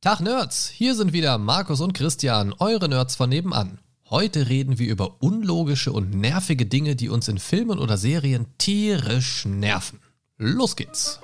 Tag 0.00 0.20
Nerds, 0.20 0.68
hier 0.68 0.94
sind 0.94 1.12
wieder 1.12 1.38
Markus 1.38 1.80
und 1.80 1.92
Christian, 1.92 2.54
eure 2.60 2.88
Nerds 2.88 3.16
von 3.16 3.28
nebenan. 3.28 3.80
Heute 4.08 4.48
reden 4.48 4.78
wir 4.78 4.88
über 4.88 5.16
unlogische 5.20 5.90
und 5.90 6.14
nervige 6.14 6.66
Dinge, 6.66 6.94
die 6.94 7.08
uns 7.08 7.26
in 7.26 7.38
Filmen 7.38 7.80
oder 7.80 7.96
Serien 7.96 8.46
tierisch 8.58 9.44
nerven. 9.44 9.98
Los 10.36 10.76
geht's! 10.76 11.18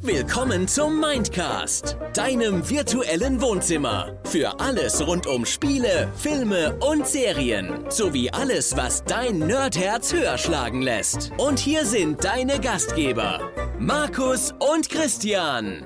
Willkommen 0.00 0.66
zum 0.66 0.98
Mindcast, 0.98 1.98
deinem 2.14 2.66
virtuellen 2.66 3.42
Wohnzimmer. 3.42 4.18
Für 4.24 4.58
alles 4.58 5.06
rund 5.06 5.26
um 5.26 5.44
Spiele, 5.44 6.10
Filme 6.16 6.78
und 6.80 7.06
Serien. 7.06 7.84
Sowie 7.90 8.30
alles, 8.30 8.74
was 8.74 9.04
dein 9.04 9.38
Nerdherz 9.40 10.14
höher 10.14 10.38
schlagen 10.38 10.80
lässt. 10.80 11.30
Und 11.36 11.58
hier 11.58 11.84
sind 11.84 12.24
deine 12.24 12.58
Gastgeber, 12.58 13.52
Markus 13.78 14.54
und 14.58 14.88
Christian. 14.88 15.84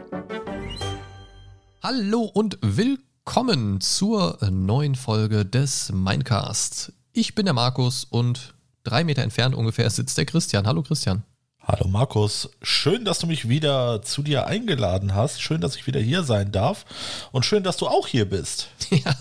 Hallo 1.86 2.22
und 2.22 2.56
willkommen 2.62 3.78
zur 3.82 4.38
neuen 4.50 4.94
Folge 4.94 5.44
des 5.44 5.92
Mindcasts. 5.92 6.94
Ich 7.12 7.34
bin 7.34 7.44
der 7.44 7.52
Markus 7.52 8.04
und 8.04 8.54
drei 8.84 9.04
Meter 9.04 9.22
entfernt 9.22 9.54
ungefähr 9.54 9.90
sitzt 9.90 10.16
der 10.16 10.24
Christian. 10.24 10.66
Hallo 10.66 10.82
Christian. 10.82 11.24
Hallo 11.60 11.86
Markus, 11.86 12.48
schön, 12.62 13.04
dass 13.04 13.18
du 13.18 13.26
mich 13.26 13.50
wieder 13.50 14.00
zu 14.00 14.22
dir 14.22 14.46
eingeladen 14.46 15.14
hast. 15.14 15.42
Schön, 15.42 15.60
dass 15.60 15.76
ich 15.76 15.86
wieder 15.86 16.00
hier 16.00 16.22
sein 16.22 16.52
darf. 16.52 16.86
Und 17.32 17.44
schön, 17.44 17.62
dass 17.62 17.76
du 17.76 17.86
auch 17.86 18.06
hier 18.06 18.26
bist. 18.26 18.68
Ja, 18.90 19.14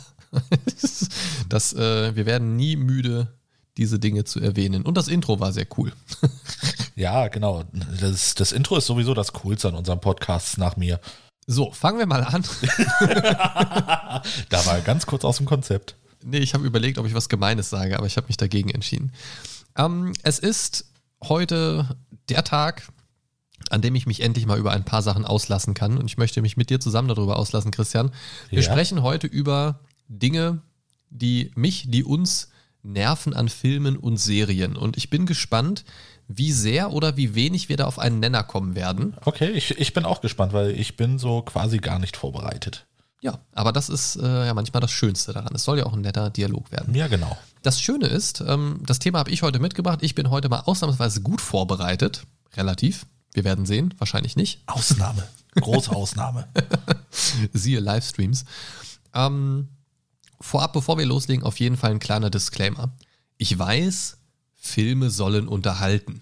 das, 1.49 1.73
äh, 1.73 2.15
wir 2.15 2.25
werden 2.25 2.55
nie 2.55 2.77
müde, 2.77 3.27
diese 3.75 3.99
Dinge 3.99 4.23
zu 4.23 4.39
erwähnen. 4.39 4.83
Und 4.83 4.95
das 4.95 5.09
Intro 5.09 5.41
war 5.41 5.51
sehr 5.51 5.67
cool. 5.77 5.91
Ja, 6.95 7.27
genau. 7.27 7.63
Das, 7.99 8.35
das 8.35 8.51
Intro 8.51 8.77
ist 8.77 8.85
sowieso 8.85 9.13
das 9.13 9.33
Coolste 9.33 9.69
an 9.69 9.75
unserem 9.75 9.99
Podcast 9.99 10.57
nach 10.57 10.77
mir. 10.77 10.99
So, 11.47 11.71
fangen 11.71 11.99
wir 11.99 12.05
mal 12.05 12.23
an. 12.23 12.43
Da 14.49 14.65
war 14.65 14.79
ganz 14.81 15.05
kurz 15.05 15.25
aus 15.25 15.37
dem 15.37 15.45
Konzept. 15.45 15.95
Nee, 16.23 16.37
ich 16.37 16.53
habe 16.53 16.65
überlegt, 16.65 16.97
ob 16.97 17.05
ich 17.05 17.13
was 17.13 17.27
Gemeines 17.29 17.69
sage, 17.69 17.97
aber 17.97 18.07
ich 18.07 18.15
habe 18.17 18.27
mich 18.27 18.37
dagegen 18.37 18.69
entschieden. 18.69 19.11
Ähm, 19.77 20.13
es 20.23 20.39
ist 20.39 20.85
heute 21.23 21.97
der 22.29 22.43
Tag, 22.43 22.87
an 23.69 23.81
dem 23.81 23.95
ich 23.95 24.05
mich 24.05 24.21
endlich 24.21 24.45
mal 24.45 24.57
über 24.57 24.71
ein 24.71 24.85
paar 24.85 25.01
Sachen 25.01 25.25
auslassen 25.25 25.73
kann. 25.73 25.97
Und 25.97 26.05
ich 26.05 26.17
möchte 26.17 26.41
mich 26.41 26.55
mit 26.57 26.69
dir 26.69 26.79
zusammen 26.79 27.07
darüber 27.09 27.37
auslassen, 27.37 27.71
Christian. 27.71 28.11
Wir 28.49 28.61
Ja. 28.61 28.71
sprechen 28.71 29.01
heute 29.01 29.27
über 29.27 29.79
Dinge, 30.07 30.61
die 31.09 31.51
mich, 31.55 31.85
die 31.89 32.03
uns 32.03 32.49
nerven 32.83 33.33
an 33.33 33.49
Filmen 33.49 33.97
und 33.97 34.17
Serien. 34.17 34.77
Und 34.77 34.95
ich 34.97 35.09
bin 35.09 35.25
gespannt, 35.25 35.83
wie 36.27 36.51
sehr 36.51 36.91
oder 36.91 37.17
wie 37.17 37.35
wenig 37.35 37.69
wir 37.69 37.77
da 37.77 37.85
auf 37.85 37.99
einen 37.99 38.19
Nenner 38.19 38.43
kommen 38.43 38.75
werden. 38.75 39.15
Okay, 39.25 39.51
ich, 39.51 39.77
ich 39.77 39.93
bin 39.93 40.05
auch 40.05 40.21
gespannt, 40.21 40.53
weil 40.53 40.71
ich 40.71 40.97
bin 40.97 41.19
so 41.19 41.41
quasi 41.41 41.77
gar 41.77 41.99
nicht 41.99 42.17
vorbereitet. 42.17 42.85
Ja, 43.21 43.39
aber 43.53 43.71
das 43.71 43.87
ist 43.87 44.17
äh, 44.17 44.47
ja 44.47 44.53
manchmal 44.53 44.81
das 44.81 44.91
Schönste 44.91 45.31
daran. 45.31 45.55
Es 45.55 45.63
soll 45.63 45.77
ja 45.77 45.85
auch 45.85 45.93
ein 45.93 46.01
netter 46.01 46.29
Dialog 46.29 46.71
werden. 46.71 46.93
Ja, 46.93 47.07
genau. 47.07 47.37
Das 47.61 47.79
Schöne 47.79 48.07
ist, 48.07 48.43
ähm, 48.45 48.81
das 48.85 48.99
Thema 48.99 49.19
habe 49.19 49.31
ich 49.31 49.43
heute 49.43 49.59
mitgebracht. 49.59 49.99
Ich 50.01 50.13
bin 50.13 50.29
heute 50.29 50.49
mal 50.49 50.59
ausnahmsweise 50.59 51.21
gut 51.21 51.39
vorbereitet. 51.39 52.25
Relativ. 52.57 53.05
Wir 53.33 53.45
werden 53.45 53.65
sehen. 53.65 53.93
Wahrscheinlich 53.97 54.35
nicht. 54.35 54.61
Ausnahme. 54.65 55.23
Große 55.55 55.91
Ausnahme. 55.95 56.49
Siehe 57.53 57.79
Livestreams. 57.79 58.43
Ähm, 59.13 59.69
vorab, 60.41 60.73
bevor 60.73 60.97
wir 60.97 61.05
loslegen, 61.05 61.45
auf 61.45 61.61
jeden 61.61 61.77
Fall 61.77 61.91
ein 61.91 61.99
kleiner 61.99 62.29
Disclaimer. 62.29 62.91
Ich 63.37 63.57
weiß, 63.57 64.17
Filme 64.63 65.09
sollen 65.09 65.47
unterhalten. 65.47 66.21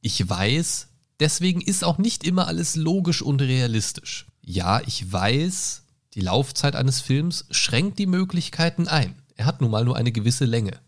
Ich 0.00 0.28
weiß, 0.28 0.88
deswegen 1.20 1.60
ist 1.60 1.84
auch 1.84 1.98
nicht 1.98 2.24
immer 2.24 2.48
alles 2.48 2.74
logisch 2.74 3.22
und 3.22 3.42
realistisch. 3.42 4.26
Ja, 4.42 4.80
ich 4.86 5.12
weiß, 5.12 5.82
die 6.14 6.22
Laufzeit 6.22 6.74
eines 6.74 7.00
Films 7.02 7.44
schränkt 7.50 7.98
die 7.98 8.06
Möglichkeiten 8.06 8.88
ein. 8.88 9.14
Er 9.36 9.44
hat 9.44 9.60
nun 9.60 9.70
mal 9.70 9.84
nur 9.84 9.96
eine 9.96 10.10
gewisse 10.10 10.46
Länge. 10.46 10.80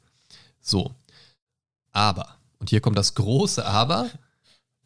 So. 0.61 0.95
Aber, 1.93 2.37
und 2.59 2.71
hier 2.71 2.81
kommt 2.81 2.97
das 2.97 3.15
große 3.15 3.65
Aber, 3.65 4.11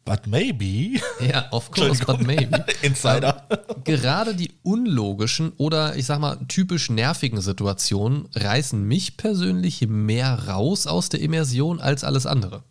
But 0.05 0.27
maybe. 0.27 0.99
ja, 1.21 1.49
of 1.51 1.71
course, 1.71 2.03
but 2.05 2.21
maybe. 2.21 2.65
Insider. 2.81 3.47
Ähm, 3.49 3.83
gerade 3.85 4.35
die 4.35 4.51
unlogischen 4.61 5.53
oder 5.57 5.95
ich 5.95 6.05
sag 6.05 6.19
mal 6.19 6.37
typisch 6.47 6.89
nervigen 6.89 7.39
Situationen 7.39 8.27
reißen 8.33 8.83
mich 8.85 9.15
persönlich 9.15 9.87
mehr 9.87 10.47
raus 10.47 10.87
aus 10.87 11.09
der 11.09 11.21
Immersion 11.21 11.79
als 11.79 12.03
alles 12.03 12.25
andere. 12.25 12.63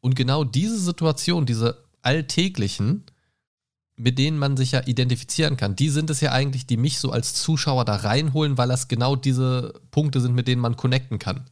Und 0.00 0.14
genau 0.14 0.44
diese 0.44 0.78
Situationen, 0.78 1.46
diese 1.46 1.78
alltäglichen, 2.02 3.04
mit 3.96 4.18
denen 4.18 4.38
man 4.38 4.56
sich 4.56 4.72
ja 4.72 4.82
identifizieren 4.86 5.56
kann, 5.56 5.76
die 5.76 5.88
sind 5.88 6.10
es 6.10 6.20
ja 6.20 6.32
eigentlich, 6.32 6.66
die 6.66 6.76
mich 6.76 6.98
so 6.98 7.10
als 7.10 7.34
Zuschauer 7.34 7.84
da 7.84 7.96
reinholen, 7.96 8.56
weil 8.56 8.68
das 8.68 8.88
genau 8.88 9.16
diese 9.16 9.80
Punkte 9.90 10.20
sind, 10.20 10.34
mit 10.34 10.48
denen 10.48 10.60
man 10.60 10.76
connecten 10.76 11.18
kann. 11.18 11.44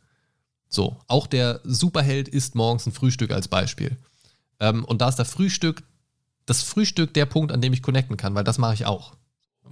So, 0.69 1.01
auch 1.09 1.27
der 1.27 1.61
Superheld 1.65 2.29
isst 2.29 2.55
morgens 2.55 2.87
ein 2.87 2.93
Frühstück 2.93 3.33
als 3.33 3.49
Beispiel. 3.49 3.97
Ähm, 4.61 4.85
und 4.85 5.01
da 5.01 5.09
ist 5.09 5.17
das 5.17 5.31
Frühstück, 5.31 5.83
das 6.47 6.63
Frühstück 6.63 7.15
der 7.15 7.27
Punkt, 7.27 7.53
an 7.53 7.61
dem 7.61 7.73
ich 7.73 7.83
connecten 7.83 8.17
kann, 8.17 8.35
weil 8.35 8.45
das 8.45 8.59
mache 8.59 8.75
ich 8.75 8.87
auch. 8.87 9.15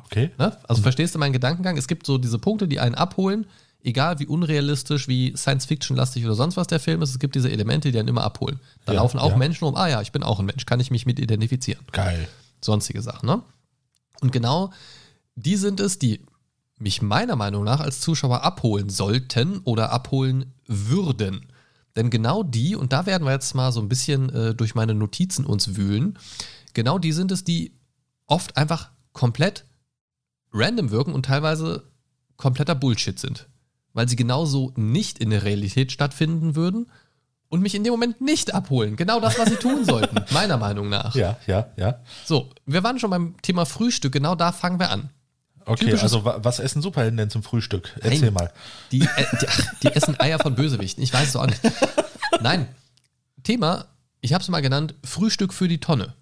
Okay. 0.04 0.30
Ne? 0.38 0.56
Also 0.66 0.82
verstehst 0.82 1.14
du 1.14 1.18
meinen 1.18 1.32
Gedankengang? 1.32 1.76
Es 1.76 1.86
gibt 1.88 2.06
so 2.06 2.18
diese 2.18 2.38
Punkte, 2.38 2.66
die 2.66 2.80
einen 2.80 2.94
abholen, 2.94 3.46
egal 3.82 4.18
wie 4.18 4.26
unrealistisch, 4.26 5.06
wie 5.08 5.36
Science-Fiction-lastig 5.36 6.24
oder 6.24 6.34
sonst 6.34 6.56
was 6.56 6.66
der 6.66 6.80
Film 6.80 7.02
ist. 7.02 7.10
Es 7.10 7.18
gibt 7.18 7.34
diese 7.34 7.50
Elemente, 7.50 7.92
die 7.92 7.98
einen 7.98 8.08
immer 8.08 8.24
abholen. 8.24 8.60
Da 8.86 8.92
Ja, 8.92 9.00
laufen 9.02 9.18
auch 9.18 9.32
ja. 9.32 9.36
Menschen 9.36 9.64
um, 9.64 9.76
ah 9.76 9.88
ja, 9.88 10.00
ich 10.00 10.12
bin 10.12 10.22
auch 10.22 10.40
ein 10.40 10.46
Mensch, 10.46 10.66
kann 10.66 10.80
ich 10.80 10.90
mich 10.90 11.04
mit 11.06 11.18
identifizieren. 11.18 11.84
Geil. 11.92 12.28
Sonstige 12.60 13.02
Sachen, 13.02 13.26
ne? 13.26 13.42
Und 14.20 14.32
genau 14.32 14.72
die 15.36 15.56
sind 15.56 15.78
es, 15.78 15.98
die 15.98 16.20
mich 16.78 17.02
meiner 17.02 17.36
Meinung 17.36 17.64
nach 17.64 17.80
als 17.80 18.00
Zuschauer 18.00 18.42
abholen 18.42 18.88
sollten 18.88 19.58
oder 19.58 19.92
abholen 19.92 20.52
würden. 20.66 21.46
Denn 21.98 22.10
genau 22.10 22.44
die, 22.44 22.76
und 22.76 22.92
da 22.92 23.06
werden 23.06 23.24
wir 23.24 23.32
jetzt 23.32 23.56
mal 23.56 23.72
so 23.72 23.80
ein 23.80 23.88
bisschen 23.88 24.32
äh, 24.32 24.54
durch 24.54 24.76
meine 24.76 24.94
Notizen 24.94 25.44
uns 25.44 25.74
wühlen, 25.74 26.16
genau 26.72 27.00
die 27.00 27.10
sind 27.10 27.32
es, 27.32 27.42
die 27.42 27.72
oft 28.28 28.56
einfach 28.56 28.92
komplett 29.12 29.64
random 30.52 30.92
wirken 30.92 31.12
und 31.12 31.26
teilweise 31.26 31.90
kompletter 32.36 32.76
Bullshit 32.76 33.18
sind. 33.18 33.48
Weil 33.94 34.08
sie 34.08 34.14
genauso 34.14 34.72
nicht 34.76 35.18
in 35.18 35.30
der 35.30 35.42
Realität 35.42 35.90
stattfinden 35.90 36.54
würden 36.54 36.86
und 37.48 37.62
mich 37.62 37.74
in 37.74 37.82
dem 37.82 37.90
Moment 37.90 38.20
nicht 38.20 38.54
abholen. 38.54 38.94
Genau 38.94 39.18
das, 39.18 39.36
was 39.36 39.48
sie 39.48 39.56
tun 39.56 39.84
sollten, 39.84 40.24
meiner 40.32 40.56
Meinung 40.56 40.88
nach. 40.88 41.16
Ja, 41.16 41.36
ja, 41.48 41.72
ja. 41.76 41.98
So, 42.24 42.50
wir 42.64 42.84
waren 42.84 43.00
schon 43.00 43.10
beim 43.10 43.34
Thema 43.42 43.66
Frühstück, 43.66 44.12
genau 44.12 44.36
da 44.36 44.52
fangen 44.52 44.78
wir 44.78 44.90
an. 44.90 45.10
Okay, 45.68 45.84
Typisches- 45.86 46.02
also 46.02 46.24
wa- 46.24 46.38
was 46.42 46.58
essen 46.58 46.82
Superhelden 46.82 47.16
denn 47.16 47.30
zum 47.30 47.42
Frühstück? 47.42 47.94
Erzähl 48.00 48.20
Nein. 48.30 48.34
mal. 48.34 48.52
Die, 48.92 49.00
äh, 49.02 49.06
die, 49.40 49.46
ach, 49.48 49.60
die 49.82 49.88
essen 49.88 50.18
Eier 50.18 50.38
von 50.38 50.54
Bösewichten, 50.54 51.02
ich 51.02 51.12
weiß 51.12 51.28
es 51.28 51.36
auch 51.36 51.46
nicht. 51.46 51.60
Nein, 52.40 52.68
Thema, 53.42 53.86
ich 54.20 54.32
habe 54.32 54.42
es 54.42 54.48
mal 54.48 54.60
genannt, 54.62 54.94
Frühstück 55.04 55.52
für 55.52 55.68
die 55.68 55.78
Tonne. 55.80 56.14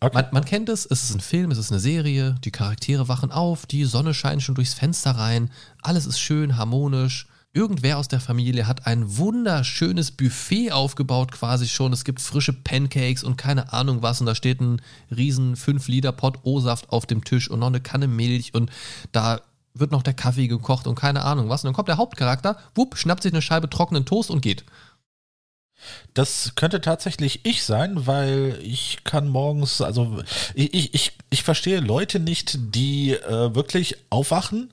Okay. 0.00 0.14
Man, 0.14 0.26
man 0.32 0.44
kennt 0.44 0.68
es, 0.68 0.84
es 0.84 1.04
ist 1.04 1.14
ein 1.14 1.20
Film, 1.20 1.50
es 1.52 1.58
ist 1.58 1.70
eine 1.70 1.80
Serie, 1.80 2.34
die 2.44 2.50
Charaktere 2.50 3.06
wachen 3.08 3.30
auf, 3.30 3.66
die 3.66 3.84
Sonne 3.84 4.14
scheint 4.14 4.42
schon 4.42 4.54
durchs 4.56 4.74
Fenster 4.74 5.12
rein, 5.12 5.50
alles 5.82 6.06
ist 6.06 6.18
schön, 6.18 6.56
harmonisch. 6.56 7.26
Irgendwer 7.54 7.98
aus 7.98 8.08
der 8.08 8.20
Familie 8.20 8.66
hat 8.66 8.86
ein 8.86 9.18
wunderschönes 9.18 10.10
Buffet 10.10 10.72
aufgebaut, 10.72 11.32
quasi 11.32 11.68
schon. 11.68 11.92
Es 11.92 12.04
gibt 12.04 12.22
frische 12.22 12.54
Pancakes 12.54 13.22
und 13.22 13.36
keine 13.36 13.74
Ahnung 13.74 14.00
was. 14.00 14.20
Und 14.20 14.26
da 14.26 14.34
steht 14.34 14.60
ein 14.62 14.80
riesen 15.14 15.54
5-Liter-Pot 15.54 16.38
O-Saft 16.44 16.88
auf 16.88 17.04
dem 17.04 17.24
Tisch 17.24 17.50
und 17.50 17.60
noch 17.60 17.66
eine 17.66 17.82
Kanne 17.82 18.06
Milch 18.06 18.54
und 18.54 18.70
da 19.12 19.42
wird 19.74 19.92
noch 19.92 20.02
der 20.02 20.14
Kaffee 20.14 20.48
gekocht 20.48 20.86
und 20.86 20.94
keine 20.94 21.24
Ahnung 21.24 21.50
was. 21.50 21.62
Und 21.62 21.68
dann 21.68 21.74
kommt 21.74 21.88
der 21.88 21.98
Hauptcharakter, 21.98 22.58
wupp, 22.74 22.96
schnappt 22.96 23.22
sich 23.22 23.32
eine 23.32 23.42
Scheibe 23.42 23.68
trockenen 23.68 24.06
Toast 24.06 24.30
und 24.30 24.40
geht. 24.40 24.64
Das 26.14 26.52
könnte 26.54 26.80
tatsächlich 26.80 27.40
ich 27.44 27.64
sein, 27.64 28.06
weil 28.06 28.58
ich 28.62 29.04
kann 29.04 29.28
morgens, 29.28 29.82
also 29.82 30.22
ich, 30.54 30.94
ich, 30.94 31.12
ich, 31.28 31.42
verstehe 31.42 31.80
Leute 31.80 32.20
nicht, 32.20 32.74
die 32.74 33.12
äh, 33.12 33.54
wirklich 33.54 33.96
aufwachen 34.08 34.72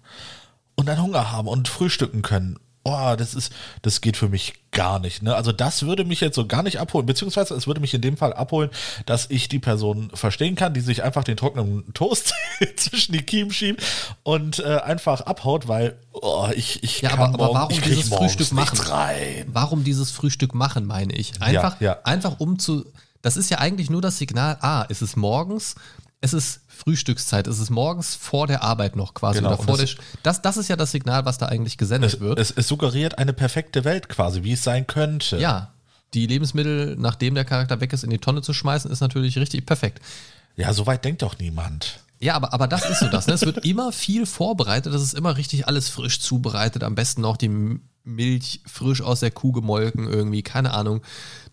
und 0.75 0.87
dann 0.87 1.01
Hunger 1.01 1.31
haben 1.31 1.47
und 1.47 1.67
frühstücken 1.67 2.21
können. 2.21 2.59
Oh, 2.83 3.15
das 3.17 3.33
ist, 3.35 3.51
das 3.81 3.99
geht 4.01 4.15
für 4.15 4.29
mich 4.29 4.53
gar 4.71 4.99
nicht. 4.99 5.21
Ne? 5.21 5.35
Also 5.35 5.51
das 5.51 5.83
würde 5.83 6.05
mich 6.05 6.21
jetzt 6.21 6.35
so 6.35 6.47
gar 6.47 6.63
nicht 6.63 6.79
abholen, 6.79 7.05
beziehungsweise 7.05 7.53
es 7.53 7.67
würde 7.67 7.81
mich 7.81 7.93
in 7.93 8.01
dem 8.01 8.15
Fall 8.15 8.31
abholen, 8.33 8.69
dass 9.05 9.29
ich 9.29 9.49
die 9.49 9.59
Person 9.59 10.09
verstehen 10.13 10.55
kann, 10.55 10.73
die 10.73 10.79
sich 10.79 11.03
einfach 11.03 11.23
den 11.25 11.35
trockenen 11.37 11.93
Toast 11.93 12.33
zwischen 12.77 13.11
die 13.13 13.21
Kiemen 13.21 13.51
schiebt 13.51 13.83
und 14.23 14.59
äh, 14.59 14.77
einfach 14.77 15.21
abhaut, 15.21 15.67
weil 15.67 15.97
oh, 16.13 16.47
ich, 16.55 16.81
ich 16.83 17.01
Ja, 17.01 17.09
kann 17.09 17.19
aber- 17.19 17.33
aber 17.33 17.45
morgen, 17.47 17.55
warum 17.75 17.81
dieses 17.81 18.09
Frühstück 18.09 18.51
machen? 18.53 18.79
rein. 18.79 19.45
Warum 19.51 19.83
dieses 19.83 20.11
Frühstück 20.11 20.55
machen, 20.55 20.85
meine 20.85 21.13
ich. 21.13 21.33
Einfach, 21.41 21.81
ja. 21.81 21.99
einfach 22.05 22.39
um 22.39 22.59
zu. 22.59 22.85
Das 23.21 23.35
ist 23.35 23.49
ja 23.51 23.57
eigentlich 23.57 23.89
nur 23.89 24.01
das 24.01 24.17
Signal, 24.17 24.57
ah, 24.61 24.85
es 24.87 25.01
ist 25.01 25.17
morgens, 25.17 25.75
es 26.21 26.33
ist 26.33 26.61
Frühstückszeit, 26.67 27.47
es 27.47 27.59
ist 27.59 27.69
morgens 27.69 28.15
vor 28.15 28.47
der 28.47 28.63
Arbeit 28.63 28.95
noch 28.95 29.13
quasi. 29.13 29.39
Genau, 29.39 29.49
oder 29.53 29.57
vor 29.57 29.73
und 29.73 29.77
der, 29.79 29.85
das- 29.87 29.95
das, 30.23 30.41
das 30.41 30.57
ist 30.57 30.67
ja 30.69 30.75
das 30.75 30.91
Signal, 30.91 31.25
was 31.25 31.37
da 31.37 31.47
eigentlich 31.47 31.77
gesendet 31.77 32.13
Es, 32.15 32.19
wird. 32.19 32.39
es, 32.39 32.51
es 32.51 32.67
suggeriert 32.67 33.17
eine 33.17 33.33
perfekte 33.33 33.83
Welt 33.83 34.09
quasi, 34.09 34.43
wie 34.43 34.53
es 34.53 34.63
sein 34.63 34.87
könnte. 34.87 35.37
ja, 35.37 35.73
die 36.15 36.25
Lebensmittel, 36.25 36.95
nachdem 36.97 37.35
der 37.35 37.45
Charakter 37.45 37.79
weg 37.81 37.93
ist, 37.93 38.03
in 38.03 38.09
die 38.09 38.17
Tonne 38.17 38.41
zu 38.41 38.51
schmeißen, 38.53 38.89
ist 38.89 38.99
natürlich 39.01 39.37
richtig 39.37 39.65
perfekt. 39.67 40.01
Ja, 40.55 40.73
so 40.73 40.87
weit 40.87 41.05
denkt 41.05 41.21
doch 41.21 41.37
niemand. 41.37 41.99
Ja, 42.19 42.33
aber, 42.33 42.51
aber 42.51 42.67
das 42.67 42.89
ist 42.89 42.99
so 42.99 43.07
das. 43.07 43.27
Ne? 43.27 43.33
Es 43.33 43.45
wird 43.45 43.63
immer 43.63 43.91
viel 43.93 44.25
vorbereitet. 44.25 44.91
Das 44.93 45.01
ist 45.03 45.13
immer 45.13 45.37
richtig 45.37 45.67
alles 45.67 45.87
frisch 45.87 46.19
zubereitet. 46.19 46.83
Am 46.83 46.95
besten 46.95 47.21
noch 47.21 47.37
die 47.37 47.79
Milch 48.15 48.61
frisch 48.65 49.01
aus 49.01 49.19
der 49.21 49.31
Kuh 49.31 49.51
gemolken 49.51 50.07
irgendwie. 50.07 50.41
Keine 50.43 50.73
Ahnung. 50.73 51.01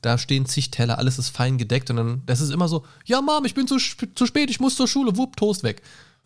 Da 0.02 0.18
stehen 0.18 0.46
zig 0.46 0.70
Teller, 0.70 0.98
alles 0.98 1.18
ist 1.18 1.30
fein 1.30 1.58
gedeckt. 1.58 1.90
Und 1.90 1.96
dann, 1.96 2.22
das 2.26 2.40
ist 2.40 2.50
immer 2.50 2.68
so, 2.68 2.84
ja 3.04 3.20
Mom, 3.20 3.44
ich 3.44 3.54
bin 3.54 3.66
zu, 3.66 3.78
zu 3.78 4.26
spät, 4.26 4.50
ich 4.50 4.60
muss 4.60 4.76
zur 4.76 4.88
Schule. 4.88 5.16
Wupp, 5.16 5.36
Toast 5.36 5.62
weg. 5.62 5.82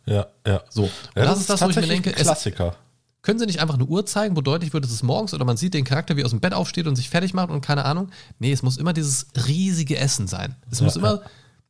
Ja, 0.07 0.27
ja. 0.47 0.63
So. 0.71 0.85
Und 0.85 0.91
Ja, 1.17 1.25
das, 1.25 1.41
ist 1.41 1.51
das, 1.51 1.61
wo 1.61 1.69
ich 1.69 1.77
mir 1.77 1.87
denke, 1.87 2.11
ein 2.11 2.17
es, 2.17 2.23
Klassiker. 2.23 2.75
können 3.23 3.39
sie 3.39 3.47
nicht 3.47 3.61
einfach 3.61 3.75
eine 3.75 3.85
Uhr 3.85 4.07
zeigen, 4.07 4.35
wo 4.37 4.41
deutlich 4.41 4.73
wird, 4.73 4.85
es 4.85 4.93
ist 4.93 5.03
morgens 5.03 5.35
oder 5.35 5.45
man 5.45 5.57
sieht 5.59 5.75
den 5.75 5.85
Charakter, 5.85 6.17
wie 6.17 6.23
er 6.23 6.25
aus 6.25 6.31
dem 6.31 6.41
Bett 6.41 6.55
aufsteht 6.55 6.87
und 6.87 6.97
sich 6.97 7.11
fertig 7.11 7.35
macht 7.35 7.51
und 7.51 7.61
keine 7.61 7.85
Ahnung. 7.85 8.11
Nee, 8.39 8.51
es 8.53 8.63
muss 8.63 8.79
immer 8.79 8.93
dieses 8.95 9.27
riesige 9.47 9.99
Essen 9.99 10.27
sein. 10.27 10.57
Es 10.71 10.81
muss 10.81 10.95
Ja, 10.95 11.01
immer, 11.01 11.23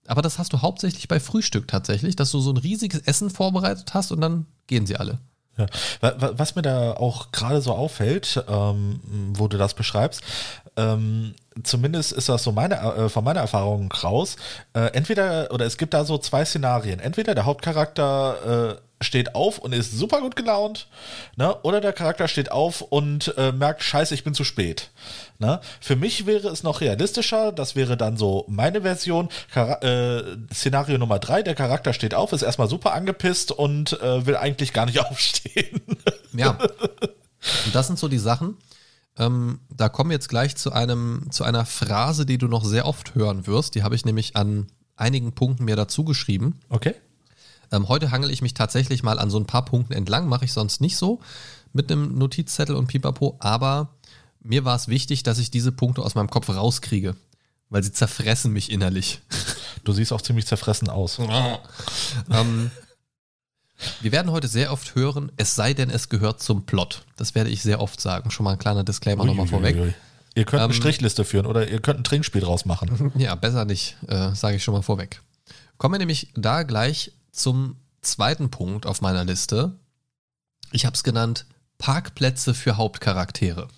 aber 0.06 0.22
das 0.22 0.38
hast 0.38 0.52
du 0.52 0.62
hauptsächlich 0.62 1.08
bei 1.08 1.20
Frühstück 1.20 1.66
tatsächlich, 1.68 2.16
dass 2.16 2.30
du 2.30 2.40
so 2.40 2.50
ein 2.52 2.56
riesiges 2.56 3.00
Essen 3.00 3.30
vorbereitet 3.30 3.94
hast 3.94 4.12
und 4.12 4.20
dann 4.20 4.46
gehen 4.68 4.86
sie 4.86 4.96
alle. 4.96 5.18
Was 6.00 6.54
mir 6.54 6.62
da 6.62 6.92
auch 6.92 7.32
gerade 7.32 7.60
so 7.60 7.72
auffällt, 7.72 8.44
ähm, 8.48 9.00
wo 9.34 9.48
du 9.48 9.58
das 9.58 9.74
beschreibst, 9.74 10.22
ähm, 10.76 11.34
zumindest 11.62 12.12
ist 12.12 12.28
das 12.28 12.42
so 12.42 12.52
meine, 12.52 12.76
äh, 12.76 13.08
von 13.08 13.24
meiner 13.24 13.40
Erfahrung 13.40 13.92
raus, 13.92 14.36
äh, 14.74 14.92
entweder, 14.92 15.52
oder 15.52 15.66
es 15.66 15.78
gibt 15.78 15.94
da 15.94 16.04
so 16.04 16.18
zwei 16.18 16.44
Szenarien. 16.44 17.00
Entweder 17.00 17.34
der 17.34 17.44
Hauptcharakter 17.44 18.76
äh, 18.78 18.89
steht 19.00 19.35
auf 19.35 19.58
und 19.58 19.73
ist 19.73 19.93
super 19.93 20.20
gut 20.20 20.37
gelaunt, 20.37 20.87
ne? 21.37 21.56
oder 21.62 21.81
der 21.81 21.93
Charakter 21.93 22.29
steht 22.29 22.52
auf 22.52 22.82
und 22.82 23.35
äh, 23.38 23.52
merkt, 23.52 23.82
scheiße, 23.82 24.14
ich 24.14 24.25
bin 24.25 24.35
zu 24.35 24.44
spät. 24.44 24.91
Ne? 25.38 25.61
Für 25.81 25.97
mich 25.97 26.26
wäre 26.26 26.49
es 26.49 26.62
noch 26.62 26.81
realistischer, 26.81 27.50
das 27.50 27.76
wäre 27.76 27.97
dann 27.97 28.17
so 28.17 28.44
meine 28.49 28.82
Version. 28.82 29.31
Chara 29.52 29.81
äh, 29.82 30.37
Szenario 30.52 30.99
Nummer 30.99 31.19
drei, 31.19 31.43
der 31.43 31.55
Charakter 31.55 31.93
steht 31.93 32.14
auf, 32.14 32.32
ist 32.32 32.43
erstmal 32.43 32.69
super 32.69 32.93
angepisst 32.93 33.52
und 33.52 34.00
äh, 34.00 34.26
will 34.26 34.37
eigentlich 34.37 34.73
gar 34.73 34.87
nicht 34.87 35.00
aufstehen. 35.11 35.81
Ja. 36.35 36.58
Und 37.64 37.75
das 37.75 37.87
sind 37.87 37.99
so 37.99 38.08
die 38.08 38.19
Sachen. 38.19 38.58
Ähm, 39.19 39.61
da 39.70 39.88
kommen 39.88 40.11
wir 40.11 40.14
jetzt 40.14 40.29
gleich 40.29 40.56
zu 40.56 40.73
einem, 40.73 41.26
zu 41.31 41.44
einer 41.44 41.64
Phrase, 41.64 42.26
die 42.26 42.38
du 42.38 42.49
noch 42.49 42.64
sehr 42.64 42.87
oft 42.87 43.14
hören 43.14 43.47
wirst. 43.47 43.75
Die 43.75 43.82
habe 43.82 43.94
ich 43.94 44.05
nämlich 44.05 44.37
an 44.37 44.67
einigen 44.97 45.32
Punkten 45.32 45.64
mir 45.64 45.76
dazu 45.76 46.05
geschrieben. 46.05 46.61
Okay. 46.69 46.94
Ähm, 47.72 47.88
heute 47.88 48.11
hangel 48.11 48.31
ich 48.31 48.43
mich 48.43 48.55
tatsächlich 48.55 49.02
mal 49.02 49.19
an 49.19 49.31
so 49.31 49.38
ein 49.38 49.46
paar 49.46 49.64
Punkten 49.64 49.93
entlang, 49.93 50.28
mache 50.28 50.44
ich 50.44 50.52
sonst 50.52 50.81
nicht 50.81 50.96
so 50.96 51.20
mit 51.72 51.90
einem 51.90 52.19
Notizzettel 52.19 52.75
und 52.75 52.88
Pipapo, 52.88 53.37
aber 53.38 53.90
mir 54.43 54.64
war 54.64 54.75
es 54.75 54.88
wichtig, 54.88 55.22
dass 55.22 55.38
ich 55.38 55.50
diese 55.50 55.70
Punkte 55.72 56.02
aus 56.02 56.14
meinem 56.14 56.31
Kopf 56.31 56.49
rauskriege, 56.49 57.14
weil 57.69 57.82
sie 57.82 57.93
zerfressen 57.93 58.52
mich 58.52 58.70
innerlich. 58.70 59.20
Du 59.82 59.93
siehst 59.93 60.12
auch 60.12 60.20
ziemlich 60.20 60.44
zerfressen 60.46 60.90
aus. 60.90 61.19
ähm, 62.31 62.70
wir 64.02 64.12
werden 64.12 64.31
heute 64.31 64.46
sehr 64.46 64.73
oft 64.73 64.94
hören, 64.94 65.32
es 65.38 65.55
sei 65.55 65.73
denn, 65.73 65.88
es 65.88 66.11
gehört 66.11 66.43
zum 66.43 66.66
Plot. 66.66 67.06
Das 67.16 67.34
werde 67.34 67.49
ich 67.49 67.62
sehr 67.62 67.81
oft 67.81 67.99
sagen. 67.99 68.31
Schon 68.31 68.44
mal 68.44 68.52
ein 68.52 68.58
kleiner 68.58 68.84
Disclaimer 68.84 69.25
nochmal 69.25 69.46
vorweg. 69.46 69.94
Ihr 70.34 70.44
könnt 70.44 70.62
eine 70.62 70.73
Ähm, 70.75 70.76
Strichliste 70.76 71.25
führen 71.25 71.46
oder 71.46 71.66
ihr 71.66 71.81
könnt 71.81 71.99
ein 72.00 72.05
Trinkspiel 72.05 72.43
draus 72.43 72.66
machen. 72.66 73.11
Ja, 73.16 73.34
besser 73.37 73.64
nicht, 73.64 73.96
äh, 74.06 74.34
sage 74.34 74.56
ich 74.56 74.64
schon 74.64 74.75
mal 74.75 74.82
vorweg. 74.82 75.23
Kommen 75.78 75.94
wir 75.94 75.99
nämlich 75.99 76.31
da 76.37 76.62
gleich 76.62 77.12
zum 77.32 77.76
zweiten 78.02 78.50
Punkt 78.50 78.86
auf 78.86 79.00
meiner 79.00 79.24
Liste. 79.24 79.78
Ich 80.72 80.86
habe 80.86 80.94
es 80.94 81.02
genannt 81.02 81.46
Parkplätze 81.78 82.54
für 82.54 82.76
Hauptcharaktere. 82.76 83.68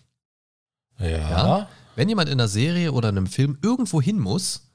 Ja. 0.98 1.06
Ja. 1.08 1.68
Wenn 1.94 2.08
jemand 2.08 2.28
in 2.28 2.40
einer 2.40 2.48
Serie 2.48 2.92
oder 2.92 3.08
einem 3.08 3.26
Film 3.26 3.58
irgendwo 3.62 4.00
hin 4.00 4.18
muss, 4.18 4.68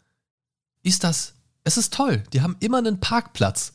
ist 0.83 1.03
das, 1.03 1.33
es 1.63 1.77
ist 1.77 1.93
toll. 1.93 2.23
Die 2.33 2.41
haben 2.41 2.55
immer 2.59 2.77
einen 2.77 2.99
Parkplatz. 2.99 3.73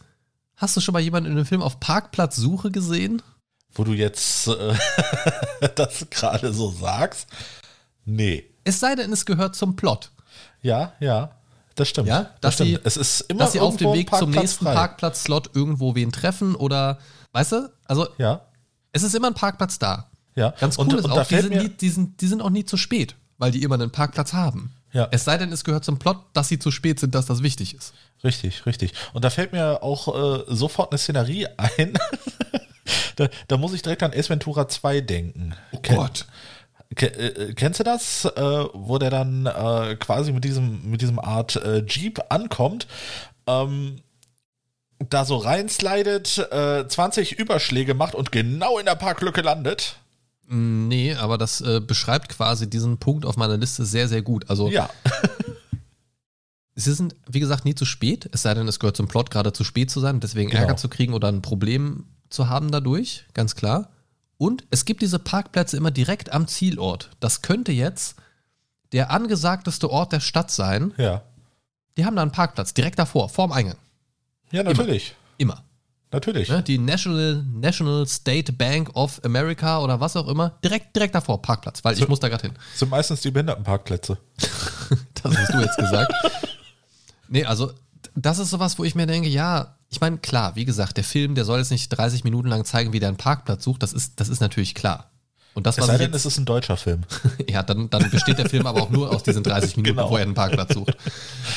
Hast 0.57 0.77
du 0.77 0.81
schon 0.81 0.93
mal 0.93 1.01
jemanden 1.01 1.31
in 1.31 1.37
einem 1.37 1.47
Film 1.47 1.63
auf 1.63 1.81
Parkplatzsuche 1.81 2.71
gesehen? 2.71 3.21
Wo 3.73 3.85
du 3.85 3.93
jetzt 3.93 4.47
äh, 4.49 4.77
das 5.75 6.07
gerade 6.11 6.53
so 6.53 6.71
sagst. 6.71 7.27
Nee. 8.05 8.49
Es 8.65 8.79
sei 8.81 8.95
denn, 8.95 9.13
es 9.13 9.25
gehört 9.27 9.57
zum 9.57 9.77
Plot. 9.77 10.13
Ja, 10.61 10.93
ja. 11.01 11.42
Das 11.75 11.89
stimmt. 11.89 12.09
Ja, 12.09 12.23
das 12.23 12.31
dass 12.41 12.55
stimmt. 12.55 12.71
sie- 12.71 12.79
es 12.85 12.97
ist 12.97 13.21
immer 13.23 13.41
Dass 13.41 13.53
sie 13.53 13.61
auf 13.61 13.77
dem 13.77 13.93
Weg 13.93 14.15
zum 14.15 14.31
nächsten. 14.31 14.65
Parkplatzslot 14.65 15.51
irgendwo 15.55 15.95
wen 15.95 16.13
treffen 16.13 16.55
oder, 16.55 16.99
weißt 17.33 17.53
du? 17.53 17.73
Also, 17.87 18.09
Ja, 18.19 18.43
es 18.93 19.03
ist 19.03 19.15
immer 19.15 19.29
ein 19.29 19.35
Parkplatz 19.35 19.79
da. 19.79 20.11
ja. 20.35 20.51
Ganz 20.61 20.77
cool 20.79 20.85
und, 20.87 20.95
ist 20.99 21.05
und 21.07 21.13
auch, 21.13 21.27
die 21.27 21.41
sind, 21.41 21.55
nie, 21.55 21.69
die, 21.69 21.89
sind, 21.89 22.21
die 22.21 22.27
sind 22.27 22.43
auch 22.43 22.51
nie 22.51 22.65
zu 22.65 22.77
spät, 22.77 23.15
weil 23.39 23.51
die 23.53 23.63
immer 23.63 23.75
einen 23.77 23.91
Parkplatz 23.91 24.33
haben. 24.33 24.73
Ja. 24.93 25.09
Es 25.11 25.25
sei 25.25 25.39
denn, 25.39 25.51
es 25.53 25.65
gehört 25.65 25.85
zum 25.87 25.99
Plot, 25.99 26.19
dass 26.35 26.49
sie 26.49 26.59
zu 26.59 26.71
spät 26.71 27.01
sind, 27.01 27.15
dass 27.15 27.25
das 27.25 27.43
wichtig 27.43 27.75
ist. 27.75 27.95
Richtig, 28.23 28.67
richtig. 28.67 28.93
Und 29.15 29.25
da 29.25 29.31
fällt 29.31 29.53
mir 29.53 29.83
auch 29.83 30.09
äh, 30.09 30.45
sofort 30.55 30.93
eine 30.93 30.99
Szenerie 30.99 31.47
ein. 31.57 31.95
da, 33.17 33.29
da 33.49 33.57
muss 33.57 33.73
ich 33.73 33.83
direkt 33.83 34.03
an 34.03 34.13
Ace 34.15 34.29
Ventura 34.31 34.69
2 34.69 35.01
denken. 35.01 35.55
Ken- 35.83 35.97
Ke 35.97 36.05
äh, 36.05 36.09
kennst 36.95 37.81
du 37.81 37.85
das, 37.85 38.25
äh, 38.25 38.41
wo 38.75 38.99
der 38.99 39.11
dann 39.11 39.47
äh, 39.47 39.97
quasi 39.97 40.33
mit 40.33 40.45
diesem, 40.45 40.91
mit 40.91 41.01
diesem 41.01 41.19
Art 41.19 41.57
äh, 41.57 41.85
Jeep 41.87 42.21
ankommt, 42.29 42.87
ähm, 43.47 43.97
da 45.09 45.25
so 45.25 45.37
reinslidet, 45.37 46.39
äh, 46.51 46.87
20 46.87 47.39
Überschläge 47.39 47.95
macht 47.95 48.15
und 48.15 48.31
genau 48.33 48.79
in 48.79 48.87
der 48.87 48.95
Parklücke 48.95 49.41
landet? 49.43 49.97
Mm, 50.49 50.89
Nee, 50.89 51.15
aber 51.15 51.39
das 51.39 51.61
äh, 51.61 51.81
beschreibt 51.81 52.29
quasi 52.29 52.69
diesen 52.69 52.99
Punkt 52.99 53.25
auf 53.27 53.37
meiner 53.37 53.57
Liste 53.57 53.85
sehr, 53.85 54.07
sehr 54.09 54.23
gut. 54.23 54.49
Also, 54.51 54.69
Ja, 54.69 54.91
sie 56.75 56.93
sind, 56.93 57.15
wie 57.29 57.41
gesagt, 57.41 57.65
nie 57.65 57.75
zu 57.75 57.85
spät, 57.85 58.29
es 58.33 58.43
sei 58.43 58.55
denn, 58.55 58.69
es 58.69 58.79
gehört 58.79 58.97
zum 58.97 59.09
Plot, 59.09 59.31
gerade 59.31 59.53
zu 59.53 59.65
spät 59.65 59.91
zu 59.91 60.01
sein, 60.01 60.21
deswegen 60.21 60.51
Genau. 60.51 60.63
Ärger 60.63 60.77
zu 60.77 60.89
kriegen 60.89 61.15
oder 61.15 61.29
ein 61.29 61.43
Problem 61.43 62.07
zu 62.31 62.49
haben 62.49 62.71
dadurch, 62.71 63.25
ganz 63.35 63.55
klar. 63.57 63.89
Und 64.43 64.65
es 64.73 64.85
gibt 64.85 65.03
diese 65.03 65.21
Parkplätze 65.21 65.77
immer 65.77 65.93
direkt 65.93 66.33
am 66.33 66.49
Zielort. 66.49 67.11
Das 67.21 67.43
könnte 67.43 67.71
jetzt 67.71 68.17
der 68.91 69.13
angesagteste 69.13 69.89
Ort 69.89 70.11
der 70.13 70.19
Stadt 70.19 70.51
sein. 70.51 70.93
ja. 70.97 71.23
Die 71.97 72.05
haben 72.05 72.17
da 72.17 72.23
einen 72.23 72.33
Parkplatz 72.33 72.75
direkt 72.75 72.99
davor, 72.99 73.29
vorm 73.29 73.53
Eingang. 73.53 73.77
Ja, 74.51 74.65
natürlich. 74.65 75.15
Immer. 75.39 75.63
Natürlich. 76.11 76.49
Ne? 76.49 76.61
Die 76.65 76.79
National, 76.79 77.45
National 77.53 78.05
State 78.09 78.53
Bank 78.55 78.91
of 78.97 79.21
America 79.25 79.79
oder 79.79 80.01
was 80.01 80.17
auch 80.17 80.27
immer, 80.27 80.59
direkt, 80.65 80.97
direkt 80.97 81.15
davor, 81.15 81.41
Parkplatz, 81.41 81.85
weil 81.85 81.93
ich 81.95 82.01
So- 82.01 82.09
muss 82.09 82.19
da 82.19 82.29
gerade 82.29 82.43
hin. 82.49 82.55
Das 82.71 82.79
sind 82.81 82.89
meistens 82.91 83.21
die 83.21 83.31
Behindertenparkplätze. 83.31 84.19
Das 85.23 85.37
hast 85.37 85.55
du 85.55 85.61
jetzt 85.61 85.77
gesagt. 85.79 86.13
nee, 87.29 87.45
also 87.45 87.73
das 88.17 88.39
ist 88.41 88.51
sowas, 88.51 88.77
wo 88.79 88.83
ich 88.85 88.95
mir 88.97 89.07
denke, 89.07 89.29
ja, 89.29 89.77
ich 89.93 90.01
meine, 90.01 90.17
klar, 90.19 90.57
wie 90.57 90.65
gesagt, 90.65 90.97
der 90.97 91.05
Film, 91.05 91.35
der 91.35 91.45
soll 91.45 91.59
jetzt 91.59 91.71
nicht 91.71 91.89
30 91.91 92.25
Minuten 92.25 92.49
lang 92.49 92.65
zeigen, 92.65 92.93
wie 92.95 92.99
der 92.99 93.09
einen 93.09 93.19
Parkplatz 93.19 93.63
sucht, 93.63 93.83
das 93.83 93.93
ist, 93.93 94.19
das 94.19 94.29
ist 94.31 94.41
natürlich 94.41 94.75
klar. 94.75 95.11
Und 95.55 95.67
das, 95.67 95.77
Es 95.77 95.85
sei 95.85 95.99
denn, 95.99 96.15
es 96.15 96.25
ist 96.25 96.39
ein 96.39 96.47
deutscher 96.47 96.79
Film. 96.79 97.03
ja, 97.49 97.63
dann, 97.63 97.91
dann 97.91 98.11
besteht 98.11 98.39
der 98.39 98.49
Film 98.49 98.67
aber 98.67 98.83
auch 98.83 98.89
nur 98.91 99.11
aus 99.15 99.23
diesen 99.23 99.43
30 99.43 99.77
Minuten, 99.77 99.97
Genau. 99.97 100.11
wo 100.11 100.17
er 100.17 100.23
einen 100.23 100.33
Parkplatz 100.33 100.73
sucht. 100.73 100.97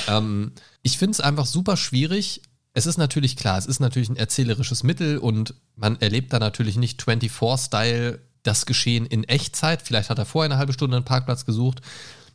Ähm, 0.09 0.51
ich 0.81 0.97
finde 0.97 1.11
es 1.13 1.21
einfach 1.21 1.45
super 1.45 1.77
schwierig. 1.77 2.41
Es 2.73 2.85
ist 2.87 2.97
natürlich 2.97 3.37
klar, 3.37 3.57
es 3.57 3.65
ist 3.65 3.79
natürlich 3.79 4.09
ein 4.09 4.17
erzählerisches 4.17 4.83
Mittel 4.83 5.17
und 5.17 5.53
man 5.77 5.95
erlebt 6.01 6.33
da 6.33 6.39
natürlich 6.39 6.75
nicht 6.75 7.01
24-Style 7.01 8.19
das 8.43 8.65
Geschehen 8.65 9.05
in 9.05 9.23
Echtzeit. 9.23 9.81
Vielleicht 9.81 10.09
hat 10.09 10.19
er 10.19 10.25
vorher 10.25 10.51
eine 10.51 10.59
halbe 10.59 10.73
Stunde 10.73 10.97
einen 10.97 11.05
Parkplatz 11.05 11.45
gesucht. 11.45 11.79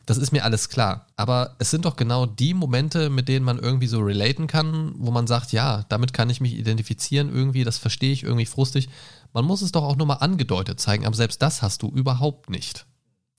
Das 0.05 0.17
ist 0.17 0.31
mir 0.31 0.43
alles 0.43 0.69
klar. 0.69 1.07
Aber 1.15 1.55
es 1.59 1.69
sind 1.71 1.85
doch 1.85 1.95
genau 1.95 2.25
die 2.25 2.53
Momente, 2.53 3.09
mit 3.09 3.27
denen 3.27 3.45
man 3.45 3.59
irgendwie 3.59 3.87
so 3.87 3.99
relaten 3.99 4.47
kann, 4.47 4.93
wo 4.97 5.11
man 5.11 5.27
sagt, 5.27 5.51
ja, 5.51 5.85
damit 5.89 6.13
kann 6.13 6.29
ich 6.29 6.41
mich 6.41 6.53
identifizieren 6.53 7.33
irgendwie, 7.33 7.63
das 7.63 7.77
verstehe 7.77 8.11
ich 8.11 8.23
irgendwie 8.23 8.45
frustig. 8.45 8.89
Man 9.33 9.45
muss 9.45 9.61
es 9.61 9.71
doch 9.71 9.83
auch 9.83 9.95
nur 9.95 10.07
mal 10.07 10.15
angedeutet 10.15 10.79
zeigen, 10.79 11.05
aber 11.05 11.15
selbst 11.15 11.41
das 11.41 11.61
hast 11.61 11.83
du 11.83 11.89
überhaupt 11.89 12.49
nicht. 12.49 12.85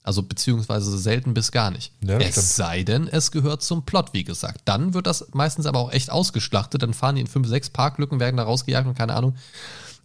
Also 0.04 0.22
beziehungsweise 0.22 0.98
selten 0.98 1.32
bis 1.32 1.52
gar 1.52 1.70
nicht. 1.70 1.92
Ja, 2.02 2.18
es 2.18 2.32
stimmt. 2.32 2.46
sei 2.46 2.82
denn, 2.82 3.06
es 3.06 3.30
gehört 3.30 3.62
zum 3.62 3.84
Plot, 3.84 4.12
wie 4.12 4.24
gesagt. 4.24 4.62
Dann 4.64 4.94
wird 4.94 5.06
das 5.06 5.28
meistens 5.32 5.66
aber 5.66 5.78
auch 5.78 5.92
echt 5.92 6.10
ausgeschlachtet. 6.10 6.82
Dann 6.82 6.92
fahren 6.92 7.14
die 7.14 7.20
in 7.20 7.28
fünf, 7.28 7.46
sechs 7.46 7.70
Parklücken, 7.70 8.18
werden 8.18 8.36
da 8.36 8.42
rausgejagt 8.42 8.88
und 8.88 8.98
keine 8.98 9.14
Ahnung. 9.14 9.36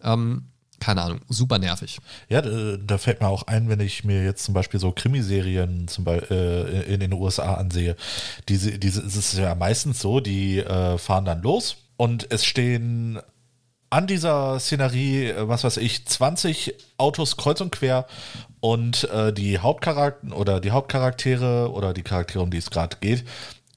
Ähm, 0.04 0.46
keine 0.80 1.02
Ahnung, 1.02 1.20
super 1.28 1.60
nervig. 1.60 2.00
Ja, 2.30 2.42
da, 2.42 2.98
fällt 2.98 3.22
mir 3.22 3.28
auch 3.28 3.44
ein, 3.44 3.70
wenn 3.70 3.80
ich 3.80 4.04
mir 4.04 4.24
jetzt 4.24 4.44
zum 4.44 4.54
Beispiel 4.54 4.80
so 4.80 4.92
Krimiserien 4.92 5.88
zum 5.88 6.04
Beispiel 6.04 6.86
äh, 6.88 6.94
in 6.94 7.00
den 7.00 7.14
USA 7.14 7.56
ansehe. 7.56 7.96
Diese, 8.48 8.78
diese, 8.78 9.02
es 9.02 9.16
ist 9.16 9.38
ja 9.38 9.56
meistens 9.56 10.00
so, 10.02 10.20
die 10.20 10.60
äh, 10.60 10.98
fahren 10.98 11.26
dann 11.26 11.42
los 11.42 11.78
und 11.98 12.32
es 12.32 12.46
stehen 12.46 13.20
an 13.90 14.08
dieser 14.08 14.60
Szenerie, 14.60 15.30
äh, 15.30 15.48
was 15.48 15.64
weiß 15.64 15.78
ich, 15.78 16.06
20 16.06 16.76
Autos 16.98 17.38
kreuz 17.38 17.62
und 17.62 17.72
quer 17.72 18.06
und 18.60 19.06
äh, 19.06 19.34
die 19.34 19.60
Hauptcharakter 19.60 20.36
oder 20.36 20.60
die 20.60 20.72
Hauptcharaktere 20.72 21.72
oder 21.72 21.94
die 21.94 22.04
Charaktere, 22.04 22.44
um 22.44 22.52
die 22.52 22.58
es 22.58 22.70
gerade 22.70 22.98
geht, 23.00 23.26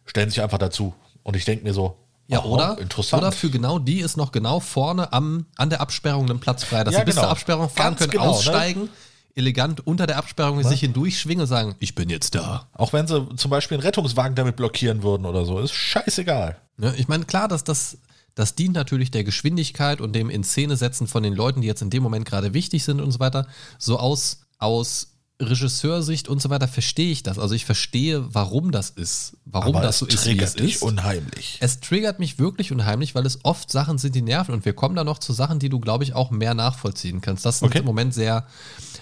stellen 0.07 0.31
sich 0.31 0.43
einfach 0.43 0.59
dazu. 0.59 0.95
Und 1.23 1.37
ich 1.37 1.45
denke 1.45 1.65
mir 1.65 1.75
so, 1.75 1.97
Ja, 2.31 2.39
aha, 2.41 2.47
oder, 2.49 2.79
interessant. 2.79 3.23
oder 3.23 3.33
für 3.33 3.51
genau 3.51 3.79
die 3.79 4.01
ist 4.01 4.17
noch 4.17 4.31
genau 4.33 4.61
vorne 4.61 5.13
am, 5.13 5.47
an 5.57 5.69
der 5.71 5.81
Absperrung 5.81 6.31
ein 6.31 6.39
Platz 6.41 6.65
frei, 6.65 6.85
dass 6.85 6.95
Ja, 6.95 7.01
sie 7.01 7.07
bis 7.07 7.17
genau. 7.17 7.27
zur 7.27 7.31
Absperrung 7.33 7.69
fahren 7.69 7.97
Ganz 7.97 7.99
können, 8.01 8.11
genau, 8.13 8.25
ne? 8.25 8.31
aussteigen, 8.31 8.89
elegant 9.35 9.87
unter 9.87 10.07
der 10.07 10.17
Absperrung 10.19 10.63
sich 10.63 10.81
hindurchschwingen 10.81 11.43
und 11.43 11.47
sagen, 11.49 11.75
ich 11.79 11.95
bin 11.95 12.09
jetzt 12.09 12.35
da. 12.35 12.69
Auch 12.73 12.93
wenn 12.93 13.07
sie 13.07 13.27
zum 13.37 13.51
Beispiel 13.51 13.77
einen 13.77 13.83
Rettungswagen 13.85 14.35
damit 14.35 14.57
blockieren 14.57 15.03
würden 15.03 15.27
oder 15.27 15.45
so, 15.45 15.59
ist 15.61 15.73
scheißegal. 15.73 16.57
Ne? 16.77 16.95
Ich 16.97 17.09
meine, 17.09 17.25
klar, 17.25 17.49
dass 17.49 17.65
das, 17.65 17.99
Das 18.37 18.55
dient 18.55 18.75
natürlich 18.75 19.11
der 19.11 19.25
Geschwindigkeit 19.25 20.01
und 20.01 20.13
dem 20.15 20.31
in 20.31 20.45
Szene 20.45 20.77
setzen 20.77 21.07
von 21.09 21.23
den 21.25 21.35
Leuten, 21.35 21.61
die 21.63 21.67
jetzt 21.67 21.83
in 21.83 21.91
dem 21.91 22.03
Moment 22.03 22.27
gerade 22.27 22.55
wichtig 22.55 22.85
sind 22.85 23.01
und 23.01 23.11
so 23.11 23.19
weiter. 23.19 23.47
So 23.79 23.99
aus, 23.99 24.43
aus 24.59 25.10
Regisseursicht 25.41 26.29
und 26.29 26.41
so 26.43 26.51
weiter 26.51 26.69
verstehe 26.69 27.11
ich 27.11 27.23
das. 27.23 27.39
Also 27.39 27.55
ich 27.55 27.65
verstehe, 27.65 28.33
warum 28.35 28.71
das 28.71 28.91
ist, 28.91 29.37
warum 29.45 29.75
Aber 29.77 29.85
das 29.87 29.99
so 29.99 30.07
ist, 30.07 30.13
wie 30.13 30.17
es 30.17 30.23
triggert 30.25 30.59
dich 30.61 30.75
ist. 30.77 30.83
unheimlich. 30.83 31.57
Es 31.61 31.81
triggert 31.81 32.19
mich 32.19 32.39
wirklich 32.39 32.73
unheimlich, 32.73 33.15
weil 33.15 33.27
es 33.27 33.39
oft 33.45 33.71
Sachen 33.73 33.99
sind, 33.99 34.15
die 34.15 34.23
nerven. 34.23 34.55
Und 34.55 34.65
wir 34.65 34.75
kommen 34.75 34.95
da 34.97 35.05
noch 35.05 35.19
zu 35.19 35.33
Sachen, 35.33 35.59
die 35.59 35.69
du, 35.69 35.81
glaube 35.81 36.05
ich, 36.05 36.15
auch 36.15 36.31
mehr 36.31 36.55
nachvollziehen 36.55 37.21
kannst. 37.21 37.45
Das 37.47 37.61
sind 37.61 37.69
Okay. 37.69 37.79
im 37.79 37.85
Moment 37.85 38.13
sehr, 38.15 38.47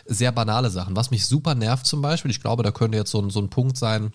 sehr 0.06 0.32
banale 0.32 0.70
Sachen. 0.70 0.94
Was 0.96 1.10
mich 1.10 1.26
super 1.26 1.54
nervt 1.54 1.86
zum 1.86 2.00
Beispiel, 2.02 2.30
ich 2.30 2.40
glaube, 2.40 2.62
da 2.62 2.70
könnte 2.70 2.96
jetzt 2.98 3.10
so 3.10 3.20
ein, 3.20 3.30
so 3.30 3.40
ein 3.40 3.50
Punkt 3.50 3.76
sein, 3.76 4.12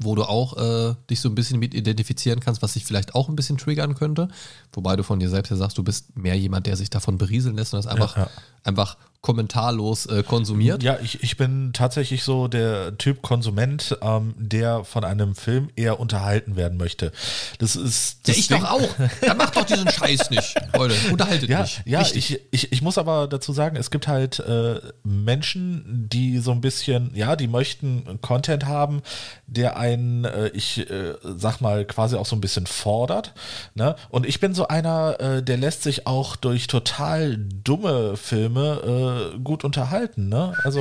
wo 0.00 0.14
du 0.14 0.22
auch 0.22 0.56
äh, 0.56 0.94
dich 1.10 1.20
so 1.20 1.28
ein 1.28 1.34
bisschen 1.34 1.58
mit 1.58 1.74
identifizieren 1.74 2.38
kannst, 2.38 2.62
was 2.62 2.74
dich 2.74 2.84
vielleicht 2.84 3.16
auch 3.16 3.28
ein 3.28 3.34
bisschen 3.34 3.58
triggern 3.58 3.96
könnte. 3.96 4.28
Wobei 4.72 4.94
du 4.94 5.02
von 5.02 5.18
dir 5.18 5.28
selbst 5.28 5.50
ja 5.50 5.56
sagst, 5.56 5.76
du 5.76 5.82
bist 5.82 6.16
mehr 6.16 6.36
jemand, 6.38 6.68
der 6.68 6.76
sich 6.76 6.88
davon 6.88 7.18
berieseln 7.18 7.56
lässt 7.56 7.74
und 7.74 7.78
das 7.78 7.88
einfach, 7.88 8.16
ja. 8.16 8.30
Einfach 8.64 8.96
kommentarlos 9.20 10.06
äh, 10.06 10.22
konsumiert. 10.22 10.84
Ja, 10.84 10.96
ich, 11.02 11.24
ich 11.24 11.36
bin 11.36 11.72
tatsächlich 11.72 12.22
so 12.22 12.46
der 12.46 12.96
Typ 12.98 13.20
Konsument, 13.20 13.98
ähm, 14.00 14.32
der 14.38 14.84
von 14.84 15.02
einem 15.02 15.34
Film 15.34 15.70
eher 15.74 15.98
unterhalten 15.98 16.54
werden 16.54 16.78
möchte. 16.78 17.10
Das 17.58 17.74
ist. 17.74 18.18
Ja, 18.28 18.32
Das 18.32 18.36
ich 18.36 18.46
Ding- 18.46 18.60
doch 18.60 18.70
auch. 18.70 18.88
Dann 19.20 19.36
macht 19.36 19.56
doch 19.56 19.64
diesen 19.64 19.90
Scheiß 19.90 20.30
nicht, 20.30 20.54
Leute. 20.72 20.94
Unterhaltet 21.10 21.50
Ja, 21.50 21.62
mich. 21.62 21.82
ja 21.84 22.00
ich, 22.02 22.40
ich, 22.52 22.72
ich 22.72 22.80
muss 22.80 22.96
aber 22.96 23.26
dazu 23.26 23.52
sagen, 23.52 23.76
es 23.76 23.90
gibt 23.90 24.06
halt 24.06 24.38
äh, 24.38 24.80
Menschen, 25.02 26.06
die 26.08 26.38
so 26.38 26.52
ein 26.52 26.60
bisschen, 26.60 27.10
ja, 27.14 27.34
die 27.34 27.48
möchten 27.48 28.20
Content 28.20 28.66
haben, 28.66 29.02
der 29.48 29.76
einen, 29.78 30.26
äh, 30.26 30.48
ich 30.54 30.88
äh, 30.90 31.14
sag 31.22 31.60
mal, 31.60 31.84
quasi 31.84 32.14
auch 32.16 32.26
so 32.26 32.36
ein 32.36 32.40
bisschen 32.40 32.66
fordert. 32.68 33.34
Ne? 33.74 33.96
Und 34.10 34.26
ich 34.26 34.38
bin 34.38 34.54
so 34.54 34.68
einer, 34.68 35.18
äh, 35.20 35.42
der 35.42 35.56
lässt 35.56 35.82
sich 35.82 36.06
auch 36.06 36.36
durch 36.36 36.68
total 36.68 37.36
dumme 37.36 38.16
Filme 38.16 38.47
äh, 38.56 39.38
gut 39.38 39.64
unterhalten. 39.64 40.28
Ne? 40.28 40.54
Also 40.64 40.80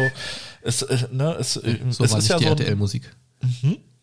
es, 0.62 0.82
äh, 0.82 1.08
ne, 1.12 1.36
es, 1.40 1.58
äh, 1.58 1.78
So 1.90 2.04
es 2.04 2.12
war 2.12 2.20
ist 2.20 2.24
nicht 2.24 2.30
ja 2.30 2.38
die 2.38 2.44
so. 2.46 2.50
RTL-Musik. 2.52 3.12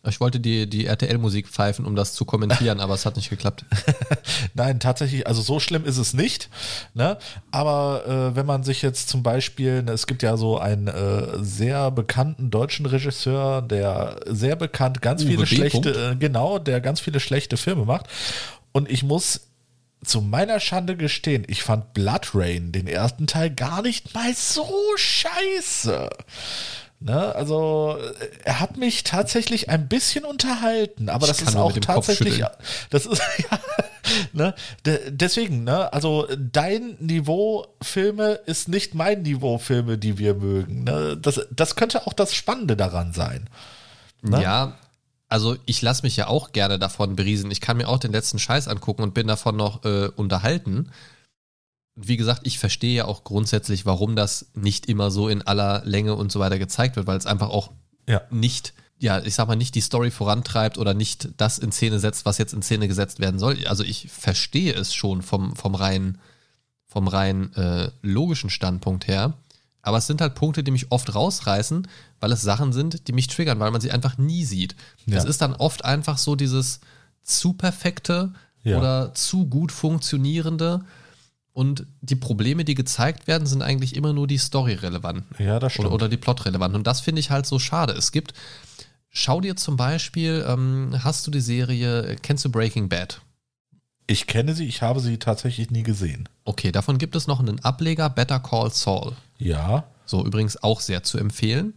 Ich 0.07 0.19
wollte 0.19 0.39
die, 0.39 0.69
die 0.69 0.85
RTL-Musik 0.85 1.47
pfeifen, 1.47 1.85
um 1.85 1.95
das 1.95 2.13
zu 2.13 2.25
kommentieren, 2.25 2.79
aber 2.81 2.93
es 2.93 3.05
hat 3.05 3.15
nicht 3.15 3.29
geklappt. 3.29 3.65
Nein, 4.53 4.79
tatsächlich, 4.79 5.27
also 5.27 5.41
so 5.41 5.59
schlimm 5.59 5.85
ist 5.85 5.97
es 5.97 6.13
nicht. 6.13 6.49
Ne? 6.93 7.17
Aber 7.51 8.03
äh, 8.07 8.35
wenn 8.35 8.45
man 8.45 8.63
sich 8.63 8.81
jetzt 8.81 9.09
zum 9.09 9.23
Beispiel, 9.23 9.83
ne, 9.83 9.91
es 9.91 10.07
gibt 10.07 10.23
ja 10.23 10.37
so 10.37 10.59
einen 10.59 10.87
äh, 10.87 11.43
sehr 11.43 11.91
bekannten 11.91 12.51
deutschen 12.51 12.85
Regisseur, 12.85 13.61
der 13.61 14.19
sehr 14.27 14.55
bekannt 14.55 15.01
ganz 15.01 15.23
Uwe 15.23 15.29
viele 15.29 15.43
B. 15.43 15.55
schlechte, 15.55 16.11
äh, 16.11 16.15
genau, 16.15 16.59
der 16.59 16.81
ganz 16.81 16.99
viele 16.99 17.19
schlechte 17.19 17.57
Filme 17.57 17.85
macht. 17.85 18.07
Und 18.71 18.89
ich 18.91 19.03
muss 19.03 19.41
zu 20.05 20.21
meiner 20.21 20.59
Schande 20.59 20.95
gestehen, 20.95 21.45
ich 21.47 21.63
fand 21.63 21.93
Blood 21.93 22.31
Rain, 22.33 22.71
den 22.71 22.87
ersten 22.87 23.27
Teil, 23.27 23.49
gar 23.49 23.81
nicht 23.81 24.13
mal 24.13 24.33
so 24.33 24.69
scheiße. 24.95 26.09
Ne, 27.01 27.35
also 27.35 27.97
äh, 27.99 28.29
er 28.45 28.61
hat 28.61 28.77
mich 28.77 29.03
tatsächlich 29.03 29.69
ein 29.69 29.87
bisschen 29.87 30.23
unterhalten, 30.23 31.09
aber 31.09 31.25
Ich 31.25 31.37
das 31.37 31.41
ist 31.41 31.55
auch 31.55 31.73
tatsächlich, 31.73 32.41
das 32.89 33.05
ist 33.05 33.21
ja, 33.51 33.59
ne, 34.31 34.55
de, 34.85 35.11
deswegen, 35.11 35.65
ne, 35.65 35.91
also 35.91 36.27
dein 36.35 36.95
Niveau 36.99 37.67
Filme 37.81 38.39
ist 38.45 38.69
nicht 38.69 38.95
mein 38.95 39.23
Niveau 39.23 39.57
Filme, 39.57 39.97
die 39.97 40.17
wir 40.17 40.35
mögen. 40.35 40.85
Ne? 40.85 41.17
Das, 41.21 41.45
das 41.51 41.75
könnte 41.75 42.07
auch 42.07 42.13
das 42.13 42.33
Spannende 42.33 42.77
daran 42.77 43.11
sein. 43.11 43.49
Ne? 44.21 44.41
Ja, 44.41 44.77
also 45.27 45.57
ich 45.65 45.81
lasse 45.81 46.03
mich 46.03 46.15
ja 46.17 46.27
auch 46.27 46.51
gerne 46.51 46.77
davon 46.79 47.15
beriesen. 47.15 47.51
Ich 47.51 47.61
kann 47.61 47.77
mir 47.77 47.87
auch 47.89 47.99
den 47.99 48.11
letzten 48.11 48.39
Scheiß 48.39 48.67
angucken 48.67 49.03
und 49.03 49.13
bin 49.13 49.27
davon 49.27 49.55
noch 49.55 49.83
äh, 49.83 50.07
unterhalten. 50.15 50.91
Und 51.95 52.07
wie 52.07 52.17
gesagt, 52.17 52.41
ich 52.43 52.59
verstehe 52.59 52.95
ja 52.95 53.05
auch 53.05 53.23
grundsätzlich, 53.23 53.85
warum 53.85 54.15
das 54.15 54.47
nicht 54.53 54.87
immer 54.87 55.11
so 55.11 55.27
in 55.29 55.41
aller 55.41 55.81
Länge 55.85 56.15
und 56.15 56.31
so 56.31 56.39
weiter 56.39 56.59
gezeigt 56.59 56.95
wird, 56.95 57.07
weil 57.07 57.17
es 57.17 57.25
einfach 57.25 57.49
auch 57.49 57.71
Ja. 58.07 58.21
nicht, 58.29 58.73
ja, 58.99 59.19
ich 59.23 59.33
sag 59.35 59.47
mal, 59.47 59.55
nicht 59.55 59.75
die 59.75 59.81
Story 59.81 60.11
vorantreibt 60.11 60.77
oder 60.77 60.93
nicht 60.93 61.29
das 61.37 61.57
in 61.57 61.71
Szene 61.71 61.99
setzt, 61.99 62.25
was 62.25 62.37
jetzt 62.37 62.53
in 62.53 62.61
Szene 62.61 62.87
gesetzt 62.87 63.19
werden 63.19 63.39
soll. 63.39 63.65
Also 63.67 63.83
ich 63.83 64.09
verstehe 64.11 64.73
es 64.73 64.93
schon 64.93 65.21
vom, 65.21 65.55
vom 65.55 65.73
rein, 65.73 66.19
vom 66.87 67.07
rein 67.07 67.53
äh, 67.55 67.89
logischen 68.01 68.49
Standpunkt 68.49 69.07
her. 69.07 69.33
Aber 69.85 69.99
es 69.99 70.07
sind 70.07 70.19
halt 70.19 70.33
Punkte, 70.33 70.63
die 70.63 70.71
mich 70.71 70.91
oft 70.91 71.13
rausreißen, 71.13 71.87
weil 72.19 72.31
es 72.31 72.41
Sachen 72.41 72.73
sind, 72.73 73.07
die 73.07 73.13
mich 73.13 73.27
triggern, 73.27 73.59
weil 73.59 73.69
man 73.69 73.81
sie 73.81 73.91
einfach 73.91 74.17
nie 74.17 74.43
sieht. 74.43 74.75
Ja. 75.05 75.17
Es 75.17 75.25
ist 75.25 75.41
dann 75.41 75.53
oft 75.53 75.85
einfach 75.85 76.17
so 76.17 76.35
dieses 76.35 76.79
zu 77.21 77.53
perfekte 77.53 78.33
Ja. 78.63 78.79
oder 78.79 79.13
zu 79.13 79.45
gut 79.45 79.71
funktionierende. 79.71 80.81
Und 81.53 81.85
die 82.01 82.15
Probleme, 82.15 82.65
die 82.65 82.73
gezeigt 82.73 83.27
werden, 83.27 83.45
sind 83.47 83.61
eigentlich 83.61 83.95
immer 83.95 84.11
nur 84.11 84.25
die 84.27 84.39
Story-relevanten. 84.39 85.23
Ja, 85.37 85.59
das 85.59 85.73
stimmt. 85.73 85.85
Oder, 85.87 85.95
oder 85.95 86.09
die 86.09 86.17
Plot-relevanten. 86.17 86.75
Und 86.77 86.87
das 86.87 86.99
finde 86.99 87.19
ich 87.19 87.29
halt 87.29 87.45
so 87.45 87.59
schade. 87.59 87.93
Es 87.93 88.11
gibt, 88.11 88.33
schau 89.09 89.39
dir 89.39 89.55
zum 89.55 89.77
Beispiel, 89.77 90.43
ähm, 90.47 90.95
hast 91.03 91.27
du 91.27 91.31
die 91.31 91.39
Serie, 91.41 92.15
kennst 92.23 92.43
du 92.43 92.49
Breaking 92.49 92.89
Bad? 92.89 93.21
Ich 94.07 94.25
kenne 94.27 94.53
sie, 94.55 94.65
ich 94.65 94.81
habe 94.81 94.99
sie 94.99 95.17
tatsächlich 95.17 95.69
nie 95.71 95.83
gesehen. 95.83 96.27
Okay, 96.43 96.71
davon 96.71 96.97
gibt 96.97 97.15
es 97.15 97.27
noch 97.27 97.39
einen 97.39 97.59
Ableger, 97.63 98.09
Better 98.09 98.39
Call 98.39 98.71
Saul. 98.71 99.15
Ja, 99.37 99.85
So, 100.05 100.25
übrigens 100.25 100.61
auch 100.61 100.81
sehr 100.81 101.03
zu 101.03 101.17
empfehlen. 101.17 101.73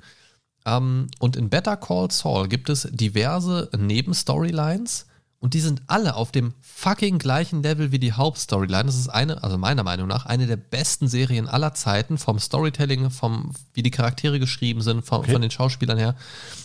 Ähm, 0.67 1.07
und 1.19 1.37
in 1.37 1.49
Better 1.49 1.77
Call 1.77 2.11
Saul 2.11 2.49
gibt 2.49 2.69
es 2.69 2.88
diverse 2.91 3.71
Nebenstorylines 3.77 5.07
und 5.41 5.55
die 5.55 5.61
sind 5.61 5.83
alle 5.87 6.17
auf 6.17 6.33
dem 6.33 6.53
fucking 6.61 7.19
gleichen 7.19 7.62
Level 7.62 7.93
wie 7.93 8.00
die 8.00 8.12
Hauptstoryline. 8.12 8.87
Das 8.87 8.97
ist 8.97 9.09
eine, 9.09 9.43
also 9.45 9.57
meiner 9.57 9.85
Meinung 9.85 10.09
nach, 10.09 10.27
eine 10.27 10.47
der 10.49 10.57
besten 10.57 11.07
Serien 11.07 11.47
aller 11.49 11.75
Zeiten 11.75 12.19
vom 12.19 12.41
Storytelling, 12.41 13.11
vom, 13.11 13.53
wie 13.73 13.85
die 13.85 13.93
Charaktere 13.93 14.41
geschrieben 14.41 14.81
sind, 14.83 15.05
vom, 15.05 15.21
Okay. 15.21 15.33
von 15.33 15.41
den 15.41 15.50
Schauspielern 15.53 15.97
her. 15.97 16.17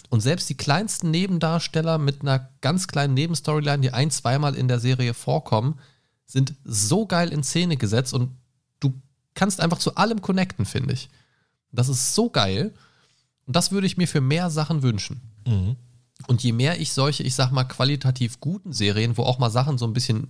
Und 0.10 0.22
selbst 0.22 0.50
die 0.50 0.58
kleinsten 0.58 1.12
Nebendarsteller 1.12 2.00
mit 2.00 2.22
einer 2.22 2.50
ganz 2.62 2.88
kleinen 2.88 3.14
Nebenstoryline, 3.14 3.82
die 3.82 3.92
ein, 3.92 4.10
zweimal 4.10 4.56
in 4.56 4.68
der 4.68 4.80
Serie 4.80 5.14
vorkommen, 5.14 5.80
sind 6.26 6.56
so 6.64 7.06
geil 7.06 7.32
in 7.32 7.44
Szene 7.44 7.78
gesetzt 7.78 8.14
und 8.14 8.32
kannst 9.34 9.62
einfach 9.62 9.80
zu 9.80 9.96
allem 9.96 10.22
connecten, 10.22 10.66
finde 10.66 10.94
ich. 10.94 11.10
Das 11.72 11.90
ist 11.90 12.16
so 12.16 12.30
geil. 12.30 12.74
Und 13.46 13.56
das 13.56 13.72
würde 13.72 13.88
ich 13.88 13.98
mir 13.98 14.08
für 14.08 14.22
mehr 14.22 14.50
Sachen 14.50 14.84
wünschen. 14.84 15.22
Mhm. 15.48 15.76
Und 16.28 16.44
je 16.44 16.54
mehr 16.54 16.80
ich 16.80 16.94
solche, 16.94 17.24
ich 17.24 17.36
sag 17.36 17.52
mal, 17.52 17.66
qualitativ 17.66 18.40
guten 18.40 18.72
Serien, 18.72 19.18
wo 19.18 19.24
auch 19.24 19.40
mal 19.40 19.50
Sachen 19.50 19.78
so 19.78 19.86
ein 19.86 19.94
bisschen 19.94 20.30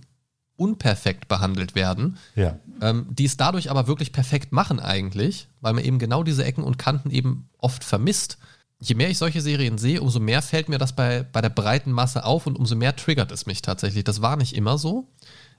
unperfekt 0.56 1.28
behandelt 1.28 1.74
werden, 1.74 2.16
ja. 2.36 2.58
ähm, 2.80 3.06
die 3.10 3.24
es 3.24 3.36
dadurch 3.36 3.70
aber 3.70 3.86
wirklich 3.86 4.12
perfekt 4.12 4.52
machen 4.52 4.80
eigentlich, 4.80 5.48
weil 5.60 5.72
man 5.72 5.84
eben 5.84 5.98
genau 5.98 6.22
diese 6.22 6.44
Ecken 6.44 6.62
und 6.62 6.78
Kanten 6.78 7.10
eben 7.10 7.48
oft 7.58 7.82
vermisst. 7.82 8.38
Je 8.80 8.94
mehr 8.94 9.10
ich 9.10 9.18
solche 9.18 9.40
Serien 9.40 9.78
sehe, 9.78 10.00
umso 10.00 10.20
mehr 10.20 10.42
fällt 10.42 10.68
mir 10.68 10.78
das 10.78 10.94
bei, 10.94 11.24
bei 11.24 11.40
der 11.40 11.48
breiten 11.48 11.90
Masse 11.90 12.24
auf 12.24 12.46
und 12.46 12.56
umso 12.56 12.76
mehr 12.76 12.94
triggert 12.94 13.32
es 13.32 13.46
mich 13.46 13.62
tatsächlich. 13.62 14.04
Das 14.04 14.22
war 14.22 14.36
nicht 14.36 14.54
immer 14.54 14.78
so, 14.78 15.08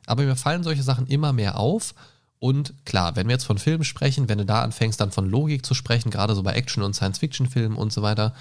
aber 0.05 0.23
mir 0.23 0.35
fallen 0.35 0.63
solche 0.63 0.83
Sachen 0.83 1.07
immer 1.07 1.33
mehr 1.33 1.57
auf. 1.57 1.93
Und 2.39 2.73
klar, 2.85 3.15
wenn 3.15 3.27
wir 3.27 3.33
jetzt 3.33 3.45
von 3.45 3.57
Filmen 3.57 3.83
sprechen, 3.83 4.29
wenn 4.29 4.37
du 4.37 4.45
da 4.45 4.61
anfängst, 4.61 4.99
dann 4.99 5.11
von 5.11 5.29
Logik 5.29 5.65
zu 5.65 5.73
sprechen, 5.73 6.11
gerade 6.11 6.35
so 6.35 6.43
bei 6.43 6.53
Action- 6.53 6.83
und 6.83 6.93
Science-Fiction-Filmen 6.93 7.77
und 7.77 7.91
so 7.93 8.01
weiter, 8.01 8.35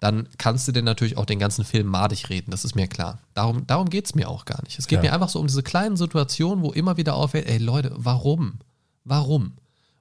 dann 0.00 0.28
kannst 0.38 0.68
du 0.68 0.72
dir 0.72 0.82
natürlich 0.82 1.16
auch 1.16 1.24
den 1.24 1.38
ganzen 1.38 1.64
Film 1.64 1.86
madig 1.86 2.28
reden, 2.28 2.50
das 2.50 2.64
ist 2.64 2.74
mir 2.74 2.86
klar. 2.86 3.18
Darum, 3.34 3.66
darum 3.66 3.88
geht 3.90 4.06
es 4.06 4.14
mir 4.14 4.28
auch 4.28 4.44
gar 4.44 4.62
nicht. 4.64 4.78
Es 4.78 4.86
geht 4.86 4.98
Ja. 4.98 5.02
mir 5.02 5.12
einfach 5.14 5.28
so 5.28 5.40
um 5.40 5.46
diese 5.46 5.62
kleinen 5.62 5.96
Situationen, 5.96 6.62
wo 6.64 6.72
immer 6.72 6.96
wieder 6.96 7.14
auffällt, 7.14 7.46
ey 7.48 7.58
Leute, 7.58 7.92
warum? 7.96 8.58
Warum? 9.04 9.52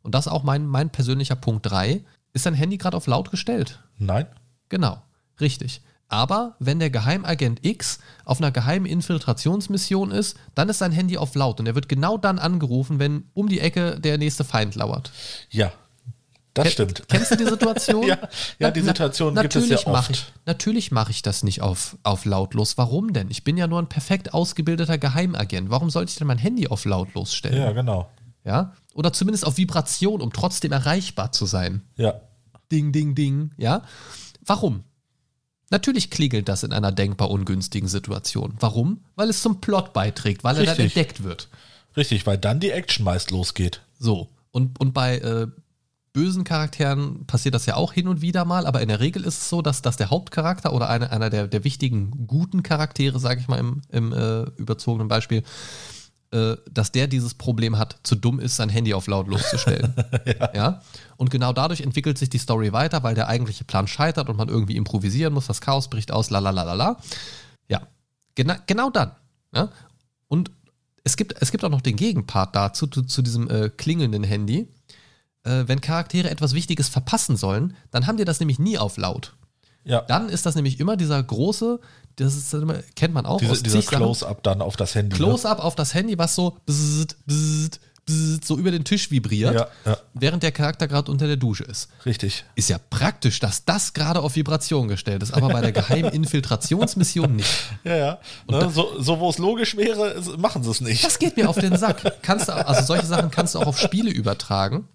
Und 0.01 0.13
das 0.15 0.25
ist 0.27 0.31
auch 0.31 0.43
mein, 0.43 0.67
mein 0.67 0.89
persönlicher 0.89 1.35
Punkt 1.35 1.65
3. 1.65 2.03
Ist 2.33 2.45
dein 2.45 2.53
Handy 2.53 2.77
gerade 2.77 2.97
auf 2.97 3.07
laut 3.07 3.31
gestellt? 3.31 3.79
Nein? 3.97 4.25
Genau, 4.69 5.01
richtig. 5.39 5.81
Aber 6.13 6.55
wenn 6.59 6.77
der 6.79 6.91
Geheimagent 6.91 7.65
X 7.65 7.97
auf 8.23 8.37
einer 8.39 8.51
geheimen 8.51 8.85
Infiltrationsmission 8.85 10.11
ist, 10.11 10.37
dann 10.53 10.69
ist 10.69 10.77
sein 10.77 10.91
Handy 10.91 11.17
auf 11.17 11.33
laut 11.33 11.59
und 11.59 11.65
er 11.65 11.73
wird 11.73 11.89
genau 11.89 12.17
dann 12.17 12.37
angerufen, 12.37 12.99
wenn 12.99 13.23
um 13.33 13.49
die 13.49 13.59
Ecke 13.59 13.99
der 13.99 14.17
nächste 14.19 14.43
Feind 14.43 14.75
lauert. 14.75 15.11
Ja. 15.49 15.71
Das 16.53 16.65
Ken- 16.65 16.71
stimmt. 16.73 17.03
Kennst 17.09 17.31
du 17.31 17.35
die 17.35 17.45
Situation? 17.45 18.05
Ja, 18.07 18.17
ja, 18.59 18.69
die 18.69 18.81
Situation 18.81 19.33
gibt 19.33 19.55
es 19.55 19.69
ja 19.69 19.79
mach 19.87 20.01
oft. 20.01 20.11
Ich, 20.11 20.25
natürlich 20.45 20.91
mache 20.91 21.09
ich 21.09 21.23
das 21.23 21.41
nicht 21.41 21.61
auf, 21.63 21.97
auf 22.03 22.25
lautlos. 22.25 22.77
Warum 22.77 23.11
denn? 23.11 23.31
Ich 23.31 23.43
bin 23.43 23.57
ja 23.57 23.65
nur 23.65 23.79
ein 23.79 23.87
perfekt 23.87 24.35
ausgebildeter 24.35 24.99
Geheimagent. 24.99 25.71
Warum 25.71 25.89
sollte 25.89 26.11
ich 26.11 26.17
denn 26.17 26.27
mein 26.27 26.37
Handy 26.37 26.67
auf 26.67 26.85
lautlos 26.85 27.33
stellen? 27.33 27.57
Ja, 27.59 27.71
genau. 27.71 28.07
ja? 28.43 28.73
Oder 28.93 29.13
zumindest 29.13 29.47
auf 29.47 29.57
Vibration, 29.57 30.21
um 30.21 30.31
trotzdem 30.31 30.71
erreichbar 30.71 31.31
zu 31.31 31.47
sein. 31.47 31.81
Ja. 31.95 32.21
Ding, 32.71 32.91
ding, 32.91 33.15
ding. 33.15 33.49
Ja? 33.57 33.81
Warum? 34.45 34.83
Natürlich 35.73 36.11
klingelt 36.11 36.49
das 36.49 36.61
in 36.61 36.71
einer 36.71 36.91
denkbar 36.91 37.31
ungünstigen 37.31 37.89
Situation. 37.89 38.53
Warum? 38.59 38.99
Weil 39.15 39.31
es 39.31 39.41
zum 39.41 39.59
Plot 39.59 39.91
beiträgt, 39.91 40.43
weil 40.43 40.55
er 40.55 40.65
dann 40.65 40.75
Richtig. 40.75 40.95
entdeckt 40.95 41.23
wird. 41.23 41.47
Richtig, 41.97 42.27
weil 42.27 42.37
dann 42.37 42.59
die 42.59 42.69
Action 42.69 43.03
meist 43.03 43.31
losgeht. 43.31 43.81
So. 43.97 44.29
Und, 44.51 44.79
und 44.79 44.93
bei 44.93 45.17
äh, 45.17 45.47
bösen 46.13 46.43
Charakteren 46.43 47.25
passiert 47.25 47.55
das 47.55 47.65
ja 47.65 47.75
auch 47.75 47.91
hin 47.91 48.07
und 48.07 48.21
wieder 48.21 48.45
mal, 48.45 48.67
aber 48.67 48.81
in 48.81 48.87
der 48.87 48.99
Regel 48.99 49.23
ist 49.23 49.39
es 49.39 49.49
so, 49.49 49.63
dass, 49.63 49.81
dass 49.81 49.97
der 49.97 50.11
Hauptcharakter 50.11 50.73
oder 50.73 50.89
eine, 50.89 51.11
einer 51.11 51.31
der, 51.31 51.47
der 51.47 51.63
wichtigen 51.63 52.27
guten 52.27 52.61
Charaktere, 52.61 53.19
sage 53.19 53.41
ich 53.41 53.47
mal 53.47 53.57
im, 53.57 53.81
im 53.89 54.13
äh, 54.13 54.43
überzogenen 54.57 55.07
Beispiel, 55.07 55.41
äh, 56.33 56.57
dass 56.71 56.91
der 56.91 57.07
dieses 57.07 57.35
Problem 57.35 57.77
hat, 57.77 57.97
zu 58.03 58.15
dumm 58.15 58.39
ist, 58.39 58.55
sein 58.55 58.69
Handy 58.69 58.93
auf 58.93 59.07
lautlos 59.07 59.49
zu 59.49 59.57
stellen. 59.57 59.93
ja. 60.25 60.53
ja. 60.53 60.81
Und 61.15 61.29
genau 61.29 61.53
dadurch 61.53 61.81
entwickelt 61.81 62.17
sich 62.17 62.29
die 62.29 62.39
Story 62.39 62.73
weiter, 62.73 63.03
weil 63.03 63.13
der 63.13 63.27
eigentliche 63.27 63.63
Plan 63.63 63.87
scheitert 63.87 64.29
und 64.29 64.37
man 64.37 64.49
irgendwie 64.49 64.75
improvisieren 64.75 65.33
muss, 65.33 65.47
das 65.47 65.61
Chaos 65.61 65.89
bricht 65.89 66.11
aus, 66.11 66.31
la 66.31 66.39
la 66.39 66.49
la 66.49 66.63
la 66.63 66.73
la. 66.73 66.97
Ja. 67.67 67.87
Gena 68.35 68.57
genau 68.65 68.89
dann. 68.89 69.11
Ja? 69.53 69.69
Und 70.27 70.49
es 71.03 71.17
gibt, 71.17 71.35
es 71.39 71.51
gibt 71.51 71.63
auch 71.63 71.69
noch 71.69 71.81
den 71.81 71.95
Gegenpart 71.95 72.55
dazu, 72.55 72.87
zu, 72.87 73.03
zu 73.03 73.21
diesem 73.21 73.49
äh, 73.49 73.69
klingelnden 73.69 74.23
Handy. 74.23 74.67
Äh, 75.43 75.65
wenn 75.67 75.81
Charaktere 75.81 76.29
etwas 76.29 76.53
Wichtiges 76.53 76.89
verpassen 76.89 77.37
sollen, 77.37 77.75
dann 77.91 78.07
haben 78.07 78.17
die 78.17 78.25
das 78.25 78.39
nämlich 78.39 78.57
nie 78.57 78.77
auf 78.77 78.97
laut. 78.97 79.35
Ja. 79.83 80.01
Dann 80.01 80.29
ist 80.29 80.45
das 80.45 80.55
nämlich 80.55 80.79
immer 80.79 80.97
dieser 80.97 81.21
große, 81.21 81.79
das 82.15 82.35
ist, 82.35 82.55
kennt 82.95 83.13
man 83.13 83.25
auch 83.25 83.39
Diese, 83.39 83.51
aus 83.51 83.63
Dieser 83.63 83.81
Close-Up 83.81 84.43
dann 84.43 84.61
auf 84.61 84.75
das 84.75 84.95
Handy. 84.95 85.13
Ne? 85.13 85.17
Close-Up 85.17 85.57
ne? 85.57 85.63
auf 85.63 85.75
das 85.75 85.93
Handy, 85.93 86.17
was 86.17 86.35
so 86.35 86.57
bzzzt, 86.65 87.17
bzzzt, 87.25 87.79
bzzzt, 88.05 88.45
so 88.45 88.57
über 88.57 88.71
den 88.71 88.83
Tisch 88.83 89.09
vibriert, 89.09 89.55
ja, 89.55 89.67
ja. 89.85 89.97
während 90.13 90.43
der 90.43 90.51
Charakter 90.51 90.87
gerade 90.87 91.11
unter 91.11 91.25
der 91.27 91.37
Dusche 91.37 91.63
ist. 91.63 91.89
Richtig. 92.05 92.45
Ist 92.55 92.69
ja 92.69 92.77
praktisch, 92.89 93.39
dass 93.39 93.65
das 93.65 93.93
gerade 93.93 94.19
auf 94.21 94.35
Vibration 94.35 94.87
gestellt 94.87 95.23
ist, 95.23 95.33
aber 95.33 95.49
bei 95.49 95.61
der 95.61 95.71
geheimen 95.71 96.11
Infiltrationsmission 96.13 97.35
nicht. 97.35 97.49
Ja, 97.83 97.95
ja. 97.95 98.19
Ne? 98.49 98.69
so, 98.69 99.01
so 99.01 99.19
wo 99.19 99.29
es 99.29 99.37
logisch 99.37 99.75
wäre, 99.75 100.21
machen 100.37 100.63
sie 100.63 100.69
es 100.69 100.81
nicht. 100.81 101.03
Das 101.03 101.17
geht 101.17 101.37
mir 101.37 101.49
auf 101.49 101.57
den 101.57 101.77
Sack. 101.77 102.21
Kannst 102.21 102.47
du, 102.47 102.53
also 102.53 102.83
solche 102.85 103.07
Sachen 103.07 103.31
kannst 103.31 103.55
du 103.55 103.59
auch 103.59 103.67
auf 103.67 103.79
Spiele 103.79 104.11
übertragen. 104.11 104.87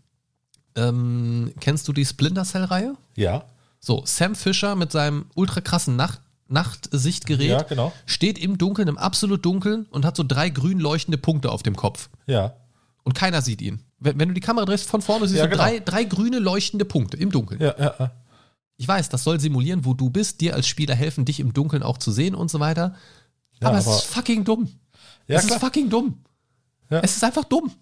Ähm, 0.76 1.52
kennst 1.60 1.88
du 1.88 1.92
die 1.92 2.06
Splinter 2.06 2.44
Cell-Reihe? 2.44 2.94
Ja. 3.16 3.44
So, 3.80 4.02
Sam 4.04 4.34
Fisher 4.34 4.76
mit 4.76 4.92
seinem 4.92 5.26
ultra 5.34 5.60
krassen 5.60 5.96
Nacht 5.96 6.20
Nachtsichtgerät 6.48 7.48
ja, 7.48 7.62
genau. 7.62 7.92
steht 8.06 8.38
im 8.38 8.58
Dunkeln, 8.58 8.88
im 8.88 8.98
absolut 8.98 9.44
Dunkeln 9.44 9.86
und 9.90 10.04
hat 10.04 10.16
so 10.16 10.24
drei 10.26 10.48
grün 10.48 10.80
leuchtende 10.80 11.18
Punkte 11.18 11.50
auf 11.50 11.62
dem 11.62 11.76
Kopf. 11.76 12.08
Ja. 12.26 12.54
Und 13.04 13.14
keiner 13.14 13.42
sieht 13.42 13.62
ihn. 13.62 13.80
Wenn, 13.98 14.18
wenn 14.18 14.28
du 14.28 14.34
die 14.34 14.40
Kamera 14.40 14.64
drehst 14.64 14.88
von 14.88 15.02
vorne, 15.02 15.26
siehst 15.26 15.38
ja, 15.38 15.44
du 15.44 15.50
genau. 15.50 15.62
drei, 15.62 15.80
drei 15.80 16.04
grüne 16.04 16.38
leuchtende 16.38 16.84
Punkte 16.84 17.16
im 17.16 17.30
Dunkeln. 17.30 17.60
Ja, 17.60 17.74
ja, 17.78 17.94
ja. 17.98 18.12
Ich 18.76 18.86
weiß, 18.86 19.08
das 19.08 19.24
soll 19.24 19.40
simulieren, 19.40 19.84
wo 19.84 19.92
du 19.92 20.08
bist, 20.08 20.40
dir 20.40 20.54
als 20.54 20.68
Spieler 20.68 20.94
helfen, 20.94 21.24
dich 21.24 21.40
im 21.40 21.52
Dunkeln 21.52 21.82
auch 21.82 21.98
zu 21.98 22.12
sehen 22.12 22.34
und 22.34 22.50
so 22.50 22.60
weiter. 22.60 22.94
Ja, 23.60 23.68
aber, 23.68 23.78
aber, 23.78 23.78
es 23.78 23.86
ist 23.86 24.04
fucking 24.04 24.44
dumm. 24.44 24.68
Ja, 25.26 25.38
es 25.38 25.46
klar. 25.46 25.56
ist 25.56 25.64
fucking 25.64 25.90
dumm. 25.90 26.22
Ja. 26.90 27.00
Es 27.00 27.16
ist 27.16 27.24
einfach 27.24 27.44
dumm. 27.44 27.72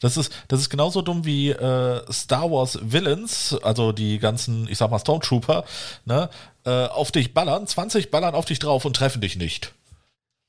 Das 0.00 0.16
ist, 0.16 0.32
das 0.48 0.60
ist 0.60 0.70
genauso 0.70 1.02
dumm 1.02 1.26
wie 1.26 1.50
äh, 1.50 2.12
Star 2.12 2.50
Wars 2.50 2.78
Villains, 2.82 3.54
also 3.62 3.92
die 3.92 4.18
ganzen, 4.18 4.66
ich 4.68 4.78
sag 4.78 4.90
mal, 4.90 4.98
Stormtrooper, 4.98 5.64
ne, 6.06 6.30
äh, 6.64 6.86
auf 6.86 7.12
dich 7.12 7.34
ballern, 7.34 7.66
20 7.66 8.10
ballern 8.10 8.34
auf 8.34 8.46
dich 8.46 8.58
drauf 8.58 8.84
und 8.84 8.96
treffen 8.96 9.20
dich 9.20 9.36
nicht. 9.36 9.74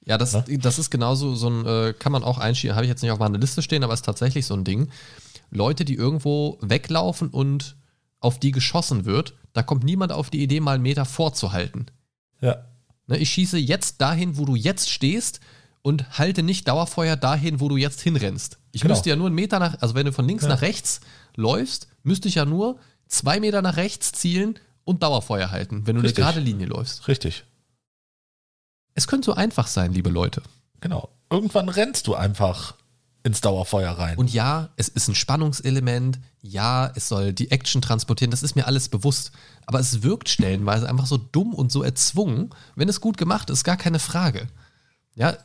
Ja, 0.06 0.18
das, 0.18 0.34
ne? 0.34 0.58
das 0.58 0.80
ist 0.80 0.90
genauso 0.90 1.36
so 1.36 1.50
ein, 1.50 1.66
äh, 1.66 1.94
kann 1.94 2.12
man 2.14 2.24
auch 2.24 2.38
einschieben, 2.38 2.76
habe 2.76 2.86
ich 2.86 2.90
jetzt 2.90 3.02
nicht 3.02 3.12
auf 3.12 3.20
meiner 3.20 3.38
Liste 3.38 3.62
stehen, 3.62 3.84
aber 3.84 3.94
ist 3.94 4.06
tatsächlich 4.06 4.46
so 4.46 4.56
ein 4.56 4.64
Ding. 4.64 4.90
Leute, 5.52 5.84
die 5.84 5.96
irgendwo 5.96 6.58
weglaufen 6.62 7.30
und 7.30 7.76
auf 8.20 8.40
die 8.40 8.52
geschossen 8.52 9.06
wird, 9.06 9.34
da 9.54 9.64
kommt 9.64 9.84
niemand 9.84 10.14
auf 10.14 10.30
die 10.30 10.42
Idee, 10.42 10.62
mal 10.62 10.76
einen 10.76 10.84
Meter 10.84 11.06
vorzuhalten. 11.06 11.88
Ja. 12.40 12.66
Ne, 13.08 13.18
ich 13.18 13.30
schieße 13.30 13.58
jetzt 13.58 14.00
dahin, 14.00 14.38
wo 14.38 14.46
du 14.46 14.56
jetzt 14.56 14.90
stehst 14.90 15.42
und 15.82 16.18
halte 16.18 16.44
nicht 16.44 16.68
Dauerfeuer 16.68 17.16
dahin, 17.16 17.60
wo 17.60 17.70
du 17.70 17.78
jetzt 17.78 18.02
hinrennst. 18.02 18.60
Ich 18.72 18.82
genau. 18.82 18.94
müsste 18.94 19.10
ja 19.10 19.16
nur 19.16 19.28
einen 19.28 19.36
Meter 19.36 19.60
nach, 19.60 19.82
also 19.82 19.96
wenn 19.96 20.06
du 20.06 20.14
von 20.14 20.28
links 20.28 20.44
ja. 20.44 20.50
nach 20.50 20.62
rechts 20.62 21.02
läufst, 21.36 21.88
müsste 22.04 22.28
ich 22.28 22.36
ja 22.36 22.46
nur 22.46 22.80
zwei 23.08 23.40
Meter 23.40 23.62
nach 23.62 23.78
rechts 23.78 24.12
zielen 24.12 24.60
und 24.84 25.04
Dauerfeuer 25.04 25.52
halten, 25.52 25.86
wenn 25.86 25.96
du 25.96 26.02
Richtig. 26.02 26.24
eine 26.24 26.34
gerade 26.34 26.46
Linie 26.46 26.68
läufst. 26.68 27.08
Richtig. 27.08 27.46
Es 28.94 29.08
könnte 29.08 29.28
so 29.28 29.34
einfach 29.34 29.68
sein, 29.68 29.94
liebe 29.94 30.10
Leute. 30.10 30.42
Genau. 30.82 31.10
Irgendwann 31.30 31.70
rennst 31.70 32.08
du 32.08 32.16
einfach 32.16 32.76
ins 33.24 33.42
Dauerfeuer 33.42 33.92
rein. 33.92 34.18
Und 34.18 34.34
ja, 34.34 34.70
es 34.76 34.90
ist 34.90 35.08
ein 35.08 35.16
Spannungselement. 35.16 36.20
Ja, 36.42 36.92
es 36.96 37.08
soll 37.08 37.34
die 37.34 37.52
Action 37.52 37.82
transportieren. 37.82 38.32
Das 38.32 38.44
ist 38.44 38.56
mir 38.56 38.66
alles 38.66 38.90
bewusst. 38.90 39.32
Aber 39.68 39.80
es 39.80 40.02
wirkt 40.02 40.28
stellenweise 40.28 40.90
einfach 40.90 41.06
so 41.06 41.18
dumm 41.18 41.54
und 41.54 41.72
so 41.72 41.84
erzwungen. 41.84 42.50
Wenn 42.76 42.90
es 42.90 43.00
gut 43.00 43.18
gemacht 43.18 43.50
ist, 43.50 43.64
gar 43.64 43.78
keine 43.78 44.00
Frage. 44.00 44.48
Ja, 45.16 45.38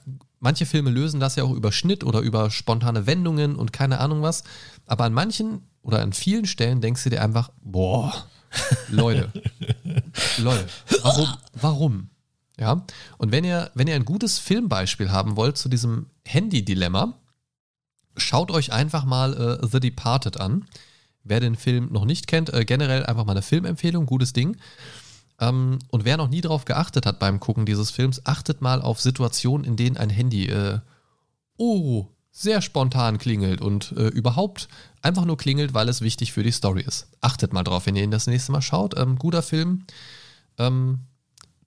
manche 0.47 0.65
Filme 0.65 0.91
lösen 0.91 1.19
das 1.19 1.35
ja 1.35 1.43
auch 1.43 1.51
über 1.51 1.73
Schnitt 1.73 2.05
oder 2.05 2.21
über 2.21 2.53
spontane 2.53 3.09
Wendungen 3.09 3.57
und 3.57 3.73
keine 3.73 3.99
Ahnung 3.99 4.23
was. 4.23 4.45
Aber 4.87 5.03
an 5.03 5.13
manchen 5.13 5.63
oder 5.83 6.03
an 6.03 6.13
vielen 6.13 6.47
Stellen 6.47 6.81
denkst 6.81 7.03
du 7.03 7.11
dir 7.11 7.21
einfach, 7.21 7.51
boah, 7.63 8.15
Leute, 8.89 9.33
Leute, 10.39 10.65
warum, 11.03 11.29
warum? 11.53 12.11
Ja, 12.61 12.87
und 13.19 13.33
wenn 13.33 13.43
ihr, 13.43 13.73
wenn 13.75 13.89
ihr 13.89 13.97
ein 13.97 14.05
gutes 14.05 14.39
Filmbeispiel 14.39 15.11
haben 15.11 15.37
wollt 15.37 15.59
zu 15.59 15.69
diesem 15.69 16.07
Handy-Dilemma, 16.25 17.15
schaut 18.17 18.53
euch 18.53 18.73
einfach 18.73 19.05
mal 19.05 19.35
äh, 19.61 19.67
The 19.67 19.81
Departed 19.81 20.39
an. 20.41 20.65
Wer 21.25 21.41
den 21.41 21.57
Film 21.57 21.89
noch 21.91 22.05
nicht 22.05 22.29
kennt, 22.29 22.55
äh, 22.55 22.65
generell 22.65 23.05
einfach 23.05 23.25
mal 23.25 23.33
eine 23.33 23.43
Filmempfehlung, 23.43 24.07
gutes 24.07 24.33
Ding. 24.33 24.57
Ähm, 25.41 25.79
und 25.91 26.05
wer 26.05 26.17
noch 26.17 26.29
nie 26.29 26.41
darauf 26.41 26.65
geachtet 26.65 27.07
hat 27.07 27.19
beim 27.19 27.41
Gucken 27.41 27.67
dieses 27.67 27.91
Films, 27.91 28.25
achtet 28.25 28.63
mal 28.63 28.81
auf 28.83 29.01
Situationen, 29.01 29.67
in 29.67 29.77
denen 29.77 29.97
ein 29.97 30.11
Handy, 30.11 30.47
äh, 30.47 30.81
oh, 31.57 32.07
sehr 32.31 32.61
spontan 32.61 33.19
klingelt 33.19 33.61
und 33.61 33.93
äh, 33.93 34.09
überhaupt 34.09 34.69
einfach 35.01 35.25
nur 35.25 35.39
klingelt, 35.39 35.73
weil 35.73 35.89
es 35.89 36.03
wichtig 36.03 36.33
für 36.33 36.43
die 36.43 36.53
Story 36.53 36.83
ist. 36.83 37.09
Achtet 37.21 37.53
mal 37.53 37.65
drauf, 37.65 37.87
wenn 37.87 37.97
ihr 37.97 38.05
ihn 38.05 38.11
das 38.11 38.27
nächste 38.27 38.53
Mal 38.53 38.63
schaut. 38.63 38.99
Ähm, 38.99 39.19
guter 39.19 39.43
Film. 39.43 39.87
Ähm, 40.59 41.01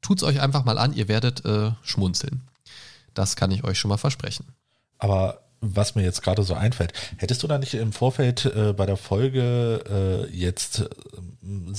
Tut 0.01 0.19
es 0.19 0.23
euch 0.23 0.39
einfach 0.39 0.63
mal 0.63 0.77
an, 0.77 0.93
ihr 0.93 1.07
werdet 1.07 1.45
äh, 1.45 1.71
schmunzeln. 1.81 2.43
Das 3.13 3.35
kann 3.35 3.51
ich 3.51 3.63
euch 3.63 3.77
schon 3.77 3.89
mal 3.89 3.97
versprechen. 3.97 4.45
Aber 4.97 5.48
was 5.61 5.95
mir 5.95 6.03
jetzt 6.03 6.21
gerade 6.21 6.43
so 6.43 6.53
einfällt, 6.53 6.93
hättest 7.17 7.43
du 7.43 7.47
da 7.47 7.57
nicht 7.57 7.73
im 7.73 7.91
Vorfeld 7.91 8.45
äh, 8.45 8.73
bei 8.73 8.85
der 8.85 8.97
Folge 8.97 10.27
äh, 10.31 10.35
jetzt 10.35 10.81
äh, 10.81 10.85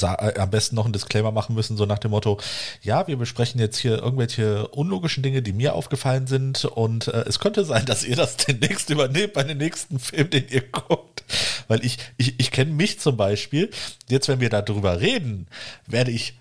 äh, 0.03 0.39
am 0.39 0.51
besten 0.51 0.77
noch 0.77 0.85
einen 0.85 0.93
Disclaimer 0.93 1.33
machen 1.33 1.55
müssen, 1.55 1.77
so 1.77 1.87
nach 1.87 1.99
dem 1.99 2.11
Motto, 2.11 2.39
ja, 2.83 3.07
wir 3.07 3.17
besprechen 3.17 3.61
jetzt 3.61 3.79
hier 3.79 3.99
irgendwelche 3.99 4.69
unlogischen 4.69 5.23
Dinge, 5.23 5.43
die 5.43 5.53
mir 5.53 5.75
aufgefallen 5.75 6.27
sind 6.27 6.65
und 6.65 7.09
äh, 7.09 7.25
es 7.27 7.39
könnte 7.39 7.65
sein, 7.65 7.87
dass 7.87 8.05
ihr 8.05 8.17
das 8.17 8.37
demnächst 8.49 8.91
übernehmt 8.91 9.33
bei 9.33 9.45
dem 9.45 9.59
nächsten 9.59 9.99
Film, 9.99 10.31
den 10.31 10.49
ihr 10.49 10.63
guckt. 10.63 11.25
Weil 11.69 11.85
ich, 11.85 11.99
ich, 12.17 12.39
ich 12.39 12.51
kenne 12.51 12.73
mich 12.73 13.01
zum 13.01 13.17
Beispiel, 13.17 13.71
jetzt 14.09 14.29
wenn 14.29 14.41
wir 14.41 14.51
darüber 14.51 15.01
reden, 15.01 15.47
werde 15.87 16.11
ich 16.11 16.35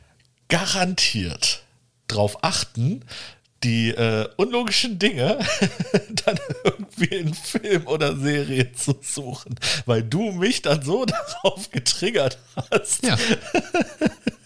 garantiert 0.47 1.63
drauf 2.08 2.43
achten, 2.43 3.04
die 3.63 3.89
äh, 3.89 4.28
unlogischen 4.38 5.00
Dinge 5.00 5.39
dann 6.26 6.39
irgendwie 6.63 7.15
in 7.15 7.34
Film 7.34 7.88
oder 7.88 8.15
Serie 8.15 8.72
zu 8.74 8.98
suchen, 9.02 9.56
weil 9.86 10.04
du 10.04 10.32
mich 10.32 10.62
dann 10.62 10.82
so 10.82 11.06
darauf 11.43 11.69
getriggert 11.72 12.38
hast. 12.72 13.06
Ja. 13.06 13.17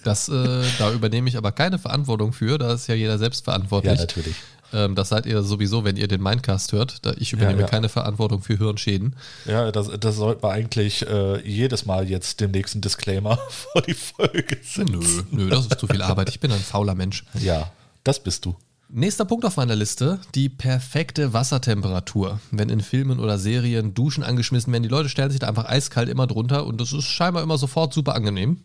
Das, 0.04 0.30
äh, 0.30 0.64
da 0.80 0.92
übernehme 0.92 1.30
ich 1.30 1.38
aber 1.38 1.52
keine 1.52 1.80
Verantwortung 1.80 2.34
für, 2.34 2.58
da 2.58 2.74
ist 2.74 2.88
ja 2.88 2.96
jeder 2.96 3.18
selbst 3.18 3.46
verantwortlich. 3.46 3.96
Ja, 3.96 4.02
natürlich. 4.02 4.36
Ähm, 4.74 4.96
das 4.96 5.10
seid 5.10 5.26
ihr 5.26 5.44
sowieso, 5.44 5.86
wenn 5.86 5.96
ihr 5.96 6.08
den 6.08 6.22
Mindcast 6.22 6.72
hört. 6.72 7.06
Da 7.06 7.14
ich 7.18 7.32
übernehme 7.32 7.62
ja, 7.62 7.66
ja. 7.66 7.70
keine 7.70 7.90
Verantwortung 7.90 8.42
für 8.42 8.58
Hirnschäden. 8.58 9.16
Ja, 9.46 9.72
das, 9.72 9.90
das 10.00 10.16
sollte 10.16 10.42
man 10.42 10.52
eigentlich 10.52 11.08
äh, 11.08 11.40
jedes 11.48 11.86
Mal 11.86 12.10
jetzt 12.10 12.42
dem 12.42 12.52
nächsten 12.52 12.82
Disclaimer 12.82 13.38
vor 13.50 13.82
die 13.84 13.94
Folge 13.94 14.58
setzen. 14.62 14.86
Nö, 15.32 15.44
nö, 15.44 15.50
das 15.50 15.68
ist 15.68 15.80
zu 15.80 15.88
viel 15.88 16.02
Arbeit. 16.02 16.30
Ich 16.30 16.40
bin 16.40 16.52
ein 16.52 16.60
fauler 16.60 16.96
Mensch. 16.96 17.24
Ja, 17.40 17.72
das 18.04 18.22
bist 18.22 18.46
du. 18.46 18.56
Nächster 18.96 19.26
Punkt 19.26 19.44
auf 19.44 19.58
meiner 19.58 19.76
Liste, 19.76 20.20
die 20.36 20.50
perfekte 20.50 21.34
Wassertemperatur. 21.34 22.40
Wenn 22.52 22.70
in 22.70 22.80
Filmen 22.80 23.20
oder 23.20 23.40
Serien 23.40 23.96
Duschen 23.96 24.24
angeschmissen 24.24 24.72
werden, 24.72 24.84
die 24.84 24.90
Leute 24.90 25.10
stellen 25.10 25.32
sich 25.32 25.40
da 25.40 25.48
einfach 25.48 25.66
eiskalt 25.66 26.10
immer 26.10 26.28
drunter 26.28 26.68
und 26.68 26.80
das 26.80 26.94
ist 26.94 27.06
scheinbar 27.06 27.42
immer 27.42 27.58
sofort 27.58 27.92
super 27.92 28.14
angenehm. 28.14 28.64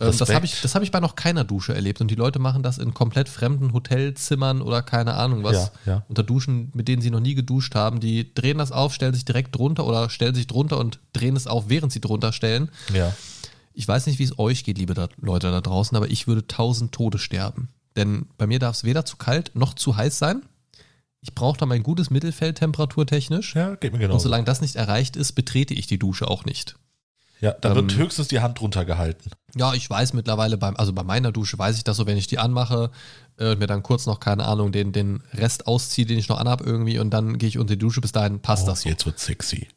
Ähm, 0.00 0.18
das 0.18 0.20
habe 0.30 0.46
ich, 0.46 0.64
hab 0.64 0.82
ich 0.82 0.90
bei 0.90 1.00
noch 1.00 1.16
keiner 1.16 1.44
Dusche 1.44 1.74
erlebt 1.74 2.00
und 2.00 2.10
die 2.10 2.14
Leute 2.14 2.38
machen 2.38 2.62
das 2.62 2.78
in 2.78 2.94
komplett 2.94 3.28
fremden 3.28 3.74
Hotelzimmern 3.74 4.62
oder 4.62 4.80
keine 4.80 5.12
Ahnung 5.12 5.44
was. 5.44 5.70
Ja, 5.84 5.92
ja. 5.92 6.06
Unter 6.08 6.22
Duschen, 6.22 6.70
mit 6.72 6.88
denen 6.88 7.02
sie 7.02 7.10
noch 7.10 7.20
nie 7.20 7.34
geduscht 7.34 7.74
haben. 7.74 8.00
Die 8.00 8.32
drehen 8.32 8.56
das 8.56 8.72
auf, 8.72 8.94
stellen 8.94 9.12
sich 9.12 9.26
direkt 9.26 9.54
drunter 9.54 9.86
oder 9.86 10.08
stellen 10.08 10.34
sich 10.34 10.46
drunter 10.46 10.78
und 10.78 10.98
drehen 11.12 11.36
es 11.36 11.46
auf, 11.46 11.68
während 11.68 11.92
sie 11.92 12.00
drunter 12.00 12.32
stellen. 12.32 12.70
Ja. 12.94 13.14
Ich 13.74 13.86
weiß 13.86 14.06
nicht, 14.06 14.18
wie 14.18 14.24
es 14.24 14.38
euch 14.38 14.64
geht, 14.64 14.78
liebe 14.78 14.94
Leute 15.20 15.50
da 15.50 15.60
draußen, 15.60 15.94
aber 15.94 16.10
ich 16.10 16.26
würde 16.26 16.46
tausend 16.46 16.92
Tode 16.92 17.18
sterben. 17.18 17.68
Denn 17.96 18.26
bei 18.38 18.46
mir 18.46 18.58
darf 18.58 18.76
es 18.76 18.84
weder 18.84 19.04
zu 19.04 19.16
kalt 19.16 19.52
noch 19.54 19.74
zu 19.74 19.96
heiß 19.96 20.18
sein. 20.18 20.42
Ich 21.20 21.34
brauche 21.34 21.58
da 21.58 21.66
mein 21.66 21.82
gutes 21.82 22.10
Mittelfeld 22.10 22.58
temperaturtechnisch. 22.58 23.54
Ja, 23.54 23.76
geht 23.76 23.92
mir 23.92 24.00
genau. 24.00 24.14
Und 24.14 24.20
solange 24.20 24.44
das 24.44 24.60
nicht 24.60 24.76
erreicht 24.76 25.16
ist, 25.16 25.32
betrete 25.32 25.72
ich 25.74 25.86
die 25.86 25.98
Dusche 25.98 26.28
auch 26.28 26.44
nicht. 26.44 26.76
Ja, 27.40 27.52
da 27.52 27.70
ähm, 27.70 27.74
wird 27.76 27.96
höchstens 27.96 28.28
die 28.28 28.40
Hand 28.40 28.60
drunter 28.60 28.84
gehalten. 28.84 29.30
Ja, 29.56 29.74
ich 29.74 29.88
weiß 29.88 30.12
mittlerweile, 30.14 30.56
beim, 30.56 30.76
also 30.76 30.92
bei 30.92 31.02
meiner 31.02 31.32
Dusche 31.32 31.58
weiß 31.58 31.76
ich 31.76 31.84
das 31.84 31.96
so, 31.96 32.06
wenn 32.06 32.16
ich 32.16 32.28
die 32.28 32.38
anmache 32.38 32.90
äh, 33.38 33.56
mir 33.56 33.66
dann 33.66 33.82
kurz 33.82 34.06
noch, 34.06 34.20
keine 34.20 34.44
Ahnung, 34.44 34.72
den, 34.72 34.92
den 34.92 35.22
Rest 35.32 35.66
ausziehe, 35.66 36.06
den 36.06 36.18
ich 36.18 36.28
noch 36.28 36.38
anhab 36.38 36.64
irgendwie 36.64 36.98
und 36.98 37.10
dann 37.10 37.38
gehe 37.38 37.48
ich 37.48 37.58
unter 37.58 37.74
die 37.74 37.80
Dusche, 37.80 38.00
bis 38.00 38.12
dahin 38.12 38.40
passt 38.40 38.64
oh, 38.64 38.70
das 38.70 38.82
so. 38.82 38.88
Jetzt 38.88 39.06
wird 39.06 39.18
sexy. 39.18 39.68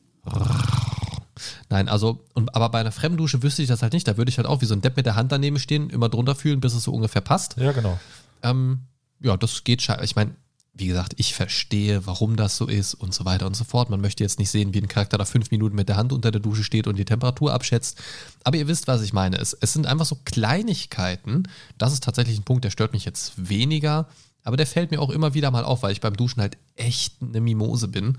Nein, 1.69 1.89
also, 1.89 2.25
und, 2.33 2.55
aber 2.55 2.69
bei 2.69 2.79
einer 2.79 2.91
Fremddusche 2.91 3.43
wüsste 3.43 3.61
ich 3.61 3.67
das 3.67 3.81
halt 3.81 3.93
nicht. 3.93 4.07
Da 4.07 4.17
würde 4.17 4.29
ich 4.29 4.37
halt 4.37 4.47
auch 4.47 4.61
wie 4.61 4.65
so 4.65 4.73
ein 4.73 4.81
Depp 4.81 4.97
mit 4.97 5.05
der 5.05 5.15
Hand 5.15 5.31
daneben 5.31 5.59
stehen, 5.59 5.89
immer 5.89 6.09
drunter 6.09 6.35
fühlen, 6.35 6.61
bis 6.61 6.73
es 6.73 6.83
so 6.83 6.93
ungefähr 6.93 7.21
passt. 7.21 7.57
Ja, 7.57 7.71
genau. 7.71 7.99
Ähm, 8.43 8.79
ja, 9.19 9.37
das 9.37 9.63
geht 9.63 9.81
scheinbar. 9.81 10.03
Ich 10.03 10.15
meine, 10.15 10.35
wie 10.77 10.87
gesagt, 10.87 11.13
ich 11.17 11.33
verstehe, 11.33 12.05
warum 12.05 12.35
das 12.35 12.57
so 12.57 12.67
ist 12.67 12.95
und 12.95 13.13
so 13.13 13.23
weiter 13.23 13.45
und 13.45 13.55
so 13.55 13.63
fort. 13.63 13.89
Man 13.89 14.01
möchte 14.01 14.23
jetzt 14.23 14.39
nicht 14.39 14.49
sehen, 14.49 14.73
wie 14.73 14.81
ein 14.81 14.89
Charakter 14.89 15.17
da 15.17 15.23
fünf 15.23 15.49
Minuten 15.49 15.75
mit 15.75 15.87
der 15.87 15.95
Hand 15.95 16.11
unter 16.11 16.31
der 16.31 16.41
Dusche 16.41 16.65
steht 16.65 16.85
und 16.85 16.97
die 16.97 17.05
Temperatur 17.05 17.53
abschätzt. 17.53 17.97
Aber 18.43 18.57
ihr 18.57 18.67
wisst, 18.67 18.87
was 18.87 19.01
ich 19.01 19.13
meine. 19.13 19.37
Es, 19.37 19.53
es 19.53 19.71
sind 19.71 19.87
einfach 19.87 20.05
so 20.05 20.17
Kleinigkeiten. 20.25 21.43
Das 21.77 21.93
ist 21.93 22.03
tatsächlich 22.03 22.37
ein 22.37 22.43
Punkt, 22.43 22.65
der 22.65 22.71
stört 22.71 22.91
mich 22.91 23.05
jetzt 23.05 23.33
weniger. 23.37 24.09
Aber 24.45 24.55
der 24.57 24.67
fällt 24.67 24.91
mir 24.91 25.01
auch 25.01 25.09
immer 25.09 25.33
wieder 25.33 25.49
mal 25.51 25.63
auf, 25.65 25.83
weil 25.83 25.91
ich 25.91 26.01
beim 26.01 26.15
Duschen 26.15 26.39
halt 26.39 26.57
echt 26.75 27.15
eine 27.21 27.41
Mimose 27.41 27.87
bin. 27.87 28.17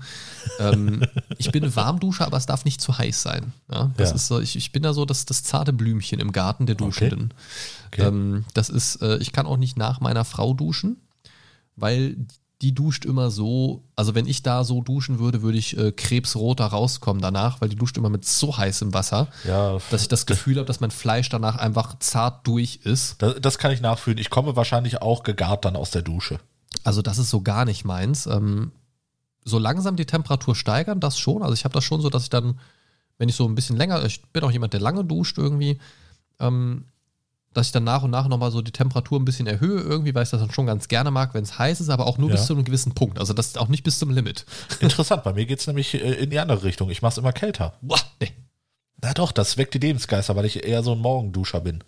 ähm, 0.59 1.01
ich 1.37 1.51
bin 1.51 1.75
Warmduscher, 1.75 2.25
aber 2.27 2.37
es 2.37 2.45
darf 2.45 2.65
nicht 2.65 2.81
zu 2.81 2.97
heiß 2.97 3.21
sein. 3.21 3.53
Ja, 3.71 3.91
das 3.97 4.09
Ja. 4.09 4.15
ist 4.15 4.27
so, 4.27 4.39
ich, 4.41 4.55
ich 4.57 4.71
bin 4.73 4.83
da 4.83 4.93
so 4.93 5.05
das, 5.05 5.25
das 5.25 5.43
zarte 5.43 5.71
Blümchen 5.73 6.19
im 6.19 6.31
Garten 6.33 6.65
der 6.65 6.75
Duschenden. 6.75 7.33
Okay. 7.87 8.03
Ähm, 8.07 8.43
das 8.53 8.69
ist, 8.69 9.01
äh, 9.01 9.17
ich 9.17 9.31
kann 9.31 9.47
auch 9.47 9.57
nicht 9.57 9.77
nach 9.77 10.01
meiner 10.01 10.25
Frau 10.25 10.53
duschen, 10.53 10.97
weil 11.77 12.17
die 12.61 12.73
duscht 12.73 13.05
immer 13.05 13.29
so, 13.29 13.83
also 13.95 14.15
wenn 14.15 14.25
ich 14.25 14.41
da 14.41 14.63
so 14.63 14.81
duschen 14.81 15.19
würde, 15.19 15.43
würde 15.43 15.57
ich 15.59 15.77
äh, 15.77 15.91
krebsrot 15.91 16.59
da 16.59 16.67
rauskommen 16.67 17.21
danach, 17.21 17.61
weil 17.61 17.69
die 17.69 17.75
duscht 17.75 17.97
immer 17.97 18.09
mit 18.09 18.25
so 18.25 18.57
heißem 18.57 18.93
Wasser, 18.95 19.27
Ja, 19.45 19.77
dass 19.91 20.01
ich 20.01 20.07
das 20.07 20.25
Gefühl 20.25 20.55
habe, 20.57 20.65
dass 20.65 20.79
mein 20.79 20.89
Fleisch 20.89 21.29
danach 21.29 21.57
einfach 21.57 21.99
zart 21.99 22.47
durch 22.47 22.79
ist. 22.83 23.21
das, 23.21 23.35
das 23.41 23.57
kann 23.59 23.71
ich 23.71 23.81
nachfühlen. 23.81 24.17
Ich 24.17 24.31
komme 24.31 24.55
wahrscheinlich 24.55 25.01
auch 25.03 25.21
gegart 25.23 25.65
dann 25.65 25.75
aus 25.75 25.91
der 25.91 26.01
Dusche. 26.01 26.39
Also 26.83 27.01
das 27.03 27.19
ist 27.19 27.29
so 27.29 27.41
gar 27.41 27.63
nicht 27.65 27.85
meins. 27.85 28.25
Ähm, 28.25 28.71
so 29.45 29.59
langsam 29.59 29.95
die 29.95 30.05
Temperatur 30.05 30.55
steigern, 30.55 30.99
das 30.99 31.19
schon. 31.19 31.41
Also 31.43 31.53
ich 31.53 31.63
habe 31.63 31.73
das 31.73 31.83
schon 31.83 32.01
so, 32.01 32.09
dass 32.09 32.23
ich 32.23 32.29
dann, 32.29 32.59
wenn 33.19 33.29
ich 33.29 33.35
so 33.35 33.47
ein 33.47 33.55
bisschen 33.55 33.77
länger, 33.77 34.03
ich 34.03 34.23
bin 34.33 34.43
auch 34.43 34.51
jemand, 34.51 34.73
der 34.73 34.81
lange 34.81 35.05
duscht 35.05 35.37
irgendwie, 35.37 35.77
ähm, 36.39 36.85
dass 37.57 37.67
ich 37.67 37.71
dann 37.71 37.83
nach 37.83 38.03
und 38.03 38.11
nach 38.11 38.27
nochmal 38.27 38.51
so 38.51 38.61
die 38.61 38.71
Temperatur 38.71 39.19
ein 39.19 39.25
bisschen 39.25 39.47
erhöhe 39.47 39.81
irgendwie, 39.81 40.13
weil 40.15 40.23
ich 40.23 40.29
das 40.29 40.39
dann 40.39 40.51
schon 40.51 40.65
ganz 40.67 40.87
gerne 40.87 41.11
mag, 41.11 41.33
wenn 41.33 41.43
es 41.43 41.57
heiß 41.57 41.81
ist, 41.81 41.89
aber 41.89 42.05
auch 42.07 42.17
nur 42.17 42.29
Ja. 42.29 42.35
bis 42.35 42.45
zu 42.45 42.53
einem 42.53 42.63
gewissen 42.63 42.93
Punkt. 42.93 43.19
Also 43.19 43.33
das 43.33 43.47
ist 43.47 43.57
auch 43.57 43.67
nicht 43.67 43.83
bis 43.83 43.99
zum 43.99 44.11
Limit. 44.11 44.45
Interessant, 44.79 45.23
bei 45.23 45.33
mir 45.33 45.45
geht 45.45 45.59
es 45.59 45.67
nämlich 45.67 45.93
äh, 45.95 46.13
in 46.13 46.29
die 46.29 46.39
andere 46.39 46.63
Richtung. 46.63 46.89
Ich 46.89 47.01
mache 47.01 47.11
es 47.13 47.17
immer 47.17 47.33
kälter. 47.33 47.73
Boah, 47.81 47.99
nee. 48.21 48.31
Na 49.01 49.13
doch, 49.13 49.31
das 49.31 49.57
weckt 49.57 49.73
die 49.73 49.79
Lebensgeister, 49.79 50.35
weil 50.35 50.45
ich 50.45 50.63
eher 50.65 50.81
so 50.83 50.93
ein 50.93 50.99
Morgenduscher 50.99 51.59
bin. 51.61 51.83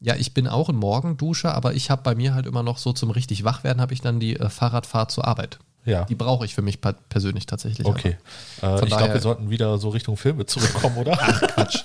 Ja, 0.00 0.16
ich 0.16 0.34
bin 0.34 0.48
auch 0.48 0.68
ein 0.68 0.76
Morgenduscher, 0.76 1.54
aber 1.54 1.74
ich 1.74 1.90
habe 1.90 2.02
bei 2.02 2.14
mir 2.14 2.34
halt 2.34 2.46
immer 2.46 2.62
noch 2.62 2.78
so 2.78 2.92
zum 2.92 3.10
richtig 3.10 3.44
Wachwerden 3.44 3.80
habe 3.80 3.94
ich 3.94 4.00
dann 4.00 4.18
die 4.20 4.36
äh, 4.38 4.48
Fahrradfahrt 4.50 5.10
zur 5.10 5.26
Arbeit. 5.26 5.58
Ja. 5.84 6.04
Die 6.04 6.14
brauche 6.14 6.44
ich 6.44 6.54
für 6.54 6.62
mich 6.62 6.80
persönlich 7.08 7.46
tatsächlich. 7.46 7.86
Okay. 7.86 8.16
Äh, 8.62 8.84
ich 8.84 8.96
glaube, 8.96 9.14
wir 9.14 9.20
sollten 9.20 9.50
wieder 9.50 9.78
so 9.78 9.88
Richtung 9.88 10.16
Filme 10.16 10.46
zurückkommen, 10.46 10.96
oder? 10.96 11.16
Quatsch. 11.16 11.84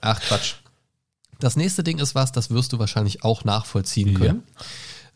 Ach 0.00 0.20
Quatsch. 0.20 0.54
Das 1.40 1.56
nächste 1.56 1.82
Ding 1.82 1.98
ist 1.98 2.14
was, 2.14 2.32
das 2.32 2.50
wirst 2.50 2.72
du 2.72 2.78
wahrscheinlich 2.78 3.24
auch 3.24 3.44
nachvollziehen 3.44 4.14
können. 4.14 4.42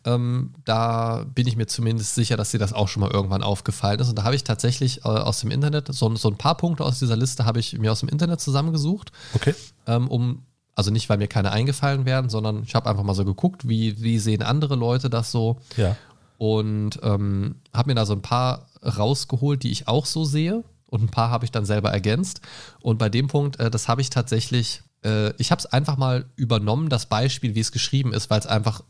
Ähm, 0.06 0.52
da 0.66 1.24
bin 1.34 1.46
ich 1.46 1.56
mir 1.56 1.66
zumindest 1.66 2.14
sicher, 2.14 2.36
dass 2.36 2.50
dir 2.50 2.58
das 2.58 2.74
auch 2.74 2.88
schon 2.88 3.00
mal 3.00 3.10
irgendwann 3.10 3.42
aufgefallen 3.42 4.00
ist. 4.00 4.08
Und 4.10 4.18
da 4.18 4.24
habe 4.24 4.34
ich 4.36 4.44
tatsächlich 4.44 4.98
äh, 4.98 5.08
aus 5.08 5.40
dem 5.40 5.50
Internet, 5.50 5.88
so, 5.94 6.14
so 6.16 6.28
ein 6.28 6.36
paar 6.36 6.56
Punkte 6.56 6.84
aus 6.84 6.98
dieser 6.98 7.16
Liste 7.16 7.46
habe 7.46 7.58
ich 7.58 7.78
mir 7.78 7.90
aus 7.90 8.00
dem 8.00 8.10
Internet 8.10 8.40
zusammengesucht, 8.40 9.12
Okay. 9.32 9.54
ähm, 9.86 10.08
um, 10.08 10.42
also 10.74 10.90
nicht, 10.90 11.08
weil 11.08 11.16
mir 11.18 11.28
keine 11.28 11.52
eingefallen 11.52 12.04
wären, 12.04 12.28
sondern 12.28 12.64
ich 12.64 12.74
habe 12.74 12.90
einfach 12.90 13.02
mal 13.04 13.14
so 13.14 13.24
geguckt, 13.24 13.66
wie, 13.66 14.02
wie 14.02 14.18
sehen 14.18 14.42
andere 14.42 14.74
Leute 14.74 15.08
das 15.08 15.30
so 15.30 15.58
Ja. 15.78 15.96
und 16.36 16.98
ähm, 17.02 17.54
habe 17.72 17.88
mir 17.90 17.94
da 17.94 18.04
so 18.04 18.12
ein 18.12 18.22
paar 18.22 18.66
rausgeholt, 18.84 19.62
die 19.62 19.70
ich 19.70 19.88
auch 19.88 20.04
so 20.04 20.24
sehe 20.26 20.64
und 20.90 21.02
ein 21.02 21.08
paar 21.08 21.30
habe 21.30 21.46
ich 21.46 21.50
dann 21.50 21.64
selber 21.64 21.90
ergänzt. 21.92 22.42
Und 22.80 22.98
bei 22.98 23.08
dem 23.08 23.28
Punkt, 23.28 23.58
äh, 23.58 23.70
das 23.70 23.88
habe 23.88 24.02
ich 24.02 24.10
tatsächlich, 24.10 24.82
äh, 25.04 25.32
ich 25.38 25.50
habe 25.50 25.60
es 25.60 25.66
einfach 25.66 25.96
mal 25.96 26.26
übernommen, 26.36 26.88
das 26.88 27.06
Beispiel, 27.06 27.54
wie 27.54 27.60
es 27.60 27.72
geschrieben 27.72 28.12
ist, 28.12 28.30
weil 28.30 28.40
es 28.40 28.46
einfach, 28.46 28.82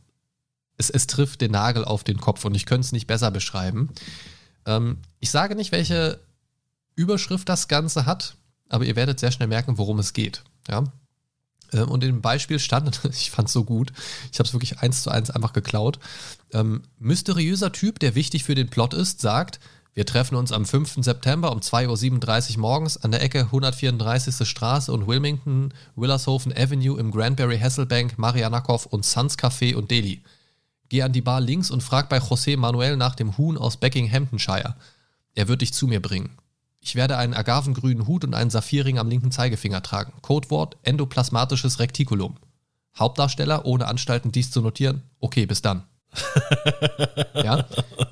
es, 0.77 1.07
trifft 1.07 1.40
den 1.40 1.53
Nagel 1.53 1.85
auf 1.85 2.05
den 2.05 2.18
Kopf 2.18 2.44
und 2.44 2.55
ich 2.55 2.66
könnte 2.66 2.87
es 2.87 2.92
nicht 2.92 3.07
besser 3.07 3.31
beschreiben. 3.31 3.90
Ähm, 4.66 4.98
ich 5.20 5.31
sage 5.31 5.55
nicht, 5.55 5.72
welche 5.72 6.20
Überschrift 6.96 7.48
das 7.48 7.68
Ganze 7.68 8.07
hat, 8.07 8.37
aber 8.68 8.85
ihr 8.85 8.96
werdet 8.96 9.20
sehr 9.20 9.33
schnell 9.33 9.48
merken, 9.48 9.79
worum 9.79 9.98
es 9.98 10.12
geht. 10.12 10.42
Ja? 10.68 10.85
Ähm, 11.72 11.88
Und 11.88 12.05
im 12.05 12.22
Beispiel 12.22 12.59
stand, 12.59 13.00
ich 13.11 13.31
fand 13.31 13.48
es 13.48 13.53
so 13.53 13.64
gut, 13.64 13.92
ich 14.33 14.38
habe 14.38 14.46
es 14.46 14.55
wirklich 14.55 14.79
eins 14.81 15.03
zu 15.03 15.11
eins 15.11 15.31
einfach 15.31 15.53
geklaut. 15.53 15.98
Ähm, 16.53 16.83
mysteriöser 16.98 17.72
Typ, 17.72 17.98
der 17.98 18.14
wichtig 18.14 18.44
für 18.44 18.55
den 18.55 18.68
Plot 18.68 18.94
ist, 18.94 19.20
sagt, 19.20 19.61
wir 19.94 20.07
treffen 20.07 20.35
uns 20.35 20.50
am 20.50 20.66
5. 20.66 21.04
September 21.04 21.52
um 21.52 21.61
2.37 21.61 22.54
Uhr 22.54 22.61
morgens 22.61 22.96
an 22.96 23.12
der 23.12 23.22
Ecke 23.22 23.42
134. 23.42 24.46
Straße 24.46 24.92
und 24.92 25.07
Wilmington, 25.07 25.72
Willershofen 25.94 26.52
Avenue 26.52 26.98
im 26.98 27.12
Granbury 27.12 27.61
Hasselbank, 27.61 28.18
Marianakow 28.18 28.87
und 28.87 29.04
Suns 29.04 29.38
Café 29.38 29.76
und 29.76 29.92
Delhi. 29.92 30.20
Geh 30.88 31.02
an 31.02 31.12
die 31.12 31.20
Bar 31.20 31.40
links 31.40 31.70
und 31.70 31.80
frag 31.80 32.09
bei 32.09 32.18
José 32.18 32.57
Manuel 32.57 32.96
nach 32.96 33.14
dem 33.14 33.38
Huhn 33.38 33.57
aus 33.57 33.76
Beckinghamptonshire. 33.76 34.74
Er 35.37 35.46
wird 35.46 35.62
dich 35.62 35.72
zu 35.72 35.87
mir 35.87 36.02
bringen. 36.02 36.30
Ich 36.80 36.96
werde 36.96 37.16
einen 37.16 37.33
agavengrünen 37.33 38.09
Hut 38.09 38.24
und 38.24 38.35
einen 38.35 38.50
Saphirring 38.50 38.98
am 38.98 39.09
linken 39.09 39.30
Zeigefinger 39.30 39.83
tragen. 39.83 40.12
Codewort 40.22 40.76
endoplasmatisches 40.83 41.78
Rektikulum. 41.78 42.37
Hauptdarsteller, 42.98 43.64
ohne 43.64 43.87
Anstalten 43.87 44.33
dies 44.33 44.50
zu 44.50 44.61
notieren. 44.61 45.02
Okay, 45.20 45.46
bis 45.46 45.62
dann. 45.62 45.85
Ja, 47.35 47.64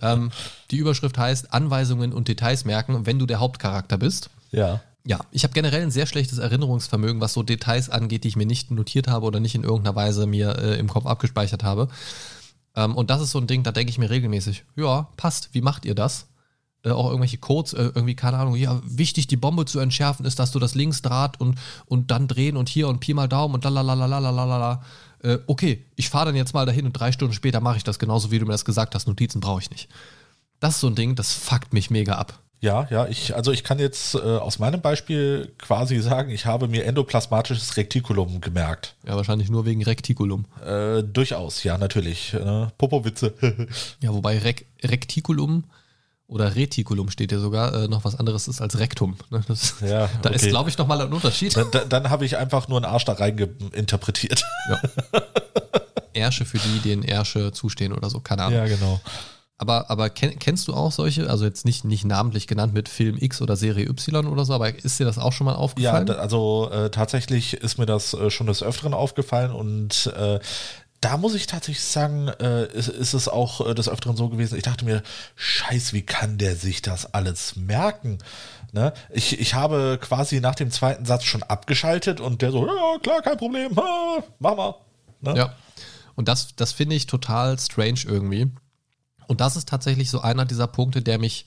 ähm, 0.03 0.31
die 0.71 0.77
Überschrift 0.77 1.19
heißt 1.19 1.53
Anweisungen 1.53 2.13
und 2.13 2.29
Details 2.29 2.65
merken, 2.65 3.07
wenn 3.07 3.19
du 3.19 3.27
der 3.27 3.41
Hauptcharakter 3.41 3.99
bist. 3.99 4.31
Ja. 4.51 4.81
Ja, 5.05 5.19
ich 5.33 5.43
habe 5.43 5.53
generell 5.53 5.83
ein 5.83 5.91
sehr 5.91 6.07
schlechtes 6.07 6.39
Erinnerungsvermögen, 6.39 7.21
was 7.21 7.33
so 7.33 7.43
Details 7.43 7.91
angeht, 7.91 8.23
die 8.23 8.29
ich 8.29 8.37
mir 8.37 8.47
nicht 8.47 8.71
notiert 8.71 9.09
habe 9.09 9.27
oder 9.27 9.41
nicht 9.41 9.57
in 9.57 9.65
irgendeiner 9.65 9.97
Weise 9.97 10.27
mir 10.27 10.57
äh, 10.59 10.79
im 10.79 10.89
Kopf 10.89 11.07
abgespeichert 11.07 11.65
habe. 11.65 11.89
Ähm, 12.77 12.95
und 12.95 13.11
das 13.11 13.21
ist 13.21 13.33
so 13.33 13.41
ein 13.41 13.49
Ding, 13.49 13.65
da 13.65 13.73
denke 13.73 13.91
ich 13.91 13.99
mir 13.99 14.11
regelmäßig, 14.11 14.65
ja, 14.77 15.09
passt, 15.17 15.51
wie 15.53 15.61
macht 15.61 15.85
ihr 15.85 15.97
das? 15.97 16.27
Äh, 16.85 16.91
auch 16.91 17.07
irgendwelche 17.07 17.39
Codes, 17.39 17.75
äh, 17.75 17.93
irgendwie, 17.95 18.17
keine 18.17 18.39
Ahnung, 18.39 18.57
ja, 18.57 18.81
wichtig, 18.85 19.29
die 19.29 19.37
Bombe 19.37 19.67
zu 19.67 19.79
entschärfen 19.79 20.27
ist, 20.27 20.39
dass 20.39 20.51
du 20.51 20.59
das 20.59 20.75
Linksdraht 20.75 21.41
und, 21.41 21.57
und 21.87 22.11
dann 22.11 22.27
drehen 22.27 22.57
und 22.57 22.69
hier 22.69 22.89
und 22.89 22.99
Pi 22.99 23.15
mal 23.15 23.29
Daumen 23.29 23.55
und 23.55 23.65
lalalalalalala. 23.65 24.83
Äh, 25.23 25.39
okay, 25.47 25.85
ich 25.95 26.11
fahre 26.11 26.27
dann 26.27 26.37
jetzt 26.37 26.55
mal 26.55 26.67
dahin 26.67 26.87
und 26.87 26.93
drei 26.93 27.13
Stunden 27.13 27.35
später 27.35 27.61
mache 27.61 27.77
ich 27.77 27.85
das 27.85 28.01
genauso, 28.01 28.33
wie 28.33 28.39
du 28.39 28.47
mir 28.47 28.53
das 28.53 28.65
gesagt 28.65 28.95
hast. 28.97 29.07
Notizen 29.07 29.41
brauche 29.41 29.61
ich 29.61 29.71
nicht. 29.71 29.89
Das 30.59 30.75
ist 30.75 30.81
so 30.81 30.89
ein 30.89 30.97
Ding, 30.97 31.15
das 31.15 31.33
fuckt 31.33 31.73
mich 31.73 31.91
mega 31.91 32.17
ab. 32.17 32.41
Ja, 32.63 32.87
ja, 32.91 33.09
ich, 33.09 33.35
also 33.35 33.51
ich 33.51 33.65
kann 33.65 33.81
jetzt 33.81 34.15
äh, 34.15 34.19
aus 34.19 34.61
meinem 34.61 34.81
Beispiel 34.81 35.53
quasi 35.59 35.99
sagen, 35.99 36.31
ich 36.31 36.47
habe 36.47 36.69
mir 36.69 36.85
endoplasmatisches 36.85 37.77
Rektikulum 37.77 38.41
gemerkt. 38.41 38.95
Ja, 39.05 39.17
wahrscheinlich 39.17 39.51
nur 39.51 39.67
wegen 39.67 39.83
Rektikulum. 39.83 40.45
Äh, 40.65 41.03
durchaus, 41.03 41.65
ja, 41.65 41.77
natürlich. 41.77 42.35
Äh, 42.35 42.67
Popowitze. 42.79 43.35
Ja, 44.01 44.13
wobei 44.15 44.39
Rek 44.39 44.67
Rektikulum 44.83 45.65
oder 46.33 46.57
Retikulum 46.57 47.11
steht 47.11 47.31
ja 47.33 47.39
sogar 47.39 47.75
äh, 47.75 47.89
noch 47.89 48.05
was 48.05 48.17
anderes 48.19 48.49
ist 48.49 48.61
als 48.61 48.79
Rektum. 48.79 49.17
Ne? 49.31 49.43
Das, 49.49 49.75
Ja, 49.81 50.09
da 50.23 50.31
ist, 50.31 50.43
okay. 50.43 50.51
glaube 50.51 50.71
ich, 50.71 50.79
nochmal 50.79 51.01
ein 51.01 51.13
Unterschied. 51.13 51.57
dann 51.57 51.71
dann, 51.71 51.89
dann 51.89 52.11
habe 52.11 52.25
ich 52.25 52.37
einfach 52.37 52.69
nur 52.69 52.79
einen 52.79 52.87
Arsch 52.87 53.05
da 53.05 53.13
rein 53.13 53.39
interpretiert. 53.73 54.43
Ja. 54.69 54.81
Ärsche 56.15 56.45
für 56.45 56.59
die, 56.59 56.79
denen 56.81 57.03
Ärsche 57.03 57.53
zustehen 57.53 57.93
oder 57.93 58.11
so, 58.11 58.21
keine 58.21 58.45
Ahnung. 58.45 58.67
genau. 58.67 59.01
Aber, 59.59 59.91
aber 59.91 60.11
kenn, 60.11 60.39
kennst 60.41 60.67
du 60.67 60.75
auch 60.75 60.91
solche, 60.91 61.31
also 61.31 61.45
jetzt 61.45 61.65
nicht, 61.65 61.85
nicht 61.85 62.05
namentlich 62.05 62.49
genannt 62.49 62.75
mit 62.75 62.89
Film 62.89 63.17
X 63.21 63.41
oder 63.41 63.55
Serie 63.57 63.87
Y 63.89 64.27
oder 64.27 64.45
so, 64.45 64.55
aber 64.55 64.75
ist 64.75 64.99
dir 64.99 65.05
das 65.05 65.19
auch 65.19 65.33
schon 65.33 65.45
mal 65.45 65.53
Ja, 65.53 65.59
aufgefallen? 65.59 66.07
da, 66.07 66.15
also 66.15 66.69
äh, 66.73 66.91
tatsächlich 66.91 67.55
ist 67.55 67.79
mir 67.79 67.87
das 67.87 68.13
äh, 68.13 68.29
schon 68.31 68.49
des 68.49 68.63
Öfteren 68.65 68.93
aufgefallen 68.93 69.53
und 69.53 70.13
äh, 70.19 70.41
da 71.03 71.17
muss 71.17 71.35
ich 71.35 71.49
tatsächlich 71.49 71.85
sagen, 71.85 72.29
äh, 72.29 72.67
ist, 72.73 72.89
ist 72.89 73.13
es 73.13 73.29
auch 73.29 73.67
äh, 73.67 73.75
des 73.75 73.89
Öfteren 73.89 74.17
so 74.17 74.29
gewesen. 74.29 74.57
Ich 74.57 74.63
dachte 74.63 74.85
mir, 74.85 75.03
scheiß, 75.35 75.93
wie 75.93 76.03
kann 76.03 76.39
der 76.39 76.55
sich 76.55 76.81
das 76.81 77.13
alles 77.13 77.57
merken? 77.57 78.19
Ne? 78.73 78.95
Ich, 79.11 79.39
ich 79.39 79.55
habe 79.55 79.99
quasi 80.01 80.41
nach 80.41 80.55
dem 80.55 80.71
zweiten 80.71 81.05
Satz 81.05 81.25
schon 81.25 81.43
abgeschaltet 81.43 82.21
und 82.21 82.41
der 82.41 82.53
so, 82.53 82.67
ja, 82.67 82.99
klar, 83.03 83.21
kein 83.21 83.37
Problem, 83.37 83.77
ha, 83.77 84.23
mach 84.39 84.57
mal. 84.57 84.75
Ne? 85.21 85.35
Ja. 85.37 85.57
Und 86.15 86.29
das, 86.29 86.55
das 86.55 86.73
finde 86.73 86.95
ich 86.95 87.09
total 87.09 87.59
strange 87.59 88.01
irgendwie. 88.07 88.53
Und 89.27 89.41
das 89.41 89.57
ist 89.57 89.69
tatsächlich 89.69 90.09
so 90.09 90.21
einer 90.21 90.45
dieser 90.45 90.69
Punkte, 90.69 91.03
der 91.03 91.19
mich 91.19 91.47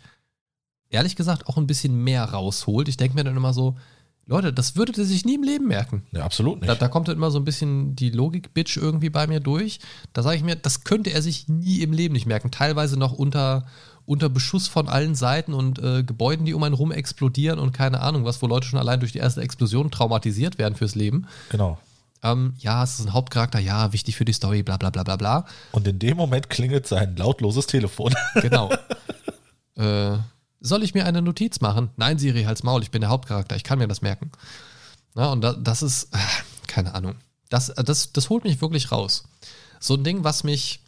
ehrlich 0.89 1.15
gesagt 1.15 1.47
auch 1.47 1.55
ein 1.55 1.67
bisschen 1.67 2.03
mehr 2.03 2.25
rausholt. 2.25 2.89
Ich 2.89 2.97
denke 2.97 3.15
mir 3.15 3.23
dann 3.23 3.37
immer 3.37 3.53
so, 3.53 3.77
Leute, 4.27 4.51
das 4.51 4.75
würdet 4.75 4.97
ihr 4.97 5.05
sich 5.05 5.23
nie 5.23 5.35
im 5.35 5.43
Leben 5.43 5.67
merken. 5.67 6.03
Ja, 6.11 6.23
absolut 6.23 6.61
nicht. 6.61 6.69
Da, 6.69 6.75
da 6.75 6.87
kommt 6.87 7.07
dann 7.07 7.15
immer 7.15 7.29
so 7.29 7.37
ein 7.37 7.45
bisschen 7.45 7.95
die 7.95 8.09
Logik-Bitch 8.09 8.77
irgendwie 8.77 9.11
bei 9.11 9.27
mir 9.27 9.39
durch. 9.39 9.79
Da 10.13 10.23
sage 10.23 10.37
ich 10.37 10.43
mir, 10.43 10.55
das 10.55 10.83
könnte 10.83 11.11
er 11.11 11.21
sich 11.21 11.47
nie 11.47 11.81
im 11.81 11.93
Leben 11.93 12.13
nicht 12.13 12.25
merken. 12.25 12.49
Teilweise 12.49 12.97
noch 12.97 13.13
unter, 13.13 13.67
unter 14.05 14.29
Beschuss 14.29 14.67
von 14.67 14.89
allen 14.89 15.13
Seiten 15.13 15.53
und 15.53 15.77
äh, 15.77 16.03
Gebäuden, 16.03 16.45
die 16.45 16.55
um 16.55 16.63
einen 16.63 16.73
rum 16.73 16.91
explodieren 16.91 17.59
und 17.59 17.71
keine 17.71 17.99
Ahnung 18.01 18.25
was, 18.25 18.41
wo 18.41 18.47
Leute 18.47 18.67
schon 18.67 18.79
allein 18.79 18.99
durch 18.99 19.11
die 19.11 19.19
erste 19.19 19.41
Explosion 19.41 19.91
traumatisiert 19.91 20.57
werden 20.57 20.75
fürs 20.75 20.95
Leben. 20.95 21.27
genau. 21.49 21.77
Ähm, 22.23 22.55
ja, 22.57 22.83
es 22.83 22.97
ist 22.99 23.05
ein 23.05 23.13
Hauptcharakter, 23.13 23.59
ja, 23.59 23.93
wichtig 23.93 24.15
für 24.15 24.25
die 24.25 24.33
Story, 24.33 24.63
bla 24.63 24.77
bla 24.77 24.89
bla 24.89 25.03
bla 25.03 25.15
bla. 25.15 25.45
Und 25.71 25.87
in 25.87 25.99
dem 25.99 26.17
Moment 26.17 26.49
klingelt 26.49 26.87
sein 26.87 27.15
lautloses 27.15 27.67
Telefon. 27.67 28.15
Genau. 28.41 28.71
äh, 29.75 30.17
soll 30.65 30.83
ich 30.83 30.93
mir 30.93 31.05
eine 31.05 31.21
Notiz 31.21 31.61
machen? 31.61 31.91
Nein, 31.95 32.17
Siri, 32.17 32.43
halt's 32.43 32.63
Maul, 32.63 32.81
ich 32.81 32.91
bin 32.91 33.01
der 33.01 33.09
Hauptcharakter, 33.09 33.55
ich 33.55 33.63
kann 33.63 33.79
mir 33.79 33.87
das 33.87 34.01
merken. 34.01 34.31
Na, 35.13 35.31
und 35.31 35.41
da, 35.41 35.53
das 35.53 35.81
ist, 35.81 36.13
äh, 36.13 36.17
keine 36.67 36.93
Ahnung. 36.95 37.15
Das, 37.49 37.69
äh, 37.69 37.83
das, 37.83 38.11
das 38.11 38.29
holt 38.29 38.43
mich 38.43 38.61
wirklich 38.61 38.91
raus. 38.91 39.23
So 39.79 39.93
ein 39.93 40.03
Ding, 40.03 40.23
was 40.23 40.43
mich, 40.43 40.81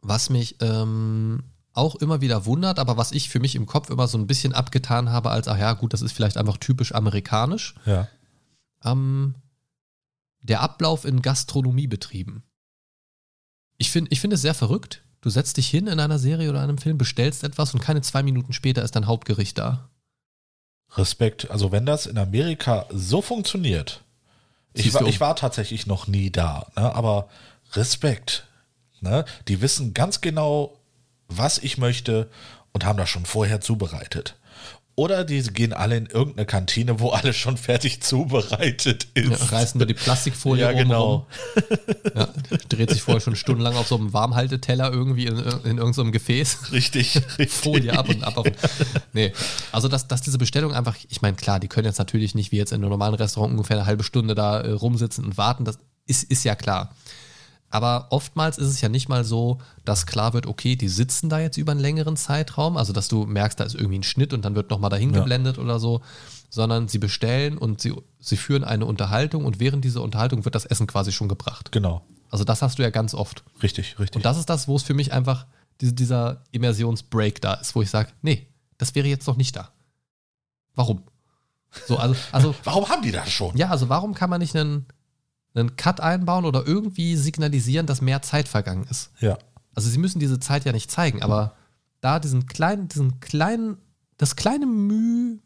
was 0.00 0.30
mich 0.30 0.56
ähm, 0.60 1.42
auch 1.72 1.96
immer 1.96 2.20
wieder 2.20 2.46
wundert, 2.46 2.78
aber 2.78 2.96
was 2.96 3.12
ich 3.12 3.28
für 3.28 3.40
mich 3.40 3.54
im 3.54 3.66
Kopf 3.66 3.90
immer 3.90 4.08
so 4.08 4.16
ein 4.16 4.26
bisschen 4.26 4.54
abgetan 4.54 5.10
habe, 5.10 5.30
als, 5.30 5.48
ach 5.48 5.58
ja, 5.58 5.72
gut, 5.74 5.92
das 5.92 6.02
ist 6.02 6.12
vielleicht 6.12 6.36
einfach 6.36 6.56
typisch 6.56 6.94
amerikanisch. 6.94 7.74
Ja. 7.84 8.08
Ähm, 8.84 9.34
der 10.40 10.60
Ablauf 10.60 11.04
in 11.04 11.22
Gastronomiebetrieben. 11.22 12.44
Ich 13.78 13.90
finde 13.90 14.10
ich 14.12 14.20
find 14.20 14.32
es 14.32 14.40
sehr 14.40 14.54
verrückt. 14.54 15.02
Du 15.26 15.30
setzt 15.30 15.56
dich 15.56 15.66
hin 15.66 15.88
in 15.88 15.98
einer 15.98 16.20
Serie 16.20 16.48
oder 16.48 16.60
einem 16.60 16.78
Film, 16.78 16.98
bestellst 16.98 17.42
etwas 17.42 17.74
und 17.74 17.80
keine 17.80 18.00
zwei 18.00 18.22
Minuten 18.22 18.52
später 18.52 18.84
ist 18.84 18.94
dein 18.94 19.08
Hauptgericht 19.08 19.58
da. 19.58 19.88
Respekt. 20.94 21.50
Also 21.50 21.72
wenn 21.72 21.84
das 21.84 22.06
in 22.06 22.16
Amerika 22.16 22.86
so 22.90 23.22
funktioniert, 23.22 24.04
ich 24.72 24.94
war, 24.94 25.04
ich 25.04 25.18
war 25.18 25.34
tatsächlich 25.34 25.88
noch 25.88 26.06
nie 26.06 26.30
da, 26.30 26.70
ne? 26.76 26.94
aber 26.94 27.28
Respekt. 27.72 28.46
Ne? 29.00 29.24
Die 29.48 29.60
wissen 29.60 29.94
ganz 29.94 30.20
genau, 30.20 30.78
was 31.26 31.58
ich 31.58 31.76
möchte 31.76 32.30
und 32.72 32.84
haben 32.84 32.96
das 32.96 33.08
schon 33.08 33.26
vorher 33.26 33.60
zubereitet. 33.60 34.36
Oder 34.98 35.24
die 35.24 35.42
gehen 35.42 35.74
alle 35.74 35.98
in 35.98 36.06
irgendeine 36.06 36.46
Kantine, 36.46 37.00
wo 37.00 37.10
alles 37.10 37.36
schon 37.36 37.58
fertig 37.58 38.00
zubereitet 38.02 39.08
ist. 39.12 39.28
Ja, 39.28 39.46
reißen 39.46 39.78
nur 39.78 39.86
die 39.86 39.92
Plastikfolie 39.92 40.62
Ja, 40.62 40.72
genau. 40.72 41.04
rum. 41.04 41.26
Ja, 42.14 42.28
dreht 42.70 42.88
sich 42.90 43.02
vorher 43.02 43.20
schon 43.20 43.36
stundenlang 43.36 43.76
auf 43.76 43.88
so 43.88 43.96
einem 43.96 44.14
Warmhalteteller 44.14 44.90
irgendwie 44.90 45.26
in, 45.26 45.36
in 45.36 45.76
irgendeinem 45.76 46.12
Gefäß. 46.12 46.72
Richtig, 46.72 47.16
richtig. 47.38 47.50
Folie 47.50 47.92
ab 47.92 48.08
und 48.08 48.24
ab. 48.24 48.38
Auf, 48.38 48.46
nee, 49.12 49.32
also 49.70 49.88
dass, 49.88 50.08
dass 50.08 50.22
diese 50.22 50.38
Bestellung 50.38 50.72
einfach, 50.72 50.96
ich 51.10 51.20
meine, 51.20 51.36
klar, 51.36 51.60
die 51.60 51.68
können 51.68 51.84
jetzt 51.84 51.98
natürlich 51.98 52.34
nicht 52.34 52.52
wie 52.52 52.56
jetzt 52.56 52.72
in 52.72 52.76
einem 52.76 52.88
normalen 52.88 53.14
Restaurant 53.14 53.52
ungefähr 53.52 53.76
eine 53.76 53.86
halbe 53.86 54.02
Stunde 54.02 54.34
da 54.34 54.60
äh, 54.60 54.70
rumsitzen 54.70 55.26
und 55.26 55.36
warten, 55.36 55.66
das 55.66 55.78
ist, 56.06 56.24
ist 56.24 56.44
ja 56.44 56.54
klar. 56.54 56.94
Aber 57.68 58.06
oftmals 58.10 58.58
ist 58.58 58.68
es 58.68 58.80
ja 58.80 58.88
nicht 58.88 59.08
mal 59.08 59.24
so, 59.24 59.58
dass 59.84 60.06
klar 60.06 60.32
wird, 60.32 60.46
okay, 60.46 60.76
die 60.76 60.88
sitzen 60.88 61.28
da 61.28 61.40
jetzt 61.40 61.56
über 61.56 61.72
einen 61.72 61.80
längeren 61.80 62.16
Zeitraum, 62.16 62.76
also 62.76 62.92
dass 62.92 63.08
du 63.08 63.26
merkst, 63.26 63.58
da 63.58 63.64
ist 63.64 63.74
irgendwie 63.74 63.98
ein 63.98 64.02
Schnitt 64.04 64.32
und 64.32 64.44
dann 64.44 64.54
wird 64.54 64.70
nochmal 64.70 64.90
dahin 64.90 65.12
Ja. 65.12 65.20
geblendet 65.20 65.58
oder 65.58 65.78
so, 65.80 66.00
sondern 66.48 66.86
sie 66.88 66.98
bestellen 66.98 67.58
und 67.58 67.80
sie, 67.80 67.92
sie 68.20 68.36
führen 68.36 68.62
eine 68.64 68.86
Unterhaltung 68.86 69.44
und 69.44 69.58
während 69.60 69.84
dieser 69.84 70.02
Unterhaltung 70.02 70.44
wird 70.44 70.54
das 70.54 70.64
Essen 70.64 70.86
quasi 70.86 71.10
schon 71.12 71.28
gebracht. 71.28 71.72
Genau. 71.72 72.02
Also 72.30 72.44
das 72.44 72.62
hast 72.62 72.78
du 72.78 72.82
ja 72.82 72.90
ganz 72.90 73.14
oft. 73.14 73.42
Richtig, 73.62 73.98
richtig. 73.98 74.16
Und 74.16 74.24
das 74.24 74.38
ist 74.38 74.48
das, 74.48 74.68
wo 74.68 74.76
es 74.76 74.82
für 74.84 74.94
mich 74.94 75.12
einfach 75.12 75.46
diese, 75.80 75.92
dieser 75.92 76.42
Immersionsbreak 76.52 77.40
da 77.40 77.54
ist, 77.54 77.74
wo 77.74 77.82
ich 77.82 77.90
sage, 77.90 78.10
nee, 78.22 78.46
das 78.78 78.94
wäre 78.94 79.08
jetzt 79.08 79.26
noch 79.26 79.36
nicht 79.36 79.56
da. 79.56 79.70
Warum? 80.74 81.02
So, 81.86 81.96
also, 81.98 82.14
also 82.32 82.54
Warum 82.64 82.88
haben 82.88 83.02
die 83.02 83.12
das 83.12 83.30
schon? 83.30 83.56
ja, 83.56 83.68
also 83.68 83.88
warum 83.88 84.14
kann 84.14 84.30
man 84.30 84.40
nicht 84.40 84.56
einen, 84.56 84.86
einen 85.60 85.76
Cut 85.76 86.00
einbauen 86.00 86.44
oder 86.44 86.66
irgendwie 86.66 87.16
signalisieren, 87.16 87.86
dass 87.86 88.00
mehr 88.00 88.22
Zeit 88.22 88.48
vergangen 88.48 88.86
ist? 88.90 89.10
Ja. 89.20 89.38
Also 89.74 89.90
sie 89.90 89.98
müssen 89.98 90.20
diese 90.20 90.40
Zeit 90.40 90.64
ja 90.64 90.72
nicht 90.72 90.90
zeigen, 90.90 91.22
aber 91.22 91.54
da 92.00 92.18
diesen 92.18 92.46
kleinen, 92.46 92.88
diesen 92.88 93.20
kleinen, 93.20 93.78
das 94.16 94.36
kleine 94.36 94.66
Mühe 94.66 95.38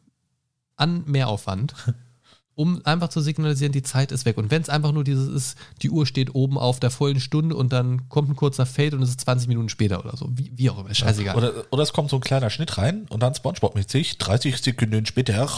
an 0.77 1.05
Mehraufwand, 1.07 1.75
um 2.55 2.85
einfach 2.85 3.09
zu 3.09 3.21
signalisieren, 3.21 3.73
die 3.73 3.83
Zeit 3.83 4.13
ist 4.13 4.27
weg. 4.27 4.37
Und 4.37 4.51
wenn 4.51 4.61
es 4.61 4.69
einfach 4.69 4.93
nur 4.93 5.03
dieses 5.03 5.29
ist, 5.29 5.59
die 5.83 5.91
Uhr 5.91 6.07
steht 6.07 6.35
oben 6.35 6.59
auf 6.59 6.79
der 6.79 6.91
vollen 6.91 7.19
Stunde 7.19 7.57
und 7.57 7.73
dann 7.73 8.09
kommt 8.09 8.29
ein 8.29 8.37
kurzer 8.37 8.67
Fade 8.67 8.97
und 8.97 9.03
es 9.03 9.11
ist 9.11 9.21
20 9.23 9.49
Minuten 9.49 9.69
später 9.69 9.99
oder 10.01 10.17
so. 10.17 10.29
Wie, 10.33 10.53
wie 10.55 10.69
auch 10.71 10.79
immer, 10.79 10.95
scheißegal. 10.95 11.37
Oder, 11.37 11.53
oder 11.71 11.83
es 11.83 11.93
kommt 11.93 12.11
so 12.11 12.17
ein 12.17 12.21
kleiner 12.21 12.51
Schnitt 12.51 12.77
rein 12.77 13.07
und 13.09 13.23
dann 13.23 13.35
Spongebob-mäßig, 13.35 14.19
30 14.19 14.59
Sekunden 14.59 15.07
später. 15.07 15.33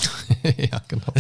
ja, 0.57 0.81
genau. 0.87 1.13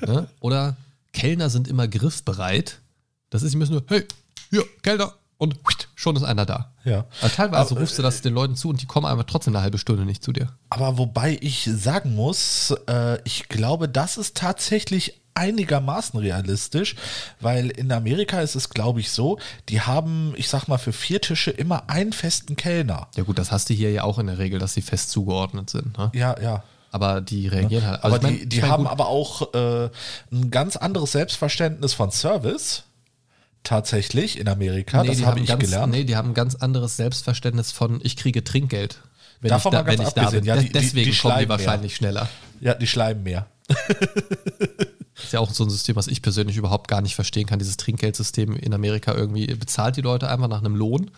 ne? 0.06 0.28
Oder 0.40 0.76
Kellner 1.16 1.48
sind 1.48 1.66
immer 1.66 1.88
griffbereit. 1.88 2.82
Das 3.30 3.42
ist, 3.42 3.52
sie 3.52 3.56
müssen 3.56 3.72
nur, 3.72 3.84
hey, 3.88 4.04
hier, 4.50 4.64
Kellner, 4.82 5.14
und 5.38 5.58
schon 5.94 6.14
ist 6.14 6.22
einer 6.22 6.44
da. 6.44 6.72
Ja. 6.84 7.06
Aber 7.20 7.32
teilweise 7.32 7.72
Aber, 7.72 7.80
rufst 7.80 7.98
du 7.98 8.02
das 8.02 8.20
den 8.20 8.34
Leuten 8.34 8.54
zu 8.54 8.68
und 8.68 8.82
die 8.82 8.86
kommen 8.86 9.06
einfach 9.06 9.24
trotzdem 9.24 9.54
eine 9.56 9.62
halbe 9.62 9.78
Stunde 9.78 10.04
nicht 10.04 10.22
zu 10.22 10.32
dir. 10.32 10.52
Aber 10.68 10.98
wobei 10.98 11.38
ich 11.40 11.64
sagen 11.72 12.14
muss, 12.14 12.74
äh, 12.86 13.18
ich 13.24 13.48
glaube, 13.48 13.88
das 13.88 14.18
ist 14.18 14.36
tatsächlich 14.36 15.20
einigermaßen 15.32 16.18
realistisch, 16.20 16.96
weil 17.40 17.70
in 17.70 17.92
Amerika 17.92 18.40
ist 18.40 18.54
es, 18.54 18.70
glaube 18.70 19.00
ich, 19.00 19.10
so, 19.10 19.38
die 19.68 19.80
haben, 19.80 20.34
ich 20.36 20.48
sag 20.48 20.68
mal, 20.68 20.78
für 20.78 20.92
vier 20.92 21.20
Tische 21.20 21.50
immer 21.50 21.88
einen 21.88 22.12
festen 22.12 22.56
Kellner. 22.56 23.08
Ja 23.16 23.24
gut, 23.24 23.38
das 23.38 23.52
hast 23.52 23.70
du 23.70 23.74
hier 23.74 23.90
ja 23.90 24.04
auch 24.04 24.18
in 24.18 24.26
der 24.28 24.38
Regel, 24.38 24.58
dass 24.58 24.74
sie 24.74 24.82
fest 24.82 25.10
zugeordnet 25.10 25.70
sind. 25.70 25.96
Ne? 25.98 26.10
Ja, 26.14 26.40
ja. 26.40 26.62
Aber 26.96 27.20
die 27.20 27.46
reagieren 27.48 27.86
halt. 27.86 28.02
Aber 28.04 28.16
ich 28.16 28.22
mein- 28.22 28.38
die, 28.38 28.48
die 28.48 28.56
ich 28.56 28.62
mein, 28.62 28.70
haben 28.72 28.82
gut, 28.84 28.92
aber 28.92 29.06
auch 29.08 29.54
äh, 29.54 29.90
ein 30.32 30.50
ganz 30.50 30.76
anderes 30.76 31.12
Selbstverständnis 31.12 31.94
von 31.94 32.10
Service. 32.10 32.82
Tatsächlich 33.62 34.38
in 34.38 34.48
Amerika, 34.48 35.02
nee, 35.02 35.08
das 35.08 35.18
habe 35.22 35.26
haben 35.32 35.42
ich 35.42 35.48
ganz, 35.48 35.60
gelernt. 35.64 35.92
Nee, 35.92 36.04
die 36.04 36.14
haben 36.16 36.30
ein 36.30 36.34
ganz 36.34 36.54
anderes 36.54 36.96
Selbstverständnis 36.96 37.72
von, 37.72 37.98
ich 38.04 38.16
kriege 38.16 38.44
Trinkgeld. 38.44 39.00
Wenn 39.40 39.48
Davon 39.50 39.72
ich 39.72 39.78
da, 39.78 39.82
mal 39.82 39.88
ganz 39.96 39.98
wenn 40.00 40.06
ich 40.06 40.12
da 40.14 40.30
bin. 40.30 40.44
ja, 40.44 40.56
die- 40.56 40.70
Deswegen 40.72 40.92
die 40.92 40.94
kommen 40.94 41.10
die 41.10 41.14
schleimen 41.14 41.40
mehr. 41.40 41.48
wahrscheinlich 41.48 41.96
schneller. 41.96 42.28
Ja, 42.60 42.74
die 42.74 42.86
schleimen 42.86 43.22
mehr. 43.24 43.46
ist 45.16 45.32
ja 45.32 45.40
auch 45.40 45.50
so 45.50 45.64
ein 45.64 45.70
System, 45.70 45.96
was 45.96 46.06
ich 46.06 46.22
persönlich 46.22 46.56
überhaupt 46.56 46.88
gar 46.88 47.00
nicht 47.00 47.14
verstehen 47.14 47.46
kann. 47.46 47.58
Dieses 47.58 47.76
Trinkgeldsystem 47.76 48.54
in 48.56 48.72
Amerika 48.74 49.14
irgendwie 49.14 49.46
bezahlt 49.46 49.96
die 49.96 50.02
Leute 50.02 50.28
einfach 50.28 50.48
nach 50.48 50.60
einem 50.60 50.76
Lohn. 50.76 51.10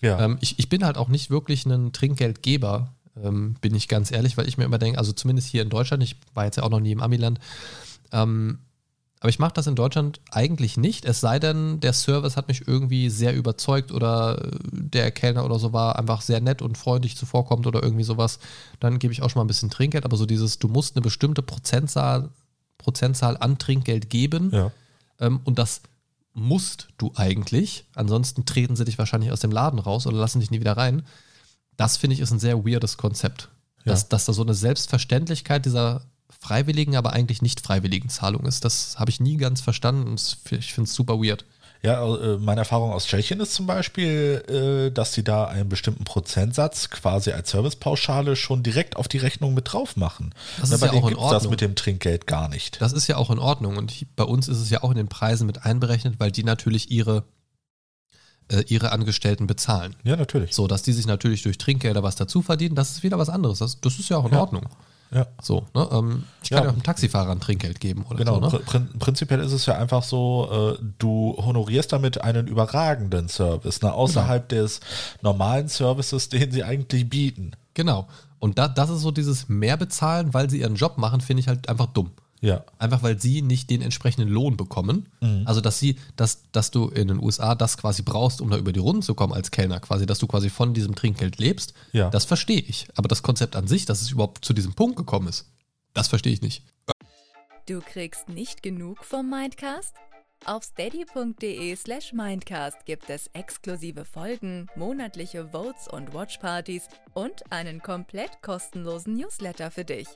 Ja. 0.00 0.18
Ähm, 0.20 0.38
ich, 0.40 0.58
ich 0.58 0.68
bin 0.68 0.84
halt 0.84 0.96
auch 0.98 1.08
nicht 1.08 1.30
wirklich 1.30 1.64
ein 1.66 1.92
Trinkgeldgeber, 1.92 2.92
ähm, 3.22 3.54
bin 3.60 3.74
ich 3.74 3.88
ganz 3.88 4.10
ehrlich, 4.10 4.36
weil 4.36 4.48
ich 4.48 4.58
mir 4.58 4.64
immer 4.64 4.78
denke, 4.78 4.98
also 4.98 5.12
zumindest 5.12 5.48
hier 5.48 5.62
in 5.62 5.70
Deutschland, 5.70 6.02
ich 6.02 6.16
war 6.34 6.44
jetzt 6.44 6.56
ja 6.56 6.62
auch 6.62 6.70
noch 6.70 6.80
nie 6.80 6.92
im 6.92 7.02
Amiland, 7.02 7.38
ähm, 8.12 8.58
aber 9.20 9.30
ich 9.30 9.38
mache 9.38 9.54
das 9.54 9.66
in 9.66 9.74
Deutschland 9.74 10.20
eigentlich 10.30 10.76
nicht, 10.76 11.06
es 11.06 11.20
sei 11.20 11.38
denn, 11.38 11.80
der 11.80 11.94
Service 11.94 12.36
hat 12.36 12.48
mich 12.48 12.68
irgendwie 12.68 13.08
sehr 13.08 13.34
überzeugt 13.34 13.90
oder 13.90 14.38
äh, 14.44 14.50
der 14.70 15.10
Kellner 15.10 15.44
oder 15.44 15.58
so 15.58 15.72
war 15.72 15.98
einfach 15.98 16.20
sehr 16.20 16.40
nett 16.40 16.60
und 16.60 16.76
freundlich 16.76 17.16
zuvorkommt 17.16 17.66
oder 17.66 17.82
irgendwie 17.82 18.04
sowas, 18.04 18.38
dann 18.80 18.98
gebe 18.98 19.12
ich 19.12 19.22
auch 19.22 19.30
schon 19.30 19.40
mal 19.40 19.44
ein 19.44 19.48
bisschen 19.48 19.70
Trinkgeld, 19.70 20.04
aber 20.04 20.16
so 20.16 20.26
dieses, 20.26 20.58
du 20.58 20.68
musst 20.68 20.96
eine 20.96 21.02
bestimmte 21.02 21.42
Prozentzahl, 21.42 22.28
Prozentzahl 22.78 23.36
an 23.38 23.58
Trinkgeld 23.58 24.10
geben 24.10 24.50
ja. 24.52 24.72
ähm, 25.20 25.40
und 25.44 25.58
das 25.58 25.80
musst 26.34 26.88
du 26.98 27.12
eigentlich. 27.14 27.86
Ansonsten 27.94 28.44
treten 28.44 28.76
sie 28.76 28.84
dich 28.84 28.98
wahrscheinlich 28.98 29.32
aus 29.32 29.40
dem 29.40 29.52
Laden 29.52 29.78
raus 29.78 30.06
oder 30.06 30.18
lassen 30.18 30.40
dich 30.40 30.50
nie 30.50 30.60
wieder 30.60 30.76
rein. 30.76 31.04
Das 31.76 31.96
finde 31.96 32.14
ich 32.14 32.20
ist 32.20 32.30
ein 32.30 32.38
sehr 32.38 32.64
weirdes 32.64 32.96
Konzept. 32.96 33.48
Dass, 33.84 34.02
Ja. 34.02 34.06
dass 34.10 34.24
da 34.24 34.32
so 34.32 34.42
eine 34.42 34.54
Selbstverständlichkeit 34.54 35.64
dieser 35.66 36.02
freiwilligen, 36.40 36.96
aber 36.96 37.12
eigentlich 37.12 37.42
nicht 37.42 37.60
freiwilligen 37.60 38.08
Zahlung 38.08 38.44
ist. 38.46 38.64
Das 38.64 38.98
habe 38.98 39.10
ich 39.10 39.20
nie 39.20 39.36
ganz 39.36 39.60
verstanden 39.60 40.08
und 40.08 40.36
ich 40.50 40.72
finde 40.74 40.88
es 40.88 40.94
super 40.94 41.14
weird. 41.22 41.44
Ja, 41.82 42.02
äh, 42.16 42.38
meine 42.38 42.62
Erfahrung 42.62 42.92
aus 42.92 43.06
Tschechien 43.06 43.40
ist 43.40 43.52
zum 43.54 43.66
Beispiel, 43.66 44.42
äh, 44.88 44.90
dass 44.90 45.12
sie 45.12 45.22
da 45.22 45.44
einen 45.44 45.68
bestimmten 45.68 46.04
Prozentsatz 46.04 46.88
quasi 46.88 47.32
als 47.32 47.50
Servicepauschale 47.50 48.36
schon 48.36 48.62
direkt 48.62 48.96
auf 48.96 49.06
die 49.06 49.18
Rechnung 49.18 49.52
mit 49.52 49.70
drauf 49.70 49.96
machen. 49.96 50.34
Das 50.58 50.70
ist 50.70 50.80
ja 50.80 50.88
auch 50.88 50.94
in 50.94 51.08
gibt's 51.08 51.22
das 51.24 51.32
Ordnung. 51.32 51.50
mit 51.50 51.60
dem 51.60 51.74
Trinkgeld 51.74 52.26
gar 52.26 52.48
nicht. 52.48 52.80
Das 52.80 52.94
ist 52.94 53.06
ja 53.06 53.18
auch 53.18 53.30
in 53.30 53.38
Ordnung 53.38 53.76
und 53.76 53.92
bei 54.16 54.24
uns 54.24 54.48
ist 54.48 54.60
es 54.60 54.70
ja 54.70 54.82
auch 54.82 54.90
in 54.92 54.96
den 54.96 55.08
Preisen 55.08 55.46
mit 55.46 55.66
einberechnet, 55.66 56.14
weil 56.18 56.30
die 56.32 56.42
natürlich 56.42 56.90
ihre, 56.90 57.24
ihre 58.68 58.92
Angestellten 58.92 59.46
bezahlen. 59.46 59.94
Ja, 60.04 60.16
natürlich. 60.16 60.54
So, 60.54 60.66
dass 60.66 60.82
die 60.82 60.92
sich 60.92 61.06
natürlich 61.06 61.42
durch 61.42 61.58
Trinkgelder 61.58 62.02
was 62.02 62.16
dazu 62.16 62.42
verdienen, 62.42 62.74
das 62.74 62.90
ist 62.92 63.02
wieder 63.02 63.18
was 63.18 63.28
anderes. 63.28 63.58
Das, 63.58 63.80
das 63.80 63.98
ist 63.98 64.08
ja 64.08 64.16
auch 64.18 64.26
in 64.26 64.32
Ja. 64.32 64.40
Ordnung. 64.40 64.64
Ja. 65.12 65.26
So, 65.40 65.64
ne? 65.74 65.88
ähm, 65.92 66.24
ich 66.42 66.50
kann 66.50 66.58
Ja. 66.58 66.64
ja 66.64 66.70
auch 66.70 66.74
einem 66.74 66.82
Taxifahrer 66.82 67.30
ein 67.30 67.40
Trinkgeld 67.40 67.78
geben 67.78 68.04
oder 68.08 68.18
Genau, 68.18 68.34
so. 68.34 68.40
Ne? 68.40 68.48
pr 68.50 68.58
prin 68.64 68.88
prinzipiell 68.98 69.38
ist 69.40 69.52
es 69.52 69.64
ja 69.66 69.76
einfach 69.78 70.02
so, 70.02 70.76
äh, 70.80 70.84
du 70.98 71.36
honorierst 71.38 71.92
damit 71.92 72.20
einen 72.22 72.48
überragenden 72.48 73.28
Service, 73.28 73.80
ne, 73.82 73.92
außerhalb 73.92 74.48
Genau. 74.48 74.62
des 74.62 74.80
normalen 75.22 75.68
Services, 75.68 76.28
den 76.30 76.50
sie 76.50 76.64
eigentlich 76.64 77.08
bieten. 77.08 77.52
Genau. 77.74 78.08
Und 78.40 78.58
da, 78.58 78.66
das 78.68 78.90
ist 78.90 79.02
so 79.02 79.10
dieses 79.12 79.48
mehr 79.48 79.76
bezahlen, 79.76 80.34
weil 80.34 80.50
sie 80.50 80.60
ihren 80.60 80.74
Job 80.74 80.98
machen, 80.98 81.20
finde 81.20 81.40
ich 81.40 81.48
halt 81.48 81.68
einfach 81.68 81.86
dumm. 81.86 82.10
Ja, 82.44 82.64
Einfach 82.78 83.02
weil 83.02 83.18
sie 83.20 83.40
nicht 83.42 83.70
den 83.70 83.80
entsprechenden 83.80 84.28
Lohn 84.28 84.56
bekommen. 84.56 85.08
Mhm. 85.20 85.42
Also, 85.46 85.60
dass 85.60 85.78
sie, 85.78 85.98
dass, 86.16 86.50
dass 86.52 86.70
du 86.70 86.88
in 86.88 87.08
den 87.08 87.18
USA 87.22 87.54
das 87.54 87.78
quasi 87.78 88.02
brauchst, 88.02 88.40
um 88.40 88.50
da 88.50 88.58
über 88.58 88.72
die 88.72 88.80
Runden 88.80 89.02
zu 89.02 89.14
kommen 89.14 89.32
als 89.32 89.50
Kellner, 89.50 89.80
quasi, 89.80 90.04
dass 90.04 90.18
du 90.18 90.26
quasi 90.26 90.50
von 90.50 90.74
diesem 90.74 90.94
Trinkgeld 90.94 91.38
lebst, 91.38 91.72
Ja. 91.92 92.10
das 92.10 92.24
verstehe 92.26 92.60
ich. 92.60 92.86
Aber 92.96 93.08
das 93.08 93.22
Konzept 93.22 93.56
an 93.56 93.66
sich, 93.66 93.86
dass 93.86 94.02
es 94.02 94.10
überhaupt 94.10 94.44
zu 94.44 94.52
diesem 94.52 94.74
Punkt 94.74 94.96
gekommen 94.96 95.28
ist, 95.28 95.46
das 95.94 96.08
verstehe 96.08 96.32
ich 96.34 96.42
nicht. 96.42 96.62
Du 97.66 97.80
kriegst 97.80 98.28
nicht 98.28 98.62
genug 98.62 99.04
vom 99.04 99.30
Mindcast? 99.30 99.94
Auf 100.44 100.64
steady.de 100.64 101.74
slash 101.76 102.12
Mindcast 102.12 102.84
gibt 102.84 103.08
es 103.08 103.28
exklusive 103.28 104.04
Folgen, 104.04 104.66
monatliche 104.76 105.48
Votes 105.48 105.88
und 105.90 106.12
Watchpartys 106.12 106.88
und 107.14 107.50
einen 107.50 107.80
komplett 107.80 108.42
kostenlosen 108.42 109.14
Newsletter 109.14 109.70
für 109.70 109.86
dich. 109.86 110.08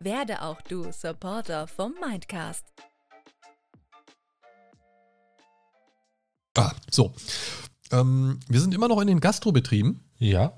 Werde 0.00 0.42
auch 0.42 0.60
du 0.62 0.90
Supporter 0.92 1.66
vom 1.66 1.94
Mindcast. 2.00 2.64
Ah, 6.56 6.72
so. 6.90 7.12
Ähm, 7.92 8.40
wir 8.48 8.60
sind 8.60 8.74
immer 8.74 8.88
noch 8.88 9.00
in 9.00 9.06
den 9.08 9.20
Gastrobetrieben. 9.20 10.00
ja, 10.18 10.52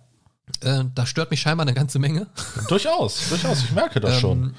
Äh, 0.63 0.85
da 0.95 1.05
stört 1.05 1.31
mich 1.31 1.41
scheinbar 1.43 1.67
eine 1.67 1.75
ganze 1.75 1.99
Menge. 1.99 2.27
durchaus, 2.69 3.29
durchaus, 3.29 3.65
ich 3.65 3.73
merke 3.73 4.01
das 4.01 4.15
Ähm, 4.15 4.21
schon. 4.21 4.55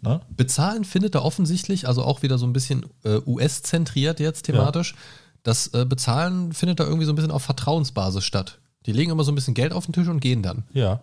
Ne? 0.00 0.20
Bezahlen 0.30 0.84
findet 0.84 1.14
da 1.14 1.20
offensichtlich, 1.20 1.86
also 1.86 2.02
auch 2.02 2.22
wieder 2.22 2.38
so 2.38 2.46
ein 2.46 2.52
bisschen 2.54 2.86
äh, 3.04 3.18
US-zentriert 3.26 4.20
jetzt 4.20 4.44
thematisch. 4.44 4.94
Das 5.42 5.66
äh, 5.74 5.84
Bezahlen 5.84 6.52
findet 6.52 6.80
da 6.80 6.84
irgendwie 6.84 7.04
so 7.04 7.12
ein 7.12 7.16
bisschen 7.16 7.30
auf 7.30 7.42
Vertrauensbasis 7.42 8.24
statt. 8.24 8.58
Die 8.86 8.92
legen 8.92 9.10
immer 9.10 9.24
so 9.24 9.30
ein 9.32 9.34
bisschen 9.34 9.52
Geld 9.54 9.72
auf 9.74 9.84
den 9.84 9.92
Tisch 9.92 10.08
und 10.08 10.20
gehen 10.20 10.42
dann. 10.42 10.64
Ja. 10.72 11.02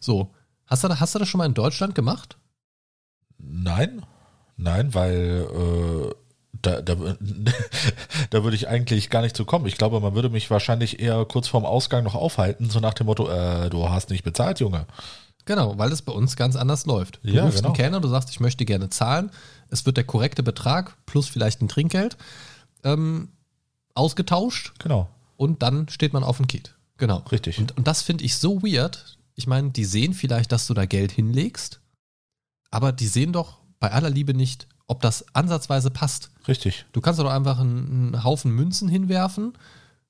So. 0.00 0.34
Hast 0.70 0.84
du, 0.84 1.00
hast 1.00 1.14
du 1.14 1.18
das 1.18 1.28
schon 1.28 1.38
mal 1.38 1.46
in 1.46 1.54
Deutschland 1.54 1.94
gemacht? 1.94 2.36
Nein, 3.38 4.02
nein, 4.56 4.94
weil 4.94 5.46
äh, 5.52 6.14
da, 6.62 6.80
da, 6.82 6.94
da 8.30 8.44
würde 8.44 8.54
ich 8.56 8.68
eigentlich 8.68 9.10
gar 9.10 9.22
nicht 9.22 9.36
zu 9.36 9.44
kommen. 9.44 9.66
Ich 9.66 9.76
glaube, 9.76 10.00
man 10.00 10.14
würde 10.14 10.30
mich 10.30 10.50
wahrscheinlich 10.50 11.00
eher 11.00 11.24
kurz 11.24 11.48
vorm 11.48 11.64
Ausgang 11.64 12.04
noch 12.04 12.14
aufhalten, 12.14 12.70
so 12.70 12.80
nach 12.80 12.94
dem 12.94 13.06
Motto, 13.06 13.28
äh, 13.28 13.68
du 13.70 13.88
hast 13.90 14.10
nicht 14.10 14.22
bezahlt, 14.24 14.60
Junge. 14.60 14.86
Genau, 15.46 15.76
weil 15.78 15.90
das 15.90 16.02
bei 16.02 16.12
uns 16.12 16.36
ganz 16.36 16.54
anders 16.54 16.86
läuft. 16.86 17.18
Du 17.24 17.30
Ja, 17.30 17.44
rufst 17.44 17.58
genau. 17.58 17.68
einen 17.68 17.76
Kellner, 17.76 18.00
du 18.00 18.08
sagst, 18.08 18.30
ich 18.30 18.40
möchte 18.40 18.64
gerne 18.64 18.90
zahlen. 18.90 19.30
Es 19.70 19.86
wird 19.86 19.96
der 19.96 20.04
korrekte 20.04 20.42
Betrag 20.42 20.96
plus 21.06 21.28
vielleicht 21.28 21.62
ein 21.62 21.68
Trinkgeld 21.68 22.16
ähm, 22.84 23.28
ausgetauscht 23.94 24.72
Genau, 24.78 25.08
und 25.36 25.62
dann 25.62 25.88
steht 25.88 26.12
man 26.12 26.22
auf 26.22 26.36
dem 26.36 26.46
Kiet. 26.46 26.74
Genau. 26.98 27.18
richtig. 27.32 27.58
Und, 27.58 27.76
und 27.76 27.86
das 27.86 28.02
finde 28.02 28.24
ich 28.24 28.36
so 28.36 28.62
weird. 28.62 29.16
Ich 29.40 29.46
meine, 29.46 29.70
die 29.70 29.86
sehen 29.86 30.12
vielleicht, 30.12 30.52
dass 30.52 30.66
du 30.66 30.74
da 30.74 30.84
Geld 30.84 31.12
hinlegst, 31.12 31.80
aber 32.70 32.92
die 32.92 33.06
sehen 33.06 33.32
doch 33.32 33.56
bei 33.78 33.90
aller 33.90 34.10
Liebe 34.10 34.34
nicht, 34.34 34.68
ob 34.86 35.00
das 35.00 35.24
ansatzweise 35.34 35.90
passt. 35.90 36.30
richtig. 36.46 36.84
Du 36.92 37.00
kannst 37.00 37.18
doch 37.18 37.30
einfach 37.30 37.58
einen, 37.58 38.12
einen 38.12 38.22
Haufen 38.22 38.52
Münzen 38.52 38.86
hinwerfen. 38.86 39.54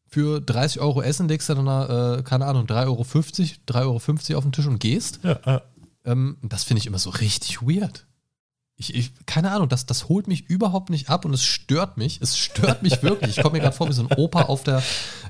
Für 0.08 0.40
30 0.40 0.80
Euro 0.80 1.00
Essen 1.00 1.28
legst 1.28 1.48
du 1.48 1.54
dann, 1.54 2.18
äh, 2.18 2.22
keine 2.24 2.46
Ahnung, 2.46 2.66
3,50 2.66 2.88
Euro, 2.88 3.02
3,50 3.02 4.30
Euro 4.30 4.38
auf 4.38 4.44
den 4.44 4.50
Tisch 4.50 4.66
und 4.66 4.80
gehst. 4.80 5.20
Ja, 5.22 5.38
ja. 5.46 5.62
Ähm, 6.04 6.38
das 6.42 6.64
finde 6.64 6.80
ich 6.80 6.88
immer 6.88 6.98
so 6.98 7.10
richtig 7.10 7.62
weird. 7.62 8.06
Ich, 8.74 8.96
ich, 8.96 9.12
keine 9.26 9.52
Ahnung, 9.52 9.68
das, 9.68 9.86
das 9.86 10.08
holt 10.08 10.26
mich 10.26 10.50
überhaupt 10.50 10.90
nicht 10.90 11.08
ab 11.08 11.24
und 11.24 11.34
es 11.34 11.44
stört 11.44 11.98
mich. 11.98 12.20
Es 12.20 12.36
stört 12.36 12.82
mich 12.82 13.00
wirklich. 13.04 13.36
Ich 13.36 13.42
komme 13.44 13.58
mir 13.58 13.60
gerade 13.60 13.76
vor 13.76 13.88
wie 13.88 13.92
so 13.92 14.02
ein 14.02 14.12
Opa 14.16 14.42
auf, 14.42 14.64
der, 14.64 14.82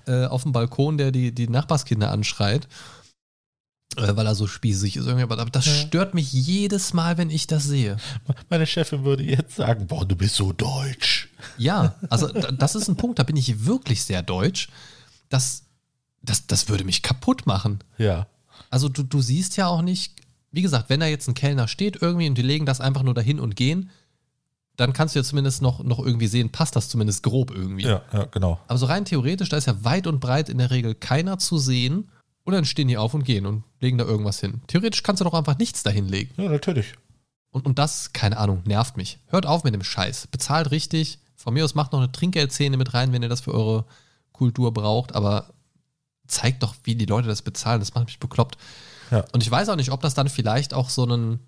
äh, 0.07 0.25
auf 0.25 0.45
dem 0.45 0.53
Balkon, 0.53 0.97
der 0.97 1.13
die, 1.13 1.35
die 1.35 1.49
Nachbarskinder 1.49 2.11
anschreit, 2.11 2.67
weil 4.17 4.27
er 4.27 4.35
so 4.35 4.47
spießig 4.47 4.97
ist. 4.97 5.07
Irgendwie. 5.07 5.23
Aber 5.25 5.37
das 5.45 5.67
stört 5.67 6.15
mich 6.15 6.33
jedes 6.33 6.93
Mal, 6.95 7.19
wenn 7.19 7.31
ich 7.31 7.47
das 7.47 7.65
sehe. 7.65 7.97
Meine 8.49 8.67
Chefin 8.67 9.05
würde 9.05 9.23
jetzt 9.23 9.57
sagen, 9.57 9.87
boah, 9.87 10.05
du 10.07 10.17
bist 10.17 10.35
so 10.37 10.53
deutsch. 10.53 11.29
Ja, 11.59 11.95
also 12.09 12.29
da- 12.29 12.51
das 12.53 12.75
ist 12.75 12.89
ein 12.89 12.97
Punkt, 12.97 13.19
da 13.19 13.23
bin 13.23 13.37
ich 13.37 13.65
wirklich 13.67 14.05
sehr 14.05 14.23
deutsch. 14.23 14.69
Das, 15.29 15.63
das, 16.23 16.47
das 16.47 16.69
würde 16.69 16.85
mich 16.85 17.03
kaputt 17.03 17.47
machen. 17.47 17.81
Ja, 17.99 18.27
Also 18.71 18.89
du, 18.89 19.03
du 19.03 19.21
siehst 19.21 19.57
ja 19.57 19.67
auch 19.69 19.83
nicht, 19.83 20.15
wie 20.53 20.63
gesagt, 20.63 20.91
wenn 20.91 21.01
da 21.01 21.07
jetzt 21.07 21.29
ein 21.29 21.35
Kellner 21.35 21.69
steht 21.69 22.01
irgendwie 22.03 22.29
und 22.29 22.37
die 22.37 22.43
legen 22.43 22.67
das 22.67 22.81
einfach 22.81 23.03
nur 23.03 23.15
dahin 23.15 23.39
und 23.41 23.55
gehen, 23.57 23.91
dann 24.77 24.93
kannst 24.95 25.15
du 25.15 25.19
ja 25.19 25.25
zumindest 25.25 25.61
noch, 25.61 25.83
noch 25.85 25.99
irgendwie 25.99 26.27
sehen, 26.27 26.51
passt 26.51 26.75
das 26.75 26.89
zumindest 26.89 27.23
grob 27.23 27.51
irgendwie. 27.51 27.85
ja, 27.85 28.01
ja, 28.13 28.25
genau. 28.25 28.59
Aber 28.67 28.79
so 28.79 28.87
rein 28.87 29.05
theoretisch, 29.05 29.51
da 29.51 29.59
ist 29.59 29.67
ja 29.67 29.85
weit 29.85 30.07
und 30.07 30.21
breit 30.21 30.49
in 30.49 30.57
der 30.59 30.71
Regel 30.71 30.95
keiner 30.95 31.39
zu 31.39 31.59
sehen 31.59 32.09
und 32.45 32.53
dann 32.55 32.65
stehen 32.65 32.89
die 32.89 32.97
auf 32.97 33.15
und 33.15 33.25
gehen 33.25 33.47
und 33.47 33.65
legen 33.81 33.99
da 33.99 34.05
irgendwas 34.05 34.41
hin. 34.41 34.61
Theoretisch 34.67 35.03
kannst 35.03 35.21
du 35.21 35.25
doch 35.25 35.35
einfach 35.35 35.59
nichts 35.59 35.83
dahin 35.83 36.07
legen. 36.09 36.33
Ja, 36.43 36.49
natürlich. 36.49 36.95
Und, 37.51 37.67
und 37.67 37.79
das, 37.79 38.13
keine 38.13 38.37
Ahnung, 38.39 38.63
nervt 38.65 38.97
mich. 38.97 39.19
Hört 39.29 39.47
auf 39.47 39.65
mit 39.65 39.75
dem 39.75 39.83
Scheiß. 39.83 40.29
Bezahlt 40.29 40.71
richtig. 40.71 41.19
Von 41.37 41.55
mir 41.55 41.65
aus 41.65 41.75
macht 41.75 41.93
noch 41.93 41.99
eine 42.01 42.13
Trinkgeldszene 42.13 42.77
mit 42.77 42.95
rein, 42.95 43.13
wenn 43.13 43.23
ihr 43.23 43.29
das 43.29 43.41
für 43.41 43.55
eure 43.55 43.85
Kultur 44.33 44.73
braucht, 44.73 45.15
aber 45.15 45.51
zeigt 46.27 46.63
doch, 46.63 46.75
wie 46.85 46.95
die 46.95 47.07
Leute 47.07 47.29
das 47.29 47.43
bezahlen. 47.43 47.81
Das 47.81 47.95
macht 47.95 48.07
mich 48.07 48.21
bekloppt. 48.21 48.57
Ja. 49.11 49.25
Und 49.33 49.43
ich 49.43 49.51
weiß 49.51 49.69
auch 49.69 49.77
nicht, 49.77 49.91
ob 49.91 50.01
das 50.01 50.15
dann 50.15 50.29
vielleicht 50.29 50.73
auch 50.75 50.89
so 50.91 51.03
einen, 51.03 51.41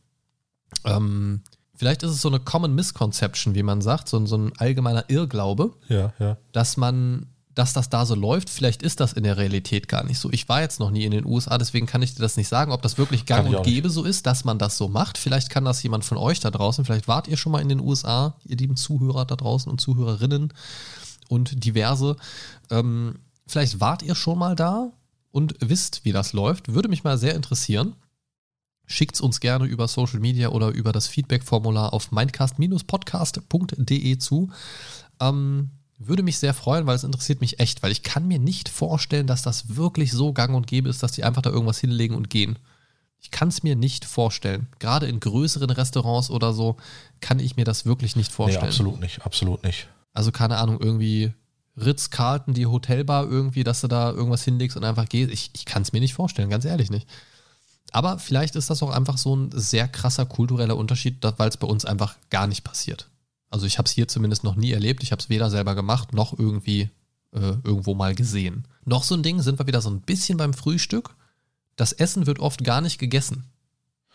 ähm, 0.85 1.43
vielleicht 1.75 2.03
ist 2.03 2.11
es 2.11 2.21
so 2.21 2.29
eine 2.29 2.41
Common 2.41 2.75
Misconception, 2.75 3.55
wie 3.55 3.63
man 3.63 3.81
sagt, 3.81 4.09
so, 4.09 4.17
ein- 4.19 4.27
so 4.27 4.37
ein 4.37 4.53
allgemeiner 4.59 5.05
Irrglaube, 5.09 5.73
Ja, 5.89 6.13
ja. 6.19 6.37
dass 6.53 6.77
man, 6.77 7.27
dass 7.55 7.73
das 7.73 7.91
da 7.91 8.07
so 8.07 8.15
läuft. 8.15 8.49
Vielleicht 8.49 8.83
ist 8.83 9.01
das 9.01 9.13
in 9.13 9.25
der 9.25 9.37
Realität 9.37 9.89
gar 9.89 10.05
nicht 10.05 10.19
so. 10.19 10.31
Ich 10.31 10.49
war 10.49 10.63
jetzt 10.63 10.81
noch 10.81 10.91
nie 10.91 11.05
in 11.05 11.11
den 11.11 11.27
USA, 11.27 11.59
deswegen 11.59 11.87
kann 11.87 12.03
ich 12.03 12.15
dir 12.15 12.23
das 12.23 12.37
nicht 12.37 12.49
sagen, 12.49 12.73
ob 12.73 12.83
das 12.83 12.99
wirklich 12.99 13.27
gang 13.27 13.55
und 13.55 13.63
gäbe 13.63 13.91
so 13.91 14.03
ist, 14.05 14.27
dass 14.27 14.45
man 14.45 14.59
das 14.59 14.77
so 14.77 14.89
macht. 14.89 15.19
Vielleicht 15.19 15.51
kann 15.51 15.65
das 15.65 15.83
jemand 15.83 16.05
von 16.05 16.19
euch 16.19 16.41
da 16.41 16.51
draußen. 16.51 16.85
Vielleicht 16.85 17.09
wart 17.09 17.29
ihr 17.29 17.37
schon 17.37 17.53
mal 17.53 17.61
in 17.61 17.69
den 17.69 17.81
USA, 17.81 18.35
ihr 18.45 18.57
lieben 18.57 18.77
Zuhörer 18.77 19.27
da 19.27 19.37
draußen 19.37 19.71
und 19.71 19.81
Zuhörerinnen 19.81 20.53
und 21.29 21.65
diverse. 21.65 22.17
Ähm, 22.71 23.19
vielleicht 23.47 23.81
wart 23.81 24.03
ihr 24.03 24.15
schon 24.15 24.39
mal 24.39 24.57
da 24.57 24.91
und 25.31 25.55
wisst, 25.61 26.05
wie 26.05 26.13
das 26.13 26.33
läuft. 26.33 26.73
Würde 26.73 26.89
mich 26.89 27.05
mal 27.05 27.19
sehr 27.19 27.35
interessieren. 27.35 27.97
Schickt 28.87 29.15
es 29.15 29.21
uns 29.21 29.41
gerne 29.41 29.67
über 29.67 29.89
Social 29.89 30.21
Media 30.21 30.49
oder 30.51 30.69
über 30.69 30.93
das 30.93 31.07
Feedback-Formular 31.07 31.93
auf 31.93 32.13
mindcast-podcast.de 32.13 34.19
zu. 34.19 34.51
Ähm, 35.21 35.71
würde 36.07 36.23
mich 36.23 36.39
sehr 36.39 36.55
freuen, 36.55 36.87
weil 36.87 36.97
es 36.97 37.05
interessiert 37.05 37.41
mich 37.41 37.61
echt, 37.61 37.83
weil 37.83 37.93
ich 37.93 38.03
kann 38.03 38.27
mir 38.29 38.39
nicht 38.39 38.69
vorstellen, 38.69 39.27
dass 39.27 39.43
das 39.43 39.77
wirklich 39.77 40.13
so 40.13 40.33
gang 40.33 40.55
und 40.55 40.67
gäbe 40.67 40.89
ist, 40.89 41.03
dass 41.03 41.13
die 41.13 41.25
einfach 41.25 41.43
da 41.43 41.51
irgendwas 41.51 41.79
hinlegen 41.79 42.15
und 42.15 42.31
gehen. 42.31 42.59
Ich 43.21 43.31
kann 43.31 43.49
es 43.49 43.63
mir 43.63 43.77
nicht 43.77 44.05
vorstellen. 44.05 44.67
Gerade 44.81 45.07
in 45.07 45.21
größeren 45.21 45.71
Restaurants 45.71 46.29
oder 46.31 46.53
so 46.53 46.77
kann 47.21 47.39
ich 47.39 47.57
mir 47.57 47.65
das 47.65 47.87
wirklich 47.87 48.17
nicht 48.17 48.31
Nee, 48.31 48.35
vorstellen. 48.35 48.65
absolut 48.67 49.01
nicht, 49.01 49.25
absolut 49.25 49.63
nicht. 49.63 49.89
Also 50.13 50.33
keine 50.33 50.57
Ahnung, 50.59 50.79
irgendwie 50.81 51.33
Ritz-Carlton, 51.77 52.53
die 52.55 52.67
Hotelbar 52.67 53.25
irgendwie, 53.25 53.65
dass 53.65 53.81
du 53.81 53.89
da 53.89 54.11
irgendwas 54.11 54.43
hinlegst 54.45 54.77
und 54.77 54.85
einfach 54.85 55.09
gehst. 55.09 55.31
Ich, 55.33 55.51
ich 55.55 55.65
kann 55.65 55.83
es 55.83 55.93
mir 55.93 56.01
nicht 56.01 56.15
vorstellen, 56.15 56.51
ganz 56.51 56.65
ehrlich 56.65 56.91
nicht. 56.91 57.09
Aber 57.93 58.19
vielleicht 58.19 58.57
ist 58.57 58.71
das 58.71 58.83
auch 58.83 58.91
einfach 58.91 59.19
so 59.19 59.37
ein 59.37 59.51
sehr 59.55 59.87
krasser 59.87 60.27
kultureller 60.27 60.77
Unterschied, 60.77 61.19
weil 61.39 61.49
es 61.49 61.57
bei 61.57 61.67
uns 61.67 61.85
einfach 61.85 62.17
gar 62.31 62.47
nicht 62.47 62.65
passiert. 62.65 63.09
Also 63.53 63.67
ich 63.67 63.77
habe 63.77 63.87
es 63.87 63.93
hier 63.93 64.09
zumindest 64.09 64.45
noch 64.45 64.57
nie 64.57 64.73
erlebt. 64.73 65.03
Ich 65.03 65.13
habe 65.13 65.21
es 65.21 65.29
weder 65.29 65.51
selber 65.51 65.75
gemacht, 65.75 66.15
noch 66.15 66.39
irgendwie 66.39 66.91
äh, 67.33 67.55
irgendwo 67.65 67.95
mal 67.95 68.15
gesehen. 68.15 68.67
Noch 68.87 69.05
so 69.05 69.15
ein 69.15 69.23
Ding, 69.23 69.43
sind 69.43 69.59
wir 69.59 69.67
wieder 69.67 69.83
so 69.83 69.91
ein 69.91 70.01
bisschen 70.01 70.39
beim 70.39 70.55
Frühstück. 70.55 71.15
Das 71.77 71.93
Essen 71.93 72.27
wird 72.27 72.39
oft 72.39 72.65
gar 72.65 72.81
nicht 72.81 72.99
gegessen, 72.99 73.45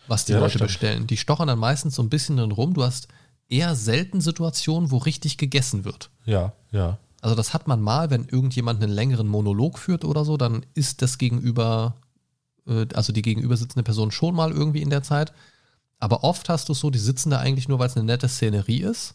was 0.08 0.26
die 0.26 0.32
Ja, 0.32 0.40
Leute 0.40 0.58
bestellen. 0.58 1.06
Die 1.06 1.18
stochern 1.18 1.48
dann 1.48 1.60
meistens 1.60 1.94
so 1.94 2.02
ein 2.02 2.10
bisschen 2.10 2.38
drin 2.38 2.52
rum. 2.52 2.74
Du 2.74 2.84
hast 2.84 3.10
eher 3.48 3.76
selten 3.76 4.22
Situationen, 4.22 4.90
wo 4.90 4.98
richtig 4.98 5.38
gegessen 5.38 5.86
wird. 5.86 6.10
Ja, 6.26 6.54
ja. 6.72 6.98
Also 7.22 7.36
das 7.36 7.54
hat 7.54 7.68
man 7.68 7.80
mal, 7.80 8.10
wenn 8.10 8.26
irgendjemand 8.26 8.82
einen 8.82 8.92
längeren 8.92 9.28
Monolog 9.28 9.78
führt 9.78 10.04
oder 10.04 10.26
so, 10.26 10.38
dann 10.38 10.66
ist 10.74 11.04
das 11.04 11.20
gegenüber, 11.20 11.96
äh, 12.66 12.88
also 12.96 13.14
die 13.14 13.22
gegenüber 13.22 13.56
sitzende 13.56 13.84
Person 13.84 14.10
schon 14.10 14.34
mal 14.34 14.52
irgendwie 14.52 14.82
in 14.82 14.90
der 14.90 15.04
Zeit. 15.04 15.32
Aber 16.00 16.24
oft 16.24 16.50
hast 16.50 16.70
du 16.70 16.74
es 16.74 16.80
so, 16.80 16.90
die 16.90 17.00
sitzen 17.00 17.30
da 17.30 17.40
eigentlich 17.40 17.68
nur, 17.68 17.78
weil 17.78 17.88
es 17.88 17.96
eine 17.96 18.06
nette 18.06 18.28
Szenerie 18.28 18.82
ist. 18.82 19.14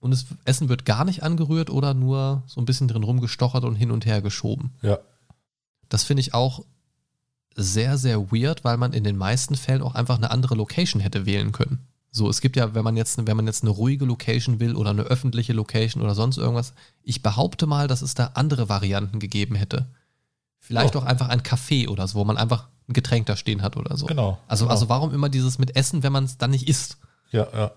Und 0.00 0.10
das 0.12 0.26
Essen 0.44 0.68
wird 0.68 0.84
gar 0.84 1.04
nicht 1.04 1.22
angerührt 1.22 1.70
oder 1.70 1.92
nur 1.94 2.42
so 2.46 2.60
ein 2.60 2.64
bisschen 2.64 2.88
drin 2.88 3.02
rumgestochert 3.04 3.64
und 3.64 3.76
hin 3.76 3.90
und 3.90 4.06
her 4.06 4.22
geschoben. 4.22 4.72
Ja, 4.82 4.98
Das 5.88 6.04
finde 6.04 6.22
ich 6.22 6.32
auch 6.34 6.64
sehr, 7.54 7.98
sehr 7.98 8.30
weird, 8.32 8.64
weil 8.64 8.76
man 8.76 8.92
in 8.92 9.04
den 9.04 9.16
meisten 9.16 9.56
Fällen 9.56 9.82
auch 9.82 9.94
einfach 9.94 10.16
eine 10.16 10.30
andere 10.30 10.54
Location 10.54 11.00
hätte 11.00 11.26
wählen 11.26 11.52
können. 11.52 11.86
So, 12.12 12.28
es 12.28 12.40
gibt 12.40 12.56
ja, 12.56 12.74
wenn 12.74 12.82
man 12.84 12.96
jetzt, 12.96 13.24
wenn 13.26 13.36
man 13.36 13.46
jetzt 13.46 13.62
eine 13.62 13.70
ruhige 13.70 14.04
Location 14.04 14.58
will 14.58 14.74
oder 14.74 14.90
eine 14.90 15.02
öffentliche 15.02 15.52
Location 15.52 16.02
oder 16.02 16.14
sonst 16.14 16.38
irgendwas, 16.38 16.72
ich 17.02 17.22
behaupte 17.22 17.66
mal, 17.66 17.86
dass 17.86 18.02
es 18.02 18.14
da 18.14 18.32
andere 18.34 18.68
Varianten 18.68 19.20
gegeben 19.20 19.54
hätte. 19.54 19.86
Vielleicht 20.58 20.96
Oh. 20.96 21.00
auch 21.00 21.04
einfach 21.04 21.28
ein 21.28 21.42
Café 21.42 21.88
oder 21.88 22.08
so, 22.08 22.18
wo 22.18 22.24
man 22.24 22.36
einfach 22.36 22.68
ein 22.88 22.94
Getränk 22.94 23.26
da 23.26 23.36
stehen 23.36 23.62
hat 23.62 23.76
oder 23.76 23.96
so. 23.96 24.06
genau. 24.06 24.38
Also, 24.48 24.64
genau. 24.64 24.72
also 24.72 24.88
warum 24.88 25.12
immer 25.14 25.28
dieses 25.28 25.58
mit 25.58 25.76
Essen, 25.76 26.02
wenn 26.02 26.12
man 26.12 26.24
es 26.24 26.36
dann 26.38 26.50
nicht 26.50 26.68
isst? 26.68 26.98
Ja, 27.30 27.46
ja. 27.52 27.70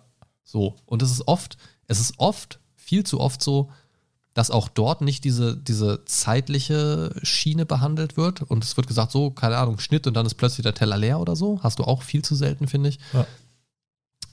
So. 0.44 0.76
Und 0.86 1.02
es 1.04 1.12
ist 1.12 1.28
oft, 1.28 1.58
es 1.88 2.00
ist 2.00 2.16
oft, 2.18 2.60
viel 2.76 3.04
zu 3.04 3.20
oft 3.20 3.42
so, 3.42 3.70
dass 4.34 4.50
auch 4.50 4.68
dort 4.68 5.02
nicht 5.02 5.24
diese, 5.24 5.56
diese 5.56 6.06
zeitliche 6.06 7.14
Schiene 7.22 7.66
behandelt 7.66 8.18
wird. 8.18 8.42
Und 8.42 8.64
es 8.64 8.76
wird 8.78 8.88
gesagt, 8.88 9.12
so, 9.12 9.30
keine 9.30 9.58
Ahnung, 9.58 9.80
Schnitt 9.80 10.08
und 10.08 10.16
dann 10.16 10.26
ist 10.26 10.36
plötzlich 10.36 10.64
der 10.64 10.74
Teller 10.74 10.98
leer 10.98 11.20
oder 11.20 11.36
so. 11.36 11.60
Hast 11.62 11.80
du 11.80 11.84
auch 11.84 12.02
viel 12.02 12.24
zu 12.24 12.34
selten, 12.34 12.68
finde 12.68 12.90
ich. 12.90 13.00
Ja. 13.14 13.28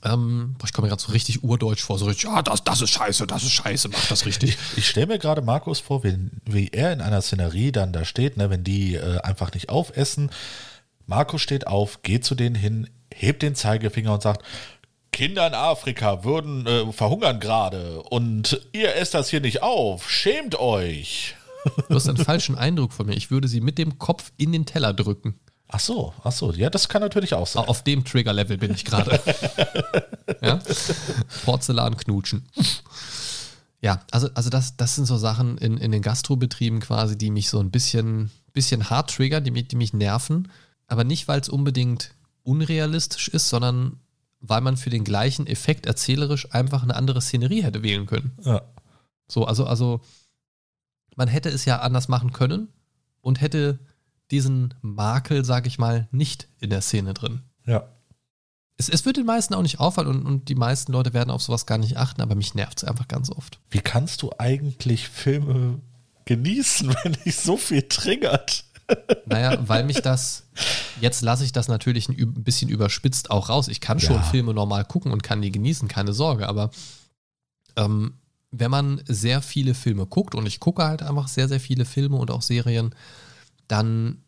Ähm, 0.03 0.55
boah, 0.57 0.65
ich 0.65 0.73
komme 0.73 0.87
mir 0.87 0.89
gerade 0.89 1.03
so 1.03 1.11
richtig 1.11 1.43
urdeutsch 1.43 1.83
vor. 1.83 1.99
So 1.99 2.05
richtig, 2.05 2.23
ja, 2.23 2.41
das, 2.41 2.63
das 2.63 2.81
ist 2.81 2.89
scheiße, 2.89 3.27
das 3.27 3.43
ist 3.43 3.51
scheiße, 3.51 3.89
mach 3.89 4.07
das 4.07 4.25
richtig. 4.25 4.57
Ich 4.75 4.89
stelle 4.89 5.07
mir 5.07 5.19
gerade 5.19 5.43
Markus 5.43 5.79
vor, 5.79 6.03
wie, 6.03 6.17
wie 6.45 6.69
er 6.69 6.91
in 6.91 7.01
einer 7.01 7.21
Szenerie 7.21 7.71
dann 7.71 7.93
da 7.93 8.03
steht, 8.03 8.37
ne, 8.37 8.49
wenn 8.49 8.63
die 8.63 8.95
äh, 8.95 9.19
einfach 9.19 9.53
nicht 9.53 9.69
aufessen. 9.69 10.31
Markus 11.05 11.41
steht 11.41 11.67
auf, 11.67 12.01
geht 12.01 12.25
zu 12.25 12.33
denen 12.33 12.55
hin, 12.55 12.89
hebt 13.13 13.43
den 13.43 13.53
Zeigefinger 13.53 14.13
und 14.13 14.23
sagt, 14.23 14.43
Kinder 15.11 15.45
in 15.47 15.53
Afrika 15.53 16.23
würden 16.23 16.65
äh, 16.65 16.91
verhungern 16.93 17.39
gerade 17.39 18.01
und 18.03 18.61
ihr 18.71 18.95
esst 18.95 19.13
das 19.13 19.29
hier 19.29 19.41
nicht 19.41 19.61
auf. 19.61 20.09
Schämt 20.09 20.57
euch. 20.59 21.35
Du 21.89 21.95
hast 21.95 22.07
einen 22.07 22.17
falschen 22.17 22.57
Eindruck 22.57 22.93
von 22.93 23.05
mir. 23.05 23.13
Ich 23.13 23.29
würde 23.29 23.47
sie 23.47 23.61
mit 23.61 23.77
dem 23.77 23.99
Kopf 23.99 24.31
in 24.37 24.51
den 24.51 24.65
Teller 24.65 24.93
drücken. 24.93 25.39
Ach 25.67 25.79
so, 25.79 26.13
ach 26.23 26.31
so, 26.31 26.51
ja, 26.51 26.69
das 26.69 26.89
kann 26.89 27.01
natürlich 27.01 27.33
auch 27.33 27.47
sein. 27.47 27.65
Auf 27.65 27.83
dem 27.83 28.03
Trigger-Level 28.03 28.57
bin 28.57 28.73
ich 28.73 28.83
gerade. 28.83 29.19
ja? 30.41 30.59
Porzellan 31.45 31.95
knutschen. 31.95 32.45
Ja, 33.81 34.03
also, 34.11 34.29
also 34.33 34.49
das, 34.49 34.75
das 34.75 34.95
sind 34.95 35.05
so 35.05 35.17
Sachen 35.17 35.57
in, 35.57 35.77
in 35.77 35.91
den 35.91 36.01
Gastrobetrieben 36.01 36.81
quasi, 36.81 37.17
die 37.17 37.31
mich 37.31 37.49
so 37.49 37.59
ein 37.59 37.71
bisschen, 37.71 38.31
bisschen 38.53 38.89
hart 38.89 39.15
triggern, 39.15 39.43
die 39.43 39.51
mich, 39.51 39.69
die 39.69 39.77
mich 39.77 39.93
nerven. 39.93 40.51
Aber 40.87 41.03
nicht, 41.03 41.27
weil 41.27 41.39
es 41.39 41.47
unbedingt 41.47 42.11
unrealistisch 42.43 43.29
ist, 43.29 43.49
sondern 43.49 43.99
weil 44.41 44.61
man 44.61 44.75
für 44.75 44.89
den 44.89 45.03
gleichen 45.03 45.47
Effekt 45.47 45.85
erzählerisch 45.85 46.51
einfach 46.53 46.83
eine 46.83 46.95
andere 46.95 47.21
Szenerie 47.21 47.63
hätte 47.63 47.83
wählen 47.83 48.07
können. 48.07 48.31
Ja, 48.43 48.63
So, 49.27 49.45
also, 49.45 49.65
also 49.65 50.01
man 51.15 51.27
hätte 51.27 51.49
es 51.49 51.65
ja 51.65 51.79
anders 51.79 52.07
machen 52.07 52.33
können 52.33 52.67
und 53.21 53.39
hätte 53.41 53.79
diesen 54.31 54.73
Makel, 54.81 55.45
sag 55.45 55.67
ich 55.67 55.77
mal, 55.77 56.07
nicht 56.11 56.47
in 56.59 56.69
der 56.69 56.81
Szene 56.81 57.13
drin. 57.13 57.41
Ja. 57.65 57.87
Es, 58.77 58.89
es 58.89 59.05
wird 59.05 59.17
den 59.17 59.25
meisten 59.25 59.53
auch 59.53 59.61
nicht 59.61 59.79
auffallen 59.79 60.07
und, 60.09 60.25
und 60.25 60.49
die 60.49 60.55
meisten 60.55 60.91
Leute 60.91 61.13
werden 61.13 61.29
auf 61.29 61.43
sowas 61.43 61.65
gar 61.65 61.77
nicht 61.77 61.97
achten, 61.97 62.21
aber 62.21 62.35
mich 62.35 62.55
nervt 62.55 62.79
es 62.79 62.83
einfach 62.83 63.07
ganz 63.07 63.29
oft. 63.29 63.59
Wie 63.69 63.81
kannst 63.81 64.21
du 64.21 64.31
eigentlich 64.37 65.07
Filme 65.09 65.79
genießen, 66.25 66.95
wenn 67.03 67.13
dich 67.13 67.35
so 67.35 67.57
viel 67.57 67.83
triggert? 67.83 68.65
Naja, 69.25 69.57
weil 69.67 69.83
mich 69.83 70.01
das, 70.01 70.47
jetzt 70.99 71.21
lasse 71.21 71.43
ich 71.45 71.51
das 71.51 71.67
natürlich 71.67 72.09
ein, 72.09 72.33
bisschen 72.43 72.69
überspitzt 72.69 73.31
auch 73.31 73.49
raus. 73.49 73.67
Ich 73.67 73.81
kann 73.81 73.99
schon 73.99 74.17
Ja. 74.17 74.23
Filme 74.23 74.53
normal 74.53 74.85
gucken 74.85 75.11
und 75.11 75.23
kann 75.23 75.41
die 75.41 75.51
genießen, 75.51 75.87
keine 75.87 76.13
Sorge, 76.13 76.47
aber 76.47 76.71
ähm, 77.75 78.15
wenn 78.51 78.71
man 78.71 79.01
sehr 79.07 79.41
viele 79.41 79.73
Filme 79.73 80.05
guckt, 80.05 80.35
und 80.35 80.45
ich 80.45 80.59
gucke 80.59 80.83
halt 80.83 81.01
einfach 81.01 81.27
sehr, 81.27 81.47
sehr 81.47 81.59
viele 81.59 81.85
Filme 81.85 82.17
und 82.17 82.31
auch 82.31 82.41
Serien, 82.41 82.93
dann 83.67 84.23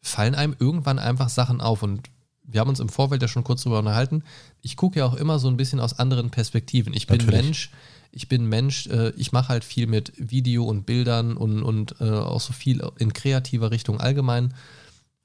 fallen 0.00 0.34
einem 0.34 0.56
irgendwann 0.58 0.98
einfach 0.98 1.28
Sachen 1.28 1.60
auf 1.60 1.82
und 1.82 2.08
wir 2.48 2.60
haben 2.60 2.68
uns 2.68 2.80
im 2.80 2.88
Vorfeld 2.88 3.22
ja 3.22 3.28
schon 3.28 3.44
kurz 3.44 3.62
drüber 3.62 3.80
unterhalten. 3.80 4.22
Ich 4.62 4.76
gucke 4.76 5.00
ja 5.00 5.04
auch 5.04 5.14
immer 5.14 5.38
so 5.38 5.48
ein 5.48 5.56
bisschen 5.56 5.80
aus 5.80 5.98
anderen 5.98 6.30
Perspektiven. 6.30 6.94
Ich 6.94 7.06
bin 7.06 7.18
Natürlich. 7.18 7.44
Mensch, 7.44 7.70
ich 8.16 8.28
bin 8.28 8.46
Mensch, 8.46 8.86
äh, 8.86 9.10
ich 9.10 9.32
mache 9.32 9.48
halt 9.48 9.62
viel 9.62 9.86
mit 9.86 10.10
Video 10.16 10.64
und 10.64 10.86
Bildern 10.86 11.36
und, 11.36 11.62
und 11.62 12.00
äh, 12.00 12.10
auch 12.10 12.40
so 12.40 12.54
viel 12.54 12.82
in 12.98 13.12
kreativer 13.12 13.70
Richtung 13.70 14.00
allgemein. 14.00 14.54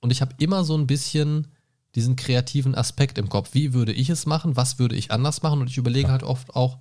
Und 0.02 0.12
ich 0.12 0.22
habe 0.22 0.36
immer 0.39 0.66
so 0.66 0.78
ein 0.78 0.88
bisschen 0.88 1.48
diesen 1.96 2.18
kreativen 2.18 2.76
Aspekt 2.76 3.18
im 3.18 3.30
Kopf. 3.30 3.52
Wie 3.54 3.74
würde 3.74 3.94
ich 3.94 4.10
es 4.10 4.26
machen? 4.26 4.58
Was 4.58 4.78
würde 4.78 4.98
ich 4.98 5.10
anders 5.10 5.42
machen? 5.42 5.62
Und 5.62 5.70
ich 5.70 5.78
überlege 5.78 6.10
halt 6.10 6.24
oft 6.24 6.54
auch, 6.54 6.80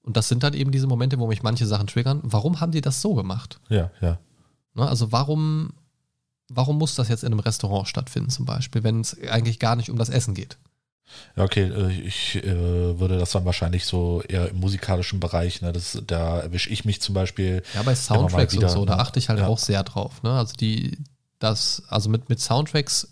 und 0.00 0.16
das 0.16 0.28
sind 0.28 0.42
halt 0.42 0.54
eben 0.54 0.72
diese 0.72 0.86
Momente, 0.86 1.18
wo 1.18 1.26
mich 1.26 1.42
manche 1.42 1.66
Sachen 1.66 1.86
triggern, 1.86 2.20
warum 2.22 2.60
haben 2.60 2.72
die 2.72 2.80
das 2.80 3.02
so 3.02 3.14
gemacht? 3.14 3.60
Ja, 3.68 3.90
ja. 4.00 4.18
Ne? 4.72 4.88
Also 4.88 5.12
warum, 5.12 5.74
warum 6.48 6.78
muss 6.78 6.94
das 6.94 7.08
jetzt 7.08 7.24
in 7.24 7.32
einem 7.32 7.40
Restaurant 7.40 7.88
stattfinden 7.88 8.30
zum 8.30 8.46
Beispiel, 8.46 8.84
wenn 8.84 9.02
es 9.02 9.18
eigentlich 9.28 9.58
gar 9.58 9.76
nicht 9.76 9.90
um 9.90 9.98
das 9.98 10.08
Essen 10.08 10.32
geht? 10.32 10.56
Ja, 11.36 11.44
okay, 11.44 11.64
äh, 11.64 11.90
ich 11.92 12.36
äh, 12.36 12.98
würde 12.98 13.18
das 13.18 13.32
dann 13.32 13.44
wahrscheinlich 13.44 13.84
so 13.84 14.22
eher 14.22 14.48
im 14.48 14.60
musikalischen 14.60 15.20
Bereich, 15.20 15.60
ne, 15.60 15.72
das, 15.72 16.00
da 16.06 16.40
erwische 16.40 16.70
ich 16.70 16.84
mich 16.84 17.00
zum 17.02 17.14
Beispiel. 17.14 17.62
Ja, 17.74 17.82
bei 17.82 17.94
Soundtracks 17.94 18.54
wieder, 18.54 18.68
und 18.68 18.72
so, 18.72 18.84
da 18.86 18.96
ne? 18.96 19.02
achte 19.02 19.18
ich 19.18 19.28
halt 19.28 19.40
Ja. 19.40 19.46
auch 19.46 19.58
sehr 19.58 19.82
drauf. 19.82 20.22
Ne? 20.22 20.32
Also 20.32 20.54
die, 20.54 20.98
das, 21.38 21.82
also 21.88 22.08
mit, 22.08 22.28
mit 22.28 22.40
Soundtracks 22.40 23.08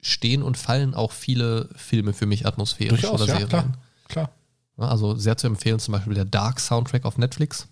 stehen 0.00 0.42
und 0.42 0.56
fallen 0.58 0.94
auch 0.94 1.12
viele 1.12 1.68
Filme 1.76 2.12
für 2.12 2.26
mich 2.26 2.44
atmosphärisch 2.46 3.00
Durchaus, 3.02 3.22
oder 3.22 3.26
ja, 3.28 3.34
Serien. 3.34 3.48
klar, 3.48 3.72
klar. 4.08 4.30
Ne? 4.76 4.88
Also 4.88 5.14
sehr 5.16 5.36
zu 5.36 5.46
empfehlen, 5.46 5.78
zum 5.78 5.92
Beispiel 5.92 6.14
der 6.14 6.24
Dark 6.24 6.58
Soundtrack 6.60 7.04
auf 7.04 7.18
Netflix. 7.18 7.68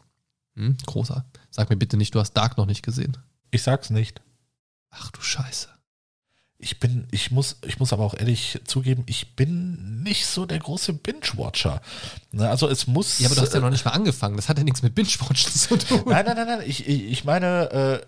Hm, 0.55 0.77
großer. 0.87 1.25
Sag 1.51 1.71
mir 1.71 1.77
bitte 1.77 1.97
nicht, 1.97 2.15
du 2.15 2.21
hast 2.21 2.35
Dark 2.35 2.57
noch 2.57 2.67
nicht 2.67 2.83
gesehen. 2.85 3.17
Ich 3.51 3.63
sag's 3.63 3.91
nicht. 3.91 4.23
Ach 4.91 5.11
du 5.11 5.21
Scheiße. 5.21 5.69
Ich 6.63 6.79
bin, 6.79 7.09
ich 7.11 7.33
muss, 7.33 7.59
ich 7.67 7.81
muss 7.81 7.93
aber 7.93 8.05
auch 8.05 8.15
ehrlich 8.15 8.61
zugeben, 8.65 9.03
ich 9.07 9.35
bin 9.35 10.03
nicht 10.03 10.27
so 10.27 10.47
der 10.47 10.61
große 10.61 10.93
Binge-Watcher. 10.93 11.83
Also 12.39 12.69
es 12.69 12.87
muss. 12.87 13.19
Ja, 13.19 13.27
aber 13.27 13.35
du 13.35 13.41
hast 13.43 13.53
ja 13.53 13.59
äh, 13.59 13.63
noch 13.63 13.71
nicht 13.71 13.85
mal 13.85 13.91
angefangen. 13.91 14.37
Das 14.37 14.49
hat 14.49 14.59
ja 14.59 14.65
nichts 14.65 14.81
mit 14.83 14.95
Binge-Watchen 14.95 15.53
zu 15.53 15.77
tun. 15.77 16.03
Nein, 16.07 16.25
nein, 16.25 16.37
nein, 16.37 16.47
nein. 16.47 16.63
Ich, 16.65 16.87
ich 16.87 17.03
ich 17.11 17.25
meine, 17.25 17.71
äh, 17.73 18.07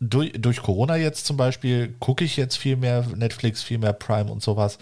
durch, 0.00 0.32
durch 0.32 0.62
Corona 0.62 0.96
jetzt 0.96 1.26
zum 1.26 1.36
Beispiel 1.36 1.94
gucke 1.98 2.24
ich 2.24 2.36
jetzt 2.36 2.56
viel 2.56 2.76
mehr 2.76 3.06
Netflix, 3.14 3.62
viel 3.62 3.78
mehr 3.78 3.92
Prime 3.92 4.30
und 4.30 4.42
sowas. 4.42 4.78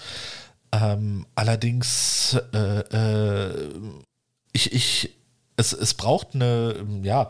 Ähm, 0.73 1.27
allerdings, 1.35 2.37
äh, 2.53 2.81
äh, 2.81 3.69
ich, 4.53 4.73
ich, 4.73 5.11
es, 5.57 5.73
es 5.73 5.95
braucht 5.95 6.35
eine, 6.35 6.85
ja, 7.03 7.29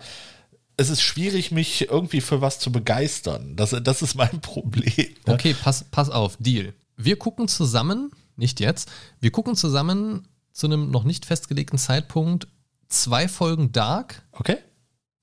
es 0.83 0.91
ist 0.91 1.03
schwierig, 1.03 1.51
mich 1.51 1.89
irgendwie 1.89 2.21
für 2.21 2.41
was 2.41 2.59
zu 2.59 2.71
begeistern. 2.73 3.57
Das, 3.57 3.71
das 3.83 4.03
ist 4.03 4.15
mein 4.15 4.41
Problem. 4.43 4.93
ne? 5.27 5.35
Okay, 5.35 5.55
pass, 5.55 5.85
pass 5.91 6.11
auf, 6.11 6.37
Deal. 6.39 6.75
Wir 6.97 7.17
gucken 7.19 7.49
zusammen, 7.49 8.11
nicht 8.37 8.61
jetzt, 8.61 8.91
wir 9.21 9.31
gucken 9.33 9.57
zusammen 9.57 10.29
zu 10.53 10.67
einem 10.67 10.91
noch 10.91 11.05
nicht 11.05 11.25
festgelegten 11.27 11.79
Zeitpunkt 11.79 12.47
zwei 12.89 13.27
Folgen 13.29 13.73
Dark 13.73 14.23
Okay? 14.33 14.59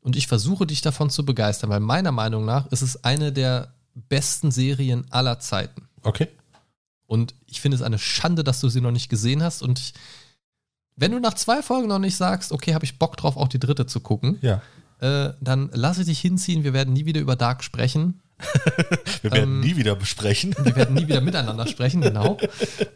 und 0.01 0.15
ich 0.15 0.25
versuche 0.27 0.65
dich 0.65 0.81
davon 0.81 1.09
zu 1.11 1.23
begeistern, 1.23 1.69
weil 1.69 1.79
meiner 1.79 2.11
Meinung 2.11 2.45
nach 2.45 2.65
ist 2.71 2.81
es 2.81 3.03
eine 3.03 3.31
der 3.31 3.73
besten 3.93 4.49
Serien 4.49 5.05
aller 5.11 5.39
Zeiten. 5.39 5.87
Okay. 6.01 6.27
Und 7.05 7.33
ich 7.45 7.61
finde 7.61 7.75
es 7.75 7.81
eine 7.83 7.99
Schande, 7.99 8.43
dass 8.43 8.59
du 8.61 8.69
sie 8.69 8.81
noch 8.81 8.91
nicht 8.91 9.09
gesehen 9.09 9.43
hast. 9.43 9.61
Und 9.61 9.79
ich, 9.79 9.93
wenn 10.95 11.11
du 11.11 11.19
nach 11.19 11.33
zwei 11.33 11.61
Folgen 11.61 11.87
noch 11.87 11.99
nicht 11.99 12.15
sagst, 12.15 12.51
okay, 12.51 12.73
habe 12.73 12.85
ich 12.85 12.97
Bock 12.99 13.17
drauf, 13.17 13.35
auch 13.37 13.47
die 13.47 13.59
dritte 13.59 13.85
zu 13.87 13.99
gucken, 13.99 14.37
Ja. 14.41 14.61
Äh, 14.99 15.31
dann 15.41 15.69
lasse 15.73 16.01
ich 16.01 16.07
dich 16.07 16.19
hinziehen. 16.19 16.63
Wir 16.63 16.73
werden 16.73 16.93
nie 16.93 17.05
wieder 17.05 17.21
über 17.21 17.35
Dark 17.35 17.63
sprechen. 17.63 18.21
Wir 19.21 19.31
werden 19.31 19.55
Ähm, 19.55 19.59
nie 19.59 19.75
wieder 19.75 19.95
besprechen. 19.95 20.55
Wir 20.63 20.73
werden 20.75 20.95
nie 20.95 21.07
wieder 21.07 21.19
miteinander 21.19 21.67
sprechen, 21.67 21.99
genau. 21.99 22.37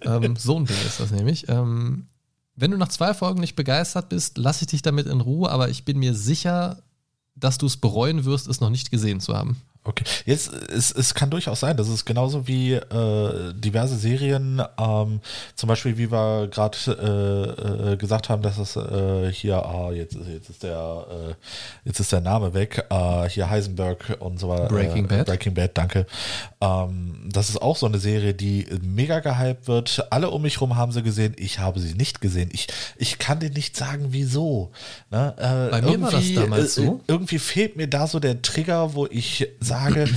Ähm, 0.01 0.37
so 0.37 0.57
ein 0.57 0.65
Ding 0.65 0.77
ist 0.85 1.01
das 1.01 1.11
nämlich. 1.11 1.49
Ähm, 1.49 2.07
wenn 2.55 2.71
du 2.71 2.77
nach 2.77 2.87
zwei 2.87 3.13
Folgen 3.13 3.41
nicht 3.41 3.55
begeistert 3.55 4.07
bist, 4.09 4.37
lasse 4.37 4.63
ich 4.63 4.67
dich 4.67 4.81
damit 4.83 5.05
in 5.05 5.19
Ruhe, 5.19 5.49
aber 5.51 5.67
ich 5.69 5.83
bin 5.83 5.99
mir 5.99 6.13
sicher, 6.13 6.81
dass 7.35 7.57
du 7.57 7.65
es 7.65 7.75
bereuen 7.75 8.23
wirst, 8.25 8.47
es 8.47 8.61
noch 8.61 8.69
nicht 8.69 8.89
gesehen 8.91 9.19
zu 9.19 9.35
haben. 9.35 9.57
Okay, 9.85 10.05
jetzt 10.25 10.49
es, 10.53 10.91
es 10.93 11.13
kann 11.13 11.29
durchaus 11.29 11.59
sein, 11.59 11.75
das 11.75 11.89
ist 11.89 12.05
genauso 12.05 12.47
wie 12.47 12.71
äh, 12.73 13.53
diverse 13.53 13.97
Serien, 13.97 14.61
ähm, 14.79 15.19
zum 15.55 15.67
Beispiel 15.67 15.97
wie 15.97 16.09
wir 16.09 16.47
gerade 16.49 16.77
äh, 16.87 17.91
äh, 17.91 17.97
gesagt 17.97 18.29
haben, 18.29 18.41
dass 18.41 18.57
es 18.57 18.77
äh, 18.77 19.29
hier, 19.33 19.57
ah, 19.57 19.91
jetzt, 19.91 20.15
ist- 20.15 20.29
jetzt 20.29 20.49
ist 20.49 20.63
der 20.63 21.05
äh, 21.11 21.33
jetzt 21.83 21.99
ist 21.99 22.13
der 22.13 22.21
Name 22.21 22.53
weg, 22.53 22.85
äh, 22.89 23.27
hier 23.27 23.49
Heisenberg 23.49 24.15
und 24.19 24.39
so 24.39 24.47
weiter. 24.47 24.67
Breaking 24.69 25.03
äh, 25.03 25.07
Bad. 25.09 25.25
Breaking 25.25 25.53
Bad, 25.53 25.71
danke. 25.77 26.05
Ähm, 26.61 27.29
das 27.29 27.49
ist 27.49 27.61
auch 27.61 27.75
so 27.75 27.85
eine 27.85 27.97
Serie, 27.99 28.33
die 28.33 28.65
mega 28.81 29.19
gehypt 29.19 29.67
wird. 29.67 30.07
Alle 30.11 30.29
um 30.29 30.43
mich 30.43 30.61
rum 30.61 30.77
haben 30.77 30.93
sie 30.93 31.03
gesehen, 31.03 31.33
ich 31.37 31.59
habe 31.59 31.81
sie 31.81 31.93
nicht 31.93 32.21
gesehen. 32.21 32.49
Ich, 32.53 32.67
ich 32.95 33.19
kann 33.19 33.39
dir 33.41 33.49
nicht 33.49 33.75
sagen, 33.75 34.05
wieso. 34.11 34.71
Ne? 35.11 35.33
Äh, 35.37 35.71
Bei 35.71 35.81
mir 35.81 35.99
war 36.01 36.11
das 36.11 36.21
irgendwie, 36.23 36.35
damals 36.35 36.75
so. 36.75 37.01
irgendwie 37.07 37.39
fehlt 37.39 37.75
mir 37.75 37.89
da 37.89 38.07
so 38.07 38.21
der 38.21 38.41
Trigger, 38.41 38.93
wo 38.93 39.07
ich 39.07 39.45
sage, 39.59 39.72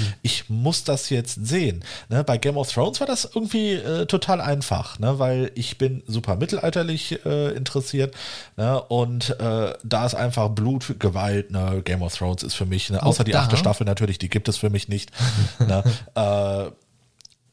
ich 0.23 0.49
muss 0.49 0.85
das 0.85 1.11
jetzt 1.11 1.47
sehen. 1.47 1.85
Ne, 2.09 2.25
bei 2.25 2.39
Game 2.39 2.57
of 2.57 2.73
Thrones 2.73 3.01
war 3.01 3.07
das 3.07 3.29
irgendwie 3.35 3.73
äh, 3.73 4.07
total 4.07 4.41
einfach, 4.41 4.99
ne, 4.99 5.19
weil 5.19 5.51
ich 5.55 5.79
bin 5.79 6.03
super 6.07 6.37
mittelalterlich 6.37 7.25
äh, 7.25 7.51
interessiert 7.57 8.15
ne, 8.57 8.81
und 8.83 9.39
äh, 9.41 9.75
da 9.83 10.07
ist 10.07 10.15
einfach 10.15 10.49
Blut, 10.51 10.97
Gewalt. 10.99 11.51
Ne, 11.51 11.83
Game 11.85 12.03
of 12.03 12.15
Thrones 12.15 12.43
ist 12.43 12.55
für 12.55 12.67
mich, 12.67 12.91
ne, 12.91 13.03
außer 13.03 13.25
die 13.25 13.37
achte 13.37 13.57
Staffel 13.57 13.85
natürlich, 13.85 14.19
die 14.19 14.29
gibt 14.29 14.49
es 14.49 14.57
für 14.57 14.71
mich 14.71 14.89
nicht. 14.89 15.11
ne, 15.59 15.83
äh, 16.15 16.71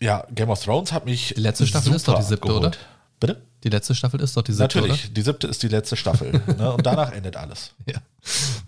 ja, 0.04 0.26
Game 0.34 0.50
of 0.50 0.62
Thrones 0.64 0.92
hat 0.92 1.06
mich. 1.06 1.34
Die 1.36 1.42
letzte 1.42 1.66
Staffel 1.66 1.94
ist 1.94 2.08
doch 2.08 2.16
die 2.16 2.24
siebte, 2.24 2.44
abgeholt. 2.44 2.66
oder? 2.66 2.78
Bitte? 3.20 3.42
Die 3.64 3.70
letzte 3.70 3.96
Staffel 3.96 4.20
ist 4.20 4.36
doch 4.36 4.42
die 4.42 4.52
siebte, 4.52 4.80
Natürlich, 4.80 5.14
die 5.14 5.22
siebte 5.22 5.48
ist 5.48 5.64
die 5.64 5.70
letzte 5.70 5.96
Staffel. 5.96 6.42
ne, 6.58 6.74
und 6.74 6.86
danach 6.86 7.14
endet 7.14 7.38
alles. 7.38 7.72
oder? 7.86 8.02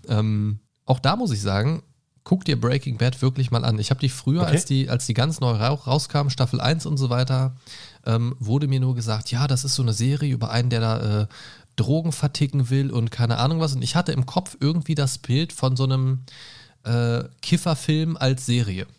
Ja. 0.08 0.18
Ähm, 0.18 0.60
auch 0.86 1.00
da 1.00 1.16
muss 1.16 1.32
ich 1.32 1.42
sagen, 1.42 1.82
guck 2.26 2.44
dir 2.44 2.60
Breaking 2.60 2.98
Bad 2.98 3.22
wirklich 3.22 3.52
mal 3.52 3.64
an. 3.64 3.78
Ich 3.78 3.90
habe 3.90 4.00
die 4.00 4.08
früher, 4.08 4.42
Okay. 4.42 4.50
als, 4.50 4.64
die, 4.64 4.90
als 4.90 5.06
die 5.06 5.14
ganz 5.14 5.38
neu 5.38 5.52
ra 5.52 5.68
rauskam, 5.68 6.28
Staffel 6.28 6.60
1 6.60 6.84
und 6.84 6.96
so 6.96 7.08
weiter, 7.08 7.54
ähm, 8.04 8.34
wurde 8.40 8.66
mir 8.66 8.80
nur 8.80 8.96
gesagt, 8.96 9.30
ja, 9.30 9.46
das 9.46 9.64
ist 9.64 9.76
so 9.76 9.82
eine 9.82 9.92
Serie 9.92 10.34
über 10.34 10.50
einen, 10.50 10.68
der 10.68 10.80
da 10.80 11.22
äh, 11.22 11.26
Drogen 11.76 12.10
verticken 12.10 12.68
will 12.68 12.90
und 12.90 13.12
keine 13.12 13.38
Ahnung 13.38 13.60
was. 13.60 13.74
Und 13.76 13.82
ich 13.82 13.94
hatte 13.94 14.10
im 14.10 14.26
Kopf 14.26 14.56
irgendwie 14.58 14.96
das 14.96 15.18
Bild 15.18 15.52
von 15.52 15.76
so 15.76 15.84
einem 15.84 16.24
äh, 16.82 17.22
Kifferfilm 17.42 18.16
als 18.16 18.44
Serie. 18.44 18.86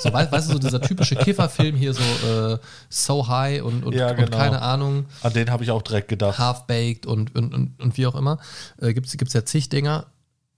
So, 0.00 0.12
weißt, 0.12 0.30
weißt 0.30 0.48
du, 0.50 0.52
so 0.52 0.58
dieser 0.58 0.82
typische 0.82 1.16
Kifferfilm 1.16 1.74
hier 1.74 1.94
so 1.94 2.02
äh, 2.02 2.58
So 2.90 3.26
High 3.26 3.62
und, 3.62 3.84
und, 3.84 3.94
Ja, 3.94 4.10
und 4.10 4.16
genau. 4.16 4.36
keine 4.36 4.60
Ahnung. 4.60 5.06
An 5.22 5.32
den 5.32 5.50
habe 5.50 5.64
ich 5.64 5.70
auch 5.70 5.80
direkt 5.80 6.08
gedacht. 6.08 6.38
Half-Baked 6.38 7.06
und, 7.06 7.34
und, 7.34 7.54
und, 7.54 7.80
und 7.80 7.96
wie 7.96 8.06
auch 8.06 8.14
immer. 8.14 8.38
Äh, 8.78 8.92
Gibt 8.92 9.06
es 9.06 9.32
ja 9.32 9.46
zig 9.46 9.70
Dinger. 9.70 10.04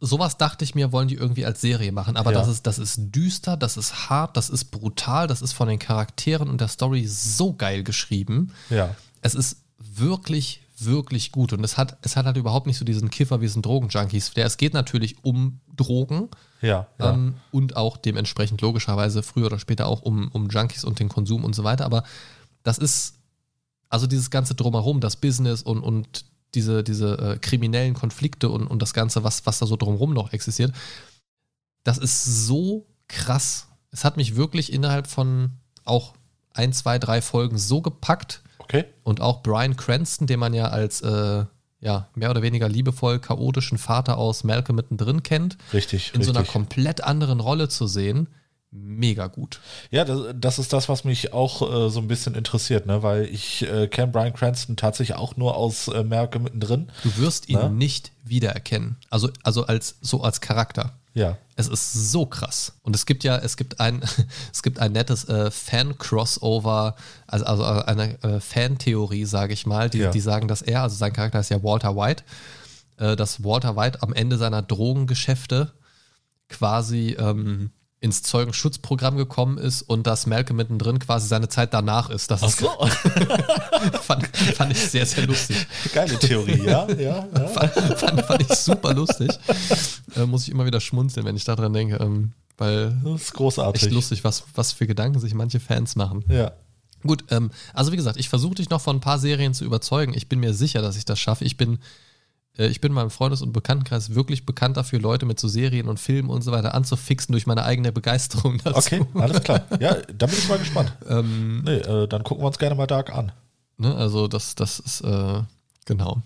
Sowas 0.01 0.39
dachte 0.39 0.65
ich 0.65 0.75
mir, 0.75 0.93
wollen 0.93 1.09
die 1.09 1.15
irgendwie 1.17 1.45
als 1.45 1.61
Serie 1.61 1.93
machen. 1.93 2.17
Aber 2.17 2.33
Ja. 2.33 2.39
das, 2.39 2.49
ist, 2.49 2.67
das 2.67 2.79
ist 2.79 2.99
düster, 3.15 3.57
das 3.57 3.77
ist 3.77 4.09
hart, 4.09 4.37
das 4.37 4.49
ist 4.49 4.67
brutal, 4.71 5.27
das 5.27 5.43
ist 5.43 5.53
von 5.53 5.69
den 5.69 5.79
Charakteren 5.79 6.49
und 6.49 6.61
der 6.61 6.69
Story 6.69 7.07
so 7.07 7.53
geil 7.53 7.85
geschrieben. 7.85 8.53
Ja. 8.71 8.95
Es 9.21 9.35
ist 9.35 9.59
wirklich, 9.79 10.63
wirklich 10.79 11.33
gut. 11.33 11.53
Und 11.53 11.63
es 11.65 11.77
hat, 11.77 11.99
es 12.03 12.17
hat 12.17 12.25
halt 12.25 12.39
überhaupt 12.39 12.67
nicht 12.67 12.79
so 12.79 12.85
diesen 12.87 13.11
Kiffer 13.11 13.41
wie 13.43 13.45
es 13.47 13.53
sind 13.53 13.67
Drogenjunkies. 13.67 14.33
Der, 14.33 14.47
es 14.47 14.57
geht 14.57 14.73
natürlich 14.73 15.17
um 15.23 15.61
Drogen 15.77 16.29
Ja, 16.63 16.87
ja. 16.99 17.13
ähm, 17.13 17.35
und 17.51 17.77
auch 17.77 17.97
dementsprechend 17.99 18.63
logischerweise 18.63 19.23
früher 19.23 19.47
oder 19.47 19.59
später 19.59 19.87
auch 19.87 20.01
um, 20.03 20.29
um 20.33 20.49
Junkies 20.49 20.85
und 20.85 20.99
den 20.99 21.11
Konsum 21.11 21.45
und 21.45 21.55
so 21.55 21.65
weiter. 21.65 21.85
Aber 21.85 22.05
das 22.63 22.79
ist, 22.79 23.17
also 23.91 24.07
dieses 24.07 24.31
ganze 24.31 24.55
Drumherum, 24.55 25.01
das 25.01 25.17
Business 25.17 25.63
und, 25.63 25.81
und 25.83 26.25
diese, 26.55 26.83
diese 26.83 27.19
äh, 27.19 27.39
kriminellen 27.39 27.95
Konflikte 27.95 28.49
und, 28.49 28.67
und 28.67 28.81
das 28.81 28.95
Ganze, 28.95 29.25
was, 29.25 29.47
was 29.47 29.59
da 29.59 29.67
so 29.67 29.77
drumherum 29.77 30.13
noch 30.13 30.33
existiert, 30.33 30.73
das 31.85 31.99
ist 31.99 32.25
so 32.47 32.87
krass. 33.09 33.69
Es 33.91 34.05
hat 34.05 34.17
mich 34.17 34.37
wirklich 34.37 34.73
innerhalb 34.73 35.07
von 35.07 35.53
auch 35.85 36.15
ein, 36.53 36.73
zwei, 36.73 36.99
drei 36.99 37.23
Folgen 37.23 37.59
so 37.59 37.81
gepackt 37.81 38.43
okay. 38.59 38.85
und 39.03 39.21
auch 39.21 39.43
Brian 39.43 39.77
Cranston, 39.77 40.27
den 40.27 40.41
man 40.41 40.55
ja 40.55 40.69
als 40.69 41.01
äh, 41.03 41.45
ja, 41.81 42.09
mehr 42.15 42.31
oder 42.31 42.43
weniger 42.43 42.69
liebevoll 42.69 43.19
chaotischen 43.19 43.79
Vater 43.79 44.19
aus 44.19 44.45
Malcolm 44.45 44.77
mittendrin 44.77 45.23
kennt, 45.23 45.57
Richtig, 45.73 46.13
in 46.15 46.23
so 46.23 46.31
einer 46.31 46.41
richtig. 46.41 46.53
komplett 46.53 47.03
anderen 47.03 47.41
Rolle 47.41 47.69
zu 47.69 47.87
sehen, 47.87 48.29
mega 48.73 49.27
gut. 49.27 49.61
Ja, 49.91 50.05
das, 50.05 50.21
das 50.35 50.59
ist 50.59 50.73
das, 50.73 50.89
was 50.89 51.05
mich 51.05 51.33
auch 51.33 51.63
äh, 51.63 51.91
so 51.91 52.01
ein 52.01 52.09
bisschen 52.09 52.35
interessiert, 52.35 52.87
ne? 52.87 53.03
weil 53.03 53.25
ich 53.25 53.63
äh, 53.63 53.89
kenne 53.89 54.13
Brian 54.13 54.33
Cranston 54.33 54.77
tatsächlich 54.77 55.17
auch 55.17 55.37
nur 55.37 55.57
aus 55.57 55.89
äh, 55.89 56.05
Merke 56.05 56.39
mittendrin. 56.39 56.91
Du 57.03 57.17
wirst 57.17 57.49
ihn 57.49 57.59
Na? 57.61 57.69
nicht 57.69 58.13
wiedererkennen. 58.25 58.97
Also, 59.11 59.31
also 59.43 59.67
als 59.67 59.97
so 60.01 60.23
als 60.23 60.41
Charakter. 60.41 60.93
Ja. 61.15 61.37
Es 61.57 61.67
ist 61.67 61.93
so 62.13 62.27
krass. 62.27 62.75
Und 62.83 62.95
es 62.95 63.05
gibt 63.07 63.25
ja, 63.25 63.37
es 63.37 63.57
gibt 63.57 63.81
ein, 63.81 64.03
es 64.53 64.63
gibt 64.63 64.79
ein 64.79 64.93
nettes 64.93 65.29
äh, 65.29 65.51
Fan-Crossover, 65.51 66.95
also, 67.27 67.45
also 67.45 67.65
eine 67.65 68.23
äh, 68.23 68.39
Fan-Theorie, 68.41 69.25
sage 69.25 69.53
ich 69.53 69.67
mal, 69.67 69.91
die, 69.91 69.99
Ja. 69.99 70.11
die 70.13 70.21
sagen, 70.21 70.47
dass 70.47 70.63
er, 70.63 70.83
also 70.83 70.95
sein 70.97 71.13
Charakter 71.13 71.41
ist 71.41 71.51
ja 71.51 71.63
Walter 71.65 71.97
White, 71.97 72.23
äh, 72.99 73.17
dass 73.17 73.43
Walter 73.43 73.75
White 73.77 74.03
am 74.03 74.13
Ende 74.13 74.39
seiner 74.39 74.63
Drogengeschäfte 74.63 75.73
quasi 76.49 77.17
ähm, 77.19 77.71
ins 78.03 78.23
Zeugenschutzprogramm 78.23 79.19
gekommen 79.19 79.59
ist 79.59 79.83
und 79.83 80.07
dass 80.07 80.27
Malcolm 80.27 80.57
mittendrin 80.57 80.99
quasi 80.99 81.29
seine 81.29 81.49
Zeit 81.51 81.75
danach 81.75 82.09
ist. 82.09 82.31
Das 82.31 82.43
ist, 82.43 82.61
fand, 84.03 84.27
fand 84.27 84.73
ich 84.73 84.79
sehr, 84.79 85.05
sehr 85.05 85.27
lustig. 85.27 85.67
Geile 85.93 86.19
Theorie, 86.19 86.63
ja, 86.65 86.89
ja. 86.93 87.29
ja. 87.33 87.49
Fand, 87.49 87.73
fand, 87.99 88.21
fand 88.23 88.41
ich 88.41 88.57
super 88.57 88.95
lustig. 88.95 89.31
Äh, 90.17 90.25
muss 90.25 90.45
ich 90.45 90.51
immer 90.51 90.65
wieder 90.65 90.81
schmunzeln, 90.81 91.27
wenn 91.27 91.37
ich 91.37 91.45
daran 91.45 91.75
denke, 91.75 91.97
ähm, 91.97 92.33
weil 92.57 92.97
Das 93.05 93.23
ist 93.23 93.35
großartig. 93.35 93.83
echt 93.83 93.93
lustig, 93.93 94.25
was, 94.25 94.45
was 94.55 94.73
für 94.73 94.87
Gedanken 94.87 95.21
sich 95.21 95.35
manche 95.35 95.61
Fans 95.61 95.95
machen. 95.95 96.25
Ja. 96.29 96.53
Gut, 97.03 97.25
ähm, 97.31 97.51
also 97.75 97.93
wie 97.93 97.97
gesagt, 97.97 98.19
ich 98.19 98.29
versuche 98.31 98.55
dich 98.55 98.71
noch 98.71 98.81
von 98.81 98.97
ein 98.97 99.01
paar 99.01 99.19
Serien 99.19 99.53
zu 99.53 99.65
überzeugen. 99.65 100.15
Ich 100.15 100.29
bin 100.29 100.41
mir 100.41 100.55
sicher, 100.55 100.81
dass 100.81 100.97
ich 100.97 101.05
das 101.05 101.19
schaffe. 101.19 101.45
Ich 101.45 101.57
bin, 101.59 101.79
ich 102.67 102.81
bin 102.81 102.91
in 102.93 102.95
meinem 102.95 103.11
Freundes- 103.11 103.43
und 103.43 103.53
Bekanntenkreis 103.53 104.15
wirklich 104.15 104.47
bekannt 104.47 104.77
dafür, 104.77 104.99
Leute 105.01 105.27
mit 105.27 105.39
so 105.41 105.49
Serien 105.49 105.89
und 105.89 105.99
Filmen 106.01 106.31
und 106.31 106.43
so 106.43 106.53
weiter 106.53 106.75
anzufixen 106.75 107.33
durch 107.33 107.47
meine 107.47 107.65
eigene 107.65 107.93
Begeisterung 107.93 108.59
dazu. 108.65 108.79
Okay, 108.79 109.05
alles 109.15 109.43
klar. 109.43 109.63
Ja, 109.81 109.95
da 110.17 110.27
bin 110.27 110.37
ich 110.39 110.49
mal 110.49 110.59
gespannt. 110.59 110.93
Ähm, 111.09 111.63
Nee, 111.65 111.77
äh, 111.77 112.07
dann 112.09 112.23
gucken 112.25 112.43
wir 112.43 112.49
uns 112.49 112.59
gerne 112.59 112.75
mal 112.75 112.87
Dark 112.87 113.15
an. 113.15 113.33
ne, 113.79 113.95
also 113.95 114.29
das, 114.29 114.55
das 114.55 114.79
ist, 114.81 115.01
äh, 115.03 115.43
genau. 115.87 116.23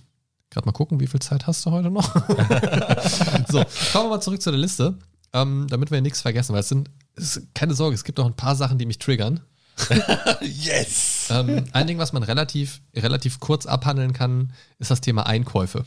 Gerade 0.50 0.66
mal 0.66 0.72
gucken, 0.72 1.00
wie 1.00 1.06
viel 1.06 1.20
Zeit 1.20 1.46
hast 1.46 1.66
du 1.66 1.70
heute 1.72 1.90
noch? 1.90 2.14
so, 3.50 3.62
kommen 3.92 4.06
wir 4.06 4.10
mal 4.10 4.20
zurück 4.20 4.40
zu 4.40 4.50
der 4.50 4.60
Liste, 4.60 4.96
ähm, 5.32 5.66
damit 5.68 5.90
wir 5.90 6.00
nichts 6.00 6.22
vergessen, 6.22 6.52
weil 6.52 6.60
es 6.60 6.68
sind, 6.68 6.90
es, 7.16 7.42
keine 7.54 7.74
Sorge, 7.74 7.94
es 7.94 8.04
gibt 8.04 8.18
noch 8.18 8.26
ein 8.26 8.34
paar 8.36 8.54
Sachen, 8.56 8.78
die 8.78 8.86
mich 8.86 8.98
triggern. 8.98 9.40
Yes! 10.40 11.28
Ähm, 11.30 11.64
ein 11.72 11.86
Ding, 11.86 11.98
was 11.98 12.12
man 12.12 12.22
relativ, 12.22 12.80
relativ 12.94 13.40
kurz 13.40 13.66
abhandeln 13.66 14.12
kann, 14.12 14.52
ist 14.78 14.90
das 14.90 15.00
Thema 15.00 15.26
Einkäufe. 15.26 15.84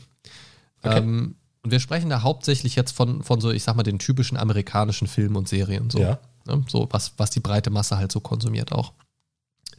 Okay. 0.82 0.98
Ähm, 0.98 1.36
und 1.62 1.70
wir 1.70 1.80
sprechen 1.80 2.10
da 2.10 2.22
hauptsächlich 2.22 2.76
jetzt 2.76 2.92
von, 2.92 3.22
von 3.22 3.40
so, 3.40 3.50
ich 3.50 3.62
sag 3.64 3.76
mal, 3.76 3.82
den 3.82 3.98
typischen 3.98 4.36
amerikanischen 4.36 5.08
Filmen 5.08 5.36
und 5.36 5.48
Serien. 5.48 5.90
So, 5.90 5.98
Ja. 5.98 6.18
ne? 6.46 6.64
so 6.68 6.88
was, 6.90 7.12
was 7.16 7.30
die 7.30 7.40
breite 7.40 7.70
Masse 7.70 7.98
halt 7.98 8.12
so 8.12 8.20
konsumiert 8.20 8.72
auch. 8.72 8.92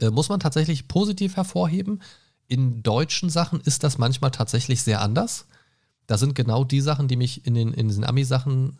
Äh, 0.00 0.10
muss 0.10 0.28
man 0.28 0.40
tatsächlich 0.40 0.88
positiv 0.88 1.36
hervorheben. 1.36 2.02
In 2.46 2.82
deutschen 2.82 3.30
Sachen 3.30 3.60
ist 3.60 3.84
das 3.84 3.98
manchmal 3.98 4.30
tatsächlich 4.30 4.82
sehr 4.82 5.00
anders. 5.00 5.46
Da 6.06 6.18
sind 6.18 6.34
genau 6.34 6.64
die 6.64 6.80
Sachen, 6.80 7.06
die 7.08 7.16
mich 7.16 7.46
in, 7.46 7.54
den, 7.54 7.72
in 7.72 7.88
diesen 7.88 8.04
Ami-Sachen 8.04 8.78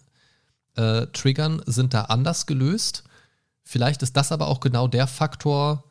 äh, 0.77 1.07
triggern, 1.09 1.63
sind 1.67 1.95
da 1.95 2.03
anders 2.03 2.47
gelöst. 2.47 3.05
Vielleicht 3.63 4.03
ist 4.03 4.17
das 4.17 4.33
aber 4.33 4.49
auch 4.49 4.61
genau 4.61 4.89
der 4.89 5.07
Faktor, 5.07 5.85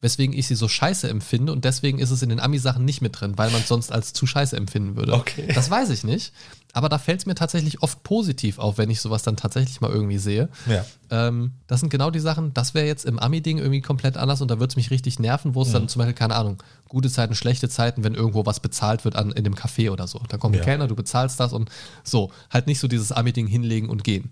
weswegen 0.00 0.36
ich 0.36 0.48
sie 0.48 0.56
so 0.56 0.66
scheiße 0.68 1.08
empfinde 1.08 1.52
und 1.52 1.64
deswegen 1.64 2.00
ist 2.00 2.10
es 2.10 2.22
in 2.22 2.28
den 2.28 2.40
Ami-Sachen 2.40 2.84
nicht 2.84 3.02
mit 3.02 3.20
drin, 3.20 3.38
weil 3.38 3.50
man 3.50 3.62
es 3.62 3.68
sonst 3.68 3.92
als 3.92 4.12
zu 4.12 4.26
scheiße 4.26 4.56
empfinden 4.56 4.96
würde. 4.96 5.14
Okay. 5.14 5.52
Das 5.54 5.70
weiß 5.70 5.90
ich 5.90 6.02
nicht. 6.02 6.32
Aber 6.74 6.88
da 6.88 6.98
fällt 6.98 7.20
es 7.20 7.26
mir 7.26 7.34
tatsächlich 7.34 7.82
oft 7.82 8.02
positiv 8.02 8.58
auf, 8.58 8.78
wenn 8.78 8.90
ich 8.90 9.00
sowas 9.00 9.22
dann 9.22 9.36
tatsächlich 9.36 9.80
mal 9.80 9.90
irgendwie 9.90 10.18
sehe. 10.18 10.48
Ja. 10.66 10.84
Ähm, 11.10 11.52
das 11.66 11.80
sind 11.80 11.90
genau 11.90 12.10
die 12.10 12.18
Sachen, 12.18 12.52
das 12.54 12.74
wäre 12.74 12.86
jetzt 12.86 13.04
im 13.04 13.18
Ami-Ding 13.18 13.58
irgendwie 13.58 13.82
komplett 13.82 14.16
anders 14.16 14.40
und 14.40 14.50
da 14.50 14.58
würde 14.58 14.72
es 14.72 14.76
mich 14.76 14.90
richtig 14.90 15.18
nerven, 15.18 15.54
wo 15.54 15.62
es 15.62 15.70
dann 15.70 15.86
zum 15.86 16.00
Beispiel, 16.00 16.14
keine 16.14 16.34
Ahnung, 16.34 16.62
gute 16.88 17.10
Zeiten, 17.10 17.34
schlechte 17.34 17.68
Zeiten, 17.68 18.02
wenn 18.04 18.14
irgendwo 18.14 18.44
was 18.46 18.58
bezahlt 18.60 19.04
wird 19.04 19.16
an, 19.16 19.30
in 19.32 19.44
dem 19.44 19.54
Café 19.54 19.90
oder 19.90 20.08
so. 20.08 20.20
Da 20.28 20.38
kommt 20.38 20.56
ein 20.56 20.58
Ja. 20.60 20.64
Kellner, 20.64 20.88
du 20.88 20.96
bezahlst 20.96 21.38
das 21.38 21.52
und 21.52 21.70
so. 22.04 22.32
Halt 22.50 22.66
nicht 22.66 22.80
so 22.80 22.88
dieses 22.88 23.12
Ami-Ding 23.12 23.46
hinlegen 23.46 23.88
und 23.88 24.02
gehen. 24.02 24.30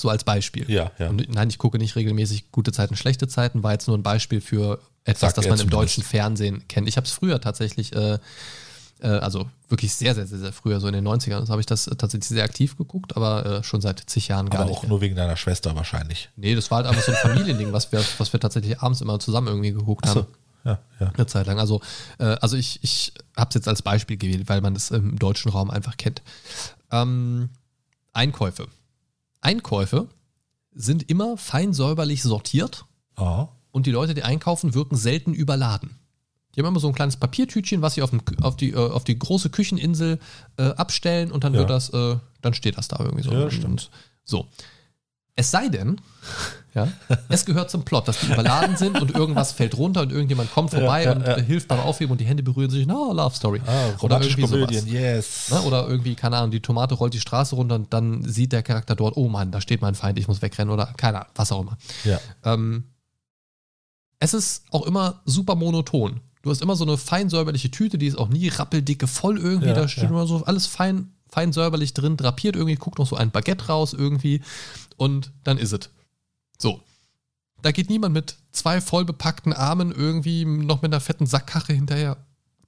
So 0.00 0.08
als 0.08 0.24
Beispiel. 0.24 0.70
Ja, 0.70 0.90
ja. 0.98 1.08
Und 1.08 1.32
nein, 1.32 1.48
ich 1.50 1.58
gucke 1.58 1.78
nicht 1.78 1.96
regelmäßig 1.96 2.50
gute 2.52 2.72
Zeiten, 2.72 2.96
schlechte 2.96 3.28
Zeiten, 3.28 3.62
war 3.62 3.72
jetzt 3.72 3.86
nur 3.88 3.96
ein 3.96 4.02
Beispiel 4.02 4.40
für 4.40 4.80
etwas, 5.04 5.20
Sagt 5.20 5.38
das 5.38 5.44
man 5.46 5.52
im 5.54 5.58
zumindest. 5.68 5.82
deutschen 5.96 6.02
Fernsehen 6.02 6.66
kennt. 6.68 6.88
Ich 6.88 6.96
habe 6.96 7.06
es 7.06 7.12
früher 7.12 7.40
tatsächlich, 7.40 7.94
äh, 7.94 8.18
äh, 9.00 9.06
also 9.08 9.48
wirklich 9.68 9.94
sehr, 9.94 10.14
sehr, 10.14 10.26
sehr, 10.26 10.38
sehr 10.38 10.52
früher, 10.52 10.80
so 10.80 10.86
in 10.88 10.92
den 10.92 11.06
90ern, 11.06 11.48
habe 11.48 11.60
ich 11.60 11.66
das 11.66 11.84
tatsächlich 11.84 12.28
sehr 12.28 12.44
aktiv 12.44 12.76
geguckt, 12.76 13.16
aber 13.16 13.46
äh, 13.46 13.62
schon 13.64 13.80
seit 13.80 14.00
zig 14.10 14.28
Jahren 14.28 14.50
gar 14.50 14.60
Aber 14.60 14.68
nicht. 14.70 14.78
auch 14.78 14.82
mehr. 14.82 14.90
nur 14.90 15.00
wegen 15.00 15.16
deiner 15.16 15.36
Schwester 15.36 15.74
wahrscheinlich. 15.74 16.28
Nee, 16.36 16.54
das 16.54 16.70
war 16.70 16.78
halt 16.78 16.86
einfach 16.86 17.02
so 17.02 17.12
ein 17.12 17.18
Familiending, 17.18 17.72
was 17.72 17.90
wir, 17.92 18.04
was 18.18 18.32
wir 18.32 18.40
tatsächlich 18.40 18.80
abends 18.80 19.00
immer 19.00 19.18
zusammen 19.18 19.46
irgendwie 19.48 19.72
geguckt 19.72 20.06
haben. 20.06 20.20
Achso. 20.20 20.30
Ja, 20.64 20.78
ja. 21.00 21.10
Eine 21.16 21.26
Zeit 21.26 21.46
lang. 21.46 21.58
Also, 21.58 21.80
äh, 22.18 22.24
also 22.24 22.56
ich, 22.58 22.80
ich 22.82 23.14
habe 23.36 23.48
es 23.48 23.54
jetzt 23.54 23.68
als 23.68 23.80
Beispiel 23.80 24.18
gewählt, 24.18 24.48
weil 24.50 24.60
man 24.60 24.74
das 24.74 24.90
im 24.90 25.18
deutschen 25.18 25.50
Raum 25.50 25.70
einfach 25.70 25.96
kennt. 25.96 26.20
Ähm, 26.92 27.48
Einkäufe. 28.12 28.66
Einkäufe 29.40 30.08
sind 30.72 31.08
immer 31.10 31.36
fein 31.36 31.72
säuberlich 31.72 32.22
sortiert 32.22 32.84
Oh. 33.16 33.48
und 33.70 33.86
die 33.86 33.90
Leute, 33.90 34.14
die 34.14 34.22
einkaufen, 34.22 34.72
wirken 34.74 34.96
selten 34.96 35.34
überladen. 35.34 35.96
Die 36.54 36.60
haben 36.60 36.66
immer 36.68 36.80
so 36.80 36.88
ein 36.88 36.94
kleines 36.94 37.16
Papiertütchen, 37.16 37.82
was 37.82 37.94
sie 37.94 38.02
auf, 38.02 38.10
dem, 38.10 38.22
auf, 38.40 38.56
die, 38.56 38.70
äh, 38.70 38.76
auf 38.76 39.04
die 39.04 39.18
große 39.18 39.50
Kücheninsel 39.50 40.18
äh, 40.56 40.62
abstellen 40.70 41.30
und 41.32 41.44
dann 41.44 41.52
Ja. 41.54 41.60
wird 41.60 41.70
das, 41.70 41.90
äh, 41.90 42.16
dann 42.40 42.54
steht 42.54 42.76
das 42.78 42.88
da 42.88 42.98
irgendwie 43.00 43.22
so. 43.22 43.32
Ja, 43.32 43.50
stimmt. 43.50 43.90
so. 44.24 44.46
Es 45.36 45.50
sei 45.50 45.68
denn, 45.68 46.00
ja, 46.74 46.88
es 47.28 47.44
gehört 47.44 47.70
zum 47.70 47.84
Plot, 47.84 48.08
dass 48.08 48.20
die 48.20 48.26
überladen 48.26 48.76
sind 48.76 49.00
und 49.00 49.14
irgendwas 49.14 49.52
fällt 49.52 49.76
runter 49.76 50.02
und 50.02 50.12
irgendjemand 50.12 50.52
kommt 50.52 50.70
vorbei 50.70 51.04
ja, 51.04 51.12
und 51.12 51.22
ja. 51.22 51.36
äh, 51.36 51.42
hilft 51.42 51.68
beim 51.68 51.80
Aufheben 51.80 52.12
und 52.12 52.20
die 52.20 52.24
Hände 52.24 52.42
berühren 52.42 52.70
sich. 52.70 52.86
Na, 52.86 53.12
Love 53.12 53.34
Story. 53.34 53.60
Ah, 53.66 53.90
oder 54.00 54.20
irgendwie 54.20 54.46
sowas. 54.46 54.68
Komödien, 54.68 54.86
yes. 54.86 55.50
Ne? 55.50 55.60
Oder 55.62 55.88
irgendwie, 55.88 56.14
keine 56.14 56.36
Ahnung, 56.36 56.50
die 56.50 56.60
Tomate 56.60 56.94
rollt 56.94 57.14
die 57.14 57.20
Straße 57.20 57.54
runter 57.56 57.74
und 57.74 57.92
dann 57.92 58.22
sieht 58.24 58.52
der 58.52 58.62
Charakter 58.62 58.94
dort, 58.94 59.16
oh 59.16 59.28
Mann, 59.28 59.50
da 59.50 59.60
steht 59.60 59.82
mein 59.82 59.94
Feind, 59.94 60.18
ich 60.18 60.28
muss 60.28 60.42
wegrennen 60.42 60.72
oder 60.72 60.86
keine 60.96 61.18
Ahnung, 61.20 61.32
was 61.34 61.52
auch 61.52 61.62
immer. 61.62 61.76
Ja. 62.04 62.20
Ähm, 62.44 62.84
es 64.20 64.34
ist 64.34 64.64
auch 64.70 64.86
immer 64.86 65.22
super 65.24 65.56
monoton. 65.56 66.20
Du 66.42 66.50
hast 66.50 66.62
immer 66.62 66.76
so 66.76 66.84
eine 66.84 66.96
fein 66.96 67.28
säuberliche 67.28 67.70
Tüte, 67.70 67.98
die 67.98 68.06
ist 68.06 68.16
auch 68.16 68.28
nie 68.28 68.48
rappeldicke 68.48 69.06
voll 69.06 69.38
irgendwie. 69.38 69.68
Ja, 69.68 69.74
da 69.74 69.88
steht 69.88 70.04
ja. 70.04 70.10
immer 70.10 70.26
so 70.26 70.44
alles 70.44 70.66
fein, 70.66 71.12
fein 71.28 71.52
säuberlich 71.52 71.92
drin, 71.94 72.16
drapiert 72.16 72.56
irgendwie, 72.56 72.76
guckt 72.76 72.98
noch 72.98 73.06
so 73.06 73.16
ein 73.16 73.30
Baguette 73.30 73.66
raus 73.66 73.92
irgendwie 73.92 74.42
und 74.96 75.32
dann 75.44 75.58
ist 75.58 75.72
es. 75.72 75.90
So. 76.60 76.80
Da 77.62 77.72
geht 77.72 77.90
niemand 77.90 78.14
mit 78.14 78.36
zwei 78.52 78.80
voll 78.80 79.04
bepackten 79.04 79.52
Armen 79.52 79.92
irgendwie 79.92 80.44
noch 80.44 80.82
mit 80.82 80.92
einer 80.92 81.00
fetten 81.00 81.26
Sackkarre 81.26 81.72
hinterher, 81.72 82.16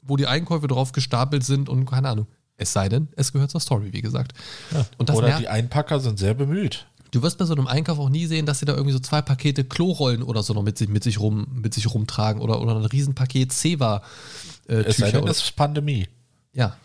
wo 0.02 0.16
die 0.16 0.26
Einkäufe 0.26 0.66
drauf 0.66 0.92
gestapelt 0.92 1.44
sind 1.44 1.68
und 1.68 1.86
keine 1.86 2.08
Ahnung. 2.08 2.26
Es 2.56 2.72
sei 2.72 2.88
denn, 2.88 3.08
es 3.16 3.32
gehört 3.32 3.50
zur 3.50 3.60
Story, 3.60 3.92
wie 3.92 4.02
gesagt. 4.02 4.32
ja. 4.72 4.84
Und 4.98 5.08
das 5.08 5.16
Oder 5.16 5.38
die 5.38 5.48
Einpacker 5.48 6.00
sind 6.00 6.18
sehr 6.18 6.34
bemüht. 6.34 6.86
Du 7.10 7.22
wirst 7.22 7.36
bei 7.38 7.44
so 7.44 7.54
einem 7.54 7.66
Einkauf 7.66 7.98
auch 7.98 8.08
nie 8.08 8.26
sehen, 8.26 8.46
dass 8.46 8.58
sie 8.60 8.64
da 8.64 8.72
irgendwie 8.72 8.92
so 8.92 8.98
zwei 8.98 9.20
Pakete 9.20 9.64
Klorollen 9.64 10.22
oder 10.22 10.42
so 10.42 10.54
noch 10.54 10.62
mit 10.62 10.78
sich, 10.78 10.88
mit 10.88 11.04
sich, 11.04 11.20
rum, 11.20 11.46
mit 11.52 11.74
sich 11.74 11.92
rumtragen 11.92 12.40
oder, 12.40 12.60
oder 12.60 12.76
ein 12.76 12.84
Riesenpaket 12.84 13.52
Zewa. 13.52 14.02
Äh, 14.68 14.74
Es 14.86 14.96
sei 14.96 15.10
denn, 15.10 15.26
es 15.26 15.38
ist 15.42 15.56
Pandemie. 15.56 16.08
ja, 16.54 16.76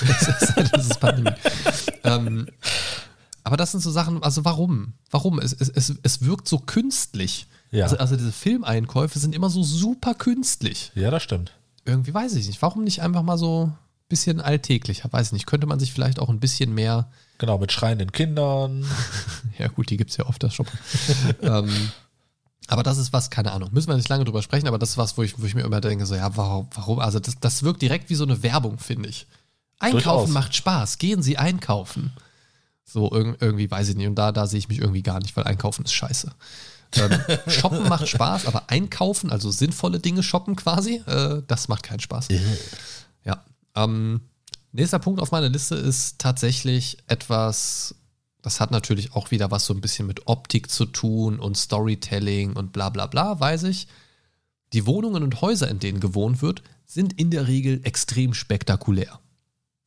es 0.00 0.20
sei 0.48 0.62
denn, 0.62 0.70
das 0.72 0.86
ist 0.86 1.00
Pandemie. 1.00 1.36
ähm, 2.04 2.46
aber 3.44 3.56
das 3.56 3.70
sind 3.70 3.80
so 3.80 3.90
Sachen, 3.90 4.22
also 4.22 4.44
warum? 4.44 4.94
Warum? 5.10 5.38
Es, 5.38 5.52
es, 5.52 5.68
es, 5.68 5.94
es 6.02 6.22
wirkt 6.24 6.48
so 6.48 6.58
künstlich. 6.58 7.46
Ja. 7.70 7.84
Also, 7.84 7.98
also 7.98 8.16
diese 8.16 8.32
Filmeinkäufe 8.32 9.18
sind 9.18 9.34
immer 9.34 9.50
so 9.50 9.62
super 9.62 10.14
künstlich. 10.14 10.90
Ja, 10.94 11.10
das 11.10 11.22
stimmt. 11.22 11.52
Irgendwie 11.84 12.14
weiß 12.14 12.34
ich 12.34 12.46
nicht. 12.46 12.62
Warum 12.62 12.84
nicht 12.84 13.02
einfach 13.02 13.22
mal 13.22 13.38
so 13.38 13.66
ein 13.66 13.76
bisschen 14.08 14.40
alltäglicher? 14.40 15.12
Weiß 15.12 15.28
ich 15.28 15.32
nicht. 15.32 15.46
Könnte 15.46 15.66
man 15.66 15.78
sich 15.78 15.92
vielleicht 15.92 16.18
auch 16.18 16.30
ein 16.30 16.40
bisschen 16.40 16.74
mehr 16.74 17.08
Genau, 17.38 17.58
mit 17.58 17.72
schreienden 17.72 18.12
Kindern. 18.12 18.84
Ja, 19.58 19.68
gut, 19.68 19.88
die 19.88 19.96
gibt 19.96 20.10
es 20.10 20.16
ja 20.16 20.26
oft, 20.26 20.42
das 20.42 20.52
schon. 20.52 20.66
ähm, 21.42 21.70
aber 22.66 22.82
das 22.82 22.98
ist 22.98 23.12
was, 23.12 23.30
keine 23.30 23.52
Ahnung, 23.52 23.68
müssen 23.72 23.88
wir 23.88 23.94
nicht 23.94 24.08
lange 24.08 24.24
drüber 24.24 24.42
sprechen, 24.42 24.66
aber 24.66 24.78
das 24.80 24.90
ist 24.90 24.98
was, 24.98 25.16
wo 25.16 25.22
ich, 25.22 25.40
wo 25.40 25.46
ich 25.46 25.54
mir 25.54 25.62
immer 25.62 25.80
denke, 25.80 26.06
so, 26.06 26.16
ja, 26.16 26.36
warum, 26.36 26.66
warum? 26.74 26.98
Also, 26.98 27.20
das, 27.20 27.38
das 27.38 27.62
wirkt 27.62 27.80
direkt 27.80 28.10
wie 28.10 28.16
so 28.16 28.24
eine 28.24 28.42
Werbung, 28.42 28.78
finde 28.78 29.10
ich. 29.10 29.28
Einkaufen 29.78 30.02
Durchaus. 30.02 30.28
macht 30.30 30.56
Spaß, 30.56 30.98
gehen 30.98 31.22
Sie 31.22 31.38
einkaufen. 31.38 32.12
So, 32.84 33.10
irg 33.12 33.38
irgendwie, 33.40 33.70
weiß 33.70 33.88
ich 33.88 33.96
nicht, 33.96 34.06
und 34.06 34.14
da, 34.14 34.30
da 34.30 34.46
sehe 34.46 34.58
ich 34.58 34.68
mich 34.68 34.80
irgendwie 34.80 35.02
gar 35.02 35.18
nicht, 35.20 35.36
weil 35.36 35.44
Einkaufen 35.44 35.84
ist 35.84 35.92
scheiße. 35.92 36.30
Ähm, 36.96 37.18
shoppen 37.48 37.88
macht 37.88 38.08
Spaß, 38.08 38.46
aber 38.46 38.70
einkaufen, 38.70 39.30
also 39.30 39.50
sinnvolle 39.50 40.00
Dinge 40.00 40.22
shoppen 40.22 40.56
quasi, 40.56 41.02
äh, 41.06 41.42
das 41.46 41.68
macht 41.68 41.82
keinen 41.82 42.00
Spaß. 42.00 42.28
Ja. 43.24 43.42
Ähm, 43.74 44.20
nächster 44.72 44.98
Punkt 44.98 45.20
auf 45.20 45.32
meiner 45.32 45.48
Liste 45.48 45.74
ist 45.74 46.18
tatsächlich 46.18 46.98
etwas, 47.06 47.94
das 48.42 48.60
hat 48.60 48.70
natürlich 48.70 49.14
auch 49.14 49.30
wieder 49.30 49.50
was 49.50 49.66
so 49.66 49.74
ein 49.74 49.80
bisschen 49.80 50.06
mit 50.06 50.26
Optik 50.26 50.70
zu 50.70 50.84
tun 50.84 51.40
und 51.40 51.56
Storytelling 51.56 52.52
und 52.52 52.72
bla 52.72 52.90
bla 52.90 53.06
bla, 53.06 53.40
weiß 53.40 53.64
ich. 53.64 53.88
Die 54.72 54.86
Wohnungen 54.86 55.22
und 55.22 55.40
Häuser, 55.40 55.68
in 55.68 55.78
denen 55.78 56.00
gewohnt 56.00 56.42
wird, 56.42 56.62
sind 56.84 57.12
in 57.14 57.30
der 57.30 57.48
Regel 57.48 57.80
extrem 57.84 58.34
spektakulär. 58.34 59.20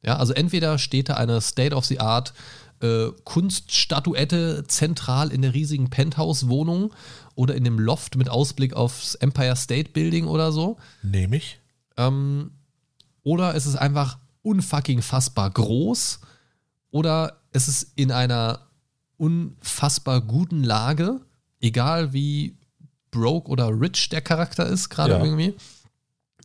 Ja, 0.03 0.17
also 0.17 0.33
entweder 0.33 0.77
steht 0.77 1.09
da 1.09 1.15
eine 1.15 1.41
State-of-the-Art 1.41 2.33
äh, 2.81 3.07
Kunststatuette 3.23 4.65
zentral 4.67 5.31
in 5.31 5.41
der 5.41 5.53
riesigen 5.53 5.89
Penthouse-Wohnung 5.89 6.93
oder 7.35 7.55
in 7.55 7.63
dem 7.63 7.79
Loft 7.79 8.15
mit 8.15 8.29
Ausblick 8.29 8.73
aufs 8.73 9.15
Empire 9.15 9.55
State 9.55 9.91
Building 9.91 10.25
oder 10.27 10.51
so. 10.51 10.77
Nehme 11.03 11.37
ich. 11.37 11.59
Ähm, 11.97 12.51
oder 13.23 13.55
es 13.55 13.65
ist 13.65 13.75
einfach 13.75 14.17
unfucking 14.41 15.01
fassbar 15.01 15.49
groß. 15.49 16.19
Oder 16.91 17.41
es 17.51 17.67
ist 17.67 17.91
in 17.95 18.11
einer 18.11 18.61
unfassbar 19.17 20.21
guten 20.21 20.63
Lage, 20.63 21.19
egal 21.59 22.13
wie 22.13 22.55
broke 23.11 23.49
oder 23.49 23.69
rich 23.69 24.09
der 24.09 24.21
Charakter 24.21 24.65
ist, 24.65 24.89
gerade 24.89 25.13
Ja. 25.13 25.23
irgendwie. 25.23 25.55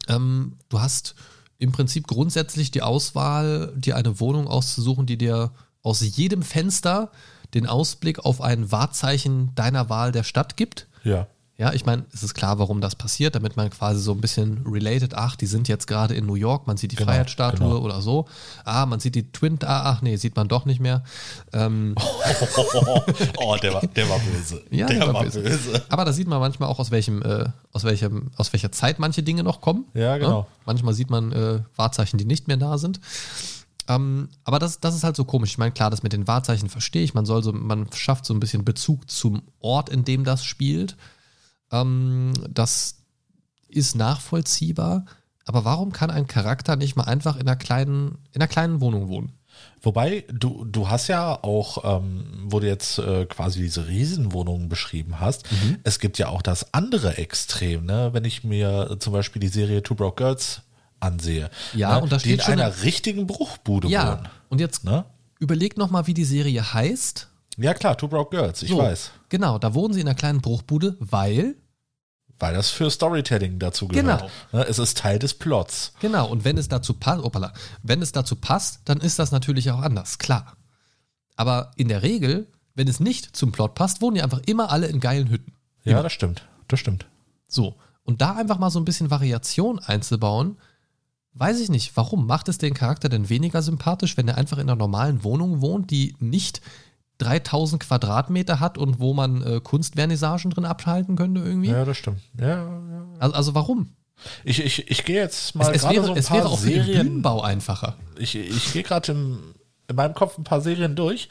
Ähm, 0.09 0.57
du 0.69 0.81
hast 0.81 1.15
im 1.59 1.71
Prinzip 1.71 2.07
grundsätzlich 2.09 2.71
die 2.71 2.83
Auswahl, 2.83 3.73
dir 3.77 3.97
eine 3.97 4.19
Wohnung 4.19 4.49
auszusuchen, 4.49 5.07
die 5.07 5.17
dir 5.17 5.53
aus 5.83 6.01
jedem 6.01 6.43
Fenster 6.43 7.11
den 7.55 7.67
Ausblick 7.67 8.25
auf 8.25 8.41
ein 8.41 8.73
Wahrzeichen 8.73 9.55
deiner 9.55 9.89
Wahl 9.89 10.13
der 10.13 10.23
Stadt 10.23 10.57
gibt. 10.57 10.87
Ja. 11.05 11.27
Ja, 11.59 11.73
ich 11.73 11.85
meine, 11.85 12.05
es 12.13 12.23
ist 12.23 12.35
klar, 12.35 12.59
warum 12.59 12.81
das 12.81 12.97
passiert, 12.97 13.35
damit 13.35 13.57
man 13.57 13.69
quasi 13.71 14.01
so 14.01 14.13
ein 14.13 14.21
bisschen 14.21 14.67
related, 14.67 15.15
ach, 15.15 15.37
die 15.37 15.47
sind 15.47 15.69
jetzt 15.69 15.87
gerade 15.87 16.15
in 16.15 16.27
New 16.27 16.35
York, 16.35 16.67
man 16.67 16.77
sieht 16.79 16.91
die 16.93 16.97
Genau, 16.97 17.13
Freiheitsstatue 17.13 17.69
genau. 17.69 17.79
oder 17.79 18.01
so. 18.01 18.27
Ah, 18.65 18.85
man 18.87 19.01
sieht 19.01 19.15
die 19.15 19.31
Twin, 19.31 19.59
ah, 19.63 19.93
ach 19.93 20.03
nee, 20.03 20.17
sieht 20.17 20.35
man 20.35 20.49
doch 20.49 20.65
nicht 20.65 20.81
mehr. 20.81 21.05
Ähm, 21.53 21.95
oh, 23.37 23.57
der 23.63 23.75
war, 23.75 23.83
der 23.83 24.09
war 24.09 24.19
böse. 24.19 24.63
ja, 24.71 24.87
der, 24.87 24.99
der 24.99 25.15
war 25.15 25.23
böse. 25.23 25.85
Aber 25.91 26.05
da 26.05 26.13
sieht 26.13 26.27
man 26.27 26.41
manchmal 26.41 26.69
auch, 26.71 26.81
aus 26.81 26.91
welchem, 26.91 27.23
äh, 27.23 27.45
aus 27.73 27.85
welchem, 27.85 28.31
aus 28.37 28.53
welcher 28.53 28.73
Zeit 28.73 28.99
manche 28.99 29.23
Dinge 29.23 29.45
noch 29.45 29.61
kommen. 29.61 29.85
Ja, 29.95 30.17
genau. 30.17 30.41
Ne? 30.41 30.47
Manchmal 30.65 30.95
sieht 30.95 31.11
man 31.11 31.33
äh, 31.33 31.61
Wahrzeichen, 31.77 32.19
die 32.19 32.25
nicht 32.25 32.49
mehr 32.49 32.57
da 32.57 32.79
sind. 32.79 32.99
Ähm, 33.89 34.29
aber 34.45 34.59
das, 34.59 34.81
das 34.81 34.95
ist 34.95 35.05
halt 35.05 35.17
so 35.17 35.25
komisch. 35.25 35.51
Ich 35.51 35.59
meine, 35.59 35.73
klar, 35.73 35.91
das 35.91 36.03
mit 36.03 36.13
den 36.13 36.27
Wahrzeichen 36.29 36.69
verstehe 36.69 37.03
ich. 37.05 37.15
Man 37.15 37.27
soll 37.27 37.43
so, 37.43 37.53
man 37.53 37.87
schafft 37.93 38.25
so 38.25 38.35
ein 38.35 38.41
bisschen 38.41 38.65
Bezug 38.65 39.11
zum 39.11 39.43
Ort, 39.61 39.89
in 39.89 40.05
dem 40.05 40.25
das 40.25 40.45
spielt. 40.45 40.97
Ähm, 41.71 42.33
das 42.49 42.97
ist 43.69 43.95
nachvollziehbar. 43.97 45.05
Aber 45.45 45.65
warum 45.65 45.93
kann 45.93 46.11
ein 46.11 46.27
Charakter 46.29 46.77
nicht 46.77 46.95
mal 46.97 47.05
einfach 47.05 47.35
in 47.37 47.43
einer 47.43 47.57
kleinen, 47.57 48.19
in 48.33 48.41
einer 48.41 48.49
kleinen 48.49 48.81
Wohnung 48.81 49.09
wohnen? 49.09 49.33
Wobei, 49.83 50.25
du, 50.33 50.65
du 50.65 50.89
hast 50.89 51.09
ja 51.09 51.43
auch, 51.43 51.99
ähm, 51.99 52.25
wo 52.45 52.61
du 52.61 52.67
jetzt 52.69 52.99
äh, 52.99 53.27
quasi 53.27 53.61
diese 53.61 53.87
Riesenwohnungen 53.89 54.69
beschrieben 54.69 55.19
hast, 55.21 55.51
Mhm. 55.51 55.79
es 55.83 55.99
gibt 55.99 56.19
ja 56.19 56.29
auch 56.29 56.43
das 56.43 56.73
andere 56.73 57.19
Extrem, 57.19 57.85
ne? 57.85 58.11
wenn 58.13 58.25
ich 58.25 58.45
mir 58.45 58.97
zum 59.01 59.13
Beispiel 59.13 59.41
die 59.41 59.49
Serie 59.49 59.83
Two 59.83 59.95
Broke 59.95 60.23
Girls 60.23 60.63
ansehe. 61.03 61.51
Ja, 61.75 61.97
ne? 61.97 62.03
und 62.03 62.13
da 62.13 62.17
die 62.19 62.31
in 62.33 62.37
steht 62.41 62.45
schon 62.45 62.61
einer 62.61 62.83
richtigen 62.83 63.27
Bruchbude 63.27 63.89
Ja, 63.89 64.19
wohnen. 64.19 64.29
und 64.49 64.61
jetzt 64.61 64.85
Ne? 64.85 65.05
überleg 65.39 65.77
noch 65.77 65.91
mal, 65.91 66.07
wie 66.07 66.15
die 66.15 66.25
Serie 66.25 66.73
heißt. 66.73 67.29
Ja 67.59 67.75
klar, 67.75 67.97
Two 67.99 68.09
Broke 68.09 68.35
Girls, 68.37 68.63
ich 68.63 68.71
So, 68.71 68.79
weiß. 68.79 69.11
Genau, 69.29 69.59
da 69.59 69.75
wohnen 69.75 69.93
sie 69.93 70.01
in 70.01 70.09
einer 70.09 70.15
kleinen 70.15 70.41
Bruchbude, 70.41 70.97
weil 71.01 71.57
Weil 72.39 72.55
das 72.55 72.71
für 72.71 72.91
Storytelling 72.91 73.59
dazu 73.59 73.87
gehört. 73.89 74.05
Genau. 74.21 74.31
Ne? 74.53 74.67
Es 74.69 74.79
ist 74.79 74.99
Teil 74.99 75.19
des 75.19 75.35
Plots. 75.35 75.93
Genau, 76.01 76.29
und 76.29 76.45
wenn 76.45 76.59
es 76.59 76.69
dazu 76.69 76.95
passt, 76.95 77.23
wenn 77.83 78.03
es 78.03 78.11
dazu 78.13 78.35
passt, 78.37 78.81
dann 78.87 79.01
ist 79.01 79.19
das 79.19 79.31
natürlich 79.33 79.71
auch 79.71 79.81
anders, 79.81 80.19
klar. 80.19 80.57
Aber 81.37 81.71
in 81.77 81.89
der 81.89 82.03
Regel, 82.03 82.49
wenn 82.75 82.89
es 82.89 83.01
nicht 83.01 83.37
zum 83.37 83.53
Plot 83.53 83.75
passt, 83.75 84.01
wohnen 84.03 84.17
die 84.17 84.23
einfach 84.23 84.41
immer 84.47 84.71
alle 84.71 84.87
in 84.87 84.99
geilen 85.01 85.29
Hütten. 85.29 85.53
Ja, 85.85 86.03
das 86.03 86.13
stimmt. 86.13 86.47
Das 86.69 86.81
stimmt. 86.81 87.07
So. 87.49 87.77
Und 88.05 88.21
da 88.23 88.35
einfach 88.35 88.59
mal 88.59 88.71
so 88.71 88.81
ein 88.81 88.85
bisschen 88.85 89.11
Variation 89.11 89.79
einzubauen, 89.79 90.57
weiß 91.35 91.61
ich 91.61 91.69
nicht, 91.71 91.97
warum 91.97 92.27
macht 92.27 92.49
es 92.49 92.59
den 92.59 92.75
Charakter 92.75 93.09
denn 93.09 93.29
weniger 93.29 93.63
sympathisch, 93.63 94.17
wenn 94.17 94.29
er 94.29 94.37
einfach 94.37 94.59
in 94.59 94.69
einer 94.69 94.77
normalen 94.77 95.25
Wohnung 95.25 95.61
wohnt, 95.61 95.91
die 95.91 96.15
nicht 96.19 96.61
3000 97.19 97.83
Quadratmeter 97.83 98.61
hat 98.61 98.79
und 98.79 98.99
wo 99.01 99.15
man 99.15 99.43
äh, 99.43 99.61
Kunstvernissagen 99.61 100.51
drin 100.51 100.65
abhalten 100.65 101.17
könnte 101.17 101.41
irgendwie? 101.41 101.71
Ja, 101.71 101.85
das 101.85 101.97
stimmt. 101.97 102.21
Ja, 102.39 102.49
ja. 102.49 103.07
Also, 103.19 103.35
also 103.35 103.55
warum? 103.55 103.91
Ich, 104.45 104.63
ich, 104.65 104.91
ich 104.91 105.05
gehe 105.05 105.21
jetzt 105.21 105.49
Es, 105.51 105.55
mal 105.55 105.75
es, 105.75 105.83
gerade 105.83 105.95
wäre, 105.97 106.05
so 106.05 106.13
ein 106.13 106.19
es 106.19 106.27
paar 106.27 106.39
wäre 106.39 106.49
auch 106.49 106.59
für 106.59 106.71
den 106.71 106.85
Serien. 106.85 107.07
Bühnenbau 107.07 107.43
einfacher. 107.43 107.97
Ich, 108.19 108.35
ich 108.37 108.73
gehe 108.73 108.83
gerade 108.83 109.13
in 109.13 109.39
meinem 109.95 110.15
Kopf 110.15 110.39
ein 110.39 110.45
paar 110.45 110.61
Serien 110.61 110.95
durch 110.97 111.29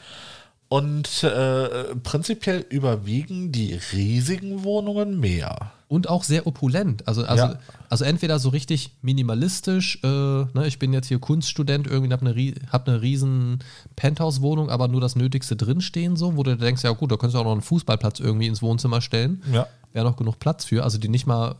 und 0.68 1.24
äh, 1.24 1.95
prinzipiell 2.04 2.66
überwiegen 2.70 3.52
die 3.52 3.80
riesigen 3.93 4.64
Wohnungen 4.64 5.20
mehr. 5.20 5.72
Und 5.92 6.08
auch 6.08 6.24
sehr 6.24 6.48
opulent. 6.48 7.06
Also, 7.06 7.26
also, 7.26 7.44
Ja. 7.44 7.60
also 7.89 8.06
entweder 8.06 8.39
so 8.39 8.48
richtig 8.48 8.92
minimalistisch, 9.02 10.00
äh, 10.02 10.08
ne, 10.08 10.64
ich 10.66 10.80
bin 10.80 10.94
jetzt 10.94 11.08
hier 11.08 11.20
Kunststudent, 11.20 11.86
irgendwie 11.86 12.14
habe 12.14 12.26
eine, 12.26 12.54
hab 12.72 12.88
eine 12.88 13.02
riesen 13.02 13.60
Penthouse-Wohnung, 13.98 14.70
aber 14.70 14.88
nur 14.88 15.02
das 15.02 15.18
Nötigste 15.18 15.58
drinstehen, 15.58 16.16
so, 16.16 16.38
wo 16.38 16.44
du 16.44 16.56
denkst, 16.56 16.86
ja 16.86 16.92
gut, 16.92 17.12
da 17.12 17.18
könntest 17.18 17.36
du 17.36 17.39
auch 17.39 17.44
noch 17.44 17.52
einen 17.52 17.62
Fußballplatz 17.62 18.22
irgendwie 18.22 18.48
ins 18.48 18.62
Wohnzimmer 18.62 19.02
stellen. 19.02 19.44
Ja. 19.52 19.68
Wäre 19.92 20.06
noch 20.06 20.16
genug 20.16 20.39
Platz 20.39 20.64
für. 20.64 20.86
Also 20.86 20.98
die 20.98 21.10
nicht 21.10 21.28
mal 21.28 21.56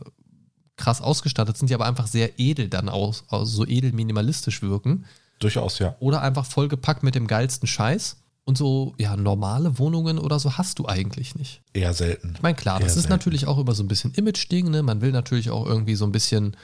krass 0.78 1.02
ausgestattet 1.02 1.58
sind, 1.58 1.68
die 1.68 1.74
aber 1.74 1.84
einfach 1.84 2.06
sehr 2.06 2.40
edel 2.40 2.68
dann 2.68 2.88
aus, 2.88 3.24
also 3.28 3.44
so 3.44 3.66
edel 3.66 3.92
minimalistisch 3.92 4.62
wirken. 4.62 5.04
Durchaus, 5.40 5.78
ja. 5.78 5.94
Oder 6.00 6.22
einfach 6.22 6.46
vollgepackt 6.46 7.02
mit 7.02 7.14
dem 7.14 7.26
geilsten 7.26 7.68
Scheiß. 7.68 8.16
Und 8.44 8.58
so, 8.58 8.94
ja, 8.98 9.16
normale 9.16 9.78
Wohnungen 9.78 10.18
oder 10.18 10.40
so 10.40 10.58
hast 10.58 10.80
du 10.80 10.88
eigentlich 10.88 11.36
nicht. 11.36 11.62
Eher 11.74 11.94
selten. 11.94 12.32
Ich 12.34 12.42
meine, 12.42 12.56
klar, 12.56 12.80
Eher 12.80 12.86
das 12.86 12.96
ist 12.96 13.02
selten. 13.02 13.10
natürlich 13.12 13.46
auch 13.46 13.58
über 13.58 13.74
so 13.74 13.84
ein 13.84 13.88
bisschen 13.88 14.12
Image-Ding, 14.14 14.68
ne? 14.68 14.82
Man 14.82 15.00
will 15.00 15.12
natürlich 15.12 15.50
auch 15.50 15.64
irgendwie 15.64 15.94
so 15.94 16.04
ein 16.04 16.12
bisschen 16.12 16.56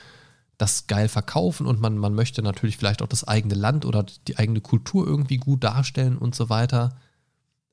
das 0.57 0.89
geil 0.89 1.09
verkaufen 1.09 1.67
und 1.67 1.81
man, 1.81 1.97
man 1.97 2.15
möchte 2.15 2.43
natürlich 2.43 2.77
vielleicht 2.77 3.01
auch 3.01 3.07
das 3.07 3.27
eigene 3.27 3.55
Land 3.55 3.85
oder 3.85 4.05
die 4.27 4.39
eigene 4.39 4.61
Kultur 4.61 5.07
irgendwie 5.07 5.37
gut 5.37 5.63
darstellen 5.63 6.19
und 6.19 6.35
so 6.35 6.51
weiter. 6.51 6.97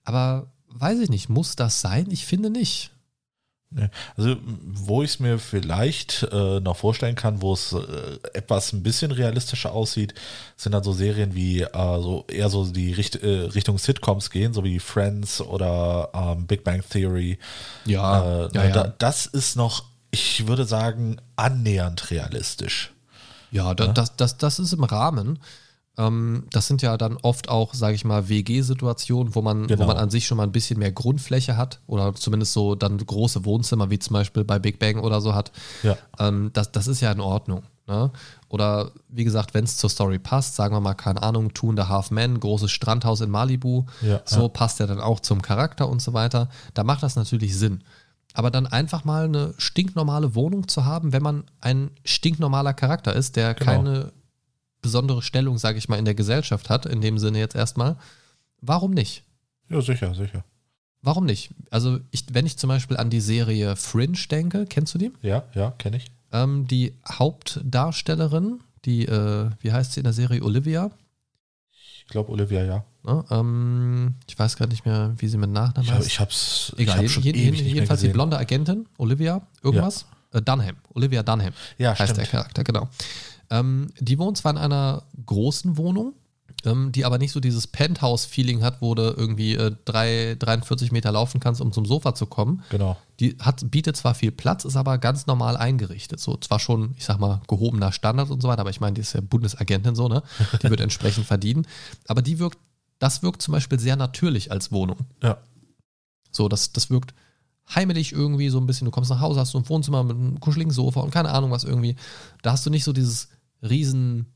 Aber 0.03 0.51
weiß 0.70 0.99
ich 0.99 1.10
nicht, 1.10 1.28
muss 1.28 1.56
das 1.56 1.82
sein? 1.82 2.06
Ich 2.12 2.28
finde 2.28 2.51
nicht. 2.51 2.91
Ja, 3.78 3.89
Also, 4.15 4.38
wo 4.43 5.03
ich 5.03 5.11
es 5.11 5.19
mir 5.19 5.38
vielleicht 5.38 6.23
äh, 6.32 6.59
noch 6.61 6.78
vorstellen 6.78 7.15
kann, 7.15 7.41
wo 7.41 7.53
es 7.53 7.73
äh, 7.73 8.17
etwas 8.34 8.71
ein 8.71 8.84
bisschen 8.84 9.11
realistischer 9.11 9.73
aussieht, 9.73 10.13
sind 10.55 10.71
dann 10.71 10.84
so 10.84 10.93
Serien 10.93 11.36
wie 11.36 11.61
äh, 11.61 12.01
so 12.01 12.26
eher 12.30 12.49
so 12.49 12.65
die 12.65 12.93
Richt 12.93 13.17
äh, 13.17 13.47
Richtung 13.53 13.78
Sitcoms 13.78 14.30
gehen, 14.30 14.53
so 14.53 14.63
wie 14.63 14.80
Friends 14.80 15.41
oder 15.41 16.09
ähm, 16.13 16.47
Big 16.47 16.63
Bang 16.63 16.84
Theory. 16.89 17.38
Ja, 17.86 18.45
äh, 18.45 18.49
ja, 18.53 18.63
ja. 18.65 18.69
Da, 18.71 18.93
das 18.97 19.26
ist 19.26 19.57
noch, 19.57 19.84
ich 20.11 20.47
würde 20.47 20.63
sagen, 20.65 21.17
annähernd 21.36 22.11
realistisch. 22.11 22.93
Ja, 23.51 23.73
da, 23.73 23.88
das, 23.88 24.15
das, 24.15 24.38
das 24.38 24.59
ist 24.59 24.73
im 24.73 24.84
Rahmen. 24.84 25.39
Ähm, 25.98 26.43
das 26.52 26.68
sind 26.68 26.82
ja 26.82 26.98
dann 26.98 27.18
oft 27.22 27.48
auch, 27.50 27.74
sage 27.74 27.96
ich 27.96 28.04
mal, 28.06 28.28
WG-Situationen, 28.28 29.34
wo 29.36 29.41
man, 29.41 29.64
wo 29.64 29.68
Genau. 29.68 29.88
man 29.88 29.98
an 29.98 30.10
sich 30.10 30.28
schon 30.28 30.38
mal 30.38 30.43
ein 30.43 30.52
bisschen 30.52 30.80
mehr 30.80 30.91
Grundfläche 30.91 31.56
hat 31.58 31.80
oder 31.88 32.14
zumindest 32.16 32.54
so 32.54 32.76
dann 32.76 32.98
große 32.98 33.46
Wohnzimmer, 33.46 33.89
wie 33.89 34.00
zum 34.00 34.14
Beispiel 34.14 34.43
bei 34.43 34.60
Big 34.60 34.80
Bang 34.80 35.00
oder 35.00 35.22
so 35.22 35.34
hat. 35.34 35.52
Ja. 35.84 35.98
Ähm, 36.20 36.50
das, 36.54 36.72
das 36.72 36.88
ist 36.88 37.02
ja 37.02 37.12
in 37.12 37.22
Ordnung. 37.22 37.64
Ne? 37.88 38.12
Oder 38.50 38.91
wie 39.10 39.24
gesagt, 39.24 39.54
wenn 39.54 39.64
es 39.64 39.78
zur 39.78 39.89
Story 39.89 40.18
passt, 40.20 40.56
sagen 40.56 40.76
wir 40.76 40.82
mal, 40.82 40.96
keine 40.96 41.22
Ahnung, 41.22 41.54
Two 41.54 41.70
and 41.70 41.80
a 41.80 41.88
Half 41.88 42.10
Men, 42.12 42.39
großes 42.39 42.72
Strandhaus 42.72 43.22
in 43.22 43.30
Malibu, 43.30 43.86
Ja, 44.02 44.22
so 44.26 44.41
ja. 44.43 44.48
passt 44.48 44.80
ja 44.80 44.88
dann 44.88 45.00
auch 45.00 45.20
zum 45.20 45.41
Charakter 45.41 45.88
und 45.88 46.02
so 46.02 46.14
weiter. 46.14 46.50
Da 46.74 46.84
macht 46.84 47.04
das 47.04 47.16
natürlich 47.16 47.56
Sinn. 47.58 47.84
Aber 48.34 48.52
dann 48.52 48.66
einfach 48.68 49.06
mal 49.06 49.26
eine 49.26 49.54
stinknormale 49.58 50.36
Wohnung 50.36 50.68
zu 50.68 50.84
haben, 50.84 51.14
wenn 51.14 51.24
man 51.24 51.43
ein 51.62 51.91
stinknormaler 52.04 52.74
Charakter 52.74 53.14
ist, 53.16 53.36
der 53.38 53.54
Genau. 53.54 53.72
keine 53.72 54.12
besondere 54.86 55.21
Stellung, 55.23 55.57
sage 55.57 55.77
ich 55.79 55.89
mal, 55.89 55.97
in 55.97 56.05
der 56.05 56.13
Gesellschaft 56.15 56.69
hat, 56.69 56.86
in 56.86 57.01
dem 57.01 57.17
Sinne 57.17 57.39
jetzt 57.39 57.55
erstmal, 57.55 57.95
warum 58.61 58.91
nicht? 58.91 59.23
Ja, 59.69 59.81
sicher, 59.81 60.13
sicher. 60.13 60.43
Warum 61.01 61.25
nicht? 61.25 61.49
Also, 61.71 61.99
ich, 62.11 62.25
wenn 62.31 62.45
ich 62.45 62.57
zum 62.57 62.67
Beispiel 62.67 62.97
an 62.97 63.09
die 63.09 63.19
Serie 63.21 63.75
Fringe 63.75 64.17
denke, 64.29 64.65
kennst 64.67 64.93
du 64.93 64.97
die? 64.99 65.11
Ja, 65.21 65.43
ja, 65.55 65.71
kenne 65.71 65.97
ich. 65.97 66.05
Ähm, 66.31 66.67
die 66.67 66.93
Hauptdarstellerin, 67.65 68.59
die, 68.86 69.05
äh, 69.05 69.49
wie 69.59 69.71
heißt 69.71 69.93
sie 69.93 69.99
in 70.01 70.03
der 70.05 70.13
Serie? 70.13 70.43
Olivia. 70.43 70.91
Ich 71.71 72.07
glaube, 72.07 72.31
Olivia, 72.31 72.63
ja. 72.63 72.83
Ne? 73.03 73.23
Ähm, 73.31 74.15
ich 74.27 74.38
weiß 74.38 74.55
gerade 74.57 74.71
nicht 74.71 74.86
mehr, 74.86 75.13
wie 75.17 75.27
sie 75.27 75.38
mit 75.38 75.49
Nachnamen 75.49 75.89
heißt. 75.91 76.07
ich 76.07 76.19
hab's 76.19 76.73
Egal, 76.77 77.03
ich 77.03 77.15
hab 77.17 77.23
jeden- 77.23 77.51
mehr 77.51 77.61
jedenfalls 77.61 78.01
die 78.01 78.09
blonde 78.09 78.38
Agentin, 78.38 78.88
Olivia, 78.97 79.41
irgendwas. 79.63 80.05
Äh, 80.33 80.41
Dunham, 80.41 80.75
Olivia 80.93 81.23
Dunham 81.23 81.53
Ja, 81.77 81.91
heißt 81.97 81.99
der 82.17 82.25
stimmt. 82.25 82.29
Charakter, 82.29 82.63
genau. 82.63 82.89
Ähm, 83.50 83.88
die 84.00 84.18
wohnt 84.18 84.38
zwar 84.38 84.52
in 84.52 84.58
einer 84.58 85.04
großen 85.26 85.78
Wohnung, 85.78 86.14
ähm, 86.66 86.91
die 86.91 87.06
aber 87.06 87.18
nicht 87.18 87.32
so 87.32 87.39
dieses 87.39 87.68
Penthouse-Feeling 87.68 88.64
hat, 88.64 88.82
wo 88.82 88.96
du 88.96 89.14
irgendwie 89.16 89.56
äh, 89.56 89.76
drei, 89.86 90.36
43 90.39 90.91
Meter 90.91 91.12
laufen 91.12 91.39
kannst, 91.39 91.62
um 91.62 91.72
zum 91.72 91.86
Sofa 91.86 92.16
zu 92.16 92.26
kommen. 92.26 92.64
Genau. 92.70 92.98
Die 93.20 93.38
hat, 93.39 93.70
bietet 93.72 93.98
zwar 93.98 94.16
viel 94.16 94.32
Platz, 94.32 94.66
ist 94.66 94.76
aber 94.76 94.98
ganz 94.98 95.28
normal 95.28 95.58
eingerichtet. 95.58 96.20
So, 96.20 96.38
zwar 96.38 96.60
schon, 96.60 96.96
ich 96.98 97.06
sag 97.06 97.20
mal, 97.20 97.41
gehobener 97.48 97.91
Standard 97.91 98.30
und 98.30 98.41
so 98.41 98.48
weiter, 98.48 98.62
aber 98.62 98.70
ich 98.70 98.82
meine, 98.82 98.96
die 98.96 99.02
ist 99.02 99.14
ja 99.14 99.22
Bundesagentin 99.22 99.96
so, 99.96 100.08
ne? 100.08 100.24
Die 100.62 100.70
wird 100.70 100.80
entsprechend 100.82 101.26
verdienen. 101.26 101.68
Aber 102.08 102.22
die 102.22 102.39
wirkt, 102.39 102.58
das 103.00 103.24
wirkt 103.24 103.41
zum 103.41 103.52
Beispiel 103.52 103.80
sehr 103.80 103.96
natürlich 103.96 104.52
als 104.52 104.72
Wohnung. 104.72 104.98
Ja. 105.22 105.38
So, 106.32 106.50
das, 106.50 106.74
das 106.74 106.89
wirkt 106.89 107.14
heimelig 107.74 108.12
irgendwie 108.12 108.50
so 108.50 108.60
ein 108.60 108.68
bisschen. 108.68 108.86
Du 108.86 108.91
kommst 108.91 109.10
nach 109.10 109.22
Hause, 109.22 109.39
hast 109.39 109.52
so 109.52 109.58
ein 109.58 109.68
Wohnzimmer 109.70 110.04
mit 110.04 110.16
einem 110.16 110.39
kuscheligen 110.39 110.74
Sofa 110.74 111.00
und 111.00 111.12
keine 111.12 111.32
Ahnung 111.32 111.52
was 111.52 111.64
irgendwie. 111.64 111.96
Da 112.41 112.52
hast 112.52 112.66
du 112.66 112.70
nicht 112.70 112.84
so 112.84 112.93
dieses 112.93 113.30
riesen, 113.70 114.28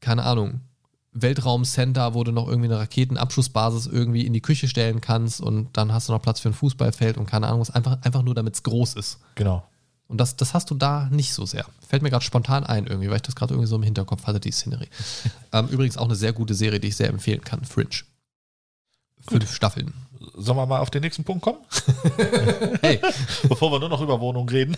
keine 0.00 0.24
Ahnung, 0.24 0.60
Weltraumcenter, 1.12 2.14
wo 2.14 2.22
du 2.22 2.30
noch 2.30 2.46
irgendwie 2.46 2.68
eine 2.68 2.78
Raketenabschussbasis 2.78 3.86
irgendwie 3.86 4.26
in 4.26 4.32
die 4.32 4.40
Küche 4.40 4.68
stellen 4.68 5.00
kannst 5.00 5.40
und 5.40 5.76
dann 5.76 5.92
hast 5.92 6.08
du 6.08 6.12
noch 6.12 6.22
Platz 6.22 6.40
für 6.40 6.50
ein 6.50 6.54
Fußballfeld 6.54 7.18
und 7.18 7.26
keine 7.26 7.48
Ahnung 7.48 7.60
was, 7.60 7.70
einfach, 7.70 7.98
einfach 8.02 8.22
nur 8.22 8.34
damit 8.34 8.54
es 8.54 8.62
groß 8.62 8.94
ist. 8.94 9.18
Genau. 9.34 9.64
Und 10.06 10.18
das, 10.18 10.36
das 10.36 10.54
hast 10.54 10.70
du 10.70 10.74
da 10.74 11.08
nicht 11.10 11.32
so 11.34 11.46
sehr. 11.46 11.66
Fällt 11.86 12.02
mir 12.02 12.10
gerade 12.10 12.24
spontan 12.24 12.64
ein 12.64 12.86
irgendwie, 12.86 13.08
weil 13.08 13.16
ich 13.16 13.22
das 13.22 13.36
gerade 13.36 13.54
irgendwie 13.54 13.68
so 13.68 13.76
im 13.76 13.82
Hinterkopf 13.82 14.26
hatte, 14.26 14.40
die 14.40 14.50
Szenerie. 14.50 14.88
ähm, 15.52 15.68
übrigens 15.68 15.96
auch 15.96 16.06
eine 16.06 16.16
sehr 16.16 16.32
gute 16.32 16.54
Serie, 16.54 16.80
die 16.80 16.88
ich 16.88 16.96
sehr 16.96 17.08
empfehlen 17.08 17.42
kann, 17.42 17.64
Fringe. 17.64 17.90
Fünf 19.28 19.54
Staffeln. 19.54 19.92
Sollen 20.34 20.58
wir 20.58 20.66
mal 20.66 20.80
auf 20.80 20.90
den 20.90 21.02
nächsten 21.02 21.24
Punkt 21.24 21.42
kommen? 21.42 21.58
Hey, 22.82 23.00
Bevor 23.48 23.70
wir 23.70 23.78
nur 23.78 23.88
noch 23.88 24.00
über 24.00 24.20
Wohnungen 24.20 24.48
reden. 24.48 24.76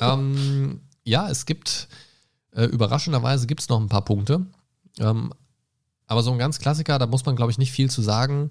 ähm, 0.00 0.80
ja, 1.02 1.28
es 1.28 1.46
gibt, 1.46 1.88
äh, 2.54 2.64
überraschenderweise 2.64 3.46
gibt 3.46 3.60
es 3.60 3.68
noch 3.68 3.80
ein 3.80 3.88
paar 3.88 4.04
Punkte. 4.04 4.46
Ähm, 4.98 5.32
aber 6.06 6.22
so 6.22 6.32
ein 6.32 6.38
ganz 6.38 6.58
Klassiker, 6.58 6.98
da 6.98 7.06
muss 7.06 7.24
man, 7.24 7.36
glaube 7.36 7.50
ich, 7.52 7.58
nicht 7.58 7.72
viel 7.72 7.90
zu 7.90 8.02
sagen, 8.02 8.50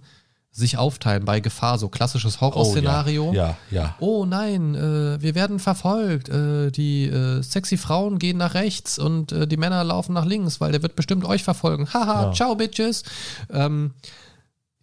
sich 0.53 0.77
aufteilen 0.77 1.23
bei 1.23 1.39
Gefahr, 1.39 1.77
so 1.77 1.87
klassisches 1.87 2.41
Horrorszenario. 2.41 3.29
Oh, 3.29 3.33
ja, 3.33 3.55
ja, 3.69 3.81
ja. 3.83 3.95
Oh 3.99 4.25
nein, 4.25 4.75
äh, 4.75 5.21
wir 5.21 5.33
werden 5.33 5.59
verfolgt. 5.59 6.27
Äh, 6.27 6.71
die 6.71 7.05
äh, 7.05 7.41
sexy 7.41 7.77
Frauen 7.77 8.19
gehen 8.19 8.37
nach 8.37 8.53
rechts 8.53 8.99
und 8.99 9.31
äh, 9.31 9.47
die 9.47 9.55
Männer 9.55 9.83
laufen 9.85 10.13
nach 10.13 10.25
links, 10.25 10.59
weil 10.59 10.73
der 10.73 10.81
wird 10.81 10.95
bestimmt 10.97 11.23
euch 11.23 11.43
verfolgen. 11.43 11.87
Haha, 11.93 12.23
Ja. 12.23 12.33
ciao, 12.33 12.55
Bitches. 12.55 13.03
Ähm, 13.49 13.93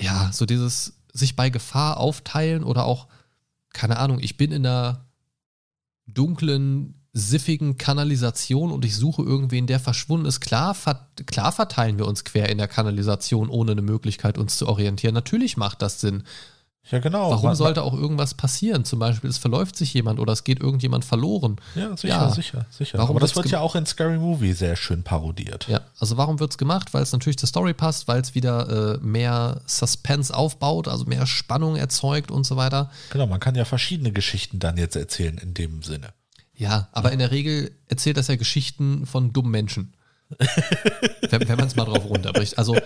ja, 0.00 0.30
so 0.32 0.46
dieses 0.46 0.94
sich 1.12 1.36
bei 1.36 1.50
Gefahr 1.50 1.98
aufteilen 1.98 2.64
oder 2.64 2.84
auch, 2.86 3.06
keine 3.74 3.98
Ahnung, 3.98 4.20
ich 4.20 4.36
bin 4.38 4.52
in 4.52 4.64
einer 4.64 5.04
dunklen, 6.06 6.94
siffigen 7.12 7.78
Kanalisation 7.78 8.70
und 8.70 8.84
ich 8.84 8.94
suche 8.96 9.22
irgendwen, 9.22 9.66
der 9.66 9.80
verschwunden 9.80 10.26
ist. 10.26 10.40
Klar, 10.40 10.74
ver 10.74 11.08
klar 11.26 11.52
verteilen 11.52 11.98
wir 11.98 12.06
uns 12.06 12.24
quer 12.24 12.48
in 12.48 12.58
der 12.58 12.68
Kanalisation, 12.68 13.48
ohne 13.48 13.72
eine 13.72 13.82
Möglichkeit, 13.82 14.38
uns 14.38 14.56
zu 14.58 14.68
orientieren. 14.68 15.14
Natürlich 15.14 15.56
macht 15.56 15.82
das 15.82 16.00
Sinn. 16.00 16.22
Ja, 16.90 17.00
genau. 17.00 17.30
Warum 17.30 17.44
Man- 17.44 17.56
sollte 17.56 17.82
auch 17.82 17.92
irgendwas 17.92 18.32
passieren? 18.32 18.84
Zum 18.86 18.98
Beispiel, 18.98 19.28
es 19.28 19.36
verläuft 19.36 19.76
sich 19.76 19.92
jemand 19.92 20.20
oder 20.20 20.32
es 20.32 20.42
geht 20.44 20.60
irgendjemand 20.60 21.04
verloren. 21.04 21.56
Ja, 21.74 21.94
sicher, 21.94 22.08
Ja. 22.14 22.30
sicher, 22.30 22.66
sicher. 22.70 22.96
Warum 22.98 23.16
Aber 23.16 23.20
das 23.20 23.36
wird 23.36 23.50
ja 23.50 23.60
auch 23.60 23.74
in 23.76 23.84
Scary 23.84 24.16
Movie 24.16 24.54
sehr 24.54 24.74
schön 24.74 25.02
parodiert. 25.02 25.68
Ja, 25.68 25.82
also 25.98 26.16
warum 26.16 26.40
wird 26.40 26.52
es 26.52 26.56
gemacht? 26.56 26.94
Weil 26.94 27.02
es 27.02 27.12
natürlich 27.12 27.36
zur 27.36 27.48
Story 27.48 27.74
passt, 27.74 28.08
weil 28.08 28.22
es 28.22 28.34
wieder 28.34 28.94
äh, 28.94 28.98
mehr 29.04 29.60
Suspense 29.66 30.34
aufbaut, 30.34 30.88
also 30.88 31.04
mehr 31.04 31.26
Spannung 31.26 31.76
erzeugt 31.76 32.30
und 32.30 32.44
so 32.46 32.56
weiter. 32.56 32.90
Genau, 33.10 33.26
man 33.26 33.40
kann 33.40 33.54
ja 33.54 33.66
verschiedene 33.66 34.12
Geschichten 34.12 34.58
dann 34.58 34.78
jetzt 34.78 34.96
erzählen 34.96 35.36
in 35.36 35.52
dem 35.52 35.82
Sinne. 35.82 36.14
Ja, 36.58 36.88
aber 36.90 37.12
in 37.12 37.20
der 37.20 37.30
Regel 37.30 37.70
erzählt 37.86 38.16
das 38.16 38.26
ja 38.26 38.34
Geschichten 38.34 39.06
von 39.06 39.32
dummen 39.32 39.52
Menschen. 39.52 39.94
wenn 41.30 41.48
wenn 41.48 41.56
man 41.56 41.68
es 41.68 41.76
mal 41.76 41.84
drauf 41.84 42.04
runterbricht. 42.04 42.58
Also 42.58 42.76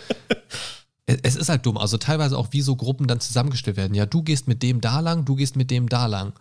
es 1.07 1.37
ist 1.37 1.49
halt 1.49 1.65
dumm. 1.67 1.79
Also 1.79 1.97
teilweise 1.97 2.37
auch 2.37 2.49
wie 2.51 2.61
so 2.61 2.77
Gruppen 2.77 3.07
dann 3.07 3.19
zusammengestellt 3.19 3.79
werden. 3.79 3.95
Ja, 3.95 4.05
du 4.07 4.23
gehst 4.23 4.47
mit 4.47 4.63
dem 4.63 4.83
da 4.83 5.01
lang, 5.01 5.25
du 5.25 5.35
gehst 5.35 5.57
mit 5.57 5.71
dem 5.71 5.89
da 5.89 6.07
lang. 6.07 6.35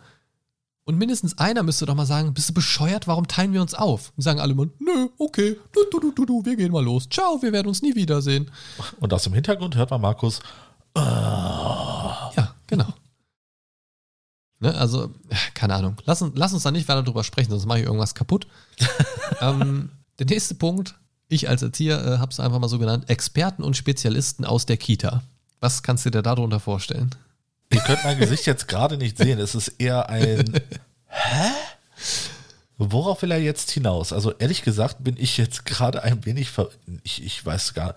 Und 0.84 0.98
mindestens 0.98 1.38
einer 1.38 1.62
müsste 1.62 1.86
doch 1.86 1.94
mal 1.94 2.06
sagen, 2.06 2.34
bist 2.34 2.50
du 2.50 2.54
bescheuert, 2.54 3.06
warum 3.06 3.26
teilen 3.26 3.52
wir 3.52 3.62
uns 3.62 3.72
auf? 3.72 4.12
Und 4.16 4.22
sagen 4.22 4.40
alle 4.40 4.54
mal, 4.54 4.68
nö, 4.78 5.08
okay, 5.16 5.56
du, 5.72 5.80
du, 5.90 6.00
du, 6.00 6.12
du, 6.12 6.26
du, 6.26 6.44
wir 6.44 6.56
gehen 6.56 6.72
mal 6.72 6.84
los. 6.84 7.08
Ciao, 7.08 7.40
wir 7.40 7.52
werden 7.52 7.68
uns 7.68 7.82
nie 7.82 7.94
wiedersehen. 7.94 8.50
Und 9.00 9.14
aus 9.14 9.22
dem 9.22 9.32
Hintergrund 9.32 9.76
hört 9.76 9.90
man 9.90 10.00
Markus. 10.00 10.40
Ja, 10.94 12.54
genau. 12.66 12.92
Ne, 14.62 14.72
also, 14.76 15.12
keine 15.54 15.74
Ahnung. 15.74 15.96
Lass, 16.04 16.22
uns- 16.22 16.34
lass 16.36 16.52
uns 16.52 16.62
da 16.62 16.70
nicht 16.70 16.86
weiter 16.88 17.02
drüber 17.02 17.24
sprechen, 17.24 17.50
sonst 17.50 17.66
mache 17.66 17.80
ich 17.80 17.84
irgendwas 17.84 18.14
kaputt. 18.14 18.46
ähm, 19.40 19.90
der 20.20 20.26
nächste 20.26 20.54
Punkt, 20.54 20.94
ich 21.28 21.48
als 21.48 21.62
Erzieher 21.62 21.98
äh, 22.06 22.18
habe 22.18 22.30
es 22.30 22.38
einfach 22.38 22.60
mal 22.60 22.68
so 22.68 22.78
genannt, 22.78 23.10
Experten 23.10 23.64
und 23.64 23.76
Spezialisten 23.76 24.44
aus 24.44 24.64
der 24.64 24.76
Kita. 24.76 25.24
Was 25.58 25.82
kannst 25.82 26.06
du 26.06 26.10
dir 26.10 26.22
darunter 26.22 26.60
vorstellen? 26.60 27.10
Ihr 27.70 27.80
könnt 27.80 28.04
mein 28.04 28.18
Gesicht 28.18 28.46
jetzt 28.46 28.68
gerade 28.68 28.96
nicht 28.98 29.18
sehen. 29.18 29.40
Es 29.40 29.56
ist 29.56 29.68
eher 29.80 30.08
ein. 30.08 30.52
Hä? 31.06 31.50
Worauf 32.78 33.22
will 33.22 33.32
er 33.32 33.40
jetzt 33.40 33.70
hinaus? 33.72 34.12
Also 34.12 34.32
ehrlich 34.32 34.62
gesagt 34.62 35.02
bin 35.02 35.16
ich 35.18 35.38
jetzt 35.38 35.64
gerade 35.66 36.02
ein 36.04 36.24
wenig 36.24 36.50
ver 36.50 36.68
ich, 37.02 37.24
ich 37.24 37.44
weiß 37.44 37.74
gar 37.74 37.94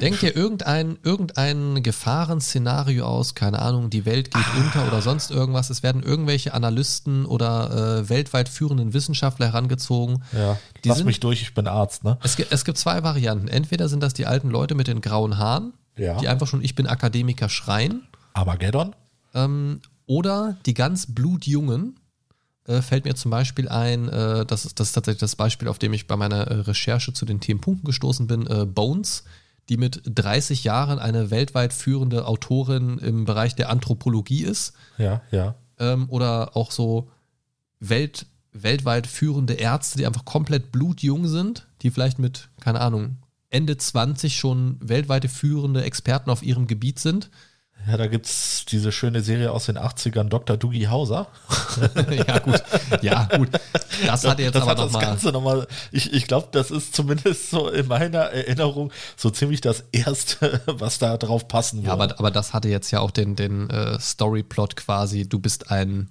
Denk 0.00 0.18
dir 0.20 0.34
irgendein, 0.34 0.98
irgendein 1.04 1.82
Gefahrenszenario 1.82 3.04
aus, 3.06 3.34
keine 3.34 3.60
Ahnung, 3.60 3.90
die 3.90 4.04
Welt 4.04 4.32
geht 4.32 4.44
unter 4.58 4.86
oder 4.88 5.00
sonst 5.02 5.30
irgendwas. 5.30 5.70
Es 5.70 5.82
werden 5.82 6.02
irgendwelche 6.02 6.52
Analysten 6.54 7.24
oder 7.26 8.00
äh, 8.00 8.08
weltweit 8.08 8.48
führenden 8.48 8.92
Wissenschaftler 8.92 9.46
herangezogen. 9.46 10.22
Ja, 10.32 10.58
Die 10.84 10.88
lass 10.88 10.98
sind- 10.98 11.06
mich 11.06 11.20
durch, 11.20 11.42
ich 11.42 11.54
bin 11.54 11.66
Arzt, 11.68 12.02
ne? 12.04 12.18
Es 12.22 12.36
gibt, 12.36 12.52
es 12.52 12.64
gibt 12.64 12.78
zwei 12.78 13.02
Varianten. 13.02 13.46
Entweder 13.48 13.88
sind 13.88 14.02
das 14.02 14.14
die 14.14 14.26
alten 14.26 14.50
Leute 14.50 14.74
mit 14.74 14.88
den 14.88 15.00
grauen 15.00 15.38
Haaren, 15.38 15.72
Ja. 15.96 16.18
die 16.18 16.28
einfach 16.28 16.46
schon 16.48 16.62
Ich 16.62 16.74
bin 16.74 16.86
Akademiker 16.86 17.48
schreien. 17.48 18.06
Armageddon? 18.32 18.96
Ähm, 19.34 19.80
oder 20.06 20.56
die 20.66 20.74
ganz 20.74 21.06
blutjungen, 21.14 22.00
äh, 22.66 22.82
fällt 22.82 23.04
mir 23.04 23.14
zum 23.14 23.30
Beispiel 23.30 23.68
ein, 23.68 24.08
äh, 24.08 24.44
das, 24.46 24.64
ist, 24.64 24.80
das 24.80 24.88
ist 24.88 24.92
tatsächlich 24.94 25.20
das 25.20 25.36
Beispiel, 25.36 25.68
auf 25.68 25.78
dem 25.78 25.92
ich 25.92 26.06
bei 26.06 26.16
meiner 26.16 26.48
äh, 26.48 26.54
Recherche 26.60 27.12
zu 27.12 27.24
den 27.26 27.38
Themenpunkten 27.40 27.84
gestoßen 27.86 28.26
bin, 28.26 28.48
Bones, 28.74 29.22
die 29.68 29.76
mit 29.76 30.02
30 30.04 30.64
Jahren 30.64 30.98
eine 30.98 31.30
weltweit 31.30 31.72
führende 31.72 32.26
Autorin 32.26 32.98
im 32.98 33.24
Bereich 33.24 33.54
der 33.54 33.70
Anthropologie 33.70 34.42
ist. 34.42 34.74
Ja, 34.98 35.22
ja. 35.30 35.54
Ähm, 35.78 36.08
oder 36.08 36.56
auch 36.56 36.70
so 36.70 37.10
Welt, 37.80 38.26
weltweit 38.52 39.06
führende 39.06 39.54
Ärzte, 39.54 39.98
die 39.98 40.06
einfach 40.06 40.24
komplett 40.24 40.72
blutjung 40.72 41.26
sind, 41.26 41.66
die 41.82 41.90
vielleicht 41.90 42.18
mit, 42.18 42.48
keine 42.60 42.80
Ahnung, 42.80 43.18
Ende 43.50 43.76
20 43.76 44.36
schon 44.36 44.78
weltweite 44.80 45.28
führende 45.28 45.84
Experten 45.84 46.30
auf 46.30 46.42
ihrem 46.42 46.66
Gebiet 46.66 46.98
sind. 46.98 47.30
Ja, 47.86 47.96
da 47.96 48.06
gibt's 48.06 48.64
diese 48.66 48.92
schöne 48.92 49.20
Serie 49.20 49.52
aus 49.52 49.66
den 49.66 49.76
80ern, 49.76 50.24
Dr. 50.24 50.56
Doogie 50.56 50.88
Hauser. 50.88 51.26
ja, 52.26 52.38
gut, 52.38 52.62
ja 53.02 53.28
gut. 53.36 53.50
Das 54.06 54.24
hat 54.26 54.38
jetzt 54.38 54.54
das 54.54 54.62
aber 54.62 54.70
hat 54.70 54.78
das 54.78 54.86
nochmal. 54.86 55.02
Ganze 55.02 55.32
nochmal, 55.32 55.66
ich, 55.92 56.12
ich 56.12 56.26
glaube, 56.26 56.48
das 56.52 56.70
ist 56.70 56.94
zumindest 56.94 57.50
so 57.50 57.68
in 57.68 57.86
meiner 57.86 58.20
Erinnerung 58.20 58.90
so 59.16 59.30
ziemlich 59.30 59.60
das 59.60 59.84
Erste, 59.92 60.62
was 60.66 60.98
da 60.98 61.16
drauf 61.18 61.46
passen 61.46 61.78
würde. 61.78 61.88
Ja, 61.88 61.92
aber, 61.92 62.18
aber 62.18 62.30
das 62.30 62.54
hatte 62.54 62.68
jetzt 62.68 62.90
ja 62.90 63.00
auch 63.00 63.10
den, 63.10 63.36
den 63.36 63.68
äh, 63.68 63.98
Storyplot 64.00 64.76
quasi. 64.76 65.28
Du 65.28 65.38
bist 65.38 65.70
ein 65.70 66.08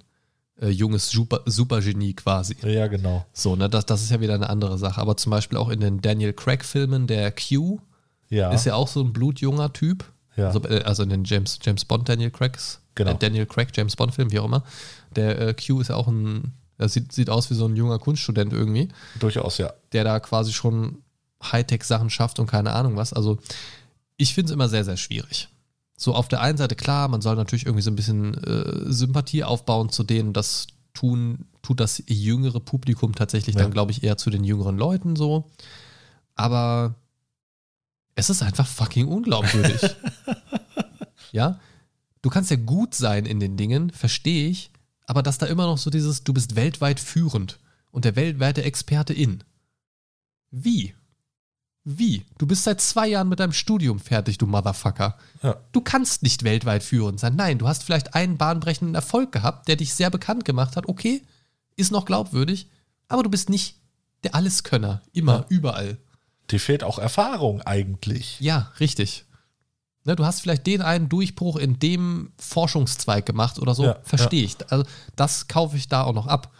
äh, 0.61 0.69
junges 0.69 1.09
Super, 1.09 1.41
Supergenie 1.45 2.13
quasi. 2.13 2.55
ja, 2.63 2.87
genau. 2.87 3.25
So, 3.33 3.55
ne, 3.55 3.69
das, 3.69 3.85
das 3.85 4.03
ist 4.03 4.11
ja 4.11 4.19
wieder 4.21 4.35
eine 4.35 4.49
andere 4.49 4.77
Sache. 4.77 5.01
Aber 5.01 5.17
zum 5.17 5.31
Beispiel 5.31 5.57
auch 5.57 5.69
in 5.69 5.79
den 5.79 6.01
Daniel 6.01 6.33
Craig-Filmen, 6.33 7.07
der 7.07 7.31
Q 7.31 7.79
Ja, 8.29 8.51
ist 8.51 8.65
ja 8.65 8.75
auch 8.75 8.87
so 8.87 9.01
ein 9.01 9.11
blutjunger 9.11 9.73
Typ. 9.73 10.05
Ja. 10.35 10.47
Also, 10.47 10.63
äh, 10.63 10.83
also 10.83 11.03
in 11.03 11.09
den 11.09 11.23
James, 11.23 11.59
James 11.61 11.85
Bond 11.85 12.07
Daniel 12.09 12.31
Craigs. 12.31 12.79
Genau. 12.95 13.11
Äh, 13.11 13.15
Daniel 13.15 13.45
Craig, 13.45 13.69
James 13.73 13.95
Bond 13.95 14.13
Film, 14.13 14.31
wie 14.31 14.39
auch 14.39 14.45
immer. 14.45 14.63
Der 15.15 15.39
äh, 15.39 15.53
Q 15.53 15.81
ist 15.81 15.89
ja 15.89 15.95
auch 15.95 16.07
ein, 16.07 16.53
er 16.77 16.89
sieht, 16.89 17.11
sieht 17.11 17.29
aus 17.29 17.49
wie 17.49 17.55
so 17.55 17.65
ein 17.65 17.75
junger 17.75 17.99
Kunststudent 17.99 18.53
irgendwie, 18.53 18.89
durchaus, 19.19 19.57
ja. 19.57 19.73
der 19.91 20.03
da 20.03 20.19
quasi 20.19 20.53
schon 20.53 20.99
Hightech-Sachen 21.43 22.09
schafft 22.09 22.39
und 22.39 22.47
keine 22.47 22.73
Ahnung 22.73 22.95
was. 22.95 23.13
Also 23.13 23.39
ich 24.17 24.33
finde 24.33 24.49
es 24.49 24.53
immer 24.53 24.69
sehr, 24.69 24.85
sehr 24.85 24.97
schwierig. 24.97 25.49
So 25.97 26.13
auf 26.13 26.27
der 26.27 26.41
einen 26.41 26.57
Seite 26.57 26.75
klar, 26.75 27.07
man 27.07 27.21
soll 27.21 27.35
natürlich 27.35 27.65
irgendwie 27.65 27.83
so 27.83 27.91
ein 27.91 27.95
bisschen 27.95 28.33
äh, 28.43 28.91
Sympathie 28.91 29.43
aufbauen 29.43 29.89
zu 29.89 30.03
denen, 30.03 30.33
das 30.33 30.67
tun, 30.93 31.45
tut 31.61 31.79
das 31.79 32.03
jüngere 32.07 32.59
Publikum 32.59 33.15
tatsächlich 33.15 33.55
Ja. 33.55 33.61
dann, 33.63 33.71
glaube 33.71 33.91
ich, 33.91 34.03
eher 34.03 34.17
zu 34.17 34.29
den 34.29 34.43
jüngeren 34.43 34.77
Leuten 34.77 35.15
so. 35.15 35.49
Aber 36.35 36.95
es 38.15 38.29
ist 38.29 38.43
einfach 38.43 38.67
fucking 38.67 39.07
unglaubwürdig. 39.07 39.81
ja, 41.31 41.59
du 42.21 42.29
kannst 42.29 42.51
ja 42.51 42.57
gut 42.57 42.93
sein 42.95 43.25
in 43.25 43.39
den 43.39 43.57
Dingen, 43.57 43.89
verstehe 43.91 44.49
ich, 44.49 44.71
aber 45.05 45.23
dass 45.23 45.37
da 45.37 45.45
immer 45.45 45.65
noch 45.65 45.77
so 45.77 45.89
dieses, 45.89 46.23
du 46.23 46.33
bist 46.33 46.55
weltweit 46.55 46.99
führend 46.99 47.59
und 47.91 48.05
der 48.05 48.15
weltweite 48.15 48.63
Experte 48.63 49.13
in. 49.13 49.43
Wie? 50.51 50.93
Wie? 51.83 52.25
Du 52.37 52.47
bist 52.47 52.63
seit 52.63 52.79
zwei 52.79 53.07
Jahren 53.09 53.27
mit 53.27 53.39
deinem 53.39 53.51
Studium 53.51 53.99
fertig, 53.99 54.37
du 54.37 54.47
Motherfucker. 54.47 55.17
Ja. 55.41 55.57
Du 55.73 55.81
kannst 55.81 56.23
nicht 56.23 56.43
weltweit 56.43 56.83
führend 56.83 57.19
sein. 57.19 57.35
Nein, 57.35 57.57
du 57.57 57.67
hast 57.67 57.83
vielleicht 57.83 58.15
einen 58.15 58.37
bahnbrechenden 58.37 58.95
Erfolg 58.95 59.31
gehabt, 59.33 59.67
der 59.67 59.75
dich 59.75 59.93
sehr 59.93 60.09
bekannt 60.09 60.45
gemacht 60.45 60.77
hat. 60.77 60.87
Okay, 60.87 61.23
ist 61.75 61.91
noch 61.91 62.05
glaubwürdig, 62.05 62.69
aber 63.09 63.23
du 63.23 63.29
bist 63.29 63.49
nicht 63.49 63.77
der 64.23 64.33
Alleskönner. 64.35 65.01
Immer, 65.11 65.39
Ja. 65.39 65.45
überall. 65.49 65.97
Dir 66.53 66.59
fehlt 66.59 66.83
auch 66.83 66.99
Erfahrung 66.99 67.63
eigentlich. 67.63 68.39
Ja, 68.39 68.71
richtig. 68.79 69.25
Ne, 70.05 70.15
du 70.15 70.23
hast 70.23 70.41
vielleicht 70.41 70.67
den 70.67 70.83
einen 70.83 71.09
Durchbruch 71.09 71.55
in 71.57 71.79
dem 71.79 72.31
Forschungszweig 72.37 73.25
gemacht 73.25 73.57
oder 73.57 73.73
so. 73.73 73.85
Ja, 73.85 73.97
Verstehe 74.03 74.43
ich. 74.43 74.55
Also, 74.69 74.85
das 75.15 75.47
kaufe 75.47 75.77
ich 75.77 75.87
da 75.87 76.03
auch 76.03 76.13
noch 76.13 76.27
ab. 76.27 76.51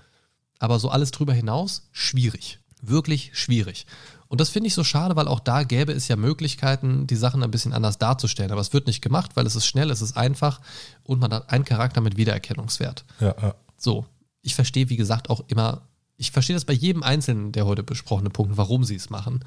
Aber 0.58 0.80
so 0.80 0.90
alles 0.90 1.12
drüber 1.12 1.34
hinaus, 1.34 1.90
schwierig. 1.92 2.58
Wirklich 2.82 3.30
schwierig. 3.34 3.86
Und 4.30 4.42
das 4.42 4.50
finde 4.50 4.68
ich 4.68 4.74
so 4.74 4.84
schade, 4.84 5.16
weil 5.16 5.28
auch 5.28 5.40
da 5.40 5.62
gäbe 5.62 5.92
es 5.92 6.08
ja 6.08 6.16
Möglichkeiten, 6.16 7.06
die 7.06 7.16
Sachen 7.16 7.44
ein 7.44 7.52
bisschen 7.52 7.74
anders 7.74 8.00
darzustellen. 8.00 8.52
Aber 8.52 8.62
es 8.62 8.74
wird 8.74 8.88
nicht 8.88 9.04
gemacht, 9.04 9.36
weil 9.36 9.46
es 9.46 9.56
ist 9.56 9.68
schnell, 9.68 9.92
es 9.92 10.02
ist 10.02 10.18
einfach 10.18 10.60
und 11.04 11.20
man 11.20 11.32
hat 11.32 11.52
einen 11.52 11.66
Charakter 11.66 12.02
mit 12.02 12.18
Wiedererkennungswert. 12.18 13.06
Ja, 13.20 13.36
ja. 13.40 13.56
So, 13.78 14.08
ich 14.42 14.56
verstehe, 14.56 14.90
wie 14.90 14.98
gesagt, 14.98 15.30
auch 15.30 15.44
immer, 15.50 15.84
ich 16.18 16.32
verstehe 16.32 16.56
das 16.56 16.66
bei 16.66 16.74
jedem 16.74 17.04
einzelnen 17.04 17.52
der 17.52 17.68
heute 17.68 17.84
besprochenen 17.84 18.32
Punkte, 18.32 18.58
warum 18.58 18.84
sie 18.84 18.96
es 18.96 19.12
machen. 19.12 19.46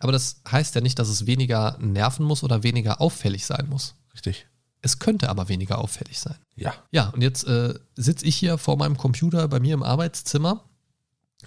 Aber 0.00 0.12
das 0.12 0.40
heißt 0.50 0.74
ja 0.74 0.80
nicht, 0.80 0.98
dass 0.98 1.08
es 1.08 1.26
weniger 1.26 1.76
nerven 1.80 2.24
muss 2.26 2.42
oder 2.42 2.62
weniger 2.62 3.00
auffällig 3.00 3.46
sein 3.46 3.66
muss. 3.68 3.94
Richtig. 4.14 4.46
Es 4.82 4.98
könnte 4.98 5.30
aber 5.30 5.48
weniger 5.48 5.78
auffällig 5.78 6.18
sein. 6.20 6.36
Ja. 6.56 6.74
Ja, 6.90 7.08
und 7.10 7.22
jetzt 7.22 7.46
äh, 7.46 7.74
sitze 7.96 8.26
ich 8.26 8.36
hier 8.36 8.58
vor 8.58 8.76
meinem 8.76 8.98
Computer 8.98 9.48
bei 9.48 9.60
mir 9.60 9.74
im 9.74 9.82
Arbeitszimmer. 9.82 10.64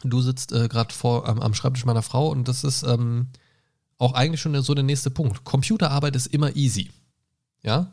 Du 0.03 0.21
sitzt 0.21 0.51
äh, 0.53 0.67
gerade 0.67 0.93
vor 0.93 1.27
am, 1.27 1.39
am 1.39 1.53
Schreibtisch 1.53 1.85
meiner 1.85 2.01
Frau 2.01 2.29
und 2.29 2.47
das 2.47 2.63
ist 2.63 2.83
ähm, 2.83 3.27
auch 3.99 4.13
eigentlich 4.13 4.41
schon 4.41 4.59
so 4.63 4.73
der 4.73 4.83
nächste 4.83 5.09
Punkt. 5.11 5.43
Computerarbeit 5.43 6.15
ist 6.15 6.27
immer 6.27 6.55
easy. 6.55 6.91
Ja. 7.63 7.91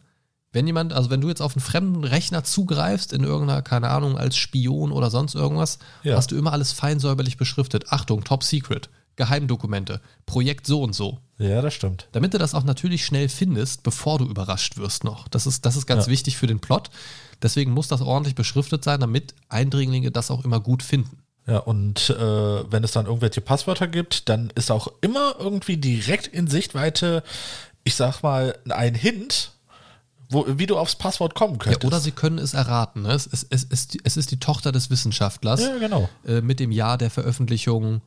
Wenn 0.52 0.66
jemand, 0.66 0.92
also 0.92 1.10
wenn 1.10 1.20
du 1.20 1.28
jetzt 1.28 1.42
auf 1.42 1.56
einen 1.56 1.62
fremden 1.62 2.04
Rechner 2.04 2.44
zugreifst, 2.44 3.12
in 3.12 3.24
irgendeiner, 3.24 3.60
keine 3.62 3.90
Ahnung, 3.90 4.16
als 4.16 4.36
Spion 4.36 4.92
oder 4.92 5.10
sonst 5.10 5.34
irgendwas, 5.34 5.78
Ja. 6.04 6.16
hast 6.16 6.30
du 6.30 6.36
immer 6.36 6.52
alles 6.52 6.72
fein 6.72 7.00
säuberlich 7.00 7.36
beschriftet. 7.36 7.86
Achtung, 7.92 8.22
Top 8.24 8.44
Secret, 8.44 8.88
Geheimdokumente, 9.16 10.00
Projekt 10.26 10.66
so 10.66 10.82
und 10.82 10.92
so. 10.94 11.18
Ja, 11.38 11.62
das 11.62 11.74
stimmt. 11.74 12.08
Damit 12.12 12.34
du 12.34 12.38
das 12.38 12.54
auch 12.54 12.64
natürlich 12.64 13.04
schnell 13.04 13.28
findest, 13.28 13.82
bevor 13.82 14.18
du 14.18 14.24
überrascht 14.26 14.76
wirst 14.76 15.04
noch. 15.04 15.28
Das 15.28 15.46
ist, 15.46 15.66
das 15.66 15.76
ist 15.76 15.86
ganz 15.86 16.06
Ja. 16.06 16.12
wichtig 16.12 16.36
für 16.36 16.46
den 16.46 16.60
Plot. 16.60 16.90
Deswegen 17.42 17.72
muss 17.72 17.88
das 17.88 18.00
ordentlich 18.00 18.34
beschriftet 18.34 18.84
sein, 18.84 19.00
damit 19.00 19.34
Eindringlinge 19.48 20.10
das 20.10 20.30
auch 20.30 20.44
immer 20.44 20.60
gut 20.60 20.82
finden. 20.82 21.18
Ja, 21.46 21.58
und 21.58 22.08
äh, 22.10 22.72
wenn 22.72 22.84
es 22.84 22.92
dann 22.92 23.06
irgendwelche 23.06 23.40
Passwörter 23.40 23.86
gibt, 23.86 24.28
dann 24.28 24.50
ist 24.54 24.70
auch 24.70 24.88
immer 25.02 25.34
irgendwie 25.38 25.76
direkt 25.76 26.26
in 26.28 26.46
Sichtweite, 26.46 27.22
ich 27.82 27.96
sag 27.96 28.22
mal, 28.22 28.56
ein 28.70 28.94
Hint, 28.94 29.52
wo, 30.30 30.46
wie 30.48 30.64
du 30.66 30.78
aufs 30.78 30.94
Passwort 30.96 31.34
kommen 31.34 31.54
Ja, 31.54 31.58
könntest. 31.58 31.84
oder 31.84 32.00
sie 32.00 32.12
können 32.12 32.38
es 32.38 32.54
erraten. 32.54 33.02
Ne? 33.02 33.12
Es, 33.12 33.26
es, 33.26 33.46
es, 33.50 33.64
ist, 33.64 33.92
die- 33.94 34.00
es 34.04 34.16
ist 34.16 34.30
die 34.30 34.38
Tochter 34.40 34.72
des 34.72 34.88
Wissenschaftlers 34.88 35.60
ja, 35.60 35.76
genau. 35.78 36.08
äh, 36.26 36.40
mit 36.40 36.60
dem 36.60 36.72
Jahr 36.72 36.96
der 36.96 37.10
Veröffentlichung. 37.10 38.00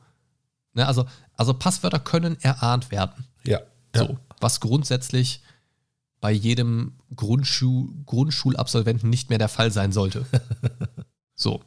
Ne? 0.74 0.86
Also, 0.86 1.06
also 1.34 1.54
Passwörter 1.54 1.98
können 1.98 2.36
erahnt 2.40 2.90
werden. 2.90 3.26
Ja. 3.44 3.60
ja. 3.94 4.06
So, 4.06 4.18
was 4.40 4.60
grundsätzlich 4.60 5.42
bei 6.20 6.32
jedem 6.32 6.94
Grundschu 7.14 7.88
Grundschulabsolventen 8.06 9.08
nicht 9.08 9.28
mehr 9.30 9.38
der 9.38 9.48
Fall 9.48 9.70
sein 9.70 9.92
sollte. 9.92 10.26
so. 11.34 11.62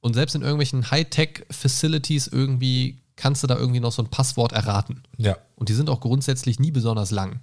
Und 0.00 0.14
selbst 0.14 0.34
in 0.34 0.42
irgendwelchen 0.42 0.90
Hightech-Facilities 0.90 2.26
irgendwie 2.28 3.00
kannst 3.16 3.42
du 3.42 3.46
da 3.46 3.56
irgendwie 3.56 3.80
noch 3.80 3.92
so 3.92 4.02
ein 4.02 4.08
Passwort 4.10 4.52
erraten. 4.52 5.02
Ja, 5.16 5.36
Und 5.56 5.68
die 5.68 5.74
sind 5.74 5.88
auch 5.88 6.00
grundsätzlich 6.00 6.58
nie 6.58 6.70
besonders 6.70 7.10
lang. 7.10 7.40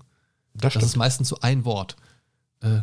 das 0.53 0.73
Das 0.73 0.83
ist 0.83 0.95
meistens 0.95 1.29
so 1.29 1.37
ein 1.41 1.65
Wort. 1.65 1.95
Äh, 2.59 2.81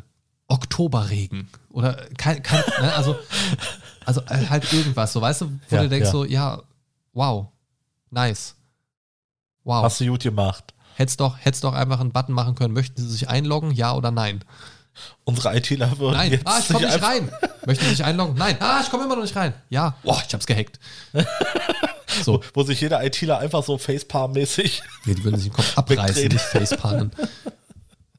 Oktoberregen. 0.48 1.48
Oder 1.70 2.08
kein, 2.16 2.42
kein 2.42 2.64
ne, 2.80 2.94
also, 2.94 3.16
also 4.04 4.22
äh, 4.22 4.46
halt 4.46 4.72
irgendwas, 4.72 5.12
so 5.12 5.20
weißt 5.20 5.42
du, 5.42 5.60
wo 5.68 5.76
Ja, 5.76 5.82
du 5.82 5.88
denkst 5.90 6.06
ja. 6.06 6.12
so, 6.12 6.24
ja, 6.24 6.62
wow, 7.12 7.48
nice. 8.10 8.54
Wow. 9.64 9.84
Hast 9.84 10.00
du 10.00 10.06
gut 10.06 10.22
gemacht. 10.22 10.74
Hättest 10.94 11.20
doch, 11.20 11.36
hättest 11.38 11.64
doch 11.64 11.74
einfach 11.74 12.00
einen 12.00 12.12
Button 12.12 12.32
machen 12.34 12.54
können. 12.54 12.74
Möchten 12.74 13.00
Sie 13.00 13.08
sich 13.08 13.28
einloggen? 13.28 13.70
Ja 13.70 13.94
oder 13.94 14.10
nein? 14.10 14.44
Unsere 15.24 15.56
ITler 15.56 15.96
würden 15.98 16.16
Nein. 16.16 16.32
jetzt 16.32 16.46
Ah, 16.46 16.58
ich 16.58 16.66
komme 16.68 16.86
nicht 16.86 17.02
rein. 17.02 17.30
Möchten 17.66 17.84
Sie 17.84 17.90
sich 17.90 18.04
einloggen? 18.04 18.34
Nein. 18.36 18.56
Ah, 18.60 18.80
ich 18.82 18.90
komme 18.90 19.04
immer 19.04 19.14
noch 19.14 19.22
nicht 19.22 19.36
rein. 19.36 19.54
Ja. 19.68 19.94
Boah, 20.02 20.20
ich 20.26 20.32
hab's 20.34 20.46
gehackt. 20.46 20.80
So. 22.24 22.42
Wo 22.54 22.64
sich 22.64 22.80
jeder 22.80 23.04
ITler 23.04 23.38
einfach 23.38 23.62
so 23.62 23.76
Facepalm-mäßig. 23.76 24.82
Nee, 25.04 25.14
die 25.14 25.22
würden 25.24 25.36
sich 25.38 25.50
den 25.50 25.54
Kopf 25.54 25.76
abreißen, 25.78 26.06
Wegdrehen. 26.08 26.32
nicht 26.32 26.44
facepalmen. 26.44 27.12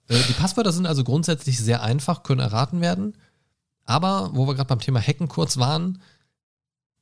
äh, 0.08 0.18
die 0.30 0.34
Passwörter 0.34 0.72
sind 0.72 0.86
also 0.86 1.04
grundsätzlich 1.04 1.58
sehr 1.60 1.82
einfach, 1.84 2.24
können 2.24 2.40
erraten 2.40 2.80
werden. 2.80 3.18
Aber, 3.84 4.30
wo 4.34 4.46
wir 4.48 4.54
gerade 4.56 4.68
beim 4.70 4.80
Thema 4.80 5.02
Hacken 5.02 5.28
kurz 5.28 5.58
waren, 5.58 6.02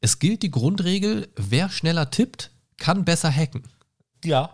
es 0.02 0.18
gilt 0.18 0.42
die 0.42 0.50
Grundregel, 0.50 1.28
wer 1.36 1.70
schneller 1.70 2.10
tippt, 2.10 2.50
kann 2.78 3.06
besser 3.06 3.32
hacken. 3.32 3.64
Ja, 4.24 4.52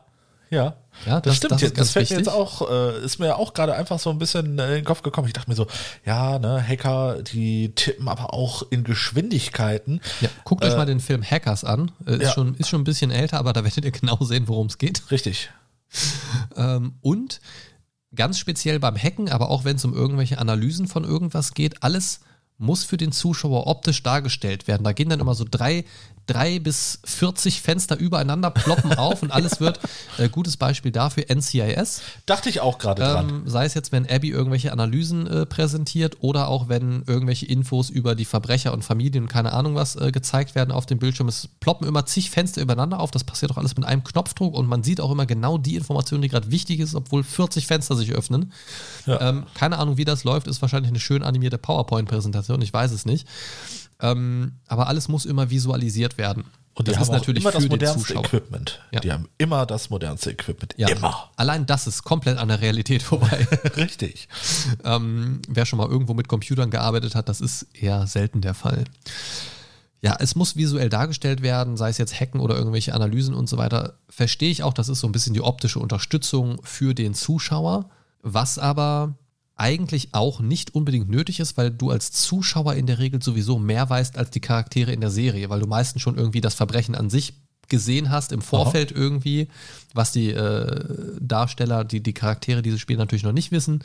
ja. 0.50 0.76
Ja, 1.08 1.20
Das, 1.22 1.38
stimmt 1.38 1.54
das 1.54 1.62
jetzt. 1.62 1.72
ist 1.72 1.80
Das 1.80 1.92
fällt 1.92 2.12
mir 2.12 2.18
jetzt 2.18 2.30
auch, 2.30 2.70
äh, 2.70 3.04
ist 3.04 3.18
mir 3.18 3.36
auch 3.38 3.56
gerade 3.56 3.74
einfach 3.74 3.98
so 3.98 4.12
ein 4.12 4.20
bisschen 4.20 4.60
äh, 4.60 4.68
in 4.68 4.74
den 4.76 4.86
Kopf 4.86 5.02
gekommen. 5.02 5.26
Ich 5.28 5.34
dachte 5.34 5.50
mir 5.50 5.56
so, 5.56 5.66
ja, 6.06 6.38
ne, 6.38 6.62
Hacker, 6.66 7.24
die 7.24 7.74
tippen 7.74 8.08
aber 8.08 8.32
auch 8.34 8.62
in 8.70 8.84
Geschwindigkeiten. 8.84 10.02
Ja, 10.22 10.30
guckt 10.44 10.64
euch 10.64 10.74
Äh, 10.74 10.78
mal 10.78 10.86
den 10.86 11.00
Film 11.00 11.24
Hackers 11.24 11.64
an. 11.64 11.92
Äh, 12.06 12.18
Ist, 12.18 12.22
ja. 12.22 12.32
schon, 12.34 12.54
ist 12.56 12.70
schon 12.70 12.82
ein 12.82 12.84
bisschen 12.84 13.10
älter, 13.10 13.40
aber 13.40 13.54
da 13.54 13.64
werdet 13.64 13.84
ihr 13.84 13.92
genau 13.92 14.18
sehen, 14.22 14.48
worum 14.48 14.68
es 14.68 14.78
geht. 14.78 15.10
Richtig. 15.10 15.50
Ähm, 16.56 16.94
und 17.02 17.42
ganz 18.16 18.38
speziell 18.38 18.80
beim 18.80 18.96
Hacken, 18.96 19.30
aber 19.32 19.50
auch 19.50 19.66
wenn 19.66 19.78
es 19.78 19.86
um 19.86 19.94
irgendwelche 19.96 20.38
Analysen 20.38 20.88
von 20.88 21.04
irgendwas 21.04 21.56
geht, 21.56 21.82
alles 21.82 22.20
muss 22.60 22.84
für 22.84 22.98
den 22.98 23.12
Zuschauer 23.12 23.66
optisch 23.68 24.04
dargestellt 24.04 24.68
werden. 24.68 24.84
Da 24.84 24.94
gehen 24.94 25.10
dann 25.10 25.20
immer 25.20 25.34
so 25.34 25.46
drei, 25.50 25.86
drei 26.26 26.60
bis 26.60 27.00
40 27.06 27.62
Fenster 27.62 27.98
übereinander, 27.98 28.52
ploppen 28.52 28.94
auf 28.98 29.22
und 29.22 29.32
alles 29.32 29.60
wird, 29.60 29.80
äh, 30.18 30.30
gutes 30.30 30.58
Beispiel 30.58 30.92
dafür, 30.92 31.26
NCIS. 31.34 32.02
Dachte 32.26 32.50
ich 32.50 32.62
auch 32.62 32.78
gerade 32.78 33.02
dran. 33.02 33.30
Ähm, 33.30 33.44
sei 33.46 33.66
es 33.66 33.74
jetzt, 33.74 33.92
wenn 33.92 34.10
Abby 34.10 34.30
irgendwelche 34.30 34.72
Analysen 34.72 35.28
äh, 35.28 35.46
präsentiert 35.46 36.18
oder 36.22 36.48
auch 36.48 36.70
wenn 36.70 37.04
irgendwelche 37.08 37.46
Infos 37.46 37.90
über 37.90 38.16
die 38.16 38.26
Verbrecher 38.26 38.74
und 38.74 38.84
Familien 38.84 39.24
und 39.24 39.30
keine 39.30 39.54
Ahnung 39.54 39.76
was 39.76 39.96
äh, 39.96 40.12
gezeigt 40.12 40.56
werden 40.56 40.72
auf 40.72 40.86
dem 40.86 41.00
Bildschirm. 41.00 41.28
Es 41.28 41.48
ploppen 41.60 41.88
immer 41.88 42.06
zig 42.06 42.30
Fenster 42.30 42.62
übereinander 42.62 43.00
auf. 43.00 43.12
Das 43.12 43.24
passiert 43.24 43.52
auch 43.52 43.58
alles 43.58 43.76
mit 43.76 43.86
einem 43.86 44.04
Knopfdruck 44.04 44.54
und 44.54 44.68
man 44.68 44.84
sieht 44.84 45.02
auch 45.02 45.12
immer 45.12 45.26
genau 45.26 45.58
die 45.58 45.76
Information, 45.76 46.22
die 46.22 46.30
gerade 46.30 46.52
wichtig 46.52 46.80
ist, 46.80 46.96
obwohl 46.96 47.24
40 47.24 47.68
Fenster 47.68 47.96
sich 47.96 48.12
öffnen. 48.14 48.52
Ja. 49.06 49.22
Ähm, 49.22 49.46
keine 49.54 49.78
Ahnung, 49.78 49.98
wie 49.98 50.06
das 50.06 50.24
läuft. 50.24 50.48
Ist 50.48 50.62
wahrscheinlich 50.62 50.90
eine 50.90 51.00
schön 51.00 51.24
animierte 51.24 51.58
PowerPoint-Präsentation. 51.58 52.62
Ich 52.62 52.74
weiß 52.74 52.92
es 52.92 53.06
nicht. 53.06 53.28
Ähm, 54.04 54.60
aber 54.68 54.88
alles 54.88 55.08
muss 55.08 55.26
immer 55.26 55.50
visualisiert 55.50 56.18
werden. 56.18 56.44
Und 56.76 56.88
die 56.88 56.92
das 56.92 57.00
haben 57.00 57.04
ist 57.04 57.12
natürlich 57.12 57.44
immer 57.44 57.52
für 57.52 57.60
das 57.60 57.70
modernste 57.70 58.00
Zuschauer. 58.00 58.26
Equipment. 58.26 58.82
Ja. 58.92 59.00
Die 59.00 59.12
haben 59.12 59.30
immer 59.38 59.66
das 59.66 59.90
modernste 59.90 60.32
Equipment. 60.32 60.74
Ja, 60.78 60.90
Immer. 60.90 61.32
Allein 61.36 61.66
das 61.66 61.88
ist 61.88 62.04
komplett 62.04 62.38
an 62.38 62.48
der 62.50 62.62
Realität 62.62 63.02
vorbei. 63.04 63.48
Richtig. 63.78 64.28
Ähm, 64.84 65.42
wer 65.48 65.66
schon 65.66 65.78
mal 65.78 65.88
irgendwo 65.88 66.14
mit 66.14 66.28
Computern 66.28 66.70
gearbeitet 66.70 67.16
hat, 67.16 67.30
das 67.30 67.42
ist 67.42 67.68
eher 67.74 68.06
selten 68.08 68.42
der 68.42 68.56
Fall. 68.56 68.84
Ja, 70.02 70.18
es 70.20 70.36
muss 70.36 70.58
visuell 70.58 70.90
dargestellt 70.90 71.42
werden, 71.42 71.78
sei 71.78 71.90
es 71.90 71.98
jetzt 71.98 72.20
Hacken 72.20 72.42
oder 72.42 72.58
irgendwelche 72.58 72.94
Analysen 72.94 73.34
und 73.34 73.48
so 73.48 73.58
weiter. 73.58 74.00
Verstehe 74.10 74.52
ich 74.52 74.64
auch, 74.64 74.74
das 74.74 74.90
ist 74.90 75.00
so 75.00 75.08
ein 75.08 75.14
bisschen 75.14 75.34
die 75.34 75.42
optische 75.42 75.80
Unterstützung 75.80 76.60
für 76.64 76.94
den 76.94 77.14
Zuschauer, 77.14 77.90
was 78.22 78.60
aber 78.60 79.16
eigentlich 79.56 80.14
auch 80.14 80.40
nicht 80.40 80.74
unbedingt 80.74 81.10
nötig 81.10 81.40
ist, 81.40 81.58
weil 81.58 81.70
du 81.72 81.92
als 81.92 82.12
Zuschauer 82.12 82.74
in 82.74 82.88
der 82.88 83.00
Regel 83.00 83.22
sowieso 83.22 83.60
mehr 83.60 83.90
weißt 83.90 84.18
als 84.18 84.32
die 84.32 84.40
Charaktere 84.40 84.92
in 84.92 85.02
der 85.02 85.12
Serie, 85.12 85.50
weil 85.50 85.60
du 85.60 85.68
meistens 85.68 86.02
schon 86.02 86.18
irgendwie 86.18 86.42
das 86.42 86.56
Verbrechen 86.56 86.96
an 86.96 87.10
sich 87.10 87.34
gesehen 87.70 88.10
hast 88.10 88.32
im 88.32 88.42
Vorfeld 88.42 88.92
irgendwie, 88.92 89.48
was 89.94 90.12
die 90.12 90.32
äh, 90.32 91.18
Darsteller, 91.20 91.84
die, 91.84 92.02
die 92.02 92.14
Charaktere 92.14 92.62
dieses 92.62 92.80
Spiel 92.80 92.98
natürlich 92.98 93.24
noch 93.24 93.32
nicht 93.32 93.52
wissen. 93.52 93.84